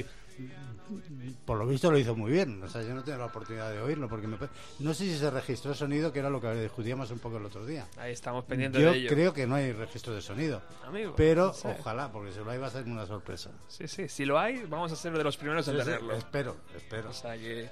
por 1.45 1.59
lo 1.59 1.67
visto 1.67 1.91
lo 1.91 1.99
hizo 1.99 2.15
muy 2.15 2.33
bien. 2.33 2.63
O 2.63 2.69
sea, 2.69 2.83
yo 2.83 2.95
no 2.95 3.03
tengo 3.03 3.19
la 3.19 3.27
oportunidad 3.27 3.71
de 3.71 3.81
oírlo 3.81 4.09
porque 4.09 4.27
me, 4.27 4.37
no 4.79 4.95
sé 4.95 5.05
si 5.05 5.19
se 5.19 5.31
registró 5.31 5.75
sonido, 5.75 6.13
que 6.13 6.19
era 6.21 6.31
lo 6.31 6.41
que 6.41 6.53
discutíamos 6.55 7.11
un 7.11 7.19
poco 7.19 7.37
el 7.39 7.45
otro 7.45 7.65
día. 7.67 7.87
Ahí 7.99 8.13
estamos 8.13 8.45
pendientes 8.45 8.81
Yo 8.81 8.93
de 8.93 8.99
ello. 8.99 9.09
creo 9.11 9.33
que 9.33 9.47
no 9.47 9.55
hay 9.57 9.73
registro 9.73 10.15
de 10.15 10.23
sonido. 10.23 10.63
Amigo, 10.87 11.15
Pero 11.17 11.53
ojalá, 11.65 12.11
porque 12.11 12.33
si 12.33 12.39
lo 12.39 12.51
hay 12.51 12.59
va 12.59 12.69
a 12.69 12.71
ser 12.71 12.85
una 12.85 13.07
sorpresa. 13.07 13.51
Sí, 13.69 13.87
sí, 13.89 14.09
si 14.09 14.25
lo 14.25 14.39
hay, 14.39 14.65
vamos 14.65 14.93
a 14.93 14.97
ser 14.97 15.13
de 15.17 15.25
los 15.25 15.37
primeros 15.37 15.67
en 15.69 15.79
sí, 15.79 15.85
tenerlo. 15.85 16.15
espero, 16.15 16.57
espero. 16.77 17.11
O 17.11 17.13
sea 17.15 17.37
que. 17.37 17.71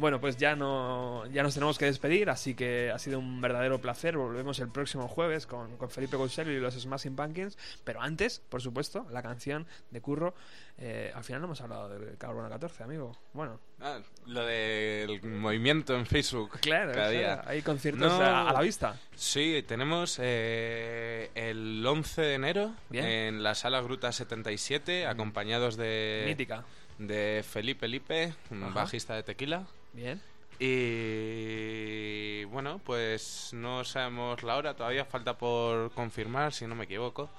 Bueno, 0.00 0.20
pues 0.20 0.36
ya 0.38 0.56
no 0.56 1.24
ya 1.26 1.42
nos 1.42 1.54
tenemos 1.54 1.78
que 1.78 1.84
despedir, 1.84 2.30
así 2.30 2.54
que 2.54 2.90
ha 2.90 2.98
sido 2.98 3.18
un 3.18 3.40
verdadero 3.40 3.80
placer. 3.80 4.16
Volvemos 4.16 4.58
el 4.58 4.68
próximo 4.70 5.06
jueves 5.08 5.46
con, 5.46 5.76
con 5.76 5.90
Felipe 5.90 6.16
Gonzalo 6.16 6.50
y 6.50 6.58
los 6.58 6.74
Smashing 6.74 7.14
Pumpkins. 7.14 7.58
Pero 7.84 8.00
antes, 8.00 8.40
por 8.48 8.62
supuesto, 8.62 9.06
la 9.10 9.22
canción 9.22 9.66
de 9.90 10.00
Curro. 10.00 10.34
eh, 10.78 11.12
al 11.14 11.22
final 11.22 11.42
no 11.42 11.46
hemos 11.48 11.60
hablado 11.60 11.88
del 11.90 12.16
Carbono 12.16 12.48
14, 12.48 12.82
amigo. 12.82 13.12
Bueno, 13.34 13.60
Ah, 13.82 13.98
lo 14.26 14.44
del 14.44 15.22
movimiento 15.22 15.94
en 15.96 16.04
Facebook. 16.06 16.58
claro, 16.60 16.92
cada 16.92 17.08
día. 17.10 17.42
hay 17.46 17.62
conciertos 17.62 18.10
No. 18.12 18.20
a, 18.22 18.50
a 18.50 18.52
la 18.52 18.60
vista. 18.60 18.96
Sí, 19.14 19.64
tenemos 19.66 20.18
eh, 20.20 21.30
el 21.34 21.84
11 21.86 22.20
de 22.22 22.34
enero 22.34 22.74
Bien. 22.90 23.04
en 23.06 23.42
la 23.42 23.54
sala 23.54 23.80
Gruta 23.80 24.12
77, 24.12 25.06
acompañados 25.06 25.76
de, 25.76 26.24
Mítica. 26.26 26.64
De 27.00 27.42
Felipe 27.48 27.88
Lipe, 27.88 28.34
un 28.50 28.62
Ajá. 28.64 28.74
bajista 28.74 29.14
de 29.14 29.22
tequila. 29.22 29.66
Bien. 29.92 30.20
Y 30.58 32.44
bueno, 32.44 32.80
pues 32.84 33.50
no 33.52 33.84
sabemos 33.84 34.42
la 34.42 34.56
hora, 34.56 34.74
todavía 34.74 35.04
falta 35.04 35.36
por 35.38 35.90
confirmar, 35.92 36.52
si 36.52 36.66
no 36.66 36.74
me 36.74 36.84
equivoco. 36.84 37.30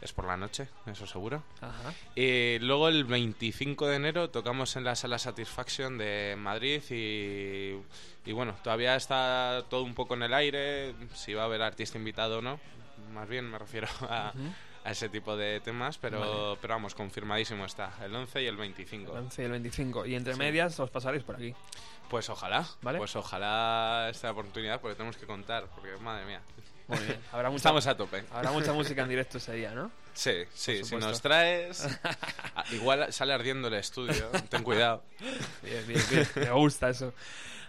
Es 0.00 0.12
por 0.12 0.26
la 0.26 0.36
noche, 0.36 0.68
eso 0.86 1.08
seguro. 1.08 1.42
Ajá. 1.60 1.92
Y 2.14 2.60
luego 2.60 2.88
el 2.88 3.02
25 3.04 3.88
de 3.88 3.96
enero 3.96 4.30
tocamos 4.30 4.76
en 4.76 4.84
la 4.84 4.94
sala 4.94 5.18
Satisfaction 5.18 5.98
de 5.98 6.36
Madrid 6.38 6.80
y, 6.90 7.74
y 8.24 8.32
bueno, 8.32 8.54
todavía 8.62 8.94
está 8.94 9.64
todo 9.68 9.82
un 9.82 9.94
poco 9.96 10.14
en 10.14 10.22
el 10.22 10.34
aire, 10.34 10.94
si 11.14 11.34
va 11.34 11.42
a 11.42 11.46
haber 11.46 11.62
artista 11.62 11.98
invitado 11.98 12.38
o 12.38 12.42
no. 12.42 12.60
Más 13.12 13.28
bien 13.28 13.50
me 13.50 13.58
refiero 13.58 13.88
a, 14.02 14.32
a 14.88 14.92
ese 14.92 15.08
tipo 15.10 15.36
de 15.36 15.60
temas, 15.60 15.98
pero, 15.98 16.56
pero 16.62 16.74
vamos, 16.74 16.94
confirmadísimo 16.94 17.66
está, 17.66 17.92
el 18.02 18.14
11 18.14 18.42
y 18.42 18.46
el 18.46 18.56
25. 18.56 19.12
El 19.12 19.18
11 19.18 19.42
y 19.42 19.44
el 19.44 19.50
25. 19.50 20.06
Y 20.06 20.14
entre 20.14 20.32
Sí. 20.32 20.38
medias 20.38 20.80
os 20.80 20.90
pasaréis 20.90 21.22
por 21.24 21.36
aquí. 21.36 21.54
Pues 22.08 22.28
ojalá, 22.30 22.66
¿Vale? 22.80 22.96
pues 22.98 23.14
ojalá 23.16 24.08
esta 24.10 24.30
oportunidad 24.30 24.80
porque 24.80 24.94
tenemos 24.96 25.16
que 25.18 25.26
contar, 25.26 25.66
porque 25.74 25.94
madre 25.98 26.24
mía, 26.24 26.40
Muy 26.86 26.98
bien. 27.00 27.20
Habrá 27.32 27.50
mucha, 27.50 27.58
estamos 27.58 27.86
a 27.86 27.96
tope. 27.98 28.24
habrá 28.32 28.50
mucha 28.50 28.72
música 28.72 29.02
en 29.02 29.10
directo 29.10 29.36
ese 29.36 29.52
día, 29.52 29.72
¿no? 29.74 29.90
Sí, 30.14 30.32
sí, 30.54 30.82
si 30.84 30.96
nos 30.96 31.20
traes, 31.20 31.86
igual 32.72 33.12
sale 33.12 33.34
ardiendo 33.34 33.68
el 33.68 33.74
estudio, 33.74 34.30
ten 34.48 34.62
cuidado. 34.62 35.02
Bien, 35.62 35.86
bien, 35.86 36.02
bien. 36.10 36.26
Me 36.34 36.50
gusta 36.52 36.88
eso. 36.88 37.12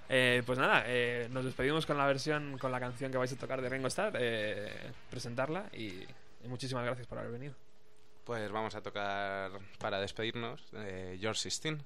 Eh, 0.07 0.41
pues 0.45 0.57
nada, 0.57 0.83
eh, 0.87 1.27
nos 1.31 1.43
despedimos 1.45 1.85
con 1.85 1.97
la 1.97 2.07
versión, 2.07 2.57
con 2.57 2.71
la 2.71 2.79
canción 2.79 3.11
que 3.11 3.17
vais 3.19 3.31
a 3.31 3.35
tocar 3.35 3.61
de 3.61 3.69
Ringo 3.69 3.87
Starr, 3.89 4.13
eh, 4.19 4.91
presentarla 5.11 5.65
y, 5.73 6.03
y 6.43 6.47
muchísimas 6.47 6.85
gracias 6.85 7.07
por 7.07 7.17
haber 7.19 7.31
venido. 7.31 7.55
Pues 8.23 8.51
vamos 8.51 8.75
a 8.75 8.81
tocar 8.81 9.51
para 9.79 9.99
despedirnos 9.99 10.61
eh, 10.73 11.17
George 11.19 11.39
Sistine. 11.39 11.79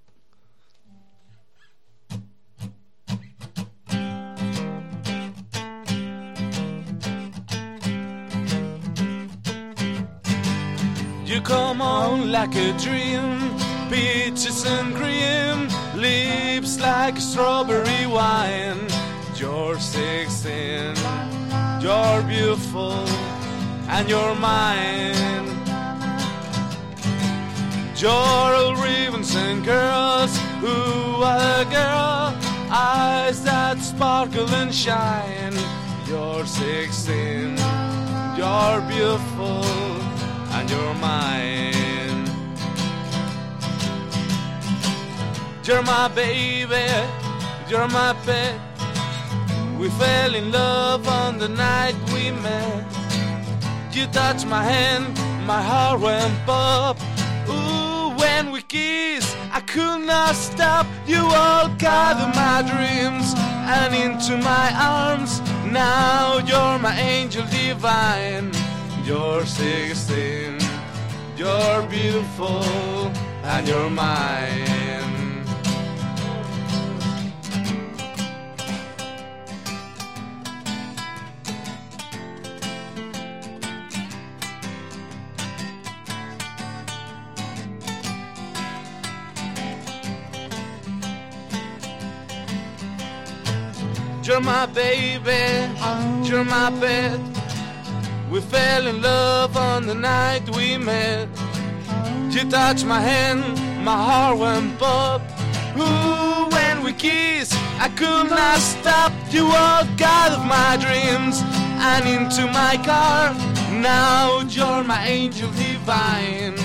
You 11.34 11.42
come 11.42 11.82
on 11.82 12.32
like 12.32 12.54
a 12.56 12.74
dream, 12.78 13.40
peaches 13.90 14.66
and 14.68 14.94
cream, 14.96 15.68
lips 15.96 16.80
like 16.80 17.20
strawberry 17.20 18.06
wine. 18.06 18.78
You're 19.36 19.80
16, 19.80 20.94
you're 21.82 22.22
beautiful, 22.28 23.04
and 23.96 24.10
you're 24.10 24.36
mine. 24.36 25.46
Joral 27.96 28.74
and 29.36 29.64
girls, 29.64 30.36
ooh, 30.64 31.20
what 31.22 31.40
a 31.40 31.66
girl, 31.70 32.36
eyes 32.70 33.44
that 33.44 33.78
sparkle 33.80 34.50
and 34.50 34.74
shine. 34.74 35.56
You're 36.08 36.46
16, 36.46 37.58
you're 38.38 38.82
beautiful, 38.94 39.64
and 40.56 40.70
you're 40.70 40.96
mine. 40.96 42.26
You're 45.64 45.84
my 45.84 46.08
baby, 46.10 46.88
you're 47.70 47.88
my 47.88 48.14
pet, 48.26 48.60
We 49.80 49.90
fell 49.90 50.36
in 50.36 50.52
love 50.52 51.08
on 51.08 51.38
the 51.38 51.48
night 51.48 51.96
we 52.12 52.32
met. 52.32 53.03
You 53.94 54.08
touched 54.08 54.48
my 54.48 54.64
hand, 54.64 55.16
my 55.46 55.62
heart 55.62 56.02
went 56.02 56.34
pop. 56.48 56.98
Ooh, 57.48 58.10
when 58.18 58.52
we 58.52 58.64
kissed, 58.64 59.38
I 59.52 59.62
could 59.62 60.02
not 60.02 60.34
stop. 60.34 60.88
You 61.06 61.20
all 61.20 61.70
gathered 61.78 62.34
my 62.36 62.64
dreams 62.64 63.36
and 63.38 63.94
into 63.94 64.38
my 64.38 64.72
arms. 64.74 65.42
Now 65.72 66.40
you're 66.40 66.80
my 66.80 67.00
angel 67.00 67.46
divine. 67.52 68.52
You're 69.06 69.46
16, 69.46 70.58
you're 71.38 71.84
beautiful, 71.84 72.64
and 73.44 73.68
you're 73.68 73.92
mine. 73.92 74.83
You're 94.34 94.42
my 94.42 94.66
baby, 94.66 95.70
you're 96.28 96.44
my 96.44 96.72
pet. 96.80 97.20
We 98.32 98.42
fell 98.42 98.88
in 98.88 99.00
love 99.00 99.56
on 99.56 99.86
the 99.86 99.94
night 99.94 100.50
we 100.56 100.76
met. 100.76 101.30
You 102.32 102.50
touched 102.50 102.84
my 102.84 103.00
hand, 103.00 103.44
my 103.86 103.96
heart 103.96 104.40
went 104.40 104.80
pop. 104.80 105.22
Ooh, 105.78 106.50
when 106.50 106.84
we 106.84 106.94
kissed, 106.94 107.54
I 107.80 107.90
could 107.90 108.32
not 108.32 108.58
stop. 108.58 109.14
You 109.30 109.46
walked 109.46 110.02
out 110.02 110.32
of 110.32 110.44
my 110.48 110.78
dreams 110.82 111.40
and 111.90 112.04
into 112.08 112.48
my 112.48 112.82
car. 112.84 113.36
Now 113.82 114.40
you're 114.50 114.84
my 114.84 115.06
angel 115.06 115.52
divine. 115.52 116.58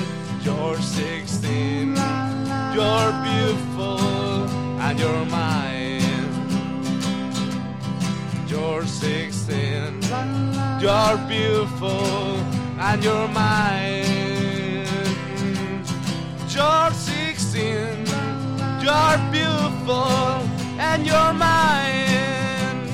You're 0.42 0.80
16, 0.80 1.96
you're 2.74 3.12
beautiful, 3.28 4.00
and 4.80 4.98
you're 4.98 5.26
mine. 5.26 5.67
You're 8.68 8.86
16, 8.86 10.02
you're 10.78 11.18
beautiful, 11.26 12.36
and 12.78 13.02
you're 13.02 13.28
mine. 13.28 14.84
You're 16.50 16.92
16, 16.92 18.06
you're 18.84 19.18
beautiful, 19.32 20.44
and 20.78 21.06
you're 21.06 21.32
mine. 21.32 22.92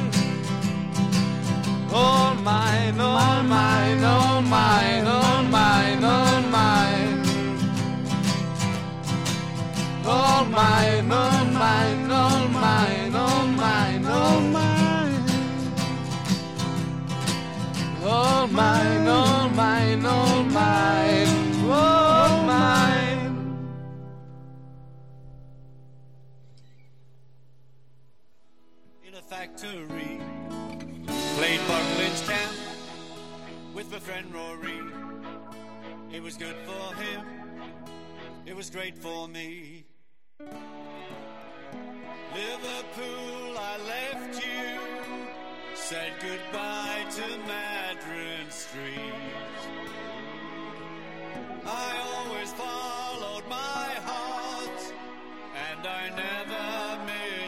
All 1.93 2.37
mine, 2.37 3.01
all 3.01 3.43
mine, 3.43 4.05
all 4.05 4.43
mine, 4.43 5.07
all 5.09 5.43
mine, 5.43 6.05
all 6.05 6.41
mine. 6.57 7.25
All 10.07 10.45
mine, 10.45 11.11
all 11.11 11.45
mine, 11.47 12.11
all 12.13 12.49
mine, 12.49 13.15
all 13.17 13.47
mine, 13.49 14.05
all 14.07 14.41
mine. 14.41 14.74
All 18.07 18.47
mine, 18.49 19.09
all 19.09 19.49
mine, 19.49 20.05
all 20.05 20.45
mine, 20.45 21.29
all 21.71 22.43
mine. 22.43 23.65
in 29.07 29.15
a 29.15 29.23
factory. 29.23 30.21
Played 31.37 31.61
Buckland's 31.67 32.21
Town 32.29 32.55
with 33.75 33.91
my 33.91 33.99
friend 33.99 34.35
Rory. 34.35 34.81
It 36.13 36.23
was 36.23 36.37
good 36.37 36.57
for 36.67 36.95
him, 36.95 37.23
it 38.47 38.55
was 38.55 38.69
great 38.71 38.99
for 38.99 39.27
me. 39.29 39.85
Liverpool, 42.35 43.57
I 43.59 43.79
left 43.87 44.45
you, 44.45 45.04
said 45.85 46.15
goodbye 46.19 47.05
to 47.11 47.29
Madrid 47.47 48.51
Street. 48.51 49.13
I 51.67 51.93
always 52.15 52.51
followed 52.55 53.47
my 53.51 53.91
heart, 54.09 54.81
and 55.69 55.87
I 55.87 56.09
never 56.09 57.05
missed. 57.05 57.35